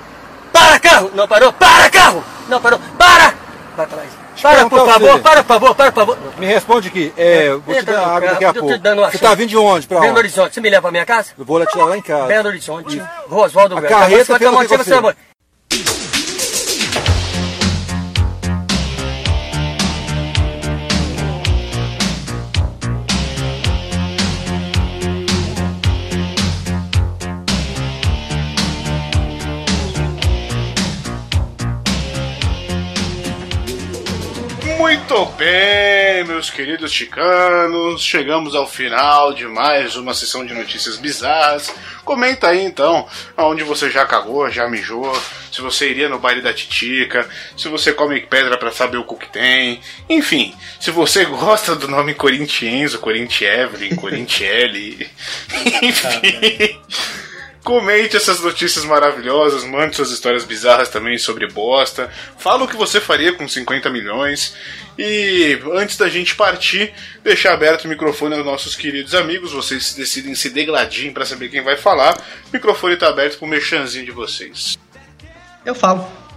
Para, 0.53 0.79
carro! 0.79 1.11
Não 1.15 1.27
parou? 1.27 1.53
Para, 1.53 1.91
carro! 1.91 2.25
Não 2.49 2.61
parou. 2.61 2.79
Para! 2.99 3.35
Vai 3.77 3.87
pra 3.87 3.97
lá. 3.97 4.03
Para, 4.43 4.71
por 4.71 4.87
favor, 4.87 5.11
você. 5.13 5.19
para, 5.19 5.43
por 5.45 5.49
favor, 5.49 5.75
para, 5.75 5.93
por 5.93 6.01
favor. 6.07 6.19
Me 6.39 6.47
responde 6.47 6.89
aqui. 6.89 7.13
É, 7.15 7.51
vou 7.51 7.61
te 7.75 7.81
Entra 7.81 7.93
dar 7.95 8.01
no 8.01 8.05
água 8.07 8.21
carro, 8.21 8.33
daqui 8.33 8.45
a 8.45 8.49
tô 8.49 8.53
te 8.55 8.61
pouco. 8.61 8.79
dando 8.79 8.99
uma 9.01 9.07
Você 9.09 9.13
chance. 9.19 9.25
tá 9.25 9.35
vindo 9.35 9.49
de 9.51 9.57
onde? 9.59 9.87
Pra 9.87 10.01
Belo? 10.01 10.17
Horizonte. 10.17 10.55
Você 10.55 10.61
me 10.63 10.71
leva 10.71 10.83
pra 10.83 10.91
minha 10.91 11.05
casa? 11.05 11.33
Eu 11.39 11.45
vou 11.45 11.59
lá 11.59 11.67
tirar 11.67 11.85
lá 11.85 11.97
em 11.99 12.01
casa. 12.03 12.27
Belo 12.27 12.49
Horizonte. 12.49 13.03
Rua 13.29 13.45
Oswaldo 13.47 13.77
A 13.77 13.81
Velho. 13.83 13.95
carreta 13.95 14.25
Vai 14.33 14.39
fica 14.39 14.51
com 14.51 14.57
você, 14.57 14.77
você. 14.79 15.15
Muito 35.11 35.33
bem, 35.33 36.23
meus 36.25 36.51
queridos 36.51 36.93
chicanos, 36.93 38.01
chegamos 38.01 38.55
ao 38.55 38.65
final 38.65 39.33
de 39.33 39.45
mais 39.45 39.97
uma 39.97 40.15
sessão 40.15 40.47
de 40.47 40.55
notícias 40.55 40.97
bizarras. 40.97 41.75
Comenta 42.05 42.47
aí 42.47 42.65
então 42.65 43.09
aonde 43.37 43.65
você 43.65 43.91
já 43.91 44.07
cagou, 44.07 44.49
já 44.49 44.69
mijou, 44.69 45.13
se 45.51 45.61
você 45.61 45.91
iria 45.91 46.09
no 46.09 46.21
baile 46.21 46.41
da 46.41 46.55
Titica, 46.55 47.29
se 47.57 47.67
você 47.67 47.93
come 47.93 48.21
pedra 48.21 48.57
pra 48.57 48.71
saber 48.71 48.99
o 48.99 49.05
cu 49.05 49.17
que 49.17 49.29
tem, 49.29 49.81
enfim, 50.09 50.55
se 50.79 50.93
você 50.93 51.25
gosta 51.43 51.75
do 51.75 51.89
nome 51.89 52.15
Corintienzo, 52.15 53.01
Corintievelyn, 53.01 53.97
Corintiele, 53.97 55.11
enfim. 55.83 56.79
Comente 57.63 58.17
essas 58.17 58.41
notícias 58.41 58.85
maravilhosas, 58.87 59.65
mande 59.65 59.95
suas 59.95 60.11
histórias 60.11 60.45
bizarras 60.45 60.89
também 60.89 61.19
sobre 61.19 61.47
bosta. 61.47 62.11
Fala 62.39 62.65
o 62.65 62.69
que 62.69 62.77
você 62.77 63.01
faria 63.01 63.35
com 63.35 63.47
50 63.47 63.91
milhões. 63.91 64.57
E 64.99 65.59
antes 65.75 65.99
da 65.99 66.09
gente 66.09 66.35
partir, 66.35 66.93
deixar 67.23 67.53
aberto 67.53 67.85
o 67.85 67.89
microfone 67.89 68.35
aos 68.35 68.47
nossos 68.47 68.75
queridos 68.75 69.15
amigos. 69.15 69.53
Vocês 69.53 69.95
decidem 69.95 70.35
se 70.35 70.49
degladinho 70.49 71.13
para 71.13 71.27
saber 71.27 71.51
quem 71.51 71.63
vai 71.63 71.77
falar. 71.77 72.17
O 72.17 72.53
microfone 72.53 72.97
tá 72.97 73.09
aberto 73.09 73.39
pro 73.39 73.47
merchanzinho 73.47 74.07
de 74.07 74.13
vocês. 74.13 74.79
Eu 75.65 75.75
falo. 75.75 76.30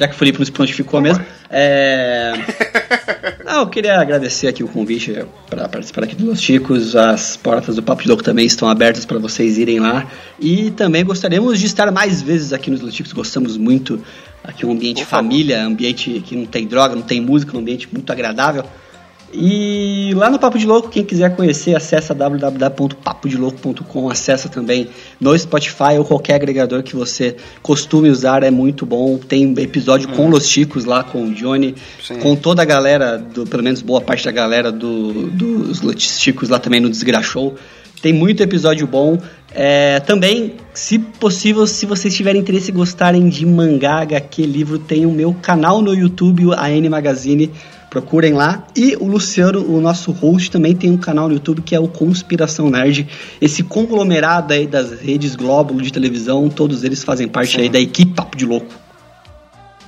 Já 0.00 0.08
que 0.08 0.14
o 0.14 0.16
Felipe 0.16 0.38
não 0.38 0.46
se 0.46 0.50
prontificou 0.50 0.98
mesmo. 0.98 1.22
É... 1.50 2.32
Não, 3.44 3.60
eu 3.60 3.66
queria 3.66 4.00
agradecer 4.00 4.48
aqui 4.48 4.64
o 4.64 4.68
convite 4.68 5.26
para 5.46 5.68
participar 5.68 6.04
aqui 6.04 6.16
dos 6.16 6.26
Los 6.26 6.40
Chicos. 6.40 6.96
As 6.96 7.36
portas 7.36 7.76
do 7.76 7.82
Papo 7.82 8.00
de 8.00 8.08
Louco 8.08 8.24
também 8.24 8.46
estão 8.46 8.66
abertas 8.66 9.04
para 9.04 9.18
vocês 9.18 9.58
irem 9.58 9.78
lá. 9.78 10.10
E 10.40 10.70
também 10.70 11.04
gostaríamos 11.04 11.60
de 11.60 11.66
estar 11.66 11.92
mais 11.92 12.22
vezes 12.22 12.54
aqui 12.54 12.70
nos 12.70 12.80
Los 12.80 12.94
Chicos. 12.94 13.12
Gostamos 13.12 13.58
muito. 13.58 14.02
Aqui 14.42 14.64
um 14.64 14.72
ambiente 14.72 15.04
família, 15.04 15.62
ambiente 15.62 16.22
que 16.26 16.34
não 16.34 16.46
tem 16.46 16.66
droga, 16.66 16.94
não 16.94 17.02
tem 17.02 17.20
música, 17.20 17.54
um 17.54 17.60
ambiente 17.60 17.86
muito 17.92 18.10
agradável. 18.10 18.64
E 19.32 20.12
lá 20.16 20.28
no 20.28 20.40
Papo 20.40 20.58
de 20.58 20.66
Louco, 20.66 20.88
quem 20.88 21.04
quiser 21.04 21.36
conhecer, 21.36 21.76
acessa 21.76 22.12
www.papodelouco.com, 22.12 24.10
acessa 24.10 24.48
também 24.48 24.88
no 25.20 25.38
Spotify 25.38 25.98
ou 25.98 26.04
qualquer 26.04 26.34
agregador 26.34 26.82
que 26.82 26.96
você 26.96 27.36
costume 27.62 28.10
usar, 28.10 28.42
é 28.42 28.50
muito 28.50 28.84
bom. 28.84 29.18
Tem 29.18 29.54
episódio 29.58 30.08
com 30.08 30.28
Los 30.28 30.48
Chicos 30.48 30.84
lá, 30.84 31.04
com 31.04 31.26
o 31.26 31.32
Johnny, 31.32 31.76
com 32.20 32.34
toda 32.34 32.62
a 32.62 32.64
galera, 32.64 33.16
do, 33.16 33.46
pelo 33.46 33.62
menos 33.62 33.80
boa 33.82 34.00
parte 34.00 34.24
da 34.24 34.32
galera 34.32 34.72
do, 34.72 35.30
dos 35.30 35.80
Los 35.80 36.02
Chicos 36.18 36.48
lá 36.48 36.58
também 36.58 36.80
no 36.80 36.90
Desgraxou. 36.90 37.54
Tem 38.02 38.12
muito 38.12 38.42
episódio 38.42 38.86
bom. 38.86 39.18
É, 39.52 40.00
também, 40.00 40.54
se 40.72 40.98
possível, 40.98 41.66
se 41.66 41.84
vocês 41.84 42.14
tiverem 42.16 42.40
interesse 42.40 42.70
e 42.70 42.74
gostarem 42.74 43.28
de 43.28 43.44
mangá, 43.44 44.00
HQ, 44.00 44.42
livro, 44.42 44.78
tem 44.78 45.04
o 45.04 45.12
meu 45.12 45.34
canal 45.34 45.82
no 45.82 45.92
YouTube, 45.92 46.54
a 46.56 46.70
N 46.70 46.88
Magazine. 46.88 47.50
Procurem 47.90 48.32
lá. 48.32 48.64
E 48.76 48.96
o 49.00 49.06
Luciano, 49.06 49.66
o 49.68 49.80
nosso 49.80 50.12
host, 50.12 50.48
também 50.50 50.74
tem 50.76 50.90
um 50.90 50.96
canal 50.96 51.26
no 51.28 51.34
YouTube 51.34 51.60
que 51.60 51.74
é 51.74 51.80
o 51.80 51.88
Conspiração 51.88 52.70
Nerd. 52.70 53.08
Esse 53.40 53.64
conglomerado 53.64 54.52
aí 54.54 54.64
das 54.66 54.92
redes 55.00 55.34
Glóbulo 55.34 55.82
de 55.82 55.92
televisão, 55.92 56.48
todos 56.48 56.84
eles 56.84 57.02
fazem 57.02 57.26
parte 57.26 57.60
aí 57.60 57.68
da 57.68 57.80
equipe 57.80 58.14
Papo 58.14 58.36
de 58.36 58.46
Louco. 58.46 58.72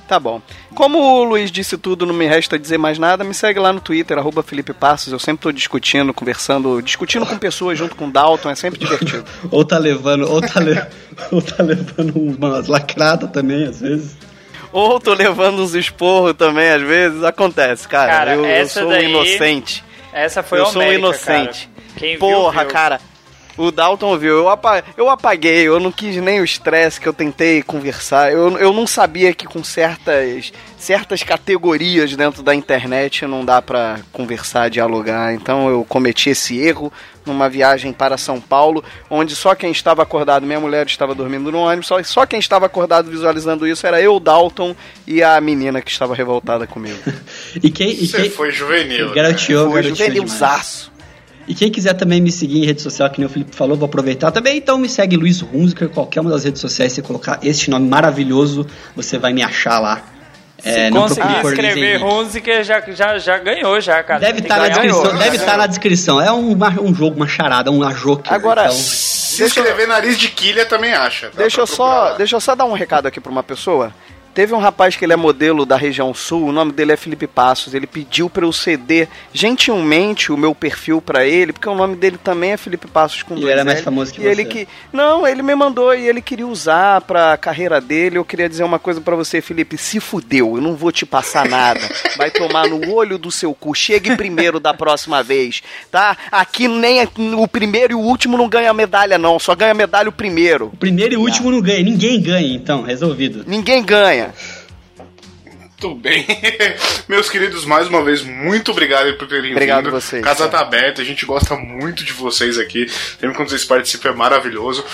Tá 0.05 0.19
bom. 0.19 0.41
Como 0.75 0.99
o 0.99 1.23
Luiz 1.23 1.49
disse 1.49 1.77
tudo, 1.77 2.05
não 2.05 2.13
me 2.13 2.27
resta 2.27 2.59
dizer 2.59 2.77
mais 2.77 2.99
nada, 2.99 3.23
me 3.23 3.33
segue 3.33 3.57
lá 3.57 3.71
no 3.71 3.79
Twitter, 3.79 4.17
arroba 4.17 4.43
Felipe 4.43 4.73
Passos. 4.73 5.13
Eu 5.13 5.17
sempre 5.17 5.43
tô 5.43 5.51
discutindo, 5.51 6.13
conversando, 6.13 6.81
discutindo 6.81 7.25
com 7.25 7.37
pessoas 7.37 7.77
junto 7.79 7.95
com 7.95 8.07
o 8.07 8.11
Dalton, 8.11 8.49
é 8.49 8.55
sempre 8.55 8.79
divertido. 8.79 9.23
Ou 9.49 9.63
tá 9.63 9.77
levando, 9.77 10.29
ou 10.29 10.41
tá, 10.41 10.59
le- 10.59 10.85
ou 11.31 11.41
tá 11.41 11.63
levando 11.63 12.17
umas 12.17 12.67
lacradas 12.67 13.31
também, 13.31 13.63
às 13.63 13.79
vezes. 13.79 14.17
Ou 14.73 14.99
tô 14.99 15.13
levando 15.13 15.61
uns 15.61 15.73
esporros 15.75 16.33
também, 16.33 16.69
às 16.69 16.81
vezes, 16.81 17.23
acontece, 17.23 17.87
cara. 17.87 18.11
Cara, 18.11 18.33
eu, 18.33 18.43
eu 18.45 18.67
sou 18.67 18.89
daí- 18.89 19.05
um 19.05 19.09
inocente. 19.09 19.83
Essa 20.11 20.41
foi 20.43 20.59
eu 20.59 20.65
sou 20.65 20.81
um 20.81 20.91
inocente. 20.91 21.69
cara. 21.69 21.83
Quem 21.95 22.09
viu, 22.11 22.19
Porra, 22.19 22.61
viu. 22.63 22.71
cara. 22.71 22.99
O 23.55 23.69
Dalton 23.71 24.17
viu, 24.17 24.37
eu, 24.37 24.49
apa- 24.49 24.83
eu 24.97 25.09
apaguei, 25.09 25.67
eu 25.67 25.79
não 25.79 25.91
quis 25.91 26.15
nem 26.17 26.41
o 26.41 26.43
estresse 26.43 26.99
que 26.99 27.07
eu 27.07 27.13
tentei 27.13 27.61
conversar. 27.61 28.31
Eu, 28.31 28.57
eu 28.57 28.73
não 28.73 28.87
sabia 28.87 29.31
que 29.33 29.45
com 29.45 29.63
certas, 29.63 30.51
certas 30.75 31.21
categorias 31.21 32.15
dentro 32.15 32.41
da 32.41 32.55
internet 32.55 33.27
não 33.27 33.45
dá 33.45 33.61
pra 33.61 33.99
conversar, 34.11 34.69
dialogar. 34.71 35.35
Então 35.35 35.69
eu 35.69 35.85
cometi 35.87 36.31
esse 36.31 36.57
erro 36.59 36.91
numa 37.25 37.47
viagem 37.47 37.93
para 37.93 38.17
São 38.17 38.41
Paulo, 38.41 38.83
onde 39.09 39.35
só 39.35 39.53
quem 39.55 39.71
estava 39.71 40.01
acordado, 40.01 40.45
minha 40.45 40.59
mulher 40.59 40.85
estava 40.87 41.13
dormindo 41.15 41.51
no 41.51 41.59
ônibus, 41.59 41.87
só, 41.87 42.03
só 42.03 42.25
quem 42.25 42.37
estava 42.39 42.65
acordado 42.65 43.09
visualizando 43.09 43.65
isso 43.67 43.87
era 43.87 44.01
eu, 44.01 44.19
Dalton 44.19 44.75
e 45.07 45.23
a 45.23 45.39
menina 45.39 45.81
que 45.81 45.89
estava 45.91 46.15
revoltada 46.15 46.65
comigo. 46.67 46.97
E 47.63 47.69
quem, 47.69 47.91
e 47.91 48.07
Você 48.07 48.17
quem 48.23 48.29
foi 48.31 48.51
juvenil. 48.51 49.09
né? 49.09 49.15
garoteou, 49.15 49.71
Foi 49.71 49.81
garoteou 49.83 49.95
demais. 49.95 50.13
juvenilzaço. 50.15 50.91
E 51.47 51.53
quem 51.53 51.69
quiser 51.71 51.93
também 51.93 52.21
me 52.21 52.31
seguir 52.31 52.59
em 52.63 52.65
rede 52.65 52.81
social, 52.81 53.09
que 53.09 53.19
nem 53.19 53.27
o 53.27 53.29
Felipe 53.29 53.55
falou, 53.55 53.75
vou 53.75 53.85
aproveitar 53.85 54.31
também. 54.31 54.57
Então 54.57 54.77
me 54.77 54.87
segue 54.87 55.17
Luiz 55.17 55.41
Hunziker, 55.41 55.89
qualquer 55.89 56.21
uma 56.21 56.29
das 56.29 56.43
redes 56.43 56.61
sociais, 56.61 56.93
se 56.93 57.01
colocar 57.01 57.39
este 57.43 57.69
nome 57.69 57.87
maravilhoso, 57.89 58.65
você 58.95 59.17
vai 59.17 59.33
me 59.33 59.43
achar 59.43 59.79
lá. 59.79 60.01
É, 60.63 60.85
Se 60.85 60.91
não 60.91 61.01
conseguir 61.01 61.45
escrever. 61.45 62.03
Hunziker, 62.03 62.63
já, 62.63 62.79
já, 62.79 63.17
já 63.17 63.37
ganhou, 63.37 63.81
já, 63.81 64.01
cara. 64.01 64.21
Deve 64.21 64.39
estar 64.39 64.57
na 64.57 64.69
que 64.69 64.69
ganhar. 64.69 64.81
descrição, 64.81 65.03
ganhou, 65.03 65.17
deve 65.23 65.35
estar 65.35 65.45
na 65.51 65.57
ganhou. 65.57 65.67
descrição. 65.67 66.21
É 66.21 66.31
um, 66.31 66.57
um 66.81 66.95
jogo, 66.95 67.17
uma 67.17 67.27
charada, 67.27 67.69
um 67.69 67.79
joker. 67.93 68.33
Agora, 68.33 68.65
então, 68.65 68.77
Se 68.77 69.43
escrever 69.43 69.87
nariz 69.87 70.17
de 70.17 70.29
quilha 70.29 70.65
também 70.65 70.93
acha. 70.93 71.29
Deixa 71.35 71.59
eu, 71.59 71.67
procurar 71.67 72.11
só, 72.11 72.13
deixa 72.17 72.35
eu 72.37 72.39
só 72.39 72.55
dar 72.55 72.63
um 72.63 72.73
recado 72.73 73.07
aqui 73.07 73.19
pra 73.19 73.31
uma 73.31 73.43
pessoa. 73.43 73.93
Teve 74.33 74.53
um 74.53 74.57
rapaz 74.57 74.95
que 74.95 75.05
ele 75.05 75.13
é 75.13 75.15
modelo 75.15 75.65
da 75.65 75.77
região 75.77 76.13
sul, 76.13 76.47
o 76.47 76.51
nome 76.51 76.71
dele 76.71 76.91
é 76.91 76.97
Felipe 76.97 77.27
Passos. 77.27 77.73
Ele 77.73 77.85
pediu 77.85 78.29
pra 78.29 78.45
eu 78.45 78.51
ceder 78.51 79.07
gentilmente 79.31 80.31
o 80.31 80.37
meu 80.37 80.55
perfil 80.55 81.01
pra 81.01 81.25
ele, 81.25 81.53
porque 81.53 81.69
o 81.69 81.75
nome 81.75 81.95
dele 81.95 82.17
também 82.17 82.51
é 82.53 82.57
Felipe 82.57 82.87
Passos 82.87 83.21
com 83.21 83.33
Ele 83.35 83.41
dois 83.41 83.53
era 83.53 83.63
mais 83.65 83.81
famoso 83.81 84.11
que 84.13 84.21
e 84.21 84.25
ele 84.25 84.43
você. 84.43 84.49
que 84.49 84.67
Não, 84.91 85.27
ele 85.27 85.43
me 85.43 85.53
mandou 85.53 85.93
e 85.93 86.07
ele 86.07 86.21
queria 86.21 86.47
usar 86.47 87.01
pra 87.01 87.37
carreira 87.37 87.79
dele. 87.79 88.17
Eu 88.17 88.25
queria 88.25 88.49
dizer 88.49 88.63
uma 88.63 88.79
coisa 88.79 88.99
pra 89.01 89.15
você, 89.15 89.41
Felipe, 89.41 89.77
se 89.77 89.99
fudeu, 89.99 90.55
eu 90.55 90.61
não 90.61 90.75
vou 90.75 90.91
te 90.91 91.05
passar 91.05 91.47
nada. 91.47 91.81
Vai 92.17 92.31
tomar 92.31 92.67
no 92.67 92.91
olho 92.91 93.17
do 93.17 93.29
seu 93.29 93.53
cu. 93.53 93.75
Chegue 93.75 94.15
primeiro 94.15 94.59
da 94.59 94.73
próxima 94.73 95.21
vez, 95.21 95.61
tá? 95.91 96.17
Aqui 96.31 96.67
nem 96.67 97.01
é- 97.01 97.07
o 97.37 97.47
primeiro 97.47 97.93
e 97.93 97.95
o 97.95 97.99
último 97.99 98.37
não 98.37 98.49
ganha 98.49 98.73
medalha 98.73 99.17
não, 99.17 99.37
só 99.37 99.53
ganha 99.53 99.73
medalha 99.73 100.09
o 100.09 100.11
primeiro. 100.13 100.71
o 100.73 100.77
primeiro 100.77 101.13
e 101.13 101.17
o 101.17 101.21
último 101.21 101.51
não 101.51 101.61
ganha. 101.61 101.83
Ninguém 101.83 102.19
ganha, 102.21 102.53
então, 102.55 102.81
resolvido. 102.81 103.43
Ninguém 103.45 103.83
ganha. 103.83 104.22
Muito 105.45 105.95
bem. 105.95 106.25
Meus 107.09 107.29
queridos, 107.29 107.65
mais 107.65 107.87
uma 107.87 108.01
vez, 108.03 108.21
muito 108.21 108.71
obrigado 108.71 109.13
por 109.17 109.27
terem 109.27 109.51
Obrigado 109.51 109.85
vindo. 109.85 109.91
vocês, 109.91 110.23
Casa 110.23 110.47
tá. 110.47 110.59
aberta, 110.59 111.01
a 111.01 111.05
gente 111.05 111.25
gosta 111.25 111.55
muito 111.55 112.05
de 112.05 112.13
vocês 112.13 112.57
aqui. 112.57 112.87
Sempre 112.87 113.35
quando 113.35 113.49
vocês 113.49 113.65
participam 113.65 114.09
é 114.09 114.13
maravilhoso. 114.13 114.85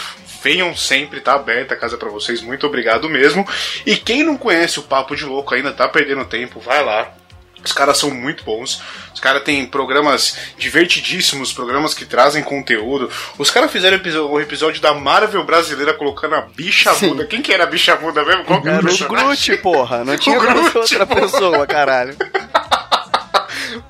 Venham 0.41 0.75
sempre, 0.75 1.19
tá 1.19 1.33
aberta 1.33 1.73
a 1.73 1.77
casa 1.77 1.97
pra 1.97 2.09
vocês. 2.09 2.41
Muito 2.41 2.65
obrigado 2.65 3.09
mesmo. 3.09 3.47
E 3.85 3.95
quem 3.97 4.23
não 4.23 4.37
conhece 4.37 4.79
o 4.79 4.83
Papo 4.83 5.15
de 5.15 5.25
Louco 5.25 5.53
ainda 5.53 5.71
tá 5.73 5.87
perdendo 5.87 6.25
tempo, 6.25 6.59
vai 6.59 6.83
lá. 6.83 7.13
Os 7.63 7.71
caras 7.73 7.97
são 7.97 8.09
muito 8.09 8.43
bons. 8.43 8.81
Os 9.13 9.19
caras 9.19 9.43
têm 9.43 9.65
programas 9.65 10.37
divertidíssimos, 10.57 11.51
programas 11.51 11.93
que 11.93 12.05
trazem 12.05 12.41
conteúdo. 12.41 13.11
Os 13.37 13.51
caras 13.51 13.71
fizeram 13.71 13.99
o 14.29 14.39
episódio 14.39 14.81
da 14.81 14.93
Marvel 14.93 15.43
brasileira 15.43 15.93
colocando 15.93 16.35
a 16.35 16.41
bicha 16.41 16.93
Sim. 16.93 17.07
muda. 17.09 17.25
Quem 17.25 17.41
que 17.41 17.51
era 17.53 17.65
a 17.65 17.67
bicha 17.67 17.95
muda 17.97 18.23
mesmo? 18.23 18.45
Qual 18.45 18.61
que 18.61 18.69
era 18.69 18.77
o 18.77 18.89
Era 18.89 19.05
o? 19.05 19.07
Groot, 19.07 19.57
porra. 19.57 20.05
Não 20.05 20.15
tinha 20.17 20.39
Groot, 20.39 20.77
outra 20.77 21.05
porra. 21.05 21.21
pessoa, 21.21 21.67
caralho. 21.67 22.15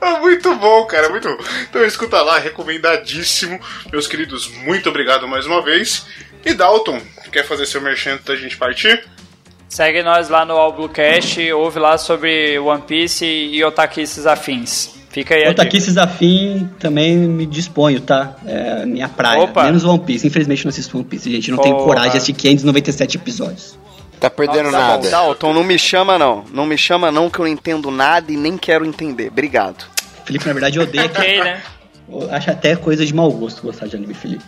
É 0.02 0.20
muito 0.20 0.54
bom, 0.56 0.86
cara, 0.86 1.10
muito 1.10 1.28
bom. 1.28 1.44
Então 1.70 1.84
escuta 1.86 2.22
lá, 2.22 2.38
recomendadíssimo. 2.38 3.60
Meus 3.92 4.08
queridos, 4.08 4.48
muito 4.48 4.90
obrigado 4.90 5.28
mais 5.28 5.46
uma 5.46 5.62
vez. 5.62 6.06
E 6.46 6.54
Dalton, 6.54 7.02
quer 7.32 7.46
fazer 7.46 7.66
seu 7.66 7.82
merchan 7.82 8.14
antes 8.14 8.26
da 8.26 8.36
gente 8.36 8.58
partir? 8.58 9.06
Segue 9.70 10.02
nós 10.02 10.30
lá 10.30 10.44
no 10.46 10.54
All 10.56 10.74
Bluecast, 10.74 11.40
ouve 11.54 11.80
lá 11.80 11.98
sobre 11.98 12.58
One 12.60 12.82
Piece 12.82 13.24
e 13.26 13.64
otaquices 13.64 14.26
afins. 14.26 14.98
Fica 15.12 15.36
aí 15.36 15.46
a 15.46 15.50
Outra 15.50 15.64
aqui, 15.64 15.78
dica. 15.78 15.84
esses 15.84 15.98
afim, 15.98 16.70
também 16.80 17.16
me 17.18 17.46
disponho, 17.46 18.00
tá? 18.02 18.36
É 18.46 18.86
minha 18.86 19.08
praia. 19.08 19.42
Opa. 19.44 19.64
Menos 19.66 19.84
One 19.84 20.00
Piece. 20.00 20.26
Infelizmente 20.28 20.66
não 20.66 20.70
assisto 20.70 20.98
One 20.98 21.06
Piece, 21.06 21.32
gente. 21.32 21.52
Não 21.52 21.60
tenho 21.60 21.78
coragem 21.78 22.12
de 22.12 22.18
assistir 22.18 22.34
597 22.34 23.18
episódios. 23.18 23.78
Tá 24.20 24.30
perdendo 24.30 24.70
Tá 24.72 24.78
bom. 24.78 24.88
nada. 24.88 25.10
Dalton, 25.10 25.54
não 25.54 25.64
me 25.64 25.80
chama 25.80 26.18
não. 26.20 26.44
Não 26.52 26.66
me 26.66 26.78
chama 26.78 27.12
não 27.12 27.30
que 27.30 27.40
eu 27.40 27.46
não 27.46 27.52
entendo 27.52 27.90
nada 27.90 28.32
e 28.32 28.38
nem 28.38 28.58
quero 28.58 28.86
entender. 28.86 29.30
Obrigado. 29.30 29.86
Felipe, 30.26 30.46
na 30.46 30.54
verdade, 30.54 30.80
odeia 30.80 31.08
que 31.10 31.18
Ok, 31.20 31.44
né? 31.44 31.62
Eu 32.12 32.28
acho 32.34 32.50
até 32.52 32.76
coisa 32.76 33.06
de 33.06 33.14
mau 33.14 33.32
gosto 33.32 33.62
gostar 33.62 33.88
de 33.88 33.96
anime, 33.96 34.14
Felipe. 34.14 34.44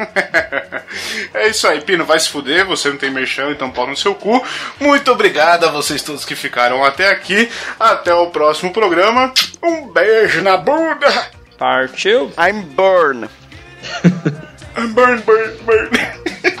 É 1.32 1.48
isso 1.48 1.66
aí, 1.68 1.80
Pino, 1.80 2.04
vai 2.04 2.18
se 2.18 2.28
fuder, 2.28 2.66
você 2.66 2.88
não 2.90 2.96
tem 2.96 3.10
merchan, 3.10 3.50
então 3.50 3.70
pau 3.70 3.86
no 3.86 3.96
seu 3.96 4.14
cu. 4.14 4.44
Muito 4.80 5.10
obrigado 5.12 5.64
a 5.64 5.70
vocês 5.70 6.02
todos 6.02 6.24
que 6.24 6.34
ficaram 6.34 6.84
até 6.84 7.08
aqui. 7.10 7.48
Até 7.78 8.12
o 8.12 8.26
próximo 8.28 8.72
programa. 8.72 9.32
Um 9.62 9.88
beijo 9.88 10.42
na 10.42 10.56
bunda. 10.56 11.30
Partiu. 11.56 12.32
I'm 12.36 12.62
burn. 12.62 13.28
Burn, 14.94 15.22
burn, 15.22 15.56
burn. 15.64 16.56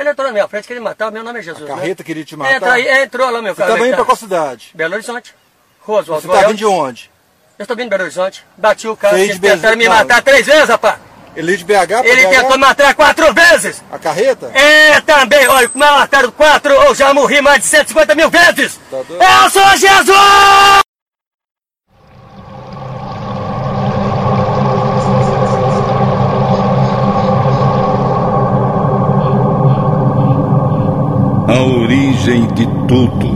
Ele 0.00 0.08
entrou 0.08 0.26
na 0.26 0.32
minha 0.32 0.48
frente, 0.48 0.66
queria 0.66 0.80
me 0.80 0.84
matar, 0.88 1.12
meu 1.12 1.22
nome 1.22 1.40
é 1.40 1.42
Jesus. 1.42 1.62
A 1.70 1.74
né? 1.74 1.78
carreta 1.78 2.02
queria 2.02 2.24
te 2.24 2.34
matar? 2.34 2.56
Entra 2.56 2.72
aí, 2.72 3.02
entrou 3.02 3.28
lá, 3.28 3.42
meu 3.42 3.54
Você 3.54 3.60
carro. 3.60 3.74
tava 3.74 3.86
indo 3.86 3.94
pra 3.96 3.98
tá? 3.98 4.04
qual 4.06 4.16
cidade? 4.16 4.70
Belo 4.74 4.94
Horizonte. 4.94 5.34
Rua 5.80 6.00
Oswaldo 6.00 6.26
Você 6.26 6.32
tá 6.40 6.46
vindo 6.46 6.56
de 6.56 6.64
onde? 6.64 7.10
Eu 7.58 7.64
estou 7.64 7.76
vindo 7.76 7.84
de 7.84 7.90
Belo 7.90 8.04
Horizonte. 8.04 8.42
Bati 8.56 8.88
o 8.88 8.96
carro, 8.96 9.16
Veio 9.16 9.26
eles 9.26 9.38
tentaram 9.38 9.76
me 9.76 9.86
matar 9.86 10.22
três 10.22 10.46
vezes, 10.46 10.70
rapaz. 10.70 10.98
Ele 11.36 11.52
é 11.52 11.56
de 11.56 11.64
BH 11.64 11.72
Ele 12.02 12.26
BH? 12.26 12.30
tentou 12.30 12.50
me 12.52 12.56
matar 12.56 12.94
quatro 12.94 13.30
vezes. 13.34 13.82
A 13.92 13.98
carreta? 13.98 14.50
É, 14.54 15.02
também, 15.02 15.46
olha, 15.46 15.70
mataram 15.74 16.30
quatro, 16.30 16.72
eu 16.72 16.94
já 16.94 17.12
morri 17.12 17.42
mais 17.42 17.60
de 17.60 17.66
150 17.66 18.14
mil 18.14 18.30
vezes. 18.30 18.80
Tá? 18.90 18.96
Eu 18.96 19.50
sou 19.50 19.76
Jesus! 19.76 20.80
A 31.50 31.62
origem 31.64 32.46
de 32.54 32.64
tudo. 32.86 33.28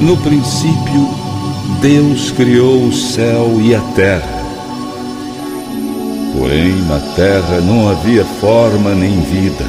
No 0.00 0.16
princípio, 0.16 1.10
Deus 1.82 2.30
criou 2.30 2.86
o 2.86 2.92
céu 2.92 3.60
e 3.60 3.74
a 3.74 3.80
terra. 3.94 4.42
Porém, 6.32 6.72
na 6.88 6.98
terra 7.14 7.60
não 7.60 7.90
havia 7.90 8.24
forma 8.40 8.94
nem 8.94 9.20
vida. 9.20 9.66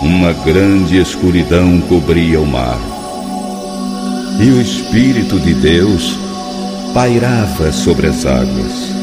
Uma 0.00 0.32
grande 0.32 0.98
escuridão 0.98 1.78
cobria 1.82 2.40
o 2.40 2.46
mar. 2.46 2.80
E 4.40 4.48
o 4.50 4.62
Espírito 4.62 5.38
de 5.38 5.52
Deus 5.52 6.16
pairava 6.94 7.70
sobre 7.70 8.06
as 8.06 8.24
águas. 8.24 8.94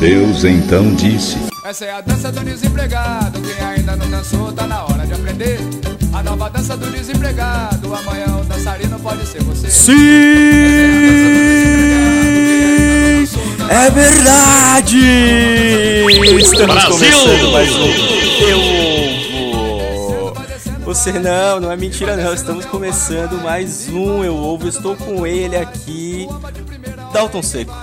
Deus 0.00 0.42
então 0.42 0.92
disse: 0.96 1.51
Essa 1.72 1.86
é 1.86 1.90
a 1.90 2.02
dança 2.02 2.30
do 2.30 2.40
desempregado. 2.40 3.40
Quem 3.40 3.64
ainda 3.64 3.96
não 3.96 4.10
dançou, 4.10 4.52
tá 4.52 4.66
na 4.66 4.84
hora 4.84 5.06
de 5.06 5.14
aprender. 5.14 5.58
A 6.12 6.22
nova 6.22 6.50
dança 6.50 6.76
do 6.76 6.84
desempregado. 6.90 7.94
Amanhã 7.94 8.26
o 8.42 8.44
dançarino 8.44 9.00
pode 9.00 9.24
ser 9.24 9.42
você. 9.42 9.68
É 13.70 13.90
verdade! 13.90 14.98
Estamos 16.42 16.84
começando 16.84 17.52
mais 17.52 17.70
um 17.74 17.86
Eu 18.46 18.60
Ovo. 20.28 20.34
Você 20.84 21.12
não, 21.12 21.58
não 21.58 21.72
é 21.72 21.76
mentira 21.78 22.18
não. 22.18 22.34
Estamos 22.34 22.66
começando 22.66 23.42
mais 23.42 23.88
um 23.88 24.22
Eu 24.22 24.36
Ovo. 24.36 24.68
Estou 24.68 24.94
com 24.94 25.26
ele 25.26 25.56
aqui, 25.56 26.28
Dalton 27.14 27.42
Seco. 27.42 27.74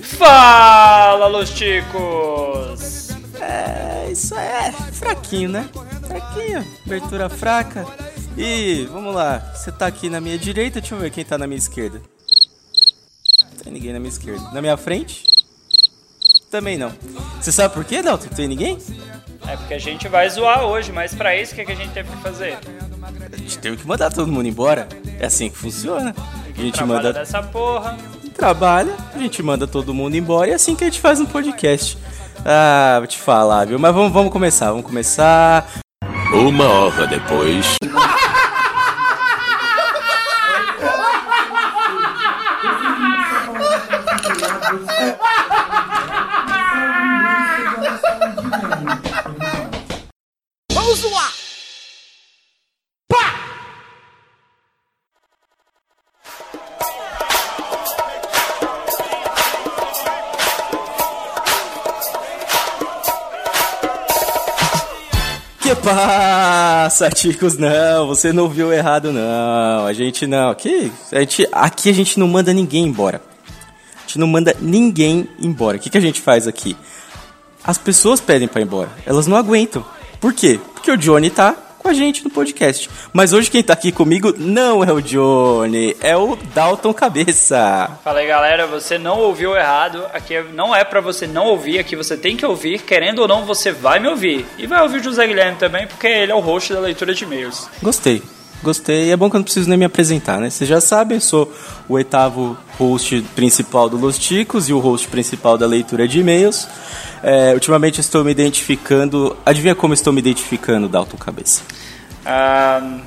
Fala, 0.00 1.28
Los 1.28 1.50
Ticos! 1.50 2.95
É, 3.48 4.10
isso 4.10 4.34
é 4.34 4.72
fraquinho, 4.72 5.48
né? 5.50 5.68
Fraquinho, 6.06 6.66
abertura 6.84 7.28
fraca. 7.28 7.86
E 8.36 8.86
vamos 8.92 9.14
lá, 9.14 9.38
você 9.54 9.70
tá 9.72 9.86
aqui 9.86 10.10
na 10.10 10.20
minha 10.20 10.36
direita, 10.36 10.80
deixa 10.80 10.94
eu 10.94 10.98
ver 10.98 11.10
quem 11.10 11.24
tá 11.24 11.38
na 11.38 11.46
minha 11.46 11.58
esquerda. 11.58 12.00
Não 13.40 13.64
tem 13.64 13.72
ninguém 13.72 13.92
na 13.92 13.98
minha 13.98 14.10
esquerda. 14.10 14.50
Na 14.52 14.60
minha 14.60 14.76
frente? 14.76 15.24
Também 16.50 16.76
não. 16.76 16.92
Você 17.40 17.50
sabe 17.52 17.72
por 17.74 17.84
quê, 17.84 18.02
Dalton? 18.02 18.28
Tem 18.28 18.48
ninguém? 18.48 18.78
É 19.46 19.56
porque 19.56 19.74
a 19.74 19.78
gente 19.78 20.08
vai 20.08 20.28
zoar 20.28 20.64
hoje, 20.64 20.90
mas 20.92 21.14
pra 21.14 21.36
isso 21.36 21.52
o 21.52 21.56
que, 21.56 21.64
que 21.64 21.72
a 21.72 21.76
gente 21.76 21.92
teve 21.92 22.10
que 22.10 22.16
fazer? 22.22 22.58
A 23.32 23.36
gente 23.36 23.58
teve 23.58 23.76
que 23.76 23.86
mandar 23.86 24.10
todo 24.12 24.30
mundo 24.30 24.46
embora. 24.48 24.88
É 25.20 25.26
assim 25.26 25.48
que 25.48 25.56
funciona. 25.56 26.14
A 26.56 26.60
gente 26.60 26.74
Trabalha 26.74 26.98
manda 27.02 27.12
dessa 27.12 27.42
porra. 27.42 27.96
trabalha, 28.34 28.94
a 29.14 29.18
gente 29.18 29.42
manda 29.42 29.66
todo 29.66 29.94
mundo 29.94 30.16
embora 30.16 30.48
e 30.48 30.52
é 30.52 30.54
assim 30.56 30.74
que 30.74 30.84
a 30.84 30.86
gente 30.88 31.00
faz 31.00 31.20
um 31.20 31.26
podcast. 31.26 31.96
Ah, 32.44 32.96
vou 32.98 33.06
te 33.06 33.18
falar, 33.18 33.66
viu? 33.66 33.78
Mas 33.78 33.94
vamos, 33.94 34.12
vamos 34.12 34.32
começar, 34.32 34.70
vamos 34.70 34.86
começar. 34.86 35.66
Uma 36.32 36.64
hora 36.68 37.06
depois. 37.06 37.76
Opa, 65.86 66.90
Saticos, 66.90 67.56
não, 67.56 68.08
você 68.08 68.32
não 68.32 68.48
viu 68.48 68.72
errado, 68.72 69.12
não. 69.12 69.86
A 69.86 69.92
gente 69.92 70.26
não. 70.26 70.50
Aqui 70.50 70.92
a 71.12 71.20
gente, 71.20 71.48
aqui 71.52 71.90
a 71.90 71.92
gente 71.92 72.18
não 72.18 72.26
manda 72.26 72.52
ninguém 72.52 72.84
embora. 72.84 73.22
A 73.94 74.00
gente 74.00 74.18
não 74.18 74.26
manda 74.26 74.56
ninguém 74.60 75.28
embora. 75.40 75.76
O 75.76 75.80
que, 75.80 75.88
que 75.88 75.96
a 75.96 76.00
gente 76.00 76.20
faz 76.20 76.48
aqui? 76.48 76.76
As 77.62 77.78
pessoas 77.78 78.20
pedem 78.20 78.48
pra 78.48 78.60
ir 78.60 78.64
embora. 78.64 78.90
Elas 79.06 79.28
não 79.28 79.36
aguentam. 79.36 79.84
Por 80.20 80.32
quê? 80.34 80.58
Porque 80.74 80.90
o 80.90 80.96
Johnny 80.96 81.30
tá 81.30 81.54
com 81.86 81.90
a 81.90 81.94
gente 81.94 82.24
no 82.24 82.30
podcast. 82.30 82.90
Mas 83.12 83.32
hoje 83.32 83.48
quem 83.48 83.62
tá 83.62 83.72
aqui 83.72 83.92
comigo 83.92 84.34
não 84.36 84.82
é 84.82 84.92
o 84.92 85.00
Johnny, 85.00 85.96
é 86.00 86.16
o 86.16 86.36
Dalton 86.52 86.92
Cabeça. 86.92 88.00
Fala 88.02 88.18
aí, 88.18 88.26
galera, 88.26 88.66
você 88.66 88.98
não 88.98 89.20
ouviu 89.20 89.56
errado. 89.56 90.02
Aqui 90.12 90.34
não 90.52 90.74
é 90.74 90.82
pra 90.82 91.00
você 91.00 91.28
não 91.28 91.46
ouvir, 91.46 91.78
aqui 91.78 91.94
você 91.94 92.16
tem 92.16 92.36
que 92.36 92.44
ouvir. 92.44 92.80
Querendo 92.80 93.20
ou 93.20 93.28
não, 93.28 93.44
você 93.44 93.70
vai 93.70 94.00
me 94.00 94.08
ouvir. 94.08 94.44
E 94.58 94.66
vai 94.66 94.82
ouvir 94.82 94.98
o 94.98 95.04
José 95.04 95.28
Guilherme 95.28 95.58
também, 95.58 95.86
porque 95.86 96.08
ele 96.08 96.32
é 96.32 96.34
o 96.34 96.40
host 96.40 96.72
da 96.72 96.80
leitura 96.80 97.14
de 97.14 97.22
e-mails. 97.22 97.68
Gostei. 97.80 98.20
Gostei. 98.64 99.12
É 99.12 99.16
bom 99.16 99.30
que 99.30 99.36
eu 99.36 99.38
não 99.38 99.44
preciso 99.44 99.68
nem 99.68 99.78
me 99.78 99.84
apresentar, 99.84 100.40
né? 100.40 100.50
Vocês 100.50 100.68
já 100.68 100.80
sabem, 100.80 101.18
eu 101.18 101.20
sou 101.20 101.52
o 101.88 101.94
oitavo 101.94 102.56
host 102.78 103.24
principal 103.36 103.88
do 103.88 103.96
Los 103.96 104.18
Ticos 104.18 104.68
e 104.68 104.72
o 104.72 104.80
host 104.80 105.06
principal 105.06 105.56
da 105.56 105.66
leitura 105.66 106.08
de 106.08 106.18
e-mails. 106.18 106.66
É, 107.28 107.52
ultimamente 107.52 108.00
estou 108.00 108.22
me 108.22 108.30
identificando. 108.30 109.36
Adivinha 109.44 109.74
como 109.74 109.92
estou 109.92 110.12
me 110.12 110.20
identificando, 110.20 110.88
Dalton 110.88 111.16
Cabeça? 111.16 111.62
Ah, 112.24 113.00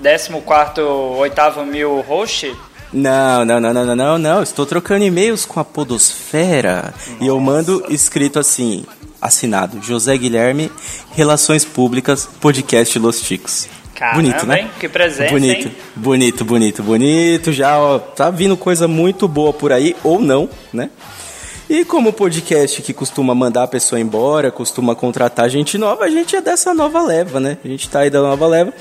14 0.00 0.80
oitavo 1.18 1.66
mil 1.66 2.00
host. 2.02 2.54
Não, 2.92 3.44
não, 3.44 3.58
não, 3.58 3.74
não, 3.74 3.96
não, 3.96 4.16
não. 4.16 4.42
Estou 4.44 4.64
trocando 4.64 5.04
e-mails 5.04 5.44
com 5.44 5.58
a 5.58 5.64
Podosfera. 5.64 6.94
E 7.20 7.26
eu 7.26 7.40
mando 7.40 7.84
escrito 7.88 8.38
assim, 8.38 8.86
assinado, 9.20 9.82
José 9.82 10.16
Guilherme, 10.16 10.70
Relações 11.10 11.64
Públicas, 11.64 12.28
Podcast 12.40 12.96
Los 13.00 13.20
Ticos. 13.22 13.68
Caramba, 13.92 14.22
bonito, 14.22 14.46
né? 14.46 14.60
hein? 14.60 14.70
Que 14.78 14.88
presença, 14.88 15.32
bonito, 15.32 15.66
hein? 15.66 15.76
bonito, 15.96 16.44
bonito, 16.44 16.82
bonito. 16.84 17.52
Já 17.52 17.76
ó, 17.76 17.98
tá 17.98 18.30
vindo 18.30 18.56
coisa 18.56 18.86
muito 18.86 19.26
boa 19.26 19.52
por 19.52 19.72
aí, 19.72 19.96
ou 20.04 20.20
não, 20.20 20.48
né? 20.72 20.90
E 21.76 21.84
como 21.84 22.12
podcast 22.12 22.80
que 22.82 22.94
costuma 22.94 23.34
mandar 23.34 23.64
a 23.64 23.66
pessoa 23.66 24.00
embora, 24.00 24.48
costuma 24.52 24.94
contratar 24.94 25.50
gente 25.50 25.76
nova, 25.76 26.04
a 26.04 26.08
gente 26.08 26.36
é 26.36 26.40
dessa 26.40 26.72
nova 26.72 27.02
leva, 27.02 27.40
né? 27.40 27.58
A 27.64 27.66
gente 27.66 27.90
tá 27.90 27.98
aí 27.98 28.10
da 28.10 28.22
nova 28.22 28.46
leva. 28.46 28.72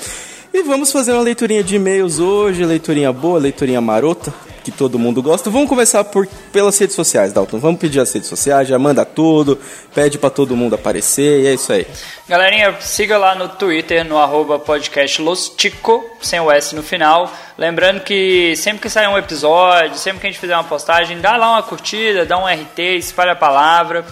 E 0.53 0.61
vamos 0.61 0.91
fazer 0.91 1.11
uma 1.11 1.23
leiturinha 1.23 1.63
de 1.63 1.75
e-mails 1.75 2.19
hoje, 2.19 2.63
leiturinha 2.63 3.11
boa, 3.11 3.39
leiturinha 3.39 3.81
marota, 3.81 4.31
que 4.63 4.71
todo 4.71 4.97
mundo 4.97 5.21
gosta. 5.21 5.49
Vamos 5.49 5.67
começar 5.67 6.03
por, 6.05 6.25
pelas 6.51 6.77
redes 6.77 6.95
sociais, 6.95 7.33
Dalton. 7.33 7.59
Vamos 7.59 7.79
pedir 7.79 7.99
as 7.99 8.11
redes 8.13 8.29
sociais, 8.29 8.67
já 8.67 8.79
manda 8.79 9.03
tudo, 9.03 9.59
pede 9.93 10.17
pra 10.17 10.29
todo 10.29 10.55
mundo 10.55 10.75
aparecer 10.75 11.41
e 11.41 11.47
é 11.47 11.53
isso 11.53 11.71
aí. 11.71 11.85
Galerinha, 12.27 12.75
siga 12.79 13.17
lá 13.17 13.35
no 13.35 13.49
Twitter, 13.49 14.05
no 14.05 14.17
arroba 14.17 14.57
podcast 14.57 15.21
Lostico, 15.21 16.03
sem 16.21 16.39
o 16.39 16.49
S 16.49 16.73
no 16.73 16.81
final. 16.81 17.31
Lembrando 17.57 18.01
que 18.01 18.55
sempre 18.55 18.81
que 18.81 18.89
sair 18.89 19.07
um 19.07 19.17
episódio, 19.17 19.97
sempre 19.97 20.21
que 20.21 20.27
a 20.27 20.29
gente 20.31 20.39
fizer 20.39 20.55
uma 20.55 20.63
postagem, 20.63 21.19
dá 21.19 21.35
lá 21.35 21.51
uma 21.51 21.63
curtida, 21.63 22.25
dá 22.25 22.37
um 22.37 22.45
RT, 22.45 22.79
espalha 22.97 23.33
a 23.33 23.35
palavra. 23.35 24.05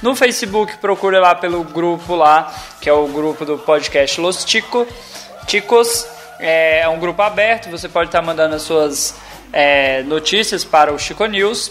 No 0.00 0.14
Facebook, 0.14 0.78
procura 0.78 1.18
lá 1.18 1.34
pelo 1.34 1.64
grupo 1.64 2.14
lá, 2.14 2.54
que 2.80 2.88
é 2.88 2.92
o 2.92 3.08
grupo 3.08 3.44
do 3.44 3.58
podcast 3.58 4.20
Los 4.20 4.44
Tico. 4.44 4.86
Ticos 5.46 6.06
é 6.38 6.88
um 6.88 7.00
grupo 7.00 7.20
aberto, 7.20 7.68
você 7.68 7.88
pode 7.88 8.08
estar 8.08 8.22
mandando 8.22 8.54
as 8.54 8.62
suas 8.62 9.14
é, 9.52 10.02
notícias 10.02 10.64
para 10.64 10.92
o 10.92 10.98
Chico 10.98 11.24
News. 11.26 11.70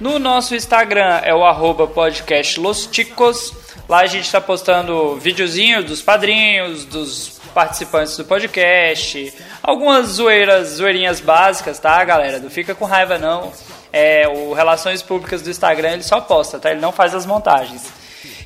No 0.00 0.18
nosso 0.18 0.54
Instagram 0.54 1.20
é 1.22 1.34
o 1.34 1.44
arroba 1.44 1.86
podcast 1.86 2.58
Los. 2.58 2.90
Lá 3.88 4.00
a 4.00 4.06
gente 4.06 4.24
está 4.24 4.40
postando 4.40 5.16
videozinhos 5.16 5.84
dos 5.84 6.02
padrinhos, 6.02 6.84
dos 6.84 7.40
participantes 7.54 8.16
do 8.16 8.24
podcast, 8.24 9.32
algumas 9.62 10.08
zoeiras, 10.08 10.68
zoeirinhas 10.68 11.20
básicas, 11.20 11.78
tá, 11.78 12.02
galera? 12.04 12.40
Não 12.40 12.50
fica 12.50 12.74
com 12.74 12.84
raiva 12.84 13.18
não. 13.18 13.52
É, 13.92 14.26
o 14.26 14.52
Relações 14.52 15.02
Públicas 15.02 15.40
do 15.40 15.50
Instagram 15.50 15.92
ele 15.92 16.02
só 16.02 16.20
posta, 16.20 16.58
tá? 16.58 16.72
Ele 16.72 16.80
não 16.80 16.90
faz 16.90 17.14
as 17.14 17.24
montagens. 17.24 17.92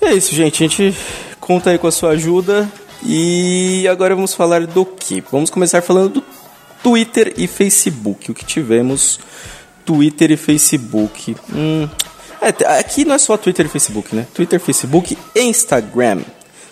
E 0.00 0.06
é 0.06 0.14
isso, 0.14 0.32
gente. 0.32 0.64
A 0.64 0.68
gente 0.68 0.96
conta 1.40 1.70
aí 1.70 1.76
com 1.76 1.88
a 1.88 1.92
sua 1.92 2.10
ajuda. 2.10 2.70
E 3.04 3.84
agora 3.90 4.14
vamos 4.14 4.32
falar 4.32 4.64
do 4.64 4.86
que? 4.86 5.22
Vamos 5.30 5.50
começar 5.50 5.82
falando 5.82 6.14
do 6.14 6.24
Twitter 6.84 7.34
e 7.36 7.48
Facebook. 7.48 8.30
O 8.30 8.34
que 8.34 8.44
tivemos 8.44 9.18
Twitter 9.84 10.30
e 10.30 10.36
Facebook. 10.36 11.36
Hum, 11.52 11.88
é, 12.42 12.78
aqui 12.78 13.04
não 13.04 13.14
é 13.14 13.18
só 13.18 13.36
Twitter 13.36 13.66
e 13.66 13.68
Facebook, 13.68 14.14
né? 14.14 14.26
Twitter, 14.34 14.58
Facebook 14.60 15.16
e 15.34 15.40
Instagram. 15.40 16.20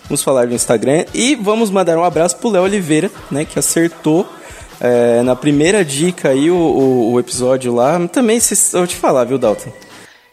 Vamos 0.05 0.23
falar 0.23 0.47
do 0.47 0.53
Instagram 0.53 1.05
e 1.13 1.35
vamos 1.35 1.69
mandar 1.69 1.97
um 1.97 2.03
abraço 2.03 2.37
pro 2.37 2.49
Léo 2.49 2.63
Oliveira, 2.63 3.11
né? 3.29 3.45
Que 3.45 3.59
acertou 3.59 4.27
é, 4.81 5.21
na 5.21 5.35
primeira 5.35 5.85
dica 5.85 6.29
aí 6.29 6.49
o, 6.49 6.55
o, 6.55 7.13
o 7.13 7.19
episódio 7.19 7.73
lá. 7.73 8.07
Também, 8.07 8.39
se, 8.39 8.75
eu 8.75 8.87
te 8.87 8.95
falar, 8.95 9.25
viu, 9.25 9.37
Dalton? 9.37 9.71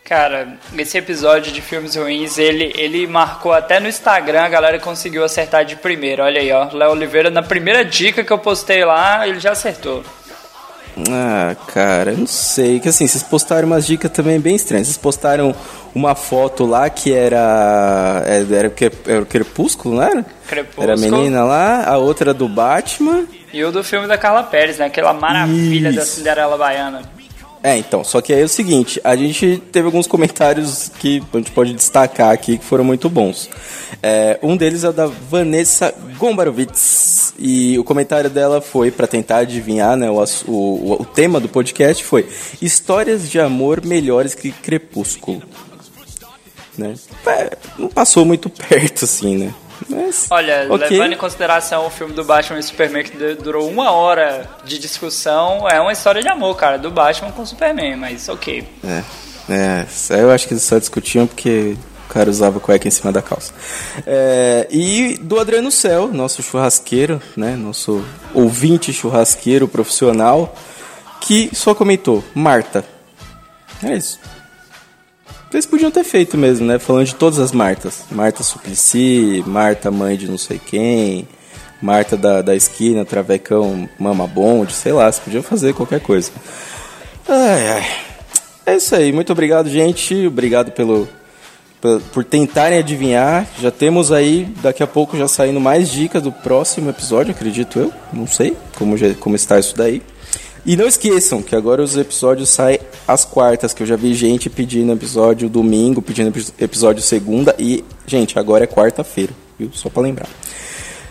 Cara, 0.05 0.57
esse 0.79 0.97
episódio 0.97 1.53
de 1.53 1.61
filmes 1.61 1.97
ruins, 1.97 2.39
ele, 2.39 2.73
ele 2.77 3.09
marcou 3.09 3.53
até 3.53 3.81
no 3.81 3.89
Instagram, 3.89 4.43
a 4.43 4.49
galera 4.49 4.79
conseguiu 4.79 5.25
acertar 5.25 5.65
de 5.65 5.75
primeira. 5.75 6.23
Olha 6.25 6.41
aí, 6.41 6.53
ó. 6.53 6.69
Léo 6.73 6.93
Oliveira, 6.93 7.29
na 7.29 7.43
primeira 7.43 7.85
dica 7.85 8.23
que 8.23 8.33
eu 8.33 8.39
postei 8.39 8.85
lá, 8.85 9.27
ele 9.27 9.41
já 9.41 9.51
acertou. 9.51 10.05
Ah, 11.11 11.55
cara, 11.67 12.13
eu 12.13 12.19
não 12.19 12.27
sei. 12.27 12.81
Que 12.81 12.89
assim, 12.89 13.07
vocês 13.07 13.23
postaram 13.23 13.67
umas 13.67 13.87
dicas 13.87 14.11
também 14.11 14.41
bem 14.41 14.57
estranhas. 14.57 14.87
Vocês 14.87 14.97
postaram 14.97 15.55
uma 15.95 16.15
foto 16.15 16.65
lá 16.65 16.89
que 16.89 17.13
era. 17.13 18.23
é, 18.27 18.39
Era, 18.41 18.73
era 19.07 19.23
o 19.23 19.27
Crepúsculo, 19.27 19.97
não 19.97 20.03
era? 20.03 20.25
Crepúsculo. 20.47 20.83
Era 20.85 20.95
a 20.95 20.97
menina 20.97 21.45
lá, 21.45 21.85
a 21.87 21.99
outra 21.99 22.33
do 22.33 22.49
Batman. 22.49 23.27
E 23.53 23.63
o 23.65 23.71
do 23.71 23.85
filme 23.85 24.07
da 24.07 24.17
Carla 24.19 24.43
Pérez, 24.43 24.79
né? 24.79 24.87
Aquela 24.87 25.13
maravilha 25.13 25.93
da 25.93 26.03
Isso. 26.03 26.17
Cinderela 26.17 26.57
Baiana. 26.57 27.03
É, 27.67 27.77
então, 27.77 28.05
só 28.05 28.21
que 28.21 28.33
aí 28.33 28.43
é 28.43 28.45
o 28.45 28.49
seguinte, 28.49 29.01
a 29.03 29.17
gente 29.17 29.61
teve 29.73 29.87
alguns 29.87 30.07
comentários 30.07 30.89
que 31.01 31.21
a 31.35 31.37
gente 31.37 31.51
pode 31.51 31.75
destacar 31.75 32.31
aqui 32.31 32.59
que 32.59 32.65
foram 32.65 32.85
muito 32.85 33.11
bons. 33.11 33.51
É, 34.01 34.39
um 34.41 34.57
deles 34.57 34.85
é 34.85 34.91
o 34.91 34.93
da 34.93 35.07
Vanessa 35.07 35.93
Gombarovitz, 36.17 37.35
e 37.37 37.77
o 37.77 37.83
comentário 37.83 38.31
dela 38.31 38.61
foi, 38.61 38.93
para 38.93 39.09
tentar 39.09 39.39
adivinhar, 39.39 39.97
né, 39.97 40.09
o, 40.09 40.25
o, 40.47 40.93
o 41.01 41.05
tema 41.07 41.41
do 41.41 41.49
podcast 41.49 42.05
foi 42.05 42.29
Histórias 42.63 43.29
de 43.29 43.41
amor 43.41 43.85
melhores 43.85 44.33
que 44.33 44.53
Crepúsculo. 44.53 45.43
Né? 46.79 46.95
É, 47.27 47.51
não 47.77 47.89
passou 47.89 48.25
muito 48.25 48.47
perto, 48.69 49.07
assim, 49.07 49.39
né? 49.39 49.55
Mas, 49.89 50.27
Olha, 50.31 50.67
ok. 50.69 50.89
levando 50.89 51.13
em 51.13 51.17
consideração 51.17 51.87
o 51.87 51.91
filme 51.91 52.13
do 52.13 52.25
Batman 52.25 52.59
e 52.59 52.63
Superman 52.63 53.05
que 53.05 53.17
du- 53.17 53.37
durou 53.43 53.69
uma 53.69 53.91
hora 53.93 54.49
de 54.65 54.79
discussão, 54.79 55.69
é 55.69 55.81
uma 55.81 55.93
história 55.93 56.21
de 56.21 56.29
amor, 56.29 56.57
cara, 56.57 56.77
do 56.79 56.91
Batman 56.91 57.31
com 57.33 57.43
o 57.43 57.47
Superman, 57.47 57.97
mas 57.97 58.29
ok. 58.29 58.67
É, 58.85 59.03
é, 59.49 59.87
eu 60.21 60.31
acho 60.33 60.49
que 60.49 60.55
eles 60.55 60.65
só 60.65 60.79
discutiam 60.79 61.27
porque 61.27 61.77
o 62.09 62.13
cara 62.13 62.29
usava 62.31 62.59
cueca 62.59 62.89
em 62.89 62.91
cima 62.91 63.13
da 63.13 63.23
calça. 63.23 63.53
É, 64.07 64.67
e 64.71 65.19
do 65.19 65.39
Adriano 65.39 65.71
Céu, 65.71 66.09
nosso 66.09 66.43
churrasqueiro, 66.43 67.21
né, 67.37 67.55
nosso 67.55 68.05
ouvinte 68.35 68.93
churrasqueiro 68.93 69.69
profissional, 69.69 70.55
que 71.21 71.49
só 71.55 71.75
comentou, 71.75 72.25
Marta. 72.35 72.85
É 73.83 73.95
isso. 73.95 74.19
Eles 75.53 75.67
podiam 75.67 75.91
ter 75.91 76.05
feito 76.05 76.37
mesmo, 76.37 76.67
né? 76.67 76.79
Falando 76.79 77.07
de 77.07 77.15
todas 77.15 77.39
as 77.39 77.53
Martas. 77.53 78.05
Marta 78.11 78.43
Suplicy, 78.43 79.43
Marta 79.47 79.91
mãe 79.91 80.17
de 80.17 80.29
não 80.29 80.37
sei 80.37 80.59
quem, 80.59 81.27
Marta 81.81 82.17
da, 82.17 82.43
da 82.43 82.55
esquina, 82.55 83.05
Travecão 83.05 83.89
Mama 83.99 84.27
Bonde, 84.27 84.73
sei 84.73 84.93
lá, 84.93 85.11
você 85.11 85.21
podia 85.21 85.43
fazer 85.43 85.73
qualquer 85.75 86.01
coisa. 86.01 86.31
Ai, 87.29 87.69
ai. 87.69 87.87
É 88.67 88.77
isso 88.77 88.95
aí. 88.95 89.13
Muito 89.13 89.31
obrigado, 89.33 89.69
gente. 89.69 90.27
Obrigado 90.27 90.73
pelo, 90.73 91.09
por, 91.81 92.01
por 92.13 92.25
tentarem 92.25 92.79
adivinhar. 92.79 93.47
Já 93.61 93.71
temos 93.71 94.11
aí, 94.11 94.49
daqui 94.61 94.83
a 94.83 94.87
pouco, 94.87 95.17
já 95.17 95.29
saindo 95.29 95.61
mais 95.61 95.89
dicas 95.89 96.23
do 96.23 96.33
próximo 96.33 96.91
episódio, 96.91 97.33
acredito 97.33 97.79
eu. 97.79 97.93
Não 98.13 98.27
sei 98.27 98.57
como, 98.77 98.97
como 99.21 99.37
está 99.37 99.59
isso 99.59 99.77
daí. 99.77 100.03
E 100.67 100.77
não 100.77 100.87
esqueçam 100.87 101.41
que 101.43 101.55
agora 101.55 101.81
os 101.81 101.97
episódios 101.97 102.49
saem 102.49 102.81
às 103.07 103.25
quartas, 103.25 103.73
que 103.73 103.85
eu 103.85 103.87
já 103.87 103.95
vi 103.95 104.13
gente 104.15 104.51
pedindo 104.51 104.93
episódio 104.93 105.49
domingo, 105.49 106.03
pedindo 106.03 106.29
epi- 106.31 106.53
episódio 106.59 107.01
segunda. 107.03 107.55
E, 107.57 107.85
gente, 108.05 108.37
agora 108.37 108.65
é 108.65 108.67
quarta-feira, 108.67 109.33
viu? 109.57 109.71
Só 109.73 109.89
pra 109.89 110.03
lembrar. 110.03 110.29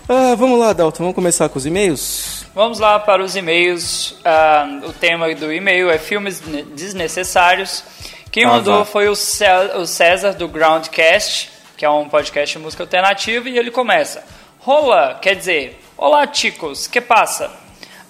Ah, 0.10 0.36
vamos 0.36 0.60
lá, 0.60 0.74
Dalton, 0.74 1.04
vamos 1.04 1.16
começar 1.16 1.48
com 1.48 1.58
os 1.58 1.66
e-mails? 1.66 2.46
Vamos 2.54 2.80
lá 2.80 3.00
para 3.00 3.24
os 3.24 3.36
e-mails. 3.38 4.16
Ah, 4.26 4.82
o 4.88 4.92
tema 4.92 5.34
do 5.34 5.52
e-mail 5.52 5.90
é 5.90 5.98
filmes 5.98 6.42
ne- 6.46 6.64
desnecessários. 6.64 7.82
Quem 8.30 8.44
Ah, 8.44 8.50
mandou 8.50 8.80
vá. 8.80 8.86
foi 8.86 9.08
o 9.08 9.16
César 9.16 10.34
do 10.38 10.50
Groundcast, 10.50 11.50
que 11.78 11.86
é 11.86 11.90
um 11.90 12.10
podcast 12.10 12.58
de 12.58 12.62
música 12.64 12.84
alternativa, 12.84 13.48
e 13.50 13.58
ele 13.58 13.72
começa. 13.72 14.22
Rola, 14.60 15.18
quer 15.22 15.36
dizer, 15.36 15.80
olá 15.98 16.28
chicos, 16.32 16.88
que 16.88 17.00
passa? 17.00 17.50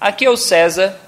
Aqui 0.02 0.26
é 0.26 0.30
o 0.30 0.36
César 0.38 1.00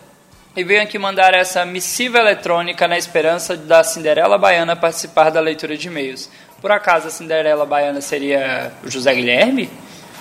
e 0.57 0.63
venho 0.63 0.81
aqui 0.81 0.97
mandar 0.97 1.33
essa 1.35 1.63
missiva 1.65 2.17
eletrônica 2.17 2.87
na 2.87 2.97
esperança 2.97 3.55
da 3.55 3.83
Cinderela 3.83 4.37
Baiana 4.39 4.75
participar 4.75 5.29
da 5.29 5.39
leitura 5.39 5.77
de 5.77 5.87
e-mails. 5.87 6.29
Por 6.59 6.71
acaso 6.71 7.07
a 7.07 7.11
Cinderela 7.11 7.63
Baiana 7.65 8.01
seria 8.01 8.73
o 8.83 8.89
José 8.89 9.13
Guilherme? 9.13 9.69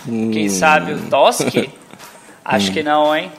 Quem 0.04 0.46
Hum. 0.46 0.50
sabe 0.50 0.92
o 0.92 1.00
Toski? 1.08 1.70
Acho 2.44 2.70
Hum. 2.70 2.74
que 2.74 2.82
não, 2.82 3.16
hein? 3.16 3.32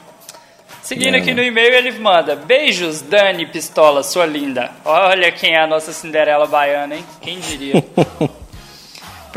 Seguindo 0.81 1.13
Não, 1.13 1.19
aqui 1.19 1.33
no 1.33 1.43
e-mail, 1.43 1.73
ele 1.75 1.91
manda: 1.99 2.35
Beijos, 2.35 3.01
Dani 3.01 3.45
Pistola, 3.45 4.01
sua 4.03 4.25
linda. 4.25 4.71
Olha 4.83 5.31
quem 5.31 5.53
é 5.53 5.61
a 5.61 5.67
nossa 5.67 5.91
Cinderela 5.93 6.47
baiana, 6.47 6.95
hein? 6.95 7.05
Quem 7.21 7.39
diria? 7.39 7.83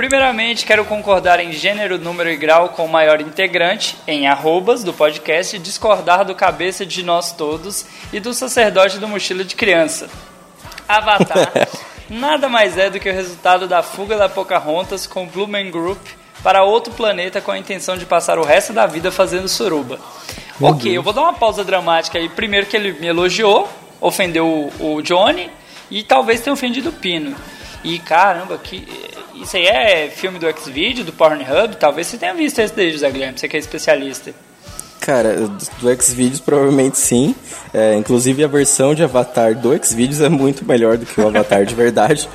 Primeiramente, 0.01 0.65
quero 0.65 0.83
concordar 0.87 1.41
em 1.41 1.53
gênero, 1.53 1.99
número 1.99 2.31
e 2.31 2.35
grau 2.35 2.71
com 2.71 2.87
o 2.87 2.89
maior 2.89 3.21
integrante, 3.21 3.99
em 4.07 4.27
arrobas 4.27 4.83
do 4.83 4.95
podcast, 4.95 5.55
e 5.55 5.59
discordar 5.59 6.25
do 6.25 6.35
cabeça 6.35 6.87
de 6.87 7.03
nós 7.03 7.33
todos 7.33 7.85
e 8.11 8.19
do 8.19 8.33
sacerdote 8.33 8.97
do 8.97 9.07
mochila 9.07 9.45
de 9.45 9.55
criança. 9.55 10.09
Avatar 10.89 11.53
nada 12.09 12.49
mais 12.49 12.79
é 12.79 12.89
do 12.89 12.99
que 12.99 13.11
o 13.11 13.13
resultado 13.13 13.69
da 13.69 13.83
fuga 13.83 14.17
da 14.17 14.27
Pocahontas 14.27 15.07
com 15.07 15.25
o 15.25 15.27
Blue 15.27 15.47
Man 15.47 15.71
Group 15.71 16.01
para 16.43 16.65
outro 16.65 16.95
planeta 16.95 17.43
com 17.43 17.51
a 17.51 17.59
intenção 17.59 17.99
de 17.99 18.07
passar 18.07 18.39
o 18.39 18.43
resto 18.43 18.73
da 18.73 18.87
vida 18.87 19.13
fazendo 19.13 19.51
suruba. 19.51 20.01
Meu 20.59 20.71
ok, 20.71 20.85
Deus. 20.85 20.95
eu 20.95 21.03
vou 21.03 21.13
dar 21.13 21.21
uma 21.21 21.35
pausa 21.35 21.63
dramática 21.63 22.19
aí. 22.19 22.27
Primeiro 22.31 22.67
que 22.67 22.75
ele 22.75 22.93
me 22.93 23.07
elogiou, 23.07 23.69
ofendeu 24.01 24.47
o, 24.81 24.95
o 24.97 25.03
Johnny 25.03 25.51
e 25.91 26.03
talvez 26.03 26.41
tenha 26.41 26.55
ofendido 26.55 26.89
o 26.89 26.93
Pino. 26.93 27.37
E 27.83 27.99
caramba, 27.99 28.59
que 28.59 28.87
isso 29.35 29.57
aí 29.57 29.67
é 29.67 30.09
filme 30.15 30.39
do 30.39 30.47
Xvideo, 30.53 31.05
do 31.05 31.13
Pornhub? 31.13 31.77
Talvez 31.77 32.07
você 32.07 32.17
tenha 32.19 32.35
visto 32.35 32.59
esse 32.59 32.75
daí, 32.75 32.91
José 32.93 33.11
Guilherme, 33.11 33.39
você 33.39 33.49
que 33.49 33.57
é 33.57 33.61
especialista. 33.61 34.33
Cara, 35.01 35.35
do 35.81 36.03
Xvideos 36.03 36.41
provavelmente 36.41 36.99
sim. 36.99 37.35
É, 37.73 37.95
inclusive 37.97 38.45
a 38.45 38.47
versão 38.47 38.95
de 38.95 39.03
Avatar 39.03 39.55
do 39.55 39.71
Xvideos 39.83 40.21
é 40.21 40.29
muito 40.29 40.63
melhor 40.63 40.99
do 40.99 41.07
que 41.07 41.19
o 41.19 41.27
Avatar 41.27 41.65
de 41.65 41.75
verdade. 41.75 42.29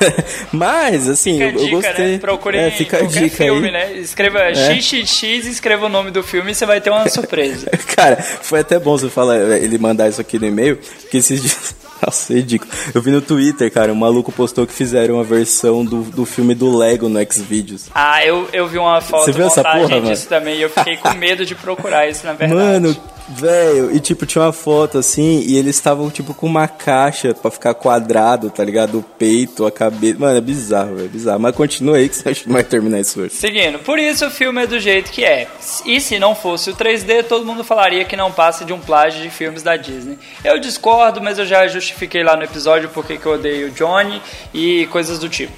Mas, 0.52 1.08
assim, 1.08 1.38
Fica 1.38 1.44
eu, 1.44 1.50
eu 1.52 1.64
dica, 1.64 1.76
gostei. 1.88 2.12
né? 2.12 2.18
Procure 2.18 2.58
é, 2.58 2.70
fica 2.72 2.98
a 2.98 3.02
dica 3.06 3.36
filme, 3.36 3.66
aí. 3.68 3.72
né? 3.72 3.92
Escreva 3.94 4.38
É. 4.40 4.54
XXX 4.54 5.22
e 5.22 5.50
escreva 5.50 5.86
o 5.86 5.88
nome 5.88 6.10
do 6.10 6.22
filme 6.22 6.50
e 6.52 6.54
você 6.54 6.66
vai 6.66 6.78
ter 6.78 6.90
uma 6.90 7.08
surpresa. 7.08 7.70
Cara, 7.96 8.16
foi 8.16 8.60
até 8.60 8.78
bom 8.78 8.98
você 8.98 9.08
falar, 9.08 9.38
ele 9.58 9.78
mandar 9.78 10.08
isso 10.10 10.20
aqui 10.20 10.38
no 10.38 10.46
e-mail, 10.46 10.76
porque 10.76 11.16
esses 11.16 11.40
dias. 11.40 11.74
Nossa, 12.04 12.32
é 12.32 12.36
ridículo. 12.36 12.70
Eu 12.94 13.02
vi 13.02 13.10
no 13.10 13.20
Twitter, 13.20 13.70
cara, 13.70 13.92
um 13.92 13.96
maluco 13.96 14.32
postou 14.32 14.66
que 14.66 14.72
fizeram 14.72 15.16
uma 15.16 15.24
versão 15.24 15.84
do, 15.84 16.02
do 16.02 16.24
filme 16.24 16.54
do 16.54 16.76
Lego 16.76 17.08
no 17.08 17.20
Xvideos. 17.20 17.86
Ah, 17.94 18.24
eu, 18.24 18.48
eu 18.52 18.66
vi 18.66 18.78
uma 18.78 19.00
foto 19.00 19.24
Você 19.24 19.32
viu 19.32 19.46
essa 19.46 19.62
porra, 19.62 20.00
disso 20.00 20.28
também 20.28 20.56
e 20.56 20.62
eu 20.62 20.70
fiquei 20.70 20.96
com 20.96 21.12
medo 21.14 21.44
de 21.44 21.54
procurar 21.54 22.08
isso, 22.08 22.24
na 22.26 22.32
verdade. 22.34 22.60
Mano, 22.60 22.96
velho, 23.30 23.94
e 23.94 24.00
tipo, 24.00 24.26
tinha 24.26 24.42
uma 24.42 24.52
foto 24.52 24.98
assim, 24.98 25.40
e 25.46 25.56
eles 25.56 25.76
estavam 25.76 26.10
tipo 26.10 26.34
com 26.34 26.46
uma 26.46 26.66
caixa 26.66 27.32
pra 27.34 27.50
ficar 27.50 27.74
quadrado, 27.74 28.50
tá 28.50 28.64
ligado? 28.64 28.98
O 28.98 29.02
peito, 29.02 29.64
a 29.64 29.70
cabeça. 29.70 30.18
Mano, 30.18 30.36
é 30.36 30.40
bizarro, 30.40 30.96
velho, 30.96 31.08
bizarro. 31.08 31.40
Mas 31.40 31.54
continua 31.54 31.96
aí 31.96 32.08
que 32.08 32.16
você 32.16 32.28
acha 32.28 32.42
que 32.42 32.48
não 32.48 32.54
vai 32.54 32.64
terminar 32.64 33.00
isso 33.00 33.20
hoje. 33.20 33.34
Seguindo, 33.34 33.78
por 33.78 33.98
isso 33.98 34.26
o 34.26 34.30
filme 34.30 34.62
é 34.62 34.66
do 34.66 34.78
jeito 34.78 35.10
que 35.10 35.24
é. 35.24 35.46
E 35.84 36.00
se 36.00 36.18
não 36.18 36.34
fosse 36.34 36.70
o 36.70 36.76
3D, 36.76 37.24
todo 37.24 37.46
mundo 37.46 37.62
falaria 37.62 38.04
que 38.04 38.16
não 38.16 38.32
passa 38.32 38.64
de 38.64 38.72
um 38.72 38.80
plágio 38.80 39.22
de 39.22 39.30
filmes 39.30 39.62
da 39.62 39.76
Disney. 39.76 40.18
Eu 40.44 40.58
discordo, 40.58 41.20
mas 41.20 41.38
eu 41.38 41.46
já 41.46 41.66
justifiquei 41.66 42.22
lá 42.22 42.36
no 42.36 42.42
episódio 42.42 42.88
porque 42.90 43.16
que 43.16 43.26
eu 43.26 43.32
odeio 43.32 43.70
Johnny 43.70 44.20
e 44.52 44.86
coisas 44.86 45.18
do 45.18 45.28
tipo. 45.28 45.52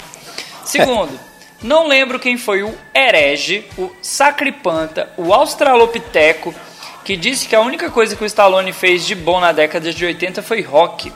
Segundo, 0.63 1.11
não 1.61 1.87
lembro 1.87 2.19
quem 2.19 2.37
foi 2.37 2.63
o 2.63 2.73
herege, 2.93 3.65
o 3.77 3.89
sacripanta, 4.01 5.09
o 5.17 5.33
australopiteco 5.33 6.53
que 7.03 7.17
disse 7.17 7.47
que 7.47 7.55
a 7.55 7.61
única 7.61 7.89
coisa 7.89 8.15
que 8.15 8.23
o 8.23 8.25
Stallone 8.25 8.71
fez 8.71 9.05
de 9.05 9.15
bom 9.15 9.39
na 9.39 9.51
década 9.51 9.91
de 9.91 10.05
80 10.05 10.41
foi 10.41 10.61
rock. 10.61 11.11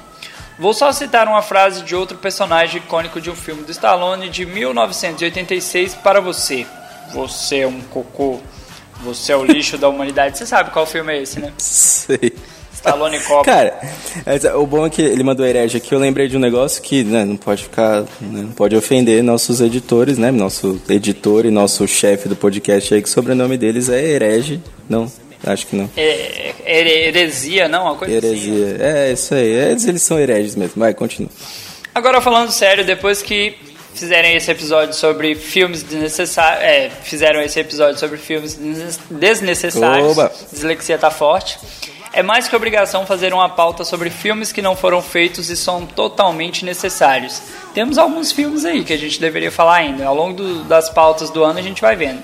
Vou 0.60 0.74
só 0.74 0.92
citar 0.92 1.28
uma 1.28 1.42
frase 1.42 1.84
de 1.84 1.96
outro 1.96 2.18
personagem 2.18 2.82
icônico 2.82 3.22
de 3.22 3.30
um 3.30 3.36
filme 3.36 3.64
do 3.64 3.72
Stallone 3.72 4.30
de 4.30 4.46
1986 4.46 5.96
para 5.96 6.20
você. 6.20 6.66
Você 7.14 7.60
é 7.60 7.68
um 7.68 7.80
cocô. 7.82 8.40
Você 9.04 9.32
é 9.32 9.38
o 9.38 9.46
lixo 9.46 9.78
da 9.78 9.88
humanidade. 9.88 10.38
Você 10.38 10.46
sabe 10.46 10.72
qual 10.72 10.86
filme 10.86 11.14
é 11.14 11.22
esse, 11.22 11.40
né? 11.40 11.54
Sei. 11.58 12.34
Stallone 12.74 13.20
Cobra. 13.20 13.44
Cara, 13.44 14.58
o 14.58 14.66
bom 14.66 14.86
é 14.86 14.90
que 14.90 15.02
ele 15.02 15.24
mandou 15.24 15.46
herege 15.46 15.78
aqui, 15.78 15.94
eu 15.94 16.00
lembrei 16.00 16.28
de 16.28 16.38
um 16.38 16.40
negócio 16.40 16.82
que 16.82 17.04
né, 17.04 17.26
não 17.26 17.36
pode 17.36 17.64
ficar, 17.64 18.02
né, 18.02 18.08
não 18.44 18.52
pode 18.52 18.76
ofender 18.76 19.24
nossos 19.24 19.62
editores, 19.62 20.18
né? 20.18 20.32
Nosso 20.32 20.80
editor 20.88 21.46
e 21.46 21.52
nosso 21.52 21.88
chefe 21.88 22.30
do 22.30 22.36
podcast 22.36 22.94
aí, 22.94 23.02
que 23.02 23.10
o 23.10 23.12
sobrenome 23.12 23.58
deles 23.58 23.90
é 23.90 24.02
herege. 24.02 24.62
Não, 24.88 25.12
acho 25.46 25.68
que 25.68 25.76
não. 25.76 25.90
É, 25.96 26.54
é 26.66 27.08
heresia, 27.08 27.68
não? 27.68 27.84
Uma 27.84 27.96
coisa 27.96 28.18
assim. 28.18 28.28
Heresia. 28.28 28.78
É, 28.80 29.12
isso 29.12 29.34
aí. 29.34 29.48
Eles, 29.50 29.86
eles 29.88 30.02
são 30.02 30.20
hereges 30.20 30.56
mesmo. 30.56 30.74
Vai, 30.78 30.94
continua. 30.94 31.30
Agora 31.94 32.22
falando 32.22 32.52
sério, 32.52 32.86
depois 32.86 33.22
que 33.22 33.56
fizerem 33.96 34.36
esse 34.36 34.52
episódio 34.52 34.94
sobre 34.94 35.34
filmes 35.34 35.82
desnecessários, 35.82 36.64
é, 36.64 36.90
fizeram 37.04 37.42
esse 37.42 37.60
episódio 37.60 38.00
sobre 38.00 38.18
filmes 38.18 38.56
desnecessários, 39.10 40.12
Oba. 40.12 40.32
dislexia 40.52 40.98
tá 40.98 41.10
forte. 41.10 41.58
É 42.14 42.24
mais 42.24 42.48
que 42.48 42.56
obrigação 42.56 43.06
fazer 43.06 43.34
uma 43.34 43.50
pauta 43.50 43.84
sobre 43.84 44.10
filmes 44.10 44.52
que 44.52 44.62
não 44.62 44.76
foram 44.76 45.02
feitos 45.02 45.50
e 45.50 45.58
são 45.58 45.86
totalmente 45.86 46.64
necessários. 46.66 47.42
Temos 47.74 47.98
alguns 47.98 48.32
filmes 48.32 48.66
aí 48.66 48.84
que 48.84 48.94
a 48.94 48.98
gente 48.98 49.20
deveria 49.20 49.52
falar 49.52 49.76
ainda. 49.78 50.06
Ao 50.06 50.16
longo 50.16 50.34
do- 50.34 50.64
das 50.64 50.90
pautas 50.90 51.30
do 51.30 51.44
ano 51.44 51.60
a 51.60 51.62
gente 51.62 51.82
vai 51.82 51.96
vendo. 51.96 52.22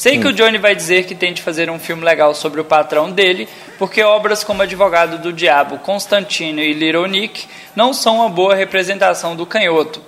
Sei 0.00 0.18
que 0.18 0.28
o 0.28 0.32
Johnny 0.32 0.56
vai 0.56 0.74
dizer 0.74 1.04
que 1.04 1.14
tente 1.14 1.42
fazer 1.42 1.68
um 1.68 1.78
filme 1.78 2.02
legal 2.02 2.34
sobre 2.34 2.58
o 2.58 2.64
patrão 2.64 3.10
dele, 3.10 3.46
porque 3.78 4.02
obras 4.02 4.42
como 4.42 4.62
Advogado 4.62 5.18
do 5.18 5.30
Diabo, 5.30 5.76
Constantino 5.76 6.58
e 6.58 6.72
Little 6.72 7.06
Nick 7.06 7.46
não 7.76 7.92
são 7.92 8.16
uma 8.16 8.30
boa 8.30 8.54
representação 8.54 9.36
do 9.36 9.44
canhoto. 9.44 10.00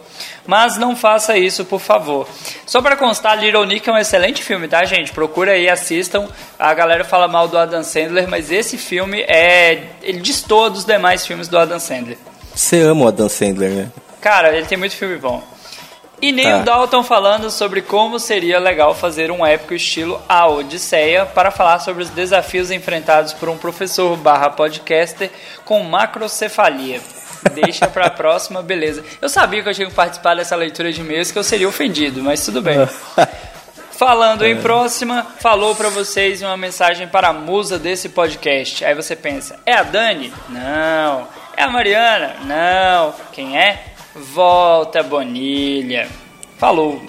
Mas 0.47 0.78
não 0.78 0.97
faça 0.97 1.36
isso, 1.36 1.66
por 1.66 1.78
favor. 1.78 2.27
Só 2.64 2.81
para 2.81 2.97
constar, 2.97 3.39
Little 3.39 3.66
Nick 3.66 3.86
é 3.86 3.93
um 3.93 3.98
excelente 3.98 4.43
filme, 4.43 4.66
tá, 4.66 4.82
gente? 4.86 5.12
Procura 5.12 5.52
aí, 5.52 5.69
assistam. 5.69 6.27
A 6.59 6.73
galera 6.73 7.05
fala 7.05 7.28
mal 7.28 7.47
do 7.47 7.59
Adam 7.59 7.82
Sandler, 7.82 8.27
mas 8.27 8.51
esse 8.51 8.78
filme 8.78 9.20
é. 9.28 9.89
Ele 10.02 10.20
destoa 10.20 10.70
dos 10.70 10.86
demais 10.86 11.27
filmes 11.27 11.48
do 11.48 11.59
Adam 11.59 11.78
Sandler. 11.78 12.16
Você 12.55 12.81
ama 12.81 13.05
o 13.05 13.09
Adam 13.09 13.28
Sandler, 13.28 13.70
né? 13.70 13.93
Cara, 14.23 14.56
ele 14.56 14.64
tem 14.64 14.78
muito 14.78 14.97
filme 14.97 15.19
bom. 15.19 15.52
E 16.23 16.31
nem 16.31 16.47
Tá. 16.47 16.59
o 16.59 16.62
Dalton 16.62 17.03
falando 17.03 17.51
sobre 17.51 17.82
como 17.82 18.20
seria 18.20 18.61
legal 18.61 18.94
fazer 18.94 19.32
um 19.32 19.44
épico 19.44 19.74
estilo 19.74 20.23
A 20.28 20.47
Odisseia 20.47 21.27
para 21.27 21.51
falar 21.51 21.81
sobre 21.81 22.05
os 22.05 22.11
desafios 22.11 22.70
enfrentados 22.70 23.32
por 23.32 23.49
um 23.49 23.59
professor 23.59 24.16
barra 24.16 24.49
podcaster 24.49 25.31
com 25.65 25.82
macrocefalia. 25.82 27.01
Deixa 27.53 27.89
pra 27.89 28.09
próxima, 28.11 28.62
beleza. 28.62 29.03
Eu 29.20 29.28
sabia 29.28 29.65
que 29.65 29.69
eu 29.69 29.74
tinha 29.74 29.89
que 29.89 29.94
participar 29.94 30.36
dessa 30.36 30.55
leitura 30.55 30.93
de 30.93 31.01
e-mails 31.01 31.32
que 31.32 31.39
eu 31.39 31.43
seria 31.43 31.69
ofendido, 31.69 32.23
mas 32.23 32.44
tudo 32.44 32.62
bem. 32.62 32.78
Falando 33.90 34.44
em 34.44 34.57
próxima, 34.61 35.27
falou 35.40 35.74
pra 35.77 35.89
vocês 35.89 36.40
uma 36.43 36.57
mensagem 36.57 37.07
para 37.07 37.28
a 37.28 37.32
musa 37.32 37.78
desse 37.78 38.09
podcast. 38.09 38.85
Aí 38.85 38.94
você 38.94 39.15
pensa, 39.15 39.59
é 39.66 39.74
a 39.74 39.82
Dani? 39.82 40.32
Não. 40.49 41.28
É 41.57 41.62
a 41.65 41.69
Mariana? 41.70 42.36
Não. 42.44 43.15
Quem 43.32 43.57
é? 43.59 43.91
Volta 44.14 45.02
Bonilha. 45.02 46.09
Falou. 46.59 47.02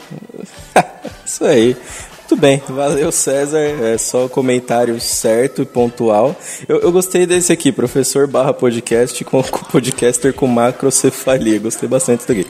Isso 1.25 1.45
aí. 1.45 1.75
Muito 2.23 2.37
bem, 2.37 2.63
valeu 2.69 3.11
César, 3.11 3.59
é 3.59 3.97
só 3.97 4.29
comentário 4.29 4.97
certo 4.99 5.61
e 5.61 5.65
pontual. 5.65 6.33
Eu, 6.69 6.79
eu 6.79 6.89
gostei 6.89 7.25
desse 7.25 7.51
aqui, 7.51 7.69
professor 7.69 8.27
barra 8.27 8.53
podcast 8.53 9.21
com, 9.25 9.43
com 9.43 9.59
podcaster 9.65 10.33
com 10.33 10.47
macrocefalia, 10.47 11.59
gostei 11.59 11.87
bastante 11.87 12.19
disso 12.19 12.31
aqui. 12.31 12.47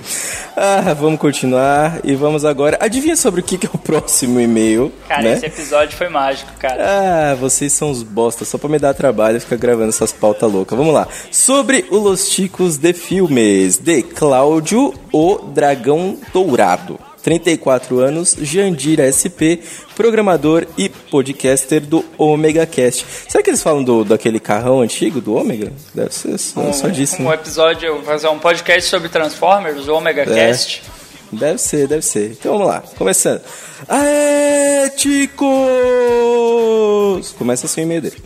Ah, 0.55 0.93
vamos 0.93 1.19
continuar 1.19 2.01
e 2.03 2.13
vamos 2.13 2.45
agora, 2.45 2.77
adivinha 2.79 3.15
sobre 3.15 3.41
o 3.41 3.43
que, 3.43 3.57
que 3.57 3.65
é 3.65 3.69
o 3.73 3.77
próximo 3.79 4.39
e-mail, 4.39 4.93
Cara, 5.07 5.23
né? 5.23 5.33
esse 5.33 5.47
episódio 5.47 5.97
foi 5.97 6.07
mágico, 6.07 6.51
cara. 6.59 7.31
Ah, 7.31 7.35
vocês 7.35 7.73
são 7.73 7.89
os 7.89 8.03
bosta, 8.03 8.45
só 8.45 8.59
pra 8.59 8.69
me 8.69 8.77
dar 8.77 8.93
trabalho 8.93 9.41
ficar 9.41 9.57
gravando 9.57 9.89
essas 9.89 10.13
pautas 10.13 10.51
loucas. 10.51 10.77
Vamos 10.77 10.93
lá. 10.93 11.07
Sobre 11.31 11.85
o 11.89 11.97
Los 11.97 12.29
Ticos 12.29 12.77
de 12.77 12.93
Filmes, 12.93 13.79
de 13.79 14.03
Cláudio 14.03 14.93
o 15.11 15.39
Dragão 15.39 16.17
Dourado. 16.31 16.99
34 17.23 17.99
anos, 17.99 18.35
Jandir 18.39 18.99
SP, 18.99 19.63
programador 19.95 20.67
e 20.77 20.89
podcaster 20.89 21.79
do 21.81 22.03
Omega 22.17 22.65
Cast. 22.65 23.05
Será 23.29 23.41
que 23.41 23.49
eles 23.49 23.63
falam 23.63 23.81
do, 23.83 24.03
daquele 24.03 24.39
carrão 24.41 24.81
antigo 24.81 25.21
do 25.21 25.33
Omega? 25.35 25.71
Deve 25.95 26.13
ser 26.13 26.37
só, 26.37 26.71
só 26.73 26.89
disso, 26.89 27.21
um 27.21 27.29
né? 27.29 27.35
episódio, 27.35 28.01
fazer 28.03 28.27
um 28.27 28.37
podcast 28.37 28.89
sobre 28.89 29.07
Transformers, 29.07 29.87
o 29.87 29.95
Omega 29.95 30.23
É. 30.23 30.25
Cast. 30.25 30.83
Deve 31.31 31.57
ser, 31.57 31.87
deve 31.87 32.03
ser. 32.03 32.31
Então 32.31 32.53
vamos 32.53 32.67
lá, 32.67 32.83
começando. 32.95 33.41
Aê, 33.87 34.89
ticos! 34.95 35.47
Começa 37.37 37.65
assim 37.65 37.81
o 37.81 37.83
e-mail 37.85 38.01
dele. 38.01 38.17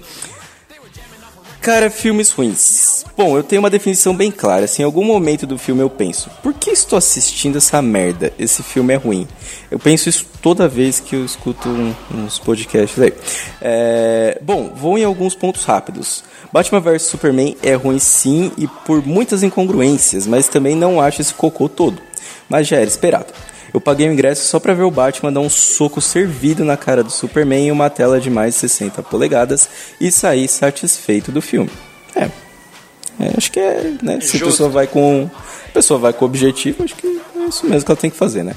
Cara, 1.68 1.90
filmes 1.90 2.32
ruins. 2.32 3.04
Bom, 3.18 3.36
eu 3.36 3.44
tenho 3.44 3.62
uma 3.62 3.70
definição 3.70 4.16
bem 4.16 4.32
clara. 4.32 4.64
Assim, 4.64 4.84
em 4.84 4.86
algum 4.86 5.04
momento 5.04 5.46
do 5.46 5.58
filme 5.58 5.82
eu 5.82 5.90
penso: 5.90 6.30
por 6.42 6.54
que 6.54 6.70
estou 6.70 6.96
assistindo 6.96 7.58
essa 7.58 7.82
merda? 7.82 8.32
Esse 8.40 8.64
filme 8.64 8.94
é 8.94 8.96
ruim. 8.96 9.28
Eu 9.70 9.78
penso 9.78 10.08
isso 10.08 10.26
toda 10.42 10.66
vez 10.66 11.02
que 11.02 11.14
eu 11.14 11.26
escuto 11.26 11.68
um- 11.68 11.94
uns 12.14 12.40
podcasts 12.40 12.98
aí. 12.98 13.14
É, 13.62 14.40
bom, 14.42 14.72
vou 14.74 14.98
em 14.98 15.04
alguns 15.04 15.36
pontos 15.36 15.66
rápidos. 15.66 16.24
Batman 16.54 16.80
vs 16.80 17.02
Superman 17.02 17.58
é 17.62 17.74
ruim 17.74 18.00
sim 18.00 18.50
e 18.58 18.66
por 18.86 19.06
muitas 19.06 19.44
incongruências, 19.44 20.26
mas 20.26 20.48
também 20.48 20.74
não 20.74 21.02
acho 21.02 21.20
esse 21.20 21.34
cocô 21.34 21.68
todo. 21.68 22.02
Mas 22.48 22.66
já 22.66 22.78
era 22.78 22.86
esperado. 22.88 23.34
Eu 23.74 23.82
paguei 23.82 24.08
o 24.08 24.12
ingresso 24.14 24.48
só 24.48 24.60
pra 24.60 24.74
ver 24.74 24.84
o 24.84 24.92
Batman 24.92 25.32
dar 25.32 25.42
um 25.42 25.50
soco 25.50 26.00
servido 26.02 26.64
na 26.64 26.78
cara 26.78 27.04
do 27.04 27.12
Superman 27.12 27.68
em 27.68 27.72
uma 27.72 27.90
tela 27.90 28.20
de 28.20 28.30
mais 28.30 28.54
de 28.54 28.62
60 28.62 29.04
polegadas 29.04 29.70
e 30.00 30.12
sair 30.12 30.48
satisfeito 30.48 31.32
do 31.32 31.42
filme. 31.42 31.70
É. 32.16 32.30
É, 33.20 33.34
acho 33.36 33.52
que 33.52 33.60
é, 33.60 33.94
né? 34.02 34.20
Se 34.22 34.38
a 34.38 34.40
Justo. 34.40 34.46
pessoa 34.46 34.70
vai 34.70 34.88
com. 34.88 35.30
A 35.68 35.72
pessoa 35.72 36.00
vai 36.00 36.14
com 36.14 36.26
objetivo, 36.26 36.84
acho 36.84 36.96
que 36.96 37.08
é 37.08 37.48
isso 37.48 37.66
mesmo 37.66 37.86
que 37.86 37.92
ela 37.92 38.00
tem 38.00 38.10
que 38.10 38.18
fazer, 38.18 38.44
né? 38.44 38.56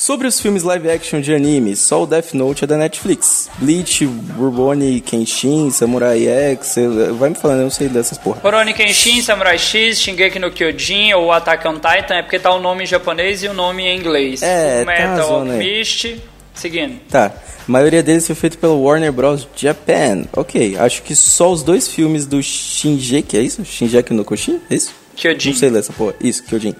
Sobre 0.00 0.26
os 0.26 0.40
filmes 0.40 0.62
live 0.62 0.90
action 0.90 1.20
de 1.20 1.34
anime, 1.34 1.76
só 1.76 2.04
o 2.04 2.06
Death 2.06 2.32
Note 2.32 2.64
é 2.64 2.66
da 2.66 2.78
Netflix. 2.78 3.50
Bleach, 3.58 4.06
Rurouni 4.34 4.98
Kenshin, 5.02 5.70
Samurai 5.70 6.26
X, 6.26 6.76
vai 7.18 7.28
me 7.28 7.34
falando, 7.34 7.58
eu 7.58 7.62
não 7.64 7.70
sei 7.70 7.86
dessas 7.86 8.16
porra. 8.16 8.40
Rurouni 8.42 8.72
Kenshin, 8.72 9.20
Samurai 9.20 9.58
X, 9.58 10.00
Shingeki 10.00 10.38
no 10.38 10.50
Kyojin 10.50 11.12
ou 11.12 11.30
Attack 11.30 11.68
on 11.68 11.74
Titan 11.74 12.14
é 12.14 12.22
porque 12.22 12.38
tá 12.38 12.50
o 12.50 12.58
nome 12.58 12.84
em 12.84 12.86
japonês 12.86 13.42
e 13.42 13.48
o 13.48 13.52
nome 13.52 13.82
em 13.82 13.98
inglês. 13.98 14.40
É, 14.40 14.86
tá 14.86 14.90
Metal 14.90 15.42
aí. 15.42 15.50
Alchemist, 15.50 16.22
seguindo. 16.54 16.98
Tá. 17.10 17.26
A 17.26 17.70
maioria 17.70 18.02
deles 18.02 18.26
foi 18.26 18.34
feito 18.34 18.56
pelo 18.56 18.82
Warner 18.82 19.12
Bros. 19.12 19.46
Japan. 19.54 20.24
Ok, 20.32 20.78
acho 20.78 21.02
que 21.02 21.14
só 21.14 21.52
os 21.52 21.62
dois 21.62 21.86
filmes 21.88 22.24
do 22.24 22.42
Shinjeki, 22.42 23.36
é 23.36 23.42
isso? 23.42 23.62
Shinjeki 23.66 24.14
no 24.14 24.24
Koshin? 24.24 24.62
É 24.70 24.76
isso? 24.76 24.94
Kyojin. 25.14 25.50
Não 25.50 25.56
sei 25.58 25.68
ler 25.68 25.78
essa 25.80 25.92
porra. 25.92 26.14
Isso, 26.22 26.42
Kyojin. 26.44 26.70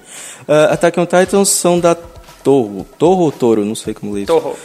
Uh, 0.48 0.72
Attack 0.72 0.98
on 0.98 1.04
Titan 1.04 1.44
são 1.44 1.78
da 1.78 1.94
Torro. 2.42 2.86
Torro 2.98 3.24
ou 3.24 3.32
Toro? 3.32 3.64
Não 3.64 3.74
sei 3.74 3.94
como 3.94 4.12
ler 4.12 4.22
isso. 4.22 4.32
Torro. 4.32 4.56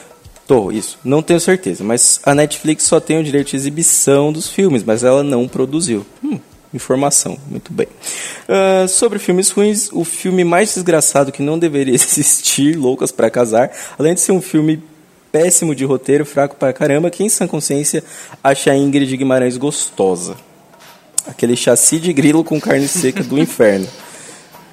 Torro, 0.47 0.71
isso. 0.71 0.99
Não 1.03 1.21
tenho 1.21 1.39
certeza. 1.39 1.83
Mas 1.83 2.19
a 2.23 2.35
Netflix 2.35 2.83
só 2.83 2.99
tem 2.99 3.19
o 3.19 3.23
direito 3.23 3.49
de 3.49 3.55
exibição 3.55 4.31
dos 4.31 4.49
filmes, 4.49 4.83
mas 4.83 5.03
ela 5.03 5.23
não 5.23 5.47
produziu. 5.47 6.05
Hum, 6.23 6.39
informação. 6.73 7.37
Muito 7.49 7.73
bem. 7.73 7.87
Ah, 8.47 8.87
sobre 8.87 9.17
filmes 9.17 9.49
ruins, 9.49 9.89
o 9.91 10.03
filme 10.03 10.43
mais 10.43 10.73
desgraçado 10.75 11.31
que 11.31 11.41
não 11.41 11.57
deveria 11.57 11.93
existir, 11.95 12.77
Loucas 12.77 13.11
pra 13.11 13.29
Casar, 13.29 13.71
além 13.97 14.13
de 14.13 14.21
ser 14.21 14.31
um 14.31 14.41
filme 14.41 14.81
péssimo 15.31 15.75
de 15.75 15.83
roteiro, 15.83 16.25
fraco 16.25 16.55
pra 16.55 16.71
caramba, 16.71 17.09
quem 17.09 17.25
em 17.25 17.29
sã 17.29 17.45
consciência 17.45 18.03
acha 18.41 18.71
a 18.71 18.77
Ingrid 18.77 19.17
Guimarães 19.17 19.57
gostosa? 19.57 20.37
Aquele 21.27 21.55
chassi 21.55 21.99
de 21.99 22.13
grilo 22.13 22.43
com 22.43 22.61
carne 22.61 22.87
seca 22.87 23.23
do 23.23 23.37
inferno. 23.39 23.87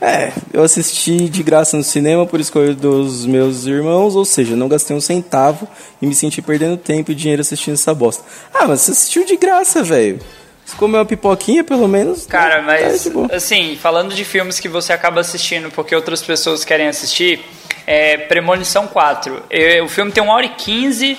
É, 0.04 0.32
eu 0.52 0.64
assisti 0.64 1.28
de 1.28 1.44
graça 1.44 1.76
no 1.76 1.84
cinema 1.84 2.26
por 2.26 2.40
escolha 2.40 2.74
dos 2.74 3.24
meus 3.24 3.66
irmãos, 3.66 4.16
ou 4.16 4.24
seja, 4.24 4.56
não 4.56 4.66
gastei 4.68 4.96
um 4.96 5.00
centavo 5.00 5.68
e 6.00 6.06
me 6.06 6.14
senti 6.14 6.42
perdendo 6.42 6.76
tempo 6.76 7.12
e 7.12 7.14
dinheiro 7.14 7.40
assistindo 7.40 7.74
essa 7.74 7.94
bosta. 7.94 8.24
Ah, 8.52 8.66
mas 8.66 8.80
você 8.80 8.90
assistiu 8.90 9.24
de 9.24 9.36
graça, 9.36 9.80
velho. 9.84 10.18
Você 10.64 10.76
comeu 10.76 10.98
uma 10.98 11.06
pipoquinha, 11.06 11.62
pelo 11.62 11.86
menos. 11.86 12.26
Cara, 12.26 12.56
tá 12.56 12.62
mas 12.62 13.06
boa. 13.06 13.28
assim, 13.32 13.76
falando 13.80 14.12
de 14.12 14.24
filmes 14.24 14.58
que 14.58 14.68
você 14.68 14.92
acaba 14.92 15.20
assistindo 15.20 15.70
porque 15.70 15.94
outras 15.94 16.20
pessoas 16.20 16.64
querem 16.64 16.88
assistir, 16.88 17.38
é 17.86 18.16
Premonição 18.16 18.88
4. 18.88 19.40
Eu- 19.50 19.84
o 19.84 19.88
filme 19.88 20.10
tem 20.10 20.20
1 20.22 20.28
hora 20.28 20.46
e 20.46 20.48
15. 20.48 21.16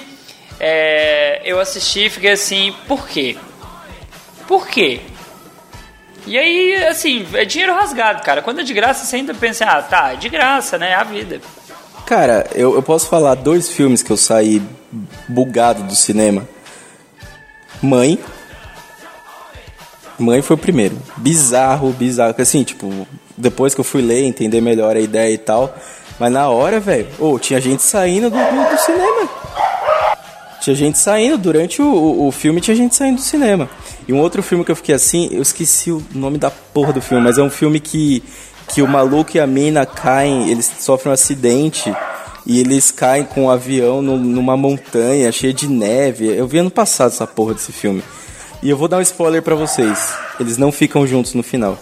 é, 0.60 1.42
eu 1.46 1.60
assisti 1.60 2.06
e 2.06 2.10
fiquei 2.10 2.32
assim, 2.32 2.74
por 2.88 3.08
quê? 3.08 3.36
Por 4.48 4.68
quê? 4.68 5.00
E 6.26 6.38
aí, 6.38 6.86
assim, 6.86 7.26
é 7.34 7.44
dinheiro 7.46 7.74
rasgado, 7.74 8.24
cara. 8.24 8.42
Quando 8.42 8.62
é 8.62 8.64
de 8.64 8.74
graça, 8.74 9.06
você 9.06 9.18
ainda 9.18 9.34
pensa, 9.34 9.66
ah, 9.66 9.82
tá, 9.82 10.14
é 10.14 10.16
de 10.16 10.30
graça, 10.30 10.78
né? 10.78 10.92
É 10.92 10.96
a 10.96 11.04
vida. 11.04 11.42
Cara, 12.06 12.48
eu, 12.54 12.76
eu 12.76 12.84
posso 12.84 13.08
falar 13.08 13.36
dois 13.36 13.70
filmes 13.70 14.02
que 14.02 14.12
eu 14.12 14.18
saí 14.18 14.62
bugado 15.28 15.84
do 15.84 15.96
cinema. 15.96 16.48
Mãe. 17.82 18.20
Mãe 20.18 20.42
foi 20.42 20.56
o 20.56 20.60
primeiro. 20.60 20.98
Bizarro, 21.18 21.92
bizarro. 21.92 22.36
Assim, 22.38 22.64
tipo, 22.64 23.08
depois 23.38 23.74
que 23.74 23.82
eu 23.82 23.86
fui 23.86 24.02
ler, 24.02 24.24
entender 24.24 24.62
melhor 24.62 24.96
a 24.96 25.00
ideia 25.00 25.34
e 25.34 25.38
tal. 25.38 25.76
Mas 26.20 26.32
na 26.32 26.50
hora, 26.50 26.80
velho, 26.80 27.08
ô, 27.20 27.38
tinha 27.40 27.60
gente 27.60 27.82
saindo 27.82 28.30
do, 28.30 28.38
do, 28.38 28.70
do 28.70 28.78
cinema. 28.80 29.30
Tinha 30.62 30.76
gente 30.76 30.98
saindo, 30.98 31.38
durante 31.38 31.82
o, 31.82 31.86
o, 31.86 32.28
o 32.28 32.32
filme 32.32 32.62
tinha 32.62 32.76
gente 32.76 32.96
saindo 32.96 33.18
do 33.18 33.22
cinema. 33.22 33.70
E 34.08 34.14
um 34.14 34.20
outro 34.20 34.44
filme 34.44 34.66
que 34.66 34.72
eu 34.72 34.76
fiquei 34.76 34.94
assim, 34.96 35.30
eu 35.32 35.42
esqueci 35.42 35.92
o 35.92 36.04
nome 36.14 36.38
da 36.38 36.52
porra 36.52 36.92
do 36.94 37.02
filme, 37.02 37.24
mas 37.24 37.38
é 37.38 37.42
um 37.44 37.50
filme 37.50 37.80
que, 37.80 38.22
que 38.68 38.82
o 38.82 38.88
maluco 38.88 39.32
e 39.36 39.40
a 39.40 39.48
mina 39.48 39.86
caem, 39.86 40.50
eles 40.50 40.70
sofrem 40.80 41.12
um 41.12 41.14
acidente 41.14 41.94
e 42.46 42.60
eles 42.60 42.92
caem 42.92 43.24
com 43.24 43.46
um 43.46 43.50
avião 43.50 44.02
no- 44.02 44.18
numa 44.18 44.58
montanha 44.58 45.32
cheia 45.32 45.54
de 45.54 45.68
neve. 45.70 46.28
Eu 46.28 46.48
vi 46.48 46.58
ano 46.58 46.70
passado 46.72 47.12
essa 47.12 47.26
porra 47.26 47.54
desse 47.54 47.72
filme. 47.72 48.04
E 48.62 48.70
eu 48.70 48.78
vou 48.78 48.88
dar 48.88 48.98
um 48.98 49.02
spoiler 49.02 49.42
pra 49.42 49.56
vocês. 49.56 50.14
Eles 50.40 50.58
não 50.58 50.72
ficam 50.72 51.06
juntos 51.08 51.34
no 51.34 51.44
final. 51.44 51.78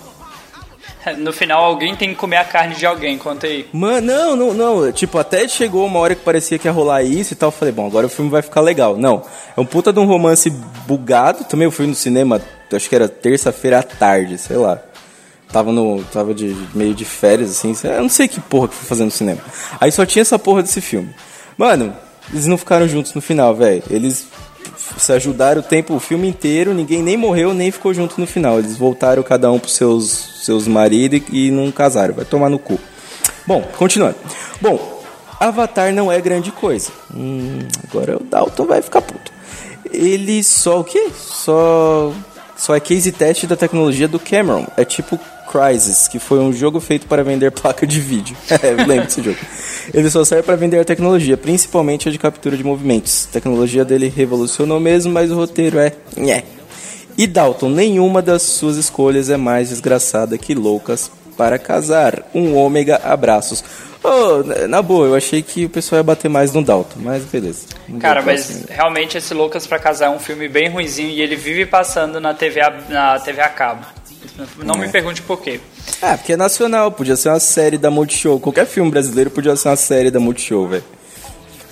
No 1.17 1.33
final, 1.33 1.63
alguém 1.63 1.95
tem 1.95 2.09
que 2.09 2.15
comer 2.15 2.37
a 2.37 2.45
carne 2.45 2.75
de 2.75 2.85
alguém, 2.85 3.17
conta 3.17 3.47
aí. 3.47 3.67
Mano, 3.73 4.07
não, 4.07 4.35
não, 4.35 4.53
não. 4.53 4.91
Tipo, 4.91 5.17
até 5.17 5.47
chegou 5.47 5.85
uma 5.85 5.99
hora 5.99 6.15
que 6.15 6.23
parecia 6.23 6.57
que 6.57 6.67
ia 6.67 6.71
rolar 6.71 7.03
isso 7.03 7.33
e 7.33 7.35
tal. 7.35 7.47
Eu 7.47 7.51
falei, 7.51 7.73
bom, 7.73 7.87
agora 7.87 8.07
o 8.07 8.09
filme 8.09 8.29
vai 8.29 8.41
ficar 8.41 8.61
legal. 8.61 8.95
Não. 8.97 9.23
É 9.55 9.59
um 9.59 9.65
puta 9.65 9.91
de 9.91 9.99
um 9.99 10.05
romance 10.05 10.49
bugado. 10.85 11.43
Também 11.45 11.65
eu 11.65 11.71
fui 11.71 11.87
no 11.87 11.95
cinema, 11.95 12.41
acho 12.71 12.89
que 12.89 12.95
era 12.95 13.07
terça-feira 13.07 13.79
à 13.79 13.83
tarde, 13.83 14.37
sei 14.37 14.57
lá. 14.57 14.79
Tava 15.51 15.71
no. 15.71 16.03
Tava 16.05 16.33
de 16.33 16.55
meio 16.73 16.93
de 16.93 17.03
férias, 17.03 17.51
assim. 17.51 17.75
Eu 17.83 18.01
não 18.01 18.09
sei 18.09 18.27
que 18.27 18.39
porra 18.39 18.69
que 18.69 18.75
fui 18.75 18.87
fazer 18.87 19.03
no 19.03 19.11
cinema. 19.11 19.41
Aí 19.79 19.91
só 19.91 20.05
tinha 20.05 20.21
essa 20.21 20.39
porra 20.39 20.61
desse 20.61 20.79
filme. 20.79 21.13
Mano, 21.57 21.93
eles 22.31 22.47
não 22.47 22.57
ficaram 22.57 22.87
juntos 22.87 23.13
no 23.13 23.21
final, 23.21 23.53
velho. 23.53 23.83
Eles 23.89 24.27
se 24.97 25.11
ajudaram 25.13 25.61
o 25.61 25.63
tempo, 25.63 25.95
o 25.95 25.99
filme 25.99 26.27
inteiro, 26.27 26.73
ninguém 26.73 27.01
nem 27.01 27.17
morreu, 27.17 27.53
nem 27.53 27.71
ficou 27.71 27.93
junto 27.93 28.19
no 28.19 28.27
final. 28.27 28.59
Eles 28.59 28.77
voltaram 28.77 29.23
cada 29.23 29.51
um 29.51 29.59
pros 29.59 29.75
seus, 29.75 30.43
seus 30.43 30.67
maridos 30.67 31.21
e, 31.31 31.51
não 31.51 31.71
casaram. 31.71 32.13
Vai 32.13 32.25
tomar 32.25 32.49
no 32.49 32.59
cu. 32.59 32.79
Bom, 33.45 33.61
continuando. 33.77 34.15
Bom, 34.59 35.03
Avatar 35.39 35.93
não 35.93 36.11
é 36.11 36.19
grande 36.21 36.51
coisa. 36.51 36.91
Hum, 37.15 37.59
agora 37.89 38.17
o 38.17 38.23
Dalton 38.23 38.65
vai 38.65 38.81
ficar 38.81 39.01
puto. 39.01 39.31
Ele 39.91 40.43
só 40.43 40.79
o 40.79 40.83
quê? 40.83 41.09
Só 41.15 42.13
só 42.55 42.75
é 42.75 42.79
case 42.79 43.11
teste 43.11 43.47
da 43.47 43.55
tecnologia 43.55 44.07
do 44.07 44.19
Cameron. 44.19 44.67
É 44.77 44.85
tipo 44.85 45.19
Crysis, 45.51 46.07
que 46.07 46.17
foi 46.19 46.39
um 46.39 46.53
jogo 46.53 46.79
feito 46.79 47.05
para 47.07 47.23
vender 47.23 47.51
placa 47.51 47.85
de 47.85 47.99
vídeo. 47.99 48.35
é, 48.49 48.71
lembro 48.85 49.05
desse 49.05 49.21
jogo. 49.21 49.37
Ele 49.93 50.09
só 50.09 50.23
serve 50.23 50.43
para 50.43 50.55
vender 50.55 50.79
a 50.79 50.85
tecnologia, 50.85 51.35
principalmente 51.35 52.07
a 52.07 52.11
de 52.11 52.17
captura 52.17 52.55
de 52.55 52.63
movimentos. 52.63 53.27
A 53.29 53.33
tecnologia 53.33 53.83
dele 53.83 54.07
revolucionou 54.07 54.79
mesmo, 54.79 55.11
mas 55.11 55.31
o 55.31 55.35
roteiro 55.35 55.79
é. 55.79 55.93
Nhé. 56.15 56.43
E 57.17 57.27
Dalton, 57.27 57.69
nenhuma 57.69 58.21
das 58.21 58.41
suas 58.41 58.77
escolhas 58.77 59.29
é 59.29 59.37
mais 59.37 59.69
desgraçada 59.69 60.37
que 60.37 60.55
loucas 60.55 61.11
para 61.37 61.59
casar. 61.59 62.23
Um 62.33 62.55
ômega 62.55 63.01
abraços. 63.03 63.63
Oh, 64.03 64.43
na- 64.67 64.81
boa, 64.81 65.05
eu 65.07 65.15
achei 65.15 65.43
que 65.43 65.65
o 65.65 65.69
pessoal 65.69 65.99
ia 65.99 66.03
bater 66.03 66.27
mais 66.29 66.51
no 66.53 66.63
Dalton, 66.63 66.99
mas 67.01 67.23
beleza. 67.23 67.67
Cara, 67.99 68.21
mas 68.23 68.45
próximo. 68.45 68.65
realmente 68.69 69.17
esse 69.17 69.33
Loucas 69.33 69.67
pra 69.67 69.77
Casar 69.77 70.07
é 70.07 70.09
um 70.09 70.17
filme 70.17 70.47
bem 70.47 70.69
ruinzinho 70.69 71.09
e 71.09 71.21
ele 71.21 71.35
vive 71.35 71.65
passando 71.65 72.19
na 72.19 72.33
TV 72.33 72.61
a, 72.61 72.73
na 72.89 73.19
TV 73.19 73.41
a 73.41 73.49
cabo. 73.49 73.85
Não 74.63 74.75
me 74.77 74.85
É. 74.85 74.89
pergunte 74.89 75.21
por 75.21 75.41
quê. 75.41 75.59
Ah, 76.01 76.17
porque 76.17 76.33
é 76.33 76.37
nacional, 76.37 76.91
podia 76.91 77.15
ser 77.15 77.29
uma 77.29 77.39
série 77.39 77.77
da 77.77 77.91
Multishow. 77.91 78.39
Qualquer 78.39 78.65
filme 78.65 78.89
brasileiro 78.89 79.29
podia 79.29 79.55
ser 79.55 79.69
uma 79.69 79.75
série 79.75 80.09
da 80.11 80.19
Multishow, 80.19 80.67
velho. 80.67 80.83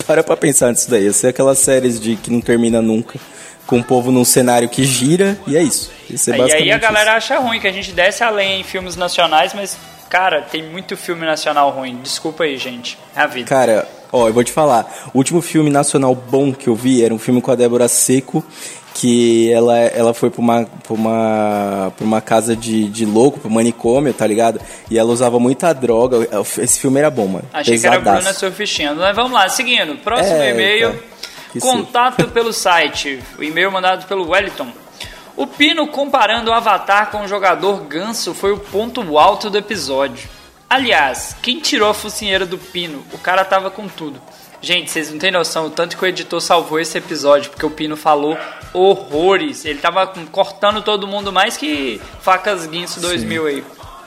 para 0.06 0.22
pra 0.24 0.36
pensar 0.36 0.70
nisso 0.70 0.90
daí. 0.90 1.04
Ia 1.04 1.12
ser 1.12 1.28
aquelas 1.28 1.58
séries 1.58 2.00
de 2.00 2.16
que 2.16 2.30
não 2.30 2.40
termina 2.40 2.80
nunca. 2.82 3.18
Com 3.66 3.78
o 3.78 3.84
povo 3.84 4.10
num 4.10 4.24
cenário 4.24 4.68
que 4.68 4.82
gira, 4.82 5.38
e 5.46 5.56
é 5.56 5.62
isso. 5.62 5.90
Ser 6.16 6.34
E 6.36 6.42
aí 6.52 6.70
a 6.72 6.74
isso. 6.76 6.80
galera 6.80 7.14
acha 7.14 7.38
ruim 7.38 7.60
que 7.60 7.68
a 7.68 7.72
gente 7.72 7.92
desce 7.92 8.24
além 8.24 8.60
em 8.60 8.64
filmes 8.64 8.96
nacionais, 8.96 9.52
mas, 9.54 9.76
cara, 10.08 10.42
tem 10.42 10.62
muito 10.62 10.96
filme 10.96 11.24
nacional 11.24 11.70
ruim. 11.70 12.00
Desculpa 12.02 12.42
aí, 12.44 12.56
gente. 12.56 12.98
É 13.14 13.20
a 13.20 13.26
vida. 13.28 13.48
Cara, 13.48 13.86
ó, 14.10 14.26
eu 14.26 14.32
vou 14.32 14.42
te 14.42 14.50
falar. 14.50 15.10
O 15.14 15.18
último 15.18 15.40
filme 15.40 15.70
nacional 15.70 16.14
bom 16.16 16.52
que 16.52 16.66
eu 16.68 16.74
vi 16.74 17.04
era 17.04 17.14
um 17.14 17.18
filme 17.18 17.40
com 17.40 17.52
a 17.52 17.54
Débora 17.54 17.86
Seco, 17.86 18.44
que 18.94 19.52
ela, 19.52 19.78
ela 19.78 20.12
foi 20.14 20.30
pra 20.30 20.40
uma, 20.40 20.64
pra 20.64 20.94
uma, 20.94 21.92
pra 21.96 22.04
uma 22.04 22.20
casa 22.20 22.54
de, 22.56 22.88
de 22.88 23.04
louco, 23.06 23.38
pro 23.40 23.50
manicômio, 23.50 24.12
tá 24.12 24.26
ligado? 24.26 24.60
E 24.90 24.98
ela 24.98 25.10
usava 25.12 25.38
muita 25.38 25.72
droga. 25.72 26.28
Esse 26.58 26.80
filme 26.80 26.98
era 26.98 27.10
bom, 27.10 27.26
mano. 27.26 27.44
Achei 27.52 27.78
que 27.78 27.86
era 27.86 27.96
Pesadaço. 27.98 28.22
Bruna 28.24 28.34
surfistinha. 28.38 28.94
Mas 28.94 29.14
vamos 29.16 29.32
lá, 29.32 29.48
seguindo. 29.48 29.96
Próximo 29.98 30.36
É, 30.36 30.50
e-mail. 30.50 31.02
que 31.52 31.60
Contato 31.60 32.28
pelo 32.32 32.52
site. 32.52 33.20
O 33.38 33.42
e-mail 33.42 33.70
mandado 33.70 34.06
pelo 34.06 34.28
Wellington. 34.28 34.68
O 35.36 35.46
Pino 35.46 35.86
comparando 35.86 36.50
o 36.50 36.54
Avatar 36.54 37.10
com 37.10 37.22
o 37.22 37.28
jogador 37.28 37.80
Ganso 37.84 38.34
foi 38.34 38.52
o 38.52 38.58
ponto 38.58 39.16
alto 39.16 39.48
do 39.48 39.56
episódio. 39.56 40.28
Aliás, 40.68 41.34
quem 41.40 41.58
tirou 41.58 41.88
a 41.88 41.94
focinheira 41.94 42.44
do 42.44 42.58
Pino? 42.58 43.02
O 43.12 43.18
cara 43.18 43.44
tava 43.44 43.70
com 43.70 43.88
tudo. 43.88 44.20
Gente, 44.62 44.90
vocês 44.90 45.10
não 45.10 45.18
têm 45.18 45.30
noção 45.30 45.66
o 45.66 45.70
tanto 45.70 45.96
que 45.96 46.04
o 46.04 46.06
editor 46.06 46.40
salvou 46.40 46.78
esse 46.78 46.98
episódio, 46.98 47.50
porque 47.50 47.64
o 47.64 47.70
Pino 47.70 47.96
falou 47.96 48.36
horrores. 48.74 49.64
Ele 49.64 49.78
tava 49.78 50.06
cortando 50.30 50.82
todo 50.82 51.06
mundo 51.06 51.32
mais 51.32 51.56
que 51.56 52.00
facas 52.20 52.66
Guinso 52.66 53.00
2000 53.00 53.46
aí. 53.46 53.64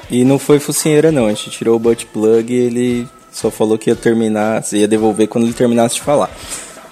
E 0.09 0.23
não 0.23 0.37
foi 0.37 0.59
focinheira, 0.59 1.11
não. 1.11 1.25
A 1.25 1.29
gente 1.29 1.49
tirou 1.49 1.75
o 1.75 1.79
butt 1.79 2.05
plug 2.05 2.53
e 2.53 2.57
ele 2.57 3.09
só 3.31 3.49
falou 3.49 3.77
que 3.77 3.89
ia 3.89 3.95
terminar, 3.95 4.63
ia 4.73 4.87
devolver 4.87 5.27
quando 5.27 5.45
ele 5.45 5.53
terminasse 5.53 5.95
de 5.95 6.01
falar. 6.01 6.29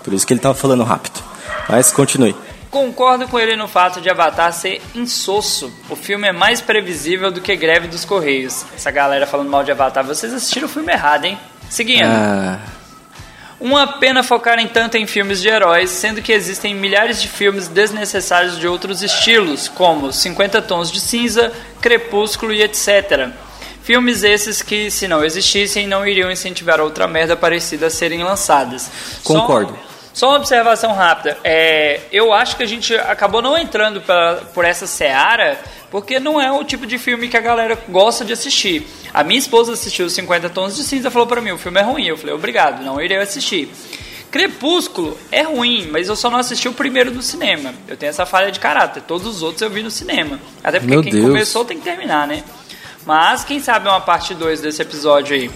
Por 0.04 0.14
isso 0.14 0.26
que 0.26 0.34
ele 0.34 0.40
tava 0.40 0.56
falando 0.56 0.84
rápido. 0.84 1.22
Mas 1.70 1.92
continue. 1.92 2.36
Concordo 2.72 3.28
com 3.28 3.38
ele 3.38 3.56
no 3.56 3.68
fato 3.68 4.02
de 4.02 4.10
Avatar 4.10 4.52
ser 4.54 4.82
insosso. 4.96 5.72
O 5.90 5.96
filme 5.96 6.28
é 6.28 6.32
mais 6.32 6.62
previsível 6.62 7.30
do 7.30 7.42
que 7.42 7.56
Greve 7.56 7.88
dos 7.88 8.06
Correios. 8.06 8.66
Essa 8.74 8.90
galera 8.90 9.28
falando 9.28 9.50
mal 9.50 9.64
de 9.64 9.72
Avatar, 9.72 10.06
vocês 10.06 10.34
assistiram 10.34 10.68
o 10.68 10.70
filme 10.72 10.92
errado, 10.92 11.26
hein? 11.26 11.38
Seguindo. 11.70 12.06
Ah, 12.06 12.60
Uma 13.62 13.86
pena 13.86 14.24
focarem 14.24 14.68
tanto 14.68 14.98
em 14.98 15.06
filmes 15.06 15.40
de 15.40 15.48
heróis, 15.48 15.92
sendo 15.92 16.20
que 16.20 16.32
existem 16.32 16.74
milhares 16.74 17.22
de 17.22 17.28
filmes 17.28 17.68
desnecessários 17.68 18.58
de 18.58 18.68
outros 18.68 19.04
estilos, 19.04 19.68
como 19.68 20.12
50 20.12 20.64
Tons 20.64 20.92
de 20.92 21.00
Cinza, 21.00 21.54
Crepúsculo 21.80 22.52
e 22.52 22.64
etc. 22.64 23.30
Filmes 23.84 24.24
esses 24.24 24.64
que, 24.64 24.90
se 24.90 25.08
não 25.08 25.24
existissem, 25.24 25.86
não 25.86 26.08
iriam 26.08 26.32
incentivar 26.32 26.82
outra 26.82 27.08
merda 27.08 27.36
parecida 27.36 27.86
a 27.86 27.90
serem 27.92 28.24
lançadas. 28.24 28.90
Concordo. 29.24 29.74
só 29.74 29.91
uma 30.30 30.38
observação 30.38 30.94
rápida. 30.94 31.38
É, 31.44 32.02
eu 32.12 32.34
acho 32.34 32.58
que 32.58 32.64
a 32.64 32.68
gente 32.68 32.94
acabou 32.96 33.42
não 33.42 33.58
entrando 33.58 34.02
pra, 34.02 34.36
por 34.54 34.66
essa 34.66 34.86
seara 34.86 35.58
porque 35.90 36.20
não 36.20 36.40
é 36.40 36.52
o 36.52 36.64
tipo 36.64 36.88
de 36.88 36.98
filme 36.98 37.28
que 37.28 37.38
a 37.38 37.42
galera 37.42 37.78
gosta 37.90 38.24
de 38.24 38.32
assistir. 38.32 38.88
A 39.14 39.24
minha 39.24 39.40
esposa 39.40 39.74
assistiu 39.74 40.06
os 40.06 40.14
50 40.14 40.50
Tons 40.50 40.76
de 40.76 40.84
Cinza 40.84 41.10
e 41.10 41.12
falou 41.12 41.28
pra 41.28 41.42
mim: 41.42 41.52
o 41.52 41.58
filme 41.58 41.80
é 41.80 41.84
ruim. 41.84 42.06
Eu 42.06 42.18
falei: 42.18 42.34
obrigado, 42.34 42.84
não 42.84 43.00
irei 43.02 43.18
assistir. 43.18 43.70
Crepúsculo 44.32 45.18
é 45.30 45.42
ruim, 45.42 45.90
mas 45.92 46.08
eu 46.08 46.16
só 46.16 46.30
não 46.30 46.40
assisti 46.40 46.70
o 46.70 46.74
primeiro 46.74 47.12
do 47.12 47.22
cinema. 47.22 47.74
Eu 47.86 47.98
tenho 47.98 48.10
essa 48.10 48.26
falha 48.26 48.50
de 48.50 48.62
caráter. 48.62 49.04
Todos 49.04 49.28
os 49.28 49.44
outros 49.44 49.62
eu 49.62 49.70
vi 49.70 49.84
no 49.84 49.92
cinema. 49.92 50.40
Até 50.64 50.80
porque 50.80 50.94
Meu 50.94 51.04
quem 51.04 51.12
Deus. 51.12 51.26
começou 51.26 51.66
tem 51.66 51.78
que 51.78 51.84
terminar, 51.84 52.26
né? 52.26 52.42
Mas 53.06 53.44
quem 53.44 53.60
sabe 53.60 53.90
uma 53.90 54.00
parte 54.00 54.34
2 54.34 54.62
desse 54.62 54.82
episódio 54.82 55.36
aí. 55.36 55.52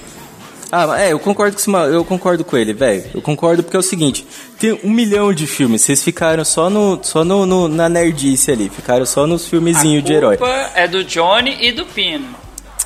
Ah, 0.71 0.99
é, 0.99 1.13
eu 1.13 1.19
concordo 1.19 1.55
com, 1.55 1.59
esse 1.61 1.69
eu 1.93 2.03
concordo 2.03 2.43
com 2.43 2.57
ele, 2.57 2.73
velho. 2.73 3.03
Eu 3.13 3.21
concordo 3.21 3.63
porque 3.63 3.75
é 3.77 3.79
o 3.79 3.83
seguinte: 3.83 4.25
tem 4.59 4.79
um 4.83 4.89
milhão 4.89 5.33
de 5.33 5.45
filmes, 5.47 5.81
vocês 5.81 6.03
ficaram 6.03 6.43
só 6.43 6.69
no, 6.69 6.99
só 7.03 7.23
no, 7.23 7.45
no- 7.45 7.67
na 7.67 7.87
nerdice 7.87 8.51
ali, 8.51 8.69
ficaram 8.69 9.05
só 9.05 9.25
nos 9.27 9.47
filmezinhos 9.47 10.03
de 10.03 10.13
herói. 10.13 10.37
culpa 10.37 10.71
é 10.75 10.87
do 10.87 11.03
Johnny 11.03 11.57
e 11.61 11.71
do 11.71 11.85
Pino. 11.85 12.35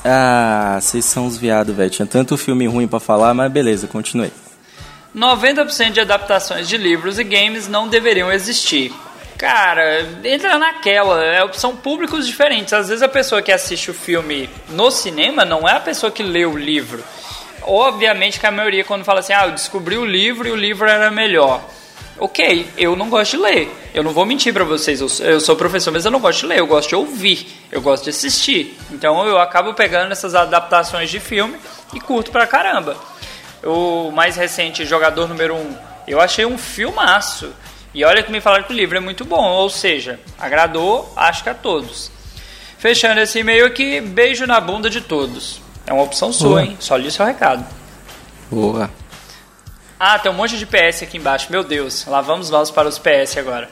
Ah, 0.04 0.78
vocês 0.82 1.04
são 1.06 1.26
os 1.28 1.38
viados, 1.38 1.76
velho. 1.76 1.90
Tinha 1.90 2.06
tanto 2.06 2.38
filme 2.38 2.68
ruim 2.68 2.88
pra 2.88 3.00
falar, 3.00 3.34
mas 3.34 3.52
beleza, 3.52 3.88
continue. 3.88 4.32
90% 5.16 5.92
de 5.92 6.00
adaptações 6.00 6.68
de 6.70 6.78
livros 6.78 7.18
e 7.18 7.24
games 7.24 7.68
não 7.68 7.88
deveriam 7.88 8.32
existir. 8.32 8.94
Cara, 9.38 10.06
entra 10.24 10.58
naquela, 10.60 11.24
é- 11.24 11.50
são 11.54 11.76
públicos 11.76 12.28
diferentes. 12.28 12.74
Às 12.74 12.90
vezes 12.90 13.02
a 13.02 13.08
pessoa 13.08 13.42
que 13.42 13.52
assiste 13.52 13.90
o 13.90 13.94
filme 13.94 14.50
no 14.70 14.92
cinema 14.92 15.46
não 15.46 15.68
é 15.68 15.74
a 15.74 15.80
pessoa 15.80 16.12
que 16.12 16.22
lê 16.22 16.46
o 16.46 16.58
livro. 16.58 17.04
Obviamente 17.62 18.40
que 18.40 18.48
a 18.48 18.52
maioria 18.52 18.84
quando 18.84 19.04
fala 19.04 19.20
assim, 19.20 19.34
ah, 19.34 19.48
eu 19.48 19.52
descobri 19.52 19.98
o 19.98 20.06
livro 20.06 20.48
e 20.48 20.52
o 20.52 20.56
livro 20.56 20.88
era 20.88 21.12
melhor. 21.12 21.62
Ok, 22.18 22.68
eu 22.78 22.98
não 22.98 23.10
gosto 23.10 23.38
de 23.38 23.44
ler. 23.44 23.72
Eu 23.94 24.04
não 24.04 24.12
vou 24.12 24.26
mentir 24.26 24.54
pra 24.54 24.66
vocês, 24.66 25.00
eu 25.00 25.08
sou, 25.08 25.26
eu 25.26 25.40
sou 25.40 25.56
professor, 25.56 25.92
mas 25.92 26.04
eu 26.04 26.12
não 26.12 26.20
gosto 26.20 26.42
de 26.42 26.48
ler, 26.48 26.60
eu 26.60 26.68
gosto 26.68 26.90
de 26.90 26.96
ouvir, 26.96 27.48
eu 27.72 27.82
gosto 27.82 28.04
de 28.04 28.10
assistir. 28.10 28.78
Então 28.92 29.26
eu 29.26 29.40
acabo 29.40 29.74
pegando 29.74 30.12
essas 30.12 30.36
adaptações 30.36 31.10
de 31.10 31.20
filme 31.20 31.58
e 31.94 32.00
curto 32.00 32.30
pra 32.30 32.46
caramba. 32.46 32.98
O 33.64 34.12
mais 34.12 34.36
recente, 34.36 34.86
Jogador 34.86 35.28
Número 35.28 35.56
1, 35.56 35.78
eu 36.08 36.20
achei 36.20 36.46
um 36.46 36.58
filmaço. 36.58 37.54
E 37.94 38.04
olha 38.04 38.22
que 38.22 38.32
me 38.32 38.42
falaram 38.42 38.66
que 38.66 38.74
o 38.74 38.76
livro 38.76 38.98
é 38.98 39.00
muito 39.00 39.24
bom, 39.24 39.44
ou 39.44 39.70
seja, 39.70 40.20
agradou, 40.38 41.12
acho 41.16 41.42
que 41.42 41.50
a 41.50 41.56
todos. 41.56 42.12
Fechando 42.78 43.20
esse 43.22 43.40
e-mail 43.40 43.66
aqui, 43.66 44.00
beijo 44.02 44.46
na 44.46 44.60
bunda 44.60 44.90
de 44.90 45.02
todos. 45.02 45.62
É 45.90 45.94
uma 45.94 46.04
opção 46.04 46.32
sua, 46.32 46.50
Boa. 46.50 46.62
hein? 46.64 46.78
Só 46.80 46.96
li 46.96 47.10
seu 47.10 47.26
recado. 47.26 47.66
Boa. 48.52 48.92
Ah, 50.00 50.20
tem 50.20 50.32
um 50.32 50.36
monte 50.36 50.56
de 50.56 50.66
PS 50.68 51.02
aqui 51.02 51.18
embaixo. 51.18 51.48
Meu 51.50 51.64
Deus, 51.64 52.06
lá 52.06 52.22
vamos 52.22 52.52
nós 52.52 52.70
para 52.70 52.88
os 52.88 53.00
PS 53.00 53.38
agora. 53.38 53.68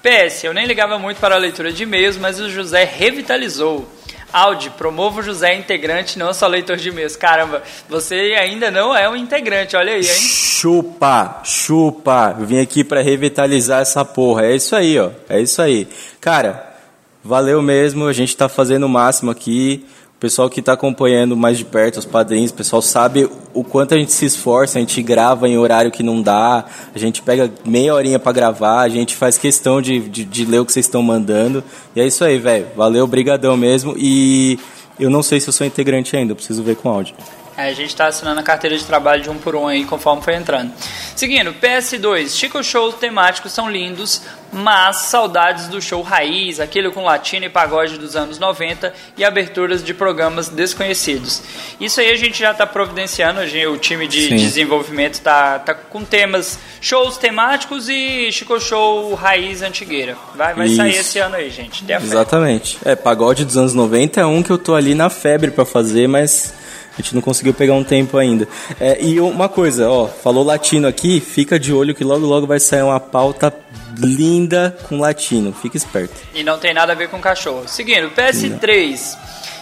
PS, 0.00 0.44
eu 0.44 0.54
nem 0.54 0.64
ligava 0.64 0.96
muito 0.96 1.18
para 1.18 1.34
a 1.34 1.38
leitura 1.38 1.72
de 1.72 1.82
e-mails, 1.82 2.16
mas 2.16 2.38
o 2.38 2.48
José 2.48 2.84
revitalizou. 2.84 3.84
Audi, 4.32 4.70
promova 4.70 5.18
o 5.18 5.22
José 5.24 5.54
integrante, 5.56 6.18
não 6.20 6.32
só 6.32 6.46
leitor 6.46 6.76
de 6.76 6.88
e-mails. 6.90 7.16
Caramba, 7.16 7.64
você 7.88 8.36
ainda 8.38 8.70
não 8.70 8.96
é 8.96 9.08
um 9.08 9.16
integrante, 9.16 9.74
olha 9.76 9.92
aí, 9.94 10.06
hein? 10.06 10.20
Chupa, 10.20 11.40
chupa. 11.42 12.36
Eu 12.38 12.46
vim 12.46 12.60
aqui 12.60 12.84
pra 12.84 13.02
revitalizar 13.02 13.82
essa 13.82 14.04
porra. 14.04 14.46
É 14.46 14.54
isso 14.54 14.76
aí, 14.76 14.96
ó. 15.00 15.10
É 15.28 15.40
isso 15.40 15.60
aí. 15.60 15.88
Cara, 16.20 16.76
valeu 17.24 17.60
mesmo. 17.60 18.06
A 18.06 18.12
gente 18.12 18.36
tá 18.36 18.48
fazendo 18.48 18.86
o 18.86 18.88
máximo 18.88 19.32
aqui. 19.32 19.84
O 20.16 20.18
pessoal 20.18 20.48
que 20.48 20.62
tá 20.62 20.72
acompanhando 20.72 21.36
mais 21.36 21.58
de 21.58 21.64
perto, 21.66 21.98
os 21.98 22.06
padrinhos, 22.06 22.50
o 22.50 22.54
pessoal 22.54 22.80
sabe 22.80 23.28
o 23.52 23.62
quanto 23.62 23.92
a 23.92 23.98
gente 23.98 24.12
se 24.12 24.24
esforça, 24.24 24.78
a 24.78 24.80
gente 24.80 25.02
grava 25.02 25.46
em 25.46 25.58
horário 25.58 25.90
que 25.90 26.02
não 26.02 26.22
dá, 26.22 26.64
a 26.94 26.98
gente 26.98 27.20
pega 27.20 27.52
meia 27.66 27.94
horinha 27.94 28.18
pra 28.18 28.32
gravar, 28.32 28.80
a 28.80 28.88
gente 28.88 29.14
faz 29.14 29.36
questão 29.36 29.82
de, 29.82 30.00
de, 30.08 30.24
de 30.24 30.44
ler 30.46 30.60
o 30.60 30.64
que 30.64 30.72
vocês 30.72 30.86
estão 30.86 31.02
mandando. 31.02 31.62
E 31.94 32.00
é 32.00 32.06
isso 32.06 32.24
aí, 32.24 32.38
velho. 32.38 32.66
Valeu, 32.74 33.06
brigadão 33.06 33.58
mesmo. 33.58 33.94
E 33.98 34.58
eu 34.98 35.10
não 35.10 35.22
sei 35.22 35.38
se 35.38 35.50
eu 35.50 35.52
sou 35.52 35.66
integrante 35.66 36.16
ainda, 36.16 36.34
preciso 36.34 36.62
ver 36.62 36.76
com 36.76 36.88
áudio. 36.88 37.14
É, 37.56 37.68
a 37.68 37.72
gente 37.72 37.88
está 37.88 38.06
assinando 38.06 38.38
a 38.38 38.42
carteira 38.42 38.76
de 38.76 38.84
trabalho 38.84 39.22
de 39.22 39.30
um 39.30 39.38
por 39.38 39.56
um 39.56 39.66
aí, 39.66 39.84
conforme 39.84 40.22
foi 40.22 40.34
entrando. 40.34 40.72
Seguindo, 41.14 41.54
PS2. 41.54 42.36
Chico 42.36 42.62
Shows 42.62 42.96
temáticos 42.96 43.52
são 43.52 43.70
lindos, 43.70 44.20
mas 44.52 44.96
saudades 44.96 45.66
do 45.66 45.80
show 45.80 46.02
raiz, 46.02 46.60
aquele 46.60 46.90
com 46.90 47.04
latino 47.04 47.46
e 47.46 47.48
pagode 47.48 47.96
dos 47.96 48.14
anos 48.14 48.38
90 48.38 48.92
e 49.16 49.24
aberturas 49.24 49.82
de 49.82 49.94
programas 49.94 50.50
desconhecidos. 50.50 51.42
Isso 51.80 51.98
aí 51.98 52.10
a 52.10 52.16
gente 52.16 52.38
já 52.38 52.50
está 52.50 52.66
providenciando, 52.66 53.40
o 53.40 53.78
time 53.78 54.06
de 54.06 54.28
Sim. 54.28 54.36
desenvolvimento 54.36 55.14
está 55.14 55.58
tá 55.58 55.74
com 55.74 56.04
temas, 56.04 56.58
shows 56.80 57.16
temáticos 57.16 57.88
e 57.88 58.30
Chico 58.32 58.60
Show 58.60 59.14
raiz 59.14 59.62
antigueira. 59.62 60.16
Vai, 60.34 60.52
vai 60.52 60.68
sair 60.68 60.96
esse 60.96 61.18
ano 61.18 61.36
aí, 61.36 61.48
gente. 61.48 61.84
Exatamente. 61.90 62.78
É, 62.84 62.94
pagode 62.94 63.46
dos 63.46 63.56
anos 63.56 63.72
90 63.72 64.20
é 64.20 64.26
um 64.26 64.42
que 64.42 64.50
eu 64.50 64.58
tô 64.58 64.74
ali 64.74 64.94
na 64.94 65.08
febre 65.08 65.50
pra 65.50 65.64
fazer, 65.64 66.06
mas 66.06 66.52
a 66.96 67.02
gente 67.02 67.14
não 67.14 67.20
conseguiu 67.20 67.52
pegar 67.52 67.74
um 67.74 67.84
tempo 67.84 68.16
ainda. 68.16 68.48
É, 68.80 69.02
e 69.02 69.20
uma 69.20 69.48
coisa, 69.48 69.88
ó, 69.88 70.06
falou 70.06 70.42
latino 70.42 70.88
aqui, 70.88 71.20
fica 71.20 71.58
de 71.58 71.72
olho 71.72 71.94
que 71.94 72.02
logo 72.02 72.24
logo 72.24 72.46
vai 72.46 72.58
sair 72.58 72.82
uma 72.82 72.98
pauta 72.98 73.52
linda 73.98 74.76
com 74.88 74.98
latino. 74.98 75.52
Fica 75.52 75.76
esperto. 75.76 76.14
E 76.34 76.42
não 76.42 76.58
tem 76.58 76.72
nada 76.72 76.92
a 76.92 76.96
ver 76.96 77.08
com 77.08 77.20
cachorro. 77.20 77.64
Seguindo, 77.66 78.10
PS3. 78.10 79.16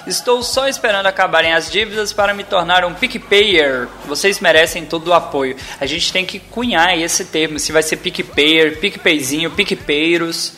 Estou 0.06 0.42
só 0.42 0.68
esperando 0.68 1.06
acabarem 1.06 1.54
as 1.54 1.70
dívidas 1.70 2.12
para 2.12 2.34
me 2.34 2.44
tornar 2.44 2.84
um 2.84 2.92
PicPayer. 2.92 3.88
Vocês 4.06 4.38
merecem 4.38 4.84
todo 4.84 5.08
o 5.08 5.14
apoio. 5.14 5.56
A 5.80 5.86
gente 5.86 6.12
tem 6.12 6.26
que 6.26 6.38
cunhar 6.38 6.98
esse 6.98 7.24
termo. 7.24 7.58
Se 7.58 7.72
vai 7.72 7.82
ser 7.82 7.96
PicPayer, 7.96 8.78
PicPayzinho, 8.80 9.50
PicPeiros. 9.50 10.52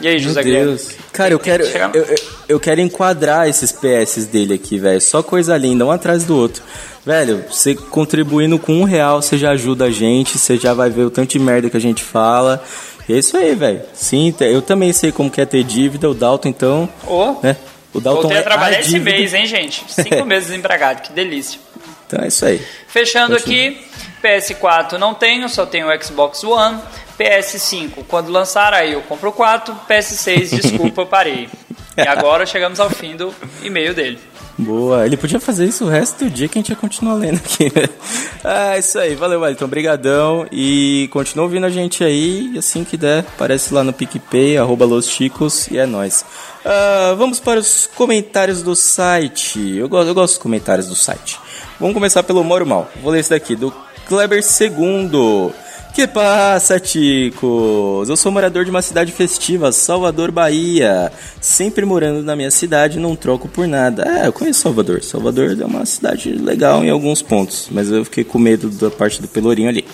E 0.00 0.08
aí, 0.08 0.18
José 0.18 0.34
Meu 0.42 0.44
Guilherme? 0.44 0.68
Deus. 0.70 0.88
Cara, 1.12 1.32
eu 1.32 1.38
quero, 1.38 1.64
eu, 1.64 2.16
eu- 2.48 2.60
quero 2.60 2.80
enquadrar 2.80 3.48
esses 3.48 3.70
PS 3.72 4.26
dele 4.26 4.54
aqui, 4.54 4.78
velho. 4.78 5.00
Só 5.00 5.22
coisa 5.22 5.56
linda, 5.56 5.84
um 5.86 5.90
atrás 5.90 6.24
do 6.24 6.36
outro. 6.36 6.62
Velho, 7.06 7.44
você 7.50 7.74
contribuindo 7.74 8.58
com 8.58 8.72
um 8.80 8.84
real, 8.84 9.20
você 9.22 9.36
já 9.38 9.50
ajuda 9.52 9.84
a 9.86 9.90
gente, 9.90 10.38
você 10.38 10.56
já 10.56 10.72
vai 10.74 10.90
ver 10.90 11.02
o 11.04 11.10
tanto 11.10 11.30
de 11.32 11.38
merda 11.38 11.68
que 11.70 11.76
a 11.76 11.80
gente 11.80 12.02
fala. 12.02 12.62
E 13.08 13.12
é 13.12 13.18
isso 13.18 13.36
aí, 13.36 13.54
velho. 13.54 13.82
Sim, 13.92 14.34
eu 14.40 14.62
também 14.62 14.92
sei 14.92 15.12
como 15.12 15.30
que 15.30 15.40
é 15.40 15.44
ter 15.46 15.62
dívida, 15.62 16.08
o 16.08 16.14
Dalton, 16.14 16.48
então. 16.48 16.88
Ô, 17.06 17.36
né? 17.42 17.56
O 17.92 18.00
Dalton 18.00 18.22
Voltei 18.22 18.38
é 18.38 18.40
a 18.40 18.44
trabalhar 18.44 18.78
a 18.78 18.80
esse 18.80 18.98
mês, 18.98 19.32
hein, 19.34 19.46
gente? 19.46 19.84
Cinco 19.88 20.24
meses 20.26 20.48
desempregado, 20.48 21.02
que 21.02 21.12
delícia. 21.12 21.60
Então 22.06 22.24
é 22.24 22.28
isso 22.28 22.44
aí. 22.44 22.60
Fechando 22.88 23.36
Continua. 23.36 23.68
aqui, 23.68 23.78
PS4 24.22 24.92
não 24.98 25.14
tenho, 25.14 25.48
só 25.48 25.64
tenho 25.66 25.86
o 25.88 26.02
Xbox 26.02 26.42
One. 26.42 26.78
PS5, 27.18 28.04
quando 28.08 28.30
lançar 28.30 28.72
aí 28.72 28.92
eu 28.92 29.02
compro 29.02 29.30
o 29.30 29.32
4. 29.32 29.74
PS6, 29.88 30.60
desculpa, 30.60 31.06
parei. 31.06 31.48
E 31.96 32.02
agora 32.02 32.44
chegamos 32.44 32.80
ao 32.80 32.90
fim 32.90 33.16
do 33.16 33.32
e-mail 33.62 33.94
dele. 33.94 34.18
Boa, 34.56 35.04
ele 35.04 35.16
podia 35.16 35.40
fazer 35.40 35.66
isso 35.66 35.84
o 35.84 35.88
resto 35.88 36.24
do 36.24 36.30
dia 36.30 36.46
que 36.46 36.56
a 36.56 36.60
gente 36.60 36.68
ia 36.68 36.76
continuar 36.76 37.14
lendo 37.14 37.38
aqui. 37.38 37.64
né? 37.74 37.88
ah, 38.44 38.78
isso 38.78 38.98
aí, 38.98 39.16
valeu, 39.16 39.40
Wellington, 39.40 39.66
brigadão 39.66 40.46
e 40.52 41.08
continua 41.12 41.44
ouvindo 41.44 41.66
a 41.66 41.70
gente 41.70 42.04
aí, 42.04 42.52
e 42.54 42.58
assim 42.58 42.84
que 42.84 42.96
der, 42.96 43.20
aparece 43.20 43.74
lá 43.74 43.82
no 43.82 43.92
PicPay, 43.92 44.56
arroba 44.56 44.84
Los 44.84 45.08
Chicos, 45.08 45.66
e 45.68 45.78
é 45.78 45.86
nóis. 45.86 46.24
Ah, 46.64 47.14
vamos 47.18 47.40
para 47.40 47.58
os 47.58 47.90
comentários 47.96 48.62
do 48.62 48.76
site, 48.76 49.76
eu 49.76 49.88
gosto, 49.88 50.08
eu 50.08 50.14
gosto 50.14 50.34
dos 50.34 50.42
comentários 50.42 50.86
do 50.86 50.94
site. 50.94 51.40
Vamos 51.80 51.94
começar 51.94 52.22
pelo 52.22 52.44
Moro 52.44 52.64
Mal, 52.64 52.88
vou 53.02 53.10
ler 53.10 53.20
esse 53.20 53.30
daqui, 53.30 53.56
do 53.56 53.74
Kleber 54.06 54.40
II. 54.40 55.52
Que 55.94 56.08
passa, 56.08 56.80
ticos? 56.80 58.08
Eu 58.08 58.16
sou 58.16 58.32
morador 58.32 58.64
de 58.64 58.70
uma 58.70 58.82
cidade 58.82 59.12
festiva, 59.12 59.70
Salvador, 59.70 60.32
Bahia. 60.32 61.12
Sempre 61.40 61.84
morando 61.84 62.20
na 62.20 62.34
minha 62.34 62.50
cidade, 62.50 62.98
não 62.98 63.14
troco 63.14 63.46
por 63.46 63.68
nada. 63.68 64.02
É, 64.02 64.26
eu 64.26 64.32
conheço 64.32 64.62
Salvador. 64.62 65.04
Salvador 65.04 65.56
é 65.56 65.64
uma 65.64 65.86
cidade 65.86 66.32
legal 66.32 66.84
em 66.84 66.90
alguns 66.90 67.22
pontos, 67.22 67.68
mas 67.70 67.92
eu 67.92 68.04
fiquei 68.04 68.24
com 68.24 68.40
medo 68.40 68.70
da 68.70 68.90
parte 68.90 69.22
do 69.22 69.28
Pelourinho 69.28 69.68
ali. 69.68 69.84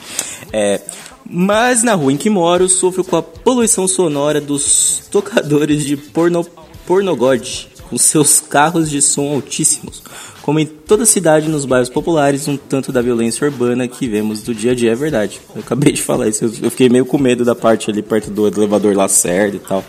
É, 0.50 0.80
mas 1.28 1.82
na 1.82 1.92
rua 1.92 2.14
em 2.14 2.16
que 2.16 2.30
moro, 2.30 2.66
sofro 2.66 3.04
com 3.04 3.16
a 3.16 3.22
poluição 3.22 3.86
sonora 3.86 4.40
dos 4.40 5.02
tocadores 5.10 5.84
de 5.84 5.98
porno, 5.98 6.46
pornogode, 6.86 7.68
com 7.90 7.98
seus 7.98 8.40
carros 8.40 8.88
de 8.88 9.02
som 9.02 9.34
altíssimos. 9.34 10.02
Como 10.42 10.58
em 10.58 10.66
toda 10.66 11.04
cidade 11.04 11.48
nos 11.48 11.64
bairros 11.64 11.88
populares, 11.88 12.48
um 12.48 12.56
tanto 12.56 12.90
da 12.90 13.02
violência 13.02 13.46
urbana 13.46 13.86
que 13.86 14.08
vemos 14.08 14.42
do 14.42 14.54
dia 14.54 14.72
a 14.72 14.74
dia 14.74 14.92
é 14.92 14.94
verdade. 14.94 15.40
Eu 15.54 15.60
acabei 15.60 15.92
de 15.92 16.02
falar 16.02 16.28
isso, 16.28 16.44
eu 16.62 16.70
fiquei 16.70 16.88
meio 16.88 17.04
com 17.04 17.18
medo 17.18 17.44
da 17.44 17.54
parte 17.54 17.90
ali 17.90 18.02
perto 18.02 18.30
do 18.30 18.46
elevador 18.46 18.96
Lacerda 18.96 19.56
e 19.56 19.60
tal. 19.60 19.84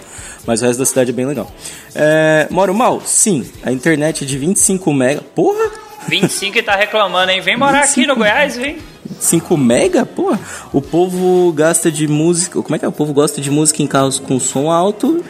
Mas 0.45 0.61
o 0.61 0.65
resto 0.65 0.79
da 0.79 0.85
cidade 0.85 1.11
é 1.11 1.13
bem 1.13 1.25
legal. 1.25 1.51
É, 1.93 2.47
moro 2.49 2.73
mal? 2.73 3.01
Sim. 3.05 3.45
A 3.63 3.71
internet 3.71 4.23
é 4.23 4.27
de 4.27 4.37
25 4.37 4.93
mega. 4.93 5.21
Porra! 5.21 5.71
25 6.07 6.57
e 6.57 6.63
tá 6.63 6.75
reclamando, 6.75 7.31
hein? 7.31 7.41
Vem 7.41 7.55
morar 7.55 7.81
aqui 7.81 8.07
no 8.07 8.15
Goiás, 8.15 8.57
vem. 8.57 8.79
5 9.19 9.55
mega? 9.55 10.03
Pô, 10.05 10.35
o 10.73 10.81
povo 10.81 11.51
gasta 11.53 11.91
de 11.91 12.07
música. 12.07 12.61
Como 12.61 12.75
é 12.75 12.79
que 12.79 12.85
é? 12.85 12.87
O 12.87 12.91
povo 12.91 13.13
gosta 13.13 13.39
de 13.39 13.51
música 13.51 13.83
em 13.83 13.87
carros 13.87 14.17
com 14.17 14.39
som 14.39 14.71
alto. 14.71 15.23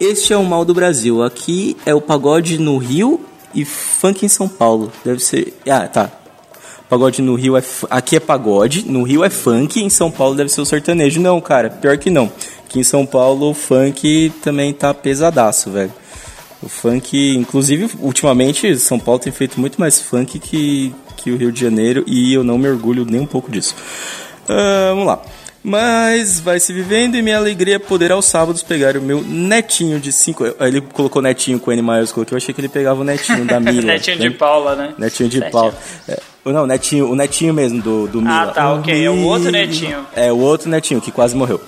Este 0.00 0.32
é 0.32 0.36
o 0.36 0.44
mal 0.44 0.64
do 0.64 0.72
Brasil. 0.72 1.22
Aqui 1.22 1.76
é 1.84 1.94
o 1.94 2.00
pagode 2.00 2.58
no 2.58 2.78
Rio 2.78 3.20
e 3.56 3.64
funk 3.64 4.24
em 4.24 4.28
São 4.28 4.46
Paulo. 4.48 4.92
Deve 5.04 5.20
ser. 5.20 5.54
Ah, 5.68 5.88
tá. 5.88 6.10
Pagode 6.88 7.20
no 7.20 7.34
Rio 7.34 7.56
é. 7.56 7.62
Aqui 7.90 8.16
é 8.16 8.20
pagode, 8.20 8.88
no 8.88 9.02
Rio 9.02 9.24
é 9.24 9.30
funk, 9.30 9.82
em 9.82 9.90
São 9.90 10.10
Paulo 10.10 10.36
deve 10.36 10.50
ser 10.50 10.60
o 10.60 10.66
sertanejo. 10.66 11.20
Não, 11.20 11.40
cara, 11.40 11.68
pior 11.68 11.98
que 11.98 12.10
não. 12.10 12.30
Aqui 12.64 12.78
em 12.78 12.84
São 12.84 13.04
Paulo 13.04 13.50
o 13.50 13.54
funk 13.54 14.32
também 14.42 14.72
tá 14.72 14.94
pesadaço, 14.94 15.70
velho. 15.70 15.92
O 16.62 16.68
funk, 16.68 17.34
inclusive, 17.36 17.90
ultimamente, 18.00 18.78
São 18.78 18.98
Paulo 18.98 19.18
tem 19.18 19.32
feito 19.32 19.60
muito 19.60 19.80
mais 19.80 20.00
funk 20.00 20.38
que, 20.38 20.94
que 21.16 21.30
o 21.30 21.36
Rio 21.36 21.50
de 21.50 21.60
Janeiro 21.60 22.04
e 22.06 22.32
eu 22.32 22.44
não 22.44 22.56
me 22.56 22.68
orgulho 22.68 23.04
nem 23.04 23.20
um 23.20 23.26
pouco 23.26 23.50
disso. 23.50 23.74
Ah, 24.48 24.90
vamos 24.90 25.06
lá. 25.06 25.22
Mas 25.68 26.38
vai 26.38 26.60
se 26.60 26.72
vivendo 26.72 27.16
e 27.16 27.22
minha 27.22 27.36
alegria 27.36 27.74
é 27.74 27.78
poder 27.80 28.12
aos 28.12 28.26
sábados 28.26 28.62
pegar 28.62 28.96
o 28.96 29.02
meu 29.02 29.20
netinho 29.20 29.98
de 29.98 30.12
5. 30.12 30.54
Ele 30.60 30.80
colocou 30.80 31.20
netinho 31.20 31.58
com 31.58 31.72
N 31.72 31.82
maiúsculo 31.82 32.22
aqui, 32.22 32.32
eu 32.32 32.36
achei 32.36 32.54
que 32.54 32.60
ele 32.60 32.68
pegava 32.68 33.00
o 33.00 33.04
netinho 33.04 33.44
da 33.44 33.58
Mila. 33.58 33.82
Netinho 33.82 34.16
de 34.16 34.22
Lembra? 34.22 34.38
Paula, 34.38 34.76
né? 34.76 34.94
Netinho 34.96 35.28
de 35.28 35.40
Sete 35.40 35.50
pau. 35.50 35.74
É, 36.06 36.20
não, 36.44 36.68
netinho, 36.68 37.10
o 37.10 37.16
netinho 37.16 37.52
mesmo 37.52 37.82
do, 37.82 38.06
do 38.06 38.22
Mila. 38.22 38.42
Ah, 38.42 38.46
tá, 38.46 38.72
ok. 38.74 39.04
É 39.04 39.10
o 39.10 39.24
outro 39.24 39.50
netinho. 39.50 40.06
É, 40.14 40.32
o 40.32 40.38
outro 40.38 40.70
netinho 40.70 41.00
que 41.00 41.10
quase 41.10 41.34
morreu. 41.34 41.60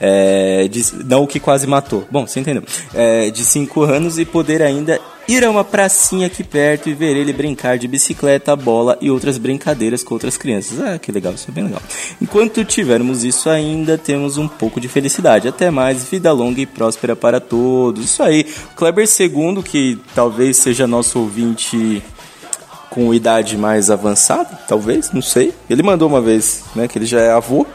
É, 0.00 0.68
de- 0.68 1.04
não 1.04 1.22
o 1.22 1.26
que 1.26 1.40
quase 1.40 1.66
matou. 1.66 2.06
Bom, 2.10 2.26
você 2.26 2.40
entendeu. 2.40 2.62
É, 2.94 3.30
de 3.30 3.44
5 3.44 3.82
anos 3.82 4.18
e 4.18 4.24
poder 4.24 4.60
ainda 4.62 5.00
ir 5.28 5.42
a 5.44 5.50
uma 5.50 5.64
pracinha 5.64 6.26
aqui 6.28 6.44
perto 6.44 6.88
e 6.88 6.94
ver 6.94 7.16
ele 7.16 7.32
brincar 7.32 7.78
de 7.78 7.88
bicicleta, 7.88 8.54
bola 8.54 8.96
e 9.00 9.10
outras 9.10 9.38
brincadeiras 9.38 10.04
com 10.04 10.14
outras 10.14 10.36
crianças. 10.36 10.78
Ah, 10.80 10.98
que 10.98 11.10
legal, 11.10 11.32
isso 11.34 11.46
é 11.48 11.52
bem 11.52 11.64
legal. 11.64 11.82
Enquanto 12.22 12.64
tivermos 12.64 13.24
isso 13.24 13.48
ainda, 13.50 13.98
temos 13.98 14.36
um 14.36 14.46
pouco 14.46 14.80
de 14.80 14.86
felicidade. 14.86 15.48
Até 15.48 15.70
mais, 15.70 16.04
vida 16.04 16.30
longa 16.32 16.60
e 16.60 16.66
próspera 16.66 17.16
para 17.16 17.40
todos. 17.40 18.04
Isso 18.04 18.22
aí. 18.22 18.44
Kleber 18.76 19.06
II, 19.18 19.62
que 19.64 19.98
talvez 20.14 20.58
seja 20.58 20.86
nosso 20.86 21.18
ouvinte 21.18 22.02
com 22.90 23.12
idade 23.12 23.56
mais 23.58 23.90
avançada, 23.90 24.58
talvez, 24.68 25.10
não 25.10 25.20
sei. 25.20 25.52
Ele 25.68 25.82
mandou 25.82 26.08
uma 26.08 26.20
vez, 26.20 26.62
né, 26.74 26.86
que 26.88 26.96
ele 26.98 27.04
já 27.06 27.20
é 27.20 27.30
avô. 27.32 27.66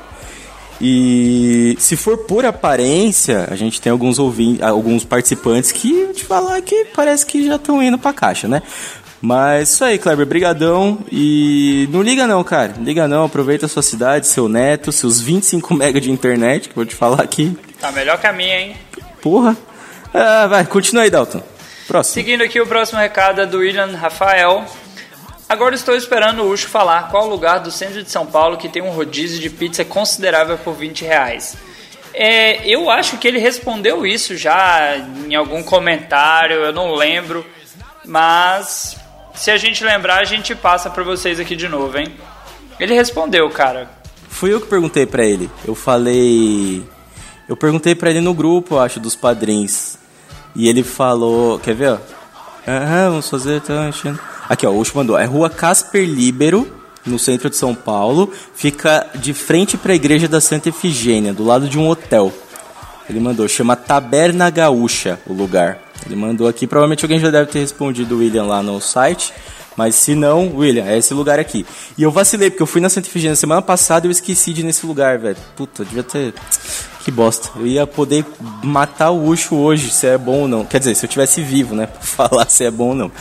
E 0.83 1.75
se 1.79 1.95
for 1.95 2.17
por 2.17 2.43
aparência, 2.43 3.47
a 3.51 3.55
gente 3.55 3.79
tem 3.79 3.91
alguns 3.91 4.17
ouvintes, 4.17 4.63
alguns 4.63 5.05
participantes 5.05 5.71
que 5.71 6.07
te 6.07 6.23
falar 6.23 6.59
que 6.61 6.85
parece 6.85 7.23
que 7.23 7.45
já 7.45 7.57
estão 7.57 7.83
indo 7.83 7.99
pra 7.99 8.11
caixa, 8.11 8.47
né? 8.47 8.63
Mas 9.21 9.73
isso 9.73 9.85
aí, 9.85 9.99
Kleber, 9.99 10.25
brigadão 10.25 10.97
e 11.11 11.87
não 11.91 12.01
liga 12.01 12.25
não, 12.25 12.43
cara. 12.43 12.73
Liga 12.79 13.07
não, 13.07 13.25
aproveita 13.25 13.67
a 13.67 13.69
sua 13.69 13.83
cidade, 13.83 14.25
seu 14.25 14.49
neto, 14.49 14.91
seus 14.91 15.21
25 15.21 15.71
mega 15.75 16.01
de 16.01 16.09
internet, 16.09 16.63
que 16.63 16.71
eu 16.71 16.77
vou 16.77 16.85
te 16.85 16.95
falar 16.95 17.21
aqui. 17.21 17.55
Tá 17.79 17.91
melhor 17.91 18.19
que 18.19 18.25
a 18.25 18.33
minha, 18.33 18.59
hein? 18.59 18.75
Porra. 19.21 19.55
Ah, 20.11 20.47
vai, 20.47 20.65
continua 20.65 21.03
aí, 21.03 21.11
Dalton. 21.11 21.43
Próximo. 21.87 22.15
Seguindo 22.15 22.41
aqui 22.41 22.59
o 22.59 22.65
próximo 22.65 22.99
recado 22.99 23.41
é 23.41 23.45
do 23.45 23.59
William 23.59 23.95
Rafael. 23.95 24.65
Agora 25.51 25.75
estou 25.75 25.97
esperando 25.97 26.43
o 26.43 26.49
Ucho 26.49 26.69
falar 26.69 27.09
qual 27.09 27.27
lugar 27.27 27.59
do 27.59 27.69
centro 27.69 28.01
de 28.01 28.09
São 28.09 28.25
Paulo 28.25 28.55
que 28.55 28.69
tem 28.69 28.81
um 28.81 28.91
rodízio 28.91 29.37
de 29.37 29.49
pizza 29.49 29.83
considerável 29.83 30.57
por 30.57 30.73
20 30.75 31.03
reais. 31.03 31.57
É, 32.13 32.65
eu 32.65 32.89
acho 32.89 33.17
que 33.17 33.27
ele 33.27 33.37
respondeu 33.37 34.05
isso 34.05 34.37
já 34.37 34.95
em 35.27 35.35
algum 35.35 35.61
comentário, 35.61 36.55
eu 36.55 36.71
não 36.71 36.95
lembro. 36.95 37.45
Mas 38.05 38.95
se 39.33 39.51
a 39.51 39.57
gente 39.57 39.83
lembrar, 39.83 40.21
a 40.21 40.23
gente 40.23 40.55
passa 40.55 40.89
pra 40.89 41.03
vocês 41.03 41.37
aqui 41.37 41.53
de 41.53 41.67
novo, 41.67 41.97
hein? 41.97 42.15
Ele 42.79 42.93
respondeu, 42.93 43.49
cara. 43.49 43.89
Fui 44.29 44.53
eu 44.53 44.61
que 44.61 44.67
perguntei 44.67 45.05
pra 45.05 45.25
ele. 45.25 45.51
Eu 45.67 45.75
falei. 45.75 46.81
Eu 47.49 47.57
perguntei 47.57 47.93
pra 47.93 48.09
ele 48.09 48.21
no 48.21 48.33
grupo, 48.33 48.79
acho, 48.79 49.01
dos 49.01 49.17
padrinhos. 49.17 49.97
E 50.55 50.69
ele 50.69 50.81
falou. 50.81 51.59
Quer 51.59 51.75
ver, 51.75 51.89
ó? 51.91 51.97
Aham, 52.65 53.09
vamos 53.09 53.29
fazer. 53.29 53.59
Tá 53.59 53.89
enchendo. 53.89 54.30
Aqui, 54.51 54.67
ó, 54.67 54.69
o 54.69 54.79
Ucho 54.79 54.97
mandou. 54.97 55.17
É 55.17 55.23
rua 55.23 55.49
Casper 55.49 56.05
Libero, 56.05 56.67
no 57.05 57.17
centro 57.17 57.49
de 57.49 57.55
São 57.55 57.73
Paulo. 57.73 58.29
Fica 58.53 59.07
de 59.15 59.33
frente 59.33 59.77
pra 59.77 59.95
igreja 59.95 60.27
da 60.27 60.41
Santa 60.41 60.67
Efigênia, 60.67 61.31
do 61.31 61.45
lado 61.45 61.69
de 61.69 61.79
um 61.79 61.87
hotel. 61.87 62.33
Ele 63.09 63.21
mandou, 63.21 63.47
chama 63.47 63.77
Taberna 63.77 64.49
Gaúcha 64.49 65.17
o 65.25 65.31
lugar. 65.31 65.79
Ele 66.05 66.17
mandou 66.17 66.49
aqui, 66.49 66.67
provavelmente 66.67 67.05
alguém 67.05 67.17
já 67.17 67.31
deve 67.31 67.49
ter 67.49 67.59
respondido 67.59 68.15
o 68.15 68.17
William 68.17 68.43
lá 68.43 68.61
no 68.61 68.81
site. 68.81 69.31
Mas 69.77 69.95
se 69.95 70.15
não, 70.15 70.53
William, 70.53 70.83
é 70.83 70.97
esse 70.97 71.13
lugar 71.13 71.39
aqui. 71.39 71.65
E 71.97 72.03
eu 72.03 72.11
vacilei, 72.11 72.49
porque 72.49 72.61
eu 72.61 72.67
fui 72.67 72.81
na 72.81 72.89
Santa 72.89 73.07
Efigênia 73.07 73.37
semana 73.37 73.61
passada 73.61 74.05
e 74.05 74.09
eu 74.09 74.11
esqueci 74.11 74.51
de 74.51 74.59
ir 74.59 74.63
nesse 74.65 74.85
lugar, 74.85 75.17
velho. 75.17 75.37
Puta, 75.55 75.85
devia 75.85 76.03
ter. 76.03 76.33
Que 77.05 77.09
bosta. 77.09 77.51
Eu 77.55 77.65
ia 77.65 77.87
poder 77.87 78.25
matar 78.61 79.11
o 79.11 79.29
Ucho 79.29 79.55
hoje, 79.55 79.91
se 79.91 80.07
é 80.07 80.17
bom 80.17 80.41
ou 80.41 80.47
não. 80.49 80.65
Quer 80.65 80.79
dizer, 80.79 80.93
se 80.95 81.05
eu 81.05 81.09
tivesse 81.09 81.41
vivo, 81.41 81.73
né? 81.73 81.87
Pra 81.87 82.01
falar 82.01 82.49
se 82.49 82.65
é 82.65 82.69
bom 82.69 82.89
ou 82.89 82.95
não. 82.95 83.11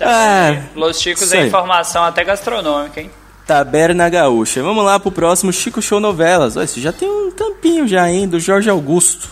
Ah, 0.00 0.62
Los 0.74 1.00
Chicos 1.00 1.22
isso 1.22 1.36
é 1.36 1.46
informação 1.46 2.04
até 2.04 2.24
gastronômica, 2.24 3.00
hein? 3.00 3.10
Taberna 3.46 4.08
Gaúcha. 4.08 4.62
Vamos 4.62 4.84
lá 4.84 4.98
pro 4.98 5.12
próximo 5.12 5.52
Chico 5.52 5.82
Show 5.82 6.00
Novelas. 6.00 6.56
Olha, 6.56 6.64
Esse 6.64 6.80
já 6.80 6.92
tem 6.92 7.08
um 7.08 7.30
tampinho 7.30 7.86
já, 7.86 8.08
hein? 8.10 8.26
Do 8.26 8.40
Jorge 8.40 8.70
Augusto. 8.70 9.28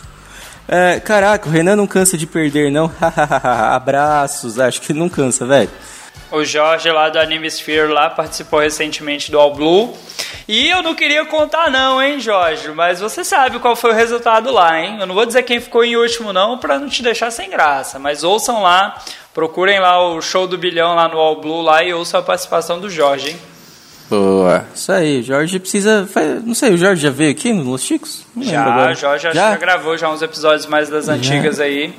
É, 0.69 1.01
caraca, 1.01 1.49
o 1.49 1.53
Renan 1.53 1.77
não 1.77 1.87
cansa 1.87 2.17
de 2.17 2.27
perder, 2.27 2.71
não? 2.71 2.93
Abraços. 3.01 4.59
Acho 4.59 4.81
que 4.83 4.93
não 4.93 5.09
cansa, 5.09 5.47
velho. 5.47 5.71
O 6.31 6.45
Jorge 6.45 6.91
lá 6.91 7.11
do 7.11 7.19
Anime 7.19 7.47
Sphere 7.51 7.93
lá 7.93 8.09
participou 8.09 8.61
recentemente 8.61 9.31
do 9.31 9.39
All 9.39 9.55
Blue. 9.55 9.95
E 10.49 10.69
eu 10.71 10.83
não 10.83 10.95
queria 10.95 11.27
contar 11.27 11.71
não, 11.71 12.03
hein, 12.03 12.21
Jorge, 12.21 12.71
mas 12.71 13.01
você 13.01 13.23
sabe 13.23 13.59
qual 13.59 13.77
foi 13.77 13.91
o 13.91 13.95
resultado 13.95 14.51
lá, 14.51 14.81
hein? 14.81 14.97
Eu 14.99 15.07
não 15.07 15.15
vou 15.15 15.27
dizer 15.27 15.43
quem 15.43 15.61
ficou 15.61 15.85
em 15.85 15.95
último 15.95 16.33
não, 16.33 16.57
pra 16.57 16.79
não 16.79 16.89
te 16.89 17.03
deixar 17.03 17.31
sem 17.31 17.51
graça, 17.51 17.99
mas 17.99 18.25
ouçam 18.25 18.63
lá, 18.63 18.97
procurem 19.35 19.81
lá 19.81 20.01
o 20.15 20.21
show 20.21 20.47
do 20.47 20.57
bilhão 20.59 20.95
lá 20.95 21.09
no 21.09 21.19
All 21.19 21.41
Blue 21.41 21.63
lá 21.63 21.83
e 21.83 21.93
ouçam 21.93 22.21
a 22.21 22.23
participação 22.23 22.79
do 22.81 22.89
Jorge, 22.91 23.31
hein? 23.31 23.37
Boa. 24.11 24.67
Isso 24.75 24.93
aí, 24.93 25.21
o 25.21 25.23
Jorge 25.23 25.59
precisa. 25.59 26.07
Não 26.45 26.55
sei, 26.55 26.75
o 26.75 26.77
Jorge 26.77 27.03
já 27.03 27.11
veio 27.11 27.31
aqui 27.31 27.53
no 27.53 27.63
Los 27.71 27.83
Chicos? 27.83 28.27
Não 28.37 28.43
lembro 28.43 28.55
Já, 28.59 28.65
agora. 28.73 28.93
o 28.93 28.95
Jorge 28.95 29.27
acho 29.29 29.33
que 29.39 29.43
já 29.43 29.57
gravou 29.57 29.97
já 29.97 30.11
uns 30.11 30.21
episódios 30.21 30.67
mais 30.67 30.89
das 30.91 31.07
Já. 31.07 31.15
antigas 31.15 31.59
aí. 31.61 31.95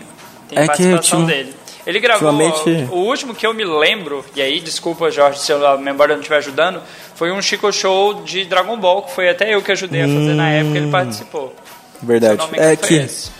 Tem 0.47 0.60
É 0.60 0.61
que 0.61 0.68
participação 0.68 1.22
ultim- 1.22 1.31
dele. 1.34 1.53
Ele 1.85 1.99
gravou 1.99 2.31
ultimamente- 2.31 2.91
o 2.93 2.95
último 2.97 3.34
que 3.34 3.45
eu 3.45 3.53
me 3.53 3.65
lembro, 3.65 4.23
e 4.35 4.41
aí 4.41 4.60
desculpa 4.60 5.10
Jorge 5.11 5.39
se 5.39 5.51
a 5.51 5.76
memória 5.76 6.14
não 6.14 6.22
estiver 6.22 6.38
ajudando, 6.38 6.81
foi 7.15 7.31
um 7.31 7.41
Chico 7.41 7.72
Show 7.73 8.22
de 8.23 8.45
Dragon 8.45 8.77
Ball, 8.77 9.01
que 9.01 9.11
foi 9.11 9.27
até 9.30 9.53
eu 9.53 9.61
que 9.61 9.72
ajudei 9.72 10.01
a 10.03 10.05
fazer 10.05 10.34
na 10.34 10.49
época, 10.49 10.77
ele 10.77 10.91
participou. 10.91 11.53
Verdade. 12.01 12.41
É 12.53 12.76
foi 12.77 12.88
que 12.88 12.93
esse. 12.95 13.31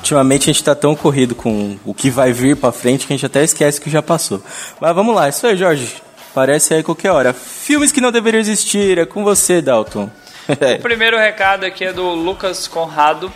Ultimamente 0.00 0.50
a 0.50 0.52
gente 0.52 0.64
tá 0.64 0.74
tão 0.74 0.96
corrido 0.96 1.34
com 1.34 1.78
o 1.84 1.94
que 1.94 2.10
vai 2.10 2.32
vir 2.32 2.56
pra 2.56 2.72
frente 2.72 3.06
que 3.06 3.12
a 3.12 3.16
gente 3.16 3.26
até 3.26 3.44
esquece 3.44 3.80
que 3.80 3.90
já 3.90 4.02
passou. 4.02 4.42
Mas 4.80 4.94
vamos 4.94 5.14
lá, 5.14 5.28
isso 5.28 5.46
aí, 5.46 5.56
Jorge. 5.56 6.02
Aparece 6.30 6.74
aí 6.74 6.82
qualquer 6.82 7.10
hora. 7.10 7.32
Filmes 7.32 7.92
que 7.92 8.00
não 8.00 8.10
deveriam 8.10 8.40
existir, 8.40 8.98
é 8.98 9.06
com 9.06 9.22
você, 9.22 9.60
Dalton. 9.62 10.10
O 10.78 10.82
primeiro 10.82 11.16
recado 11.16 11.64
aqui 11.64 11.84
é 11.84 11.92
do 11.92 12.08
Lucas 12.10 12.66
Conrado, 12.66 13.32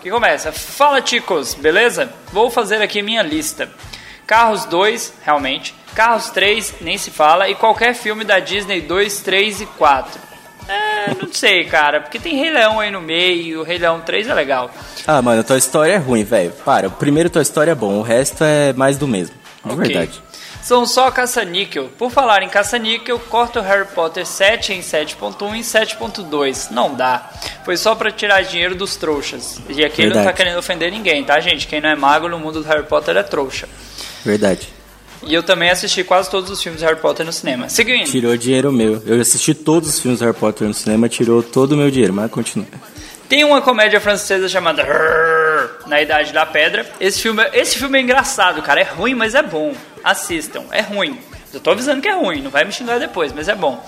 que 0.00 0.08
começa: 0.08 0.50
Fala, 0.50 1.02
ticos, 1.02 1.52
beleza? 1.52 2.10
Vou 2.32 2.50
fazer 2.50 2.80
aqui 2.80 3.02
minha 3.02 3.22
lista. 3.22 3.68
Carros 4.26 4.64
2, 4.64 5.12
realmente. 5.22 5.74
Carros 5.94 6.30
3, 6.30 6.76
nem 6.80 6.96
se 6.96 7.10
fala. 7.10 7.50
E 7.50 7.54
qualquer 7.54 7.94
filme 7.94 8.24
da 8.24 8.38
Disney 8.38 8.80
2, 8.80 9.20
3 9.20 9.60
e 9.60 9.66
4. 9.66 10.20
É, 10.68 11.14
não 11.20 11.32
sei, 11.32 11.64
cara, 11.64 12.00
porque 12.00 12.18
tem 12.18 12.36
Rei 12.36 12.50
Leão 12.50 12.80
aí 12.80 12.90
no 12.90 13.00
meio, 13.00 13.60
o 13.60 13.62
Rei 13.62 13.78
Leão 13.78 14.00
3 14.00 14.28
é 14.28 14.34
legal. 14.34 14.70
Ah, 15.06 15.20
mano, 15.20 15.44
tua 15.44 15.58
história 15.58 15.92
é 15.92 15.98
ruim, 15.98 16.24
velho. 16.24 16.52
Para, 16.64 16.88
o 16.88 16.90
primeiro 16.90 17.28
tua 17.28 17.42
história 17.42 17.72
é 17.72 17.74
bom, 17.74 17.98
o 17.98 18.02
resto 18.02 18.42
é 18.44 18.72
mais 18.72 18.96
do 18.96 19.06
mesmo. 19.06 19.34
De 19.64 19.72
Ok. 19.72 19.76
verdade. 19.86 20.22
São 20.62 20.86
só 20.86 21.10
caça-níquel. 21.10 21.90
Por 21.98 22.10
falar 22.10 22.42
em 22.42 22.48
caça-níquel, 22.48 23.18
corta 23.18 23.60
o 23.60 23.62
Harry 23.62 23.84
Potter 23.84 24.24
7 24.24 24.72
em 24.72 24.80
7.1 24.80 25.54
e 25.56 25.60
7.2. 25.60 26.70
Não 26.70 26.94
dá. 26.94 27.30
Foi 27.66 27.76
só 27.76 27.94
pra 27.94 28.10
tirar 28.10 28.40
dinheiro 28.44 28.74
dos 28.74 28.96
trouxas. 28.96 29.60
E 29.68 29.84
aqui 29.84 30.00
ele 30.00 30.14
não 30.14 30.24
tá 30.24 30.32
querendo 30.32 30.56
ofender 30.58 30.90
ninguém, 30.90 31.22
tá, 31.22 31.38
gente? 31.38 31.66
Quem 31.66 31.82
não 31.82 31.90
é 31.90 31.94
mago 31.94 32.28
no 32.30 32.38
mundo 32.38 32.62
do 32.62 32.66
Harry 32.68 32.84
Potter 32.84 33.14
é 33.18 33.22
trouxa. 33.22 33.68
Verdade. 34.24 34.68
E 35.26 35.34
eu 35.34 35.42
também 35.42 35.70
assisti 35.70 36.04
quase 36.04 36.30
todos 36.30 36.50
os 36.50 36.62
filmes 36.62 36.80
de 36.80 36.86
Harry 36.86 37.00
Potter 37.00 37.24
no 37.24 37.32
cinema. 37.32 37.68
Seguindo. 37.68 38.04
Tirou 38.10 38.36
dinheiro 38.36 38.72
meu. 38.72 39.02
Eu 39.06 39.20
assisti 39.20 39.54
todos 39.54 39.88
os 39.88 39.98
filmes 39.98 40.20
do 40.20 40.24
Harry 40.26 40.36
Potter 40.36 40.66
no 40.68 40.74
cinema, 40.74 41.08
tirou 41.08 41.42
todo 41.42 41.72
o 41.72 41.76
meu 41.76 41.90
dinheiro, 41.90 42.12
mas 42.12 42.30
continua. 42.30 42.66
Tem 43.28 43.42
uma 43.44 43.62
comédia 43.62 44.00
francesa 44.00 44.48
chamada 44.48 44.84
Na 45.86 46.00
Idade 46.00 46.32
da 46.32 46.44
Pedra. 46.44 46.86
Esse 47.00 47.20
filme, 47.22 47.42
é- 47.42 47.50
esse 47.60 47.78
filme 47.78 47.98
é 47.98 48.02
engraçado, 48.02 48.60
cara. 48.62 48.80
É 48.80 48.84
ruim, 48.84 49.14
mas 49.14 49.34
é 49.34 49.42
bom. 49.42 49.74
Assistam. 50.02 50.64
É 50.70 50.80
ruim. 50.82 51.18
Eu 51.52 51.60
tô 51.60 51.70
avisando 51.70 52.02
que 52.02 52.08
é 52.08 52.14
ruim. 52.14 52.42
Não 52.42 52.50
vai 52.50 52.64
me 52.64 52.72
xingar 52.72 52.98
depois, 52.98 53.32
mas 53.32 53.48
é 53.48 53.54
bom. 53.54 53.82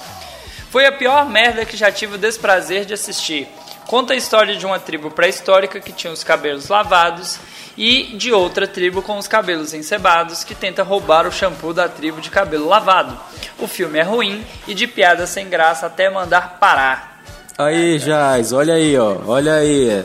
Foi 0.70 0.86
a 0.86 0.92
pior 0.92 1.28
merda 1.28 1.64
que 1.64 1.76
já 1.76 1.90
tive 1.92 2.14
o 2.14 2.18
desprazer 2.18 2.84
de 2.84 2.94
assistir. 2.94 3.46
Conta 3.86 4.14
a 4.14 4.16
história 4.16 4.56
de 4.56 4.66
uma 4.66 4.80
tribo 4.80 5.10
pré-histórica 5.10 5.80
que 5.80 5.92
tinha 5.92 6.12
os 6.12 6.24
cabelos 6.24 6.68
lavados 6.68 7.38
e 7.76 8.14
de 8.16 8.32
outra 8.32 8.66
tribo 8.66 9.00
com 9.00 9.16
os 9.16 9.28
cabelos 9.28 9.72
encebados 9.74 10.42
que 10.42 10.54
tenta 10.54 10.82
roubar 10.82 11.26
o 11.26 11.30
shampoo 11.32 11.72
da 11.72 11.88
tribo 11.88 12.20
de 12.20 12.28
cabelo 12.30 12.68
lavado. 12.68 13.16
O 13.58 13.68
filme 13.68 13.98
é 13.98 14.02
ruim 14.02 14.44
e 14.66 14.74
de 14.74 14.86
piada 14.86 15.26
sem 15.26 15.48
graça 15.48 15.86
até 15.86 16.10
mandar 16.10 16.58
parar. 16.58 17.22
Aí, 17.56 17.98
Jais, 17.98 18.52
olha 18.52 18.74
aí, 18.74 18.98
ó. 18.98 19.18
Olha 19.26 19.54
aí. 19.54 20.04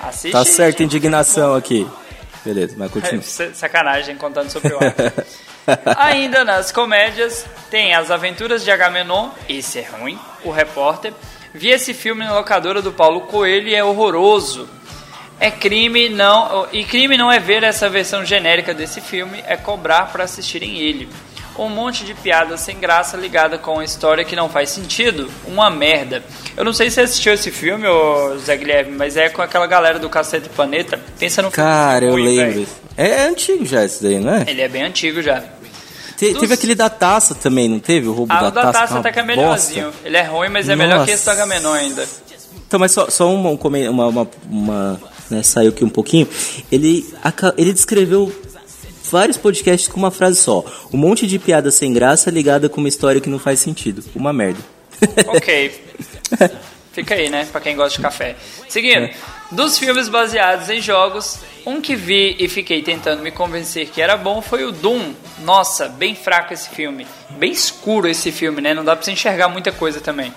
Assiste 0.00 0.32
Tá 0.32 0.44
certa 0.44 0.82
indignação 0.82 1.54
aqui. 1.54 1.86
Beleza, 2.44 2.74
mas 2.78 2.90
continua. 2.90 3.22
Sacanagem 3.52 4.16
contando 4.16 4.50
sobre 4.50 4.72
o. 4.72 4.78
Ainda 5.98 6.42
nas 6.42 6.72
comédias, 6.72 7.44
tem 7.70 7.94
As 7.94 8.10
Aventuras 8.10 8.64
de 8.64 8.70
Agamenon, 8.70 9.28
esse 9.48 9.78
é 9.78 9.82
ruim, 9.82 10.18
O 10.42 10.50
Repórter. 10.50 11.12
Vi 11.54 11.68
esse 11.68 11.92
filme 11.92 12.24
na 12.24 12.34
locadora 12.34 12.80
do 12.80 12.92
Paulo 12.92 13.22
Coelho 13.22 13.68
e 13.68 13.74
é 13.74 13.82
horroroso. 13.82 14.68
É 15.38 15.50
crime 15.50 16.08
não. 16.08 16.66
E 16.72 16.84
crime 16.84 17.16
não 17.16 17.32
é 17.32 17.38
ver 17.40 17.62
essa 17.62 17.88
versão 17.88 18.24
genérica 18.24 18.74
desse 18.74 19.00
filme, 19.00 19.42
é 19.46 19.56
cobrar 19.56 20.12
para 20.12 20.24
assistirem 20.24 20.78
ele. 20.78 21.08
Um 21.58 21.68
monte 21.68 22.04
de 22.04 22.14
piada 22.14 22.56
sem 22.56 22.78
graça 22.78 23.16
ligada 23.16 23.58
com 23.58 23.74
uma 23.74 23.84
história 23.84 24.24
que 24.24 24.36
não 24.36 24.48
faz 24.48 24.70
sentido. 24.70 25.30
Uma 25.46 25.68
merda. 25.68 26.22
Eu 26.56 26.64
não 26.64 26.72
sei 26.72 26.88
se 26.88 26.94
você 26.94 27.00
assistiu 27.02 27.32
esse 27.34 27.50
filme, 27.50 27.86
ô 27.86 28.38
Zé 28.38 28.56
Guilherme, 28.56 28.92
mas 28.96 29.16
é 29.16 29.28
com 29.28 29.42
aquela 29.42 29.66
galera 29.66 29.98
do 29.98 30.08
Cacete 30.08 30.48
Planeta. 30.48 30.98
Pensa 31.18 31.42
no 31.42 31.50
filme 31.50 31.68
Cara, 31.68 32.04
eu 32.04 32.14
lembro. 32.14 32.52
velho. 32.52 32.68
É, 32.96 33.08
é 33.08 33.22
antigo 33.28 33.66
já 33.66 33.84
esse 33.84 34.02
daí, 34.02 34.18
não 34.18 34.34
é? 34.34 34.44
Ele 34.46 34.62
é 34.62 34.68
bem 34.68 34.82
antigo 34.84 35.20
já. 35.20 35.42
Te- 36.20 36.32
dos- 36.32 36.40
Teve 36.40 36.54
aquele 36.54 36.74
da 36.74 36.90
taça 36.90 37.34
também, 37.34 37.68
não 37.68 37.78
teve? 37.80 38.06
O 38.08 38.12
roubo 38.12 38.32
Ah, 38.32 38.42
da 38.42 38.48
o 38.48 38.50
da 38.50 38.62
taça. 38.64 38.78
taça 38.80 38.94
uma 38.94 39.00
até 39.00 39.10
que 39.12 39.18
é 39.18 39.22
bosta. 39.22 39.40
melhorzinho. 39.40 39.92
Ele 40.04 40.16
é 40.16 40.22
ruim, 40.22 40.48
mas 40.50 40.68
é 40.68 40.76
melhor 40.76 41.04
que 41.06 41.10
esse 41.12 41.24
do 41.24 41.28
Nossa. 41.28 41.42
Agamenon 41.42 41.72
ainda. 41.72 42.06
Então, 42.66 42.78
mas 42.78 42.92
só, 42.92 43.08
só 43.08 43.32
uma, 43.34 43.48
um 43.50 43.58
uma, 43.90 44.06
uma, 44.08 44.28
uma, 44.50 45.00
né, 45.30 45.42
saiu 45.42 45.70
aqui 45.70 45.82
um 45.84 45.88
pouquinho. 45.88 46.28
Ele, 46.70 47.08
ele 47.56 47.72
descreveu 47.72 48.30
vários 49.10 49.36
podcasts 49.38 49.88
com 49.88 49.98
uma 49.98 50.10
frase 50.10 50.38
só. 50.40 50.64
Um 50.92 50.96
monte 50.98 51.26
de 51.26 51.38
piada 51.38 51.70
sem 51.70 51.92
graça 51.92 52.30
ligada 52.30 52.68
com 52.68 52.78
uma 52.80 52.88
história 52.88 53.20
que 53.20 53.28
não 53.30 53.38
faz 53.38 53.58
sentido. 53.60 54.04
Uma 54.14 54.32
merda. 54.32 54.60
Ok. 55.26 55.72
Fica 56.92 57.14
aí, 57.14 57.30
né? 57.30 57.46
Pra 57.50 57.60
quem 57.60 57.74
gosta 57.74 57.96
de 57.96 58.02
café. 58.02 58.36
Seguindo. 58.68 59.04
É. 59.06 59.14
Dos 59.50 59.78
filmes 59.78 60.08
baseados 60.08 60.70
em 60.70 60.80
jogos, 60.80 61.40
um 61.66 61.80
que 61.80 61.96
vi 61.96 62.36
e 62.38 62.48
fiquei 62.48 62.82
tentando 62.82 63.20
me 63.20 63.32
convencer 63.32 63.88
que 63.88 64.00
era 64.00 64.16
bom 64.16 64.40
foi 64.40 64.64
o 64.64 64.70
Doom. 64.70 65.12
Nossa, 65.40 65.88
bem 65.88 66.14
fraco 66.14 66.54
esse 66.54 66.68
filme. 66.70 67.04
Bem 67.30 67.50
escuro 67.50 68.06
esse 68.06 68.30
filme, 68.30 68.60
né? 68.60 68.72
Não 68.74 68.84
dá 68.84 68.94
pra 68.94 69.04
você 69.04 69.10
enxergar 69.10 69.48
muita 69.48 69.72
coisa 69.72 70.00
também. 70.00 70.32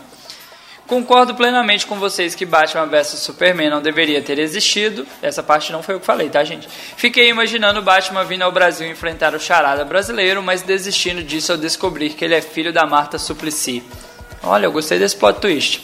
Concordo 0.88 1.36
plenamente 1.36 1.86
com 1.86 1.96
vocês 1.96 2.34
que 2.34 2.44
Batman 2.44 2.88
vs 2.88 3.20
Superman 3.20 3.70
não 3.70 3.84
deveria 3.84 4.20
ter 4.20 4.40
existido. 4.40 5.06
Essa 5.22 5.44
parte 5.44 5.72
não 5.72 5.84
foi 5.84 5.94
eu 5.94 6.00
que 6.00 6.06
falei, 6.08 6.30
tá, 6.30 6.44
gente? 6.44 6.68
Fiquei 6.98 7.30
imaginando 7.30 7.84
Batman 7.84 8.26
vindo 8.26 8.42
ao 8.42 8.52
Brasil 8.52 8.90
enfrentar 8.90 9.36
o 9.36 9.40
charada 9.40 9.86
brasileiro, 9.86 10.42
mas 10.42 10.64
desistindo 10.64 11.24
disso 11.24 11.52
ao 11.52 11.58
descobrir 11.58 12.10
que 12.10 12.26
ele 12.26 12.34
é 12.34 12.42
filho 12.42 12.74
da 12.74 12.86
Marta 12.86 13.20
Suplicy. 13.20 13.84
Olha, 14.42 14.66
eu 14.66 14.72
gostei 14.72 14.98
desse 14.98 15.16
plot 15.16 15.40
twist. 15.40 15.82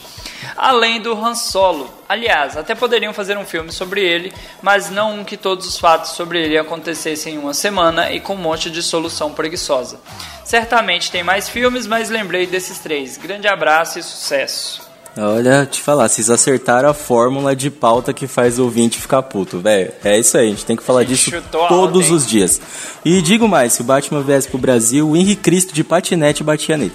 Além 0.57 1.02
do 1.02 1.14
Han 1.14 1.36
Solo. 1.36 1.90
Aliás, 2.07 2.57
até 2.57 2.74
poderiam 2.74 3.14
fazer 3.14 3.38
um 3.38 3.45
filme 3.45 3.72
sobre 3.72 4.03
ele, 4.03 4.34
mas 4.61 4.90
não 4.90 5.20
um 5.20 5.24
que 5.24 5.38
todos 5.38 5.68
os 5.68 5.78
fatos 5.78 6.11
sobre 6.11 6.44
ele 6.44 6.57
acontecessem 6.57 7.36
em 7.36 7.38
uma 7.38 7.53
semana 7.53 8.11
e 8.11 8.20
com 8.20 8.34
um 8.34 8.38
monte 8.38 8.70
de 8.70 8.82
solução 8.82 9.34
preguiçosa. 9.34 9.99
Certamente 10.44 11.11
tem 11.11 11.24
mais 11.24 11.48
filmes, 11.48 11.86
mas 11.86 12.10
lembrei 12.10 12.48
desses 12.48 12.80
três. 12.80 13.18
Grande 13.18 13.48
abraço 13.48 13.99
e 13.99 14.03
sucesso. 14.03 14.89
Olha, 15.18 15.65
te 15.65 15.81
falar, 15.81 16.07
vocês 16.07 16.30
acertaram 16.30 16.90
a 16.90 16.94
fórmula 16.94 17.56
de 17.56 17.69
pauta 17.69 18.14
que 18.14 18.27
faz 18.27 18.60
o 18.60 18.64
ouvinte 18.64 19.02
ficar 19.02 19.22
puto, 19.23 19.60
velho. 19.60 19.91
É 20.03 20.18
isso 20.18 20.38
aí, 20.38 20.48
a 20.48 20.49
gente 20.49 20.65
tem 20.65 20.76
que 20.76 20.84
falar 20.84 21.03
disso 21.03 21.31
todos 21.68 22.07
hein? 22.07 22.14
os 22.14 22.26
dias. 22.26 22.61
E 23.03 23.22
digo 23.22 23.48
mais, 23.48 23.73
se 23.73 23.81
o 23.81 23.84
Batman 23.84 24.22
viesse 24.22 24.48
pro 24.48 24.57
Brasil, 24.57 25.10
o 25.10 25.18
Henrique 25.18 25.41
Cristo 25.41 25.73
de 25.73 25.84
patinete 25.84 26.44
batia 26.44 26.77
nele. 26.77 26.94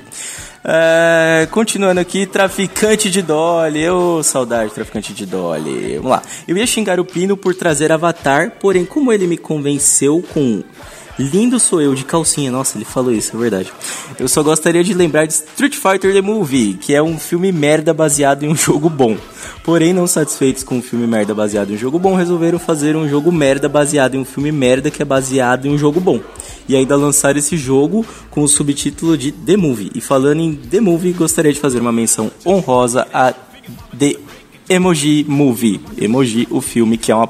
É, 0.67 1.47
continuando 1.51 2.01
aqui, 2.01 2.25
traficante 2.25 3.11
de 3.11 3.21
Dolly. 3.21 3.87
Ô, 3.91 4.23
saudade, 4.23 4.73
traficante 4.73 5.13
de 5.13 5.27
Dolly. 5.27 5.97
Vamos 5.97 6.11
lá. 6.11 6.23
Eu 6.49 6.57
ia 6.57 6.67
xingar 6.67 6.99
o 6.99 7.05
Pino 7.05 7.37
por 7.37 7.55
trazer 7.55 7.93
Avatar, 7.93 8.53
porém, 8.59 8.87
como 8.87 9.13
ele 9.13 9.27
me 9.27 9.37
convenceu 9.37 10.25
com 10.33 10.65
Lindo 11.19 11.61
sou 11.61 11.81
eu 11.81 11.95
de 11.95 12.05
calcinha. 12.05 12.51
Nossa, 12.51 12.77
ele 12.77 12.85
falou 12.85 13.13
isso, 13.13 13.37
é 13.37 13.39
verdade. 13.39 13.73
Eu 14.19 14.29
só 14.29 14.43
gostaria 14.43 14.83
de 14.83 14.93
lembrar 14.93 15.27
de 15.27 15.35
Street 15.35 15.75
Fighter 15.75 16.13
The 16.13 16.21
Movie, 16.21 16.75
que 16.75 16.95
é 16.95 17.03
um 17.03 17.19
filme 17.19 17.53
merda 17.53 17.95
baseado 17.95 18.43
em 18.43 18.49
um 18.49 18.57
jogo 18.57 18.91
bom. 18.91 19.17
Porém, 19.63 19.93
não 19.93 20.07
satisfeitos 20.07 20.65
com 20.65 20.79
um 20.79 20.83
filme 20.83 21.07
merda 21.07 21.35
baseado 21.35 21.71
em 21.71 21.75
um 21.75 21.79
jogo 21.79 21.99
bom, 21.99 22.15
resolveram 22.15 22.59
fazer 22.59 22.97
um 22.97 23.09
jogo 23.09 23.31
merda 23.31 23.69
baseado 23.69 24.15
em 24.15 24.19
um 24.19 24.25
filme 24.25 24.51
merda 24.51 24.91
que 24.91 25.03
é 25.03 25.05
baseado 25.05 25.67
em 25.67 25.71
um 25.71 25.79
jogo 25.79 26.01
bom. 26.01 26.21
E 26.69 26.75
ainda 26.75 26.97
lançar 26.97 27.37
esse 27.37 27.57
jogo 27.57 28.05
com 28.31 28.43
o 28.43 28.49
subtítulo 28.49 29.17
de 29.17 29.31
The 29.31 29.57
Movie. 29.57 29.93
E 29.95 30.01
falando 30.01 30.41
em 30.41 30.55
The 30.55 30.81
Movie, 30.81 31.13
gostaria 31.13 31.53
de 31.53 31.61
fazer 31.61 31.81
uma 31.81 31.93
menção 31.93 32.31
honrosa 32.45 33.07
a 33.13 33.33
The 33.99 34.17
Emoji 34.69 35.25
Movie. 35.29 35.81
Emoji, 35.97 36.49
o 36.51 36.61
filme 36.61 36.99
que 36.99 37.13
é 37.13 37.15
uma 37.15 37.29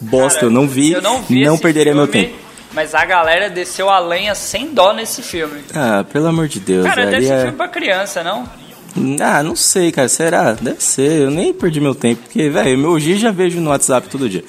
bosta, 0.00 0.40
Cara, 0.40 0.46
eu 0.46 0.50
não 0.50 0.66
vi, 0.66 0.92
eu 0.92 1.02
não 1.02 1.22
vi 1.22 1.42
esse 1.42 1.62
perderia 1.62 1.94
meu 1.94 2.06
filme, 2.06 2.28
tempo. 2.28 2.47
Mas 2.78 2.94
a 2.94 3.04
galera 3.04 3.50
desceu 3.50 3.90
a 3.90 3.98
lenha 3.98 4.36
sem 4.36 4.72
dó 4.72 4.92
nesse 4.92 5.20
filme. 5.20 5.62
Ah, 5.74 6.04
pelo 6.12 6.28
amor 6.28 6.46
de 6.46 6.60
Deus, 6.60 6.86
Cara, 6.86 7.06
deve 7.06 7.26
ser 7.26 7.32
é... 7.32 7.40
filme 7.42 7.56
pra 7.56 7.66
criança, 7.66 8.22
não? 8.22 8.48
Ah, 9.20 9.42
não 9.42 9.56
sei, 9.56 9.90
cara. 9.90 10.08
Será? 10.08 10.52
Deve 10.52 10.80
ser. 10.80 11.22
Eu 11.22 11.30
nem 11.32 11.52
perdi 11.52 11.80
meu 11.80 11.92
tempo. 11.92 12.22
Porque, 12.22 12.48
velho, 12.48 12.78
meu 12.78 13.00
G 13.00 13.16
já 13.16 13.32
vejo 13.32 13.60
no 13.60 13.70
WhatsApp 13.70 14.08
todo 14.08 14.28
dia. 14.28 14.44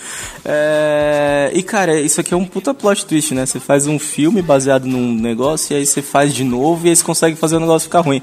É... 0.45 1.49
E, 1.55 1.63
cara, 1.63 1.99
isso 1.99 2.21
aqui 2.21 2.31
é 2.31 2.37
um 2.37 2.45
puta 2.45 2.71
plot 2.71 3.03
twist, 3.03 3.33
né? 3.33 3.47
Você 3.47 3.59
faz 3.59 3.87
um 3.87 3.97
filme 3.97 4.43
baseado 4.43 4.85
num 4.85 5.11
negócio 5.11 5.73
e 5.73 5.77
aí 5.77 5.85
você 5.87 6.03
faz 6.03 6.31
de 6.31 6.43
novo 6.43 6.85
e 6.85 6.89
aí 6.91 6.95
você 6.95 7.03
consegue 7.03 7.35
fazer 7.35 7.55
o 7.55 7.59
negócio 7.59 7.87
ficar 7.87 8.01
ruim. 8.01 8.21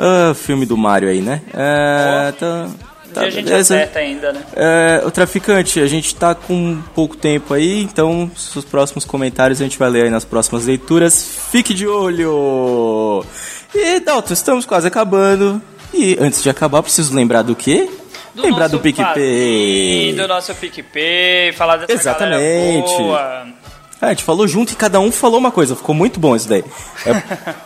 Ah, 0.00 0.34
filme 0.34 0.66
do 0.66 0.76
Mario 0.76 1.08
aí, 1.08 1.20
né? 1.20 1.42
É... 1.54 2.32
Tá... 2.32 2.68
Tá, 3.12 3.22
a 3.22 3.30
gente 3.30 3.44
beleza. 3.44 3.74
acerta 3.74 3.98
ainda, 3.98 4.32
né? 4.32 4.42
É, 4.54 5.02
o 5.04 5.10
traficante, 5.10 5.80
a 5.80 5.86
gente 5.86 6.14
tá 6.14 6.34
com 6.34 6.80
pouco 6.94 7.16
tempo 7.16 7.54
aí, 7.54 7.82
então 7.82 8.30
os 8.34 8.64
próximos 8.64 9.04
comentários 9.04 9.60
a 9.60 9.64
gente 9.64 9.78
vai 9.78 9.88
ler 9.88 10.04
aí 10.04 10.10
nas 10.10 10.24
próximas 10.24 10.66
leituras. 10.66 11.22
Fique 11.50 11.72
de 11.72 11.86
olho! 11.86 13.24
E 13.74 14.00
Dalton, 14.00 14.32
estamos 14.32 14.66
quase 14.66 14.86
acabando. 14.86 15.60
E 15.92 16.16
antes 16.20 16.42
de 16.42 16.50
acabar, 16.50 16.82
preciso 16.82 17.14
lembrar 17.14 17.42
do 17.42 17.56
quê? 17.56 17.88
Do 18.34 18.42
lembrar 18.42 18.68
do 18.68 18.78
PicPay. 18.78 20.12
Do 20.12 20.28
nosso 20.28 20.54
PicPay, 20.54 21.52
falar 21.52 21.78
dessa 21.78 21.92
Exatamente. 21.92 22.92
Ah, 23.14 23.46
a 24.00 24.08
gente 24.10 24.22
falou 24.22 24.46
junto 24.46 24.72
e 24.72 24.76
cada 24.76 25.00
um 25.00 25.10
falou 25.10 25.38
uma 25.38 25.50
coisa, 25.50 25.74
ficou 25.74 25.94
muito 25.94 26.20
bom 26.20 26.36
isso 26.36 26.48
daí. 26.48 26.64
É 27.04 27.14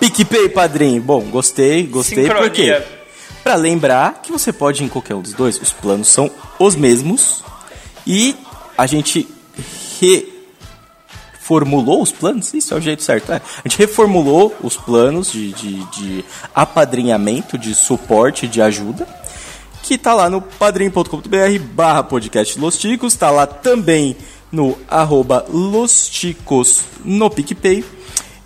PicPay, 0.01 0.49
padrinho. 0.49 1.03
Bom, 1.03 1.21
gostei, 1.23 1.83
gostei, 1.87 2.25
Sincronia. 2.25 2.49
porque 2.81 3.02
Pra 3.43 3.55
lembrar 3.55 4.23
que 4.23 4.31
você 4.31 4.53
pode 4.53 4.83
ir 4.83 4.87
em 4.87 4.89
qualquer 4.89 5.15
um 5.15 5.23
dos 5.23 5.33
dois, 5.33 5.61
os 5.61 5.73
planos 5.73 6.09
são 6.09 6.31
os 6.59 6.77
mesmos 6.77 7.43
e 8.07 8.37
a 8.79 8.87
gente 8.87 9.29
re... 10.01 10.33
reformulou 11.33 12.03
os 12.03 12.13
planos? 12.13 12.55
Isso 12.55 12.73
é 12.73 12.77
o 12.77 12.81
jeito 12.81 13.03
certo. 13.03 13.33
É. 13.33 13.37
A 13.37 13.69
gente 13.69 13.79
reformulou 13.79 14.55
os 14.63 14.77
planos 14.77 15.33
de, 15.33 15.53
de, 15.53 15.85
de 15.87 16.25
apadrinhamento, 16.55 17.59
de 17.59 17.75
suporte, 17.75 18.47
de 18.47 18.63
ajuda 18.63 19.07
que 19.83 19.99
tá 19.99 20.15
lá 20.15 20.31
no 20.31 20.41
padrim.com.br 20.41 21.59
barra 21.75 22.05
podcast 22.05 22.59
Los 22.59 22.79
Ticos, 22.79 23.17
tá 23.17 23.31
lá 23.31 23.47
também 23.47 24.17
no 24.51 24.79
arroba 24.89 25.45
Los 25.49 26.09
Ticos 26.09 26.85
no 27.05 27.29
PicPay. 27.29 27.85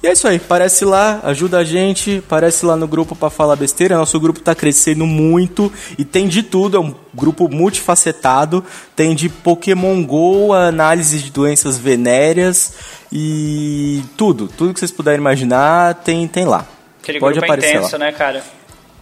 E 0.07 0.09
é 0.09 0.12
isso 0.12 0.28
aí, 0.28 0.39
parece 0.39 0.85
lá, 0.85 1.19
ajuda 1.24 1.59
a 1.59 1.65
gente, 1.65 2.23
parece 2.28 2.65
lá 2.65 2.77
no 2.77 2.87
grupo 2.87 3.16
para 3.16 3.28
falar 3.28 3.57
besteira. 3.57 3.99
Nosso 3.99 4.20
grupo 4.20 4.39
tá 4.39 4.55
crescendo 4.55 5.05
muito 5.05 5.73
e 5.99 6.05
tem 6.05 6.28
de 6.28 6.45
tudo, 6.45 6.77
é 6.77 6.81
um 6.81 6.95
grupo 7.12 7.49
multifacetado, 7.49 8.65
tem 8.95 9.16
de 9.16 9.28
Pokémon 9.28 10.01
Go, 10.05 10.53
análise 10.53 11.19
de 11.19 11.33
doenças 11.33 11.77
venéreas 11.77 12.74
e 13.12 14.01
tudo, 14.16 14.47
tudo 14.47 14.73
que 14.73 14.78
vocês 14.78 14.93
puderem 14.93 15.19
imaginar, 15.19 15.95
tem 15.95 16.28
tem 16.28 16.45
lá. 16.45 16.65
Aquele 17.03 17.19
Pode 17.19 17.41
grupo 17.41 17.53
é 17.53 17.57
aparecer 17.57 17.77
intenso, 17.77 17.93
lá. 17.95 17.99
né, 17.99 18.12
cara? 18.12 18.45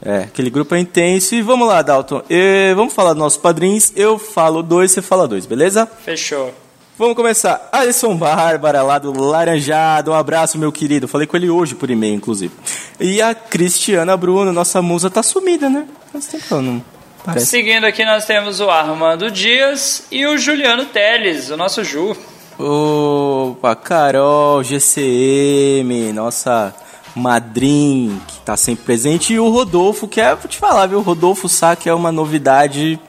É, 0.02 0.18
aquele 0.20 0.48
grupo 0.48 0.74
é 0.74 0.78
intenso. 0.78 1.35
E 1.35 1.43
vamos 1.43 1.68
lá, 1.68 1.82
Dalton. 1.82 2.22
Eh, 2.31 2.72
vamos 2.74 2.94
falar 2.94 3.10
dos 3.12 3.18
nossos 3.18 3.39
padrinhos. 3.39 3.93
Eu 3.94 4.18
falo 4.18 4.62
dois, 4.62 4.90
você 4.90 5.02
fala 5.02 5.28
dois, 5.28 5.44
beleza? 5.44 5.86
Fechou. 6.02 6.64
Vamos 6.96 7.16
começar. 7.16 7.68
Alisson 7.72 8.16
Bárbara, 8.16 8.80
lá 8.82 9.00
do 9.00 9.12
Laranjado. 9.20 10.12
Um 10.12 10.14
abraço, 10.14 10.56
meu 10.56 10.70
querido. 10.70 11.08
Falei 11.08 11.26
com 11.26 11.36
ele 11.36 11.50
hoje 11.50 11.74
por 11.74 11.90
e-mail, 11.90 12.14
inclusive. 12.14 12.54
E 13.00 13.20
a 13.20 13.34
Cristiana 13.34 14.16
Bruno, 14.16 14.52
nossa 14.52 14.80
musa, 14.80 15.10
tá 15.10 15.20
sumida, 15.20 15.68
né? 15.68 15.86
Faz 16.12 16.26
tempo 16.26 16.44
que 16.46 16.52
ela 16.52 16.62
não 16.62 16.84
parece. 17.24 17.46
Seguindo 17.46 17.84
aqui, 17.84 18.04
nós 18.04 18.24
temos 18.26 18.60
o 18.60 18.70
Armando 18.70 19.28
Dias 19.28 20.06
e 20.12 20.24
o 20.24 20.38
Juliano 20.38 20.84
Teles, 20.84 21.50
o 21.50 21.56
nosso 21.56 21.82
Ju. 21.82 22.16
Opa, 22.56 23.74
Carol, 23.74 24.62
GCM, 24.62 26.12
nossa 26.12 26.72
madrinha 27.16 28.16
que 28.28 28.38
tá 28.42 28.56
sempre 28.56 28.84
presente. 28.84 29.32
E 29.32 29.40
o 29.40 29.48
Rodolfo, 29.48 30.06
que 30.06 30.20
é, 30.20 30.32
vou 30.32 30.48
te 30.48 30.58
falar, 30.58 30.86
viu? 30.86 30.98
O 30.98 31.02
Rodolfo 31.02 31.48
Sá, 31.48 31.74
que 31.74 31.88
é 31.88 31.94
uma 31.94 32.12
novidade 32.12 33.00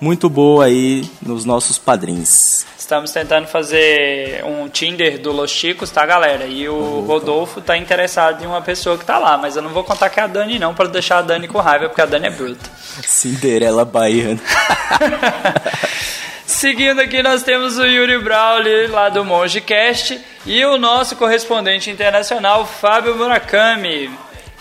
muito 0.00 0.28
boa 0.28 0.64
aí 0.64 1.08
nos 1.22 1.44
nossos 1.44 1.78
padrinhos. 1.78 2.66
Estamos 2.78 3.10
tentando 3.10 3.48
fazer 3.48 4.44
um 4.44 4.68
Tinder 4.68 5.20
do 5.20 5.32
Los 5.32 5.50
Chicos, 5.50 5.90
tá, 5.90 6.06
galera? 6.06 6.46
E 6.46 6.68
o 6.68 7.00
Rodolfo 7.00 7.60
tá 7.60 7.76
interessado 7.76 8.44
em 8.44 8.46
uma 8.46 8.62
pessoa 8.62 8.96
que 8.96 9.04
tá 9.04 9.18
lá, 9.18 9.36
mas 9.36 9.56
eu 9.56 9.62
não 9.62 9.70
vou 9.70 9.82
contar 9.82 10.08
que 10.08 10.20
é 10.20 10.22
a 10.22 10.26
Dani 10.26 10.58
não, 10.58 10.74
para 10.74 10.88
deixar 10.88 11.18
a 11.18 11.22
Dani 11.22 11.48
com 11.48 11.58
raiva, 11.58 11.88
porque 11.88 12.00
a 12.00 12.06
Dani 12.06 12.28
é 12.28 12.30
bruta. 12.30 12.70
Cinderela 13.02 13.84
Baiana. 13.84 14.40
Seguindo 16.46 17.00
aqui, 17.00 17.22
nós 17.22 17.42
temos 17.42 17.76
o 17.76 17.84
Yuri 17.84 18.18
Brawley, 18.18 18.86
lá 18.86 19.08
do 19.08 19.24
MongeCast, 19.24 20.20
e 20.46 20.64
o 20.64 20.78
nosso 20.78 21.16
correspondente 21.16 21.90
internacional, 21.90 22.64
Fábio 22.64 23.16
Murakami. 23.16 24.08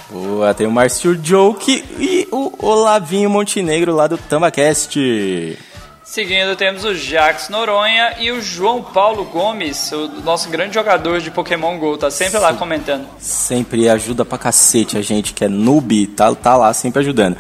Boa, 0.09 0.53
tem 0.53 0.67
o 0.67 0.71
Márcio 0.71 1.19
Joke 1.21 1.83
e 1.99 2.27
o 2.31 2.53
Olavinho 2.59 3.29
Montenegro 3.29 3.93
lá 3.93 4.07
do 4.07 4.17
TambaCast. 4.17 5.57
Seguindo, 6.03 6.55
temos 6.55 6.85
o 6.85 6.93
Jax 6.93 7.49
Noronha 7.49 8.15
e 8.19 8.31
o 8.31 8.39
João 8.39 8.83
Paulo 8.83 9.25
Gomes, 9.25 9.91
o 9.91 10.07
nosso 10.23 10.49
grande 10.49 10.75
jogador 10.75 11.19
de 11.19 11.31
Pokémon 11.31 11.79
GO, 11.79 11.97
tá 11.97 12.11
sempre 12.11 12.39
lá 12.39 12.53
comentando. 12.53 13.07
Sempre 13.19 13.89
ajuda 13.89 14.23
pra 14.23 14.37
cacete 14.37 14.97
a 14.97 15.01
gente 15.01 15.33
que 15.33 15.43
é 15.43 15.49
noob, 15.49 16.07
tá, 16.07 16.33
tá 16.35 16.55
lá 16.55 16.71
sempre 16.73 17.01
ajudando. 17.01 17.35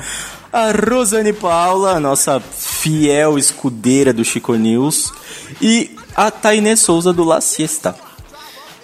A 0.51 0.71
Rosane 0.71 1.33
Paula, 1.33 1.99
nossa 1.99 2.39
fiel 2.39 3.37
escudeira 3.37 4.11
do 4.11 4.25
Chico 4.25 4.55
News. 4.55 5.13
E 5.61 5.91
a 6.15 6.31
Tainê 6.31 6.75
Souza 6.75 7.13
do 7.13 7.23
La 7.23 7.41
Siesta. 7.41 7.95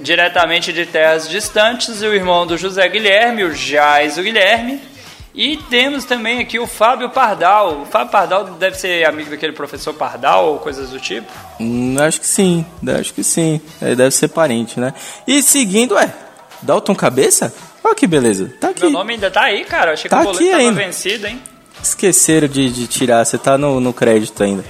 Diretamente 0.01 0.73
de 0.73 0.85
terras 0.85 1.29
distantes, 1.29 2.01
o 2.01 2.13
irmão 2.13 2.45
do 2.47 2.57
José 2.57 2.87
Guilherme, 2.89 3.43
o 3.43 3.53
Jaiso 3.53 4.21
Guilherme. 4.23 4.79
E 5.33 5.55
temos 5.69 6.03
também 6.03 6.39
aqui 6.39 6.59
o 6.59 6.67
Fábio 6.67 7.09
Pardal. 7.09 7.83
O 7.83 7.85
Fábio 7.85 8.11
Pardal 8.11 8.43
deve 8.59 8.77
ser 8.77 9.05
amigo 9.05 9.29
daquele 9.29 9.53
professor 9.53 9.93
Pardal 9.93 10.47
ou 10.53 10.59
coisas 10.59 10.89
do 10.89 10.99
tipo. 10.99 11.27
Hum, 11.59 11.95
acho 11.99 12.19
que 12.19 12.27
sim, 12.27 12.65
acho 12.99 13.13
que 13.13 13.23
sim. 13.23 13.61
Ele 13.81 13.95
deve 13.95 14.11
ser 14.11 14.27
parente, 14.27 14.79
né? 14.79 14.93
E 15.25 15.41
seguindo, 15.41 15.97
é, 15.97 16.13
Dalton 16.61 16.93
Cabeça? 16.95 17.53
Olha 17.83 17.95
que 17.95 18.05
beleza, 18.07 18.51
tá 18.59 18.69
aqui. 18.69 18.81
Meu 18.81 18.91
nome 18.91 19.13
ainda 19.13 19.31
tá 19.31 19.43
aí, 19.43 19.63
cara. 19.63 19.93
Achei 19.93 20.09
Tá 20.09 20.17
que 20.17 20.23
o 20.23 20.25
boleto 20.33 20.45
tava 20.51 20.57
ainda. 20.63 20.83
vencido, 20.83 21.27
hein? 21.27 21.41
Esqueceram 21.81 22.47
de, 22.47 22.69
de 22.69 22.87
tirar, 22.87 23.25
você 23.25 23.37
tá 23.37 23.57
no, 23.57 23.79
no 23.79 23.93
crédito 23.93 24.43
ainda. 24.43 24.63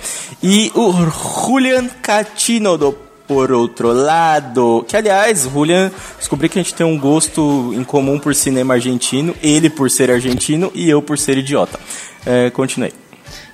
E 0.44 0.72
o 0.76 0.94
Julian 0.94 1.88
Catino 2.02 2.78
do 2.78 2.94
Por 3.32 3.50
Outro 3.50 3.94
Lado. 3.94 4.86
Que, 4.86 4.98
aliás, 4.98 5.44
Julian, 5.44 5.90
descobri 6.20 6.50
que 6.50 6.60
a 6.60 6.62
gente 6.62 6.74
tem 6.74 6.86
um 6.86 7.00
gosto 7.00 7.72
em 7.74 7.82
comum 7.82 8.20
por 8.20 8.36
cinema 8.36 8.74
argentino. 8.74 9.34
Ele 9.42 9.70
por 9.70 9.90
ser 9.90 10.12
argentino 10.12 10.70
e 10.76 10.90
eu 10.90 11.02
por 11.02 11.18
ser 11.18 11.38
idiota. 11.38 11.80
É, 12.26 12.50
continuei. 12.50 12.92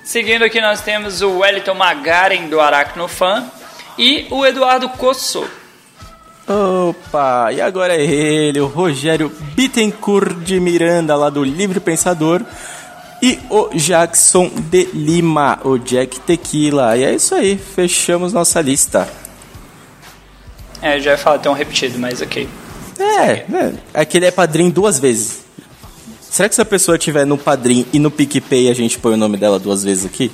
Seguindo 0.02 0.42
aqui, 0.42 0.60
nós 0.60 0.80
temos 0.80 1.22
o 1.22 1.38
Wellington 1.38 1.74
Magaren 1.74 2.48
do 2.48 2.60
Aracnofan 2.60 3.44
e 3.96 4.26
o 4.30 4.44
Eduardo 4.44 4.88
Cosso. 4.88 5.48
Opa, 6.48 7.52
e 7.52 7.60
agora 7.60 7.94
é 7.94 8.02
ele, 8.02 8.58
o 8.58 8.66
Rogério 8.66 9.30
Bittencourt 9.54 10.38
de 10.38 10.58
Miranda, 10.58 11.14
lá 11.14 11.30
do 11.30 11.44
Livre 11.44 11.78
Pensador. 11.78 12.42
E 13.22 13.38
o 13.48 13.68
Jackson 13.74 14.50
de 14.56 14.88
Lima, 14.92 15.60
o 15.62 15.78
Jack 15.78 16.18
Tequila. 16.18 16.96
E 16.96 17.04
é 17.04 17.14
isso 17.14 17.32
aí, 17.32 17.56
fechamos 17.56 18.32
nossa 18.32 18.60
lista. 18.60 19.08
É, 20.82 20.98
já 21.00 21.12
ia 21.12 21.18
falar 21.18 21.38
tão 21.38 21.52
repetido, 21.52 21.98
mas 21.98 22.20
ok. 22.22 22.48
É, 22.98 23.30
é, 23.32 23.72
é 23.94 24.04
que 24.04 24.16
ele 24.16 24.26
é 24.26 24.30
padrinho 24.30 24.70
duas 24.70 24.98
vezes. 24.98 25.40
Será 26.20 26.48
que 26.48 26.54
se 26.54 26.60
a 26.60 26.64
pessoa 26.64 26.98
tiver 26.98 27.24
no 27.24 27.38
padrinho 27.38 27.86
e 27.92 27.98
no 27.98 28.10
PicPay 28.10 28.68
a 28.70 28.74
gente 28.74 28.98
põe 28.98 29.14
o 29.14 29.16
nome 29.16 29.36
dela 29.36 29.58
duas 29.58 29.82
vezes 29.82 30.04
aqui? 30.04 30.30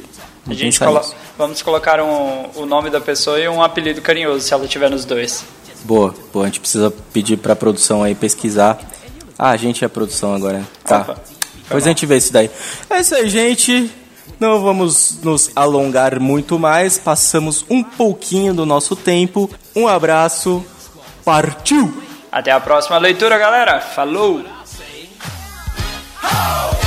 A 0.47 0.53
gente 0.53 0.79
colo- 0.79 0.99
nisso. 0.99 1.15
Vamos 1.39 1.62
colocar 1.62 2.01
um, 2.01 2.51
o 2.57 2.66
nome 2.66 2.91
da 2.91 3.01
pessoa 3.01 3.39
e 3.39 3.49
um 3.49 3.62
apelido 3.62 4.03
carinhoso, 4.03 4.41
se 4.47 4.53
ela 4.53 4.66
tiver 4.66 4.91
nos 4.91 5.05
dois. 5.05 5.45
Boa, 5.85 6.15
boa, 6.33 6.45
a 6.45 6.49
gente 6.49 6.61
precisa 6.61 6.91
pedir 7.12 7.37
pra 7.39 7.55
produção 7.57 8.03
aí 8.03 8.15
pesquisar. 8.15 8.79
Ah, 9.39 9.51
a 9.51 9.57
gente 9.57 9.83
é 9.85 9.87
a 9.87 9.91
produção 9.91 10.35
agora. 10.35 10.59
né? 10.59 10.66
Tá. 10.85 11.01
Opa, 11.01 11.16
Depois 11.62 11.85
a 11.85 11.89
gente 11.89 12.05
vê 12.07 12.16
isso 12.16 12.33
daí. 12.33 12.51
É 12.91 13.01
isso 13.01 13.15
aí, 13.15 13.29
gente. 13.29 13.91
Não 14.38 14.62
vamos 14.62 15.20
nos 15.22 15.51
alongar 15.55 16.18
muito 16.20 16.59
mais. 16.59 16.98
Passamos 16.98 17.64
um 17.68 17.82
pouquinho 17.82 18.52
do 18.55 18.66
nosso 18.66 18.96
tempo. 18.96 19.51
Um 19.74 19.86
abraço. 19.88 20.64
Partiu! 21.24 22.02
Até 22.30 22.51
a 22.51 22.60
próxima 22.60 22.98
leitura, 22.98 23.38
galera. 23.38 23.80
Falou! 23.80 24.42
Oh! 26.22 26.84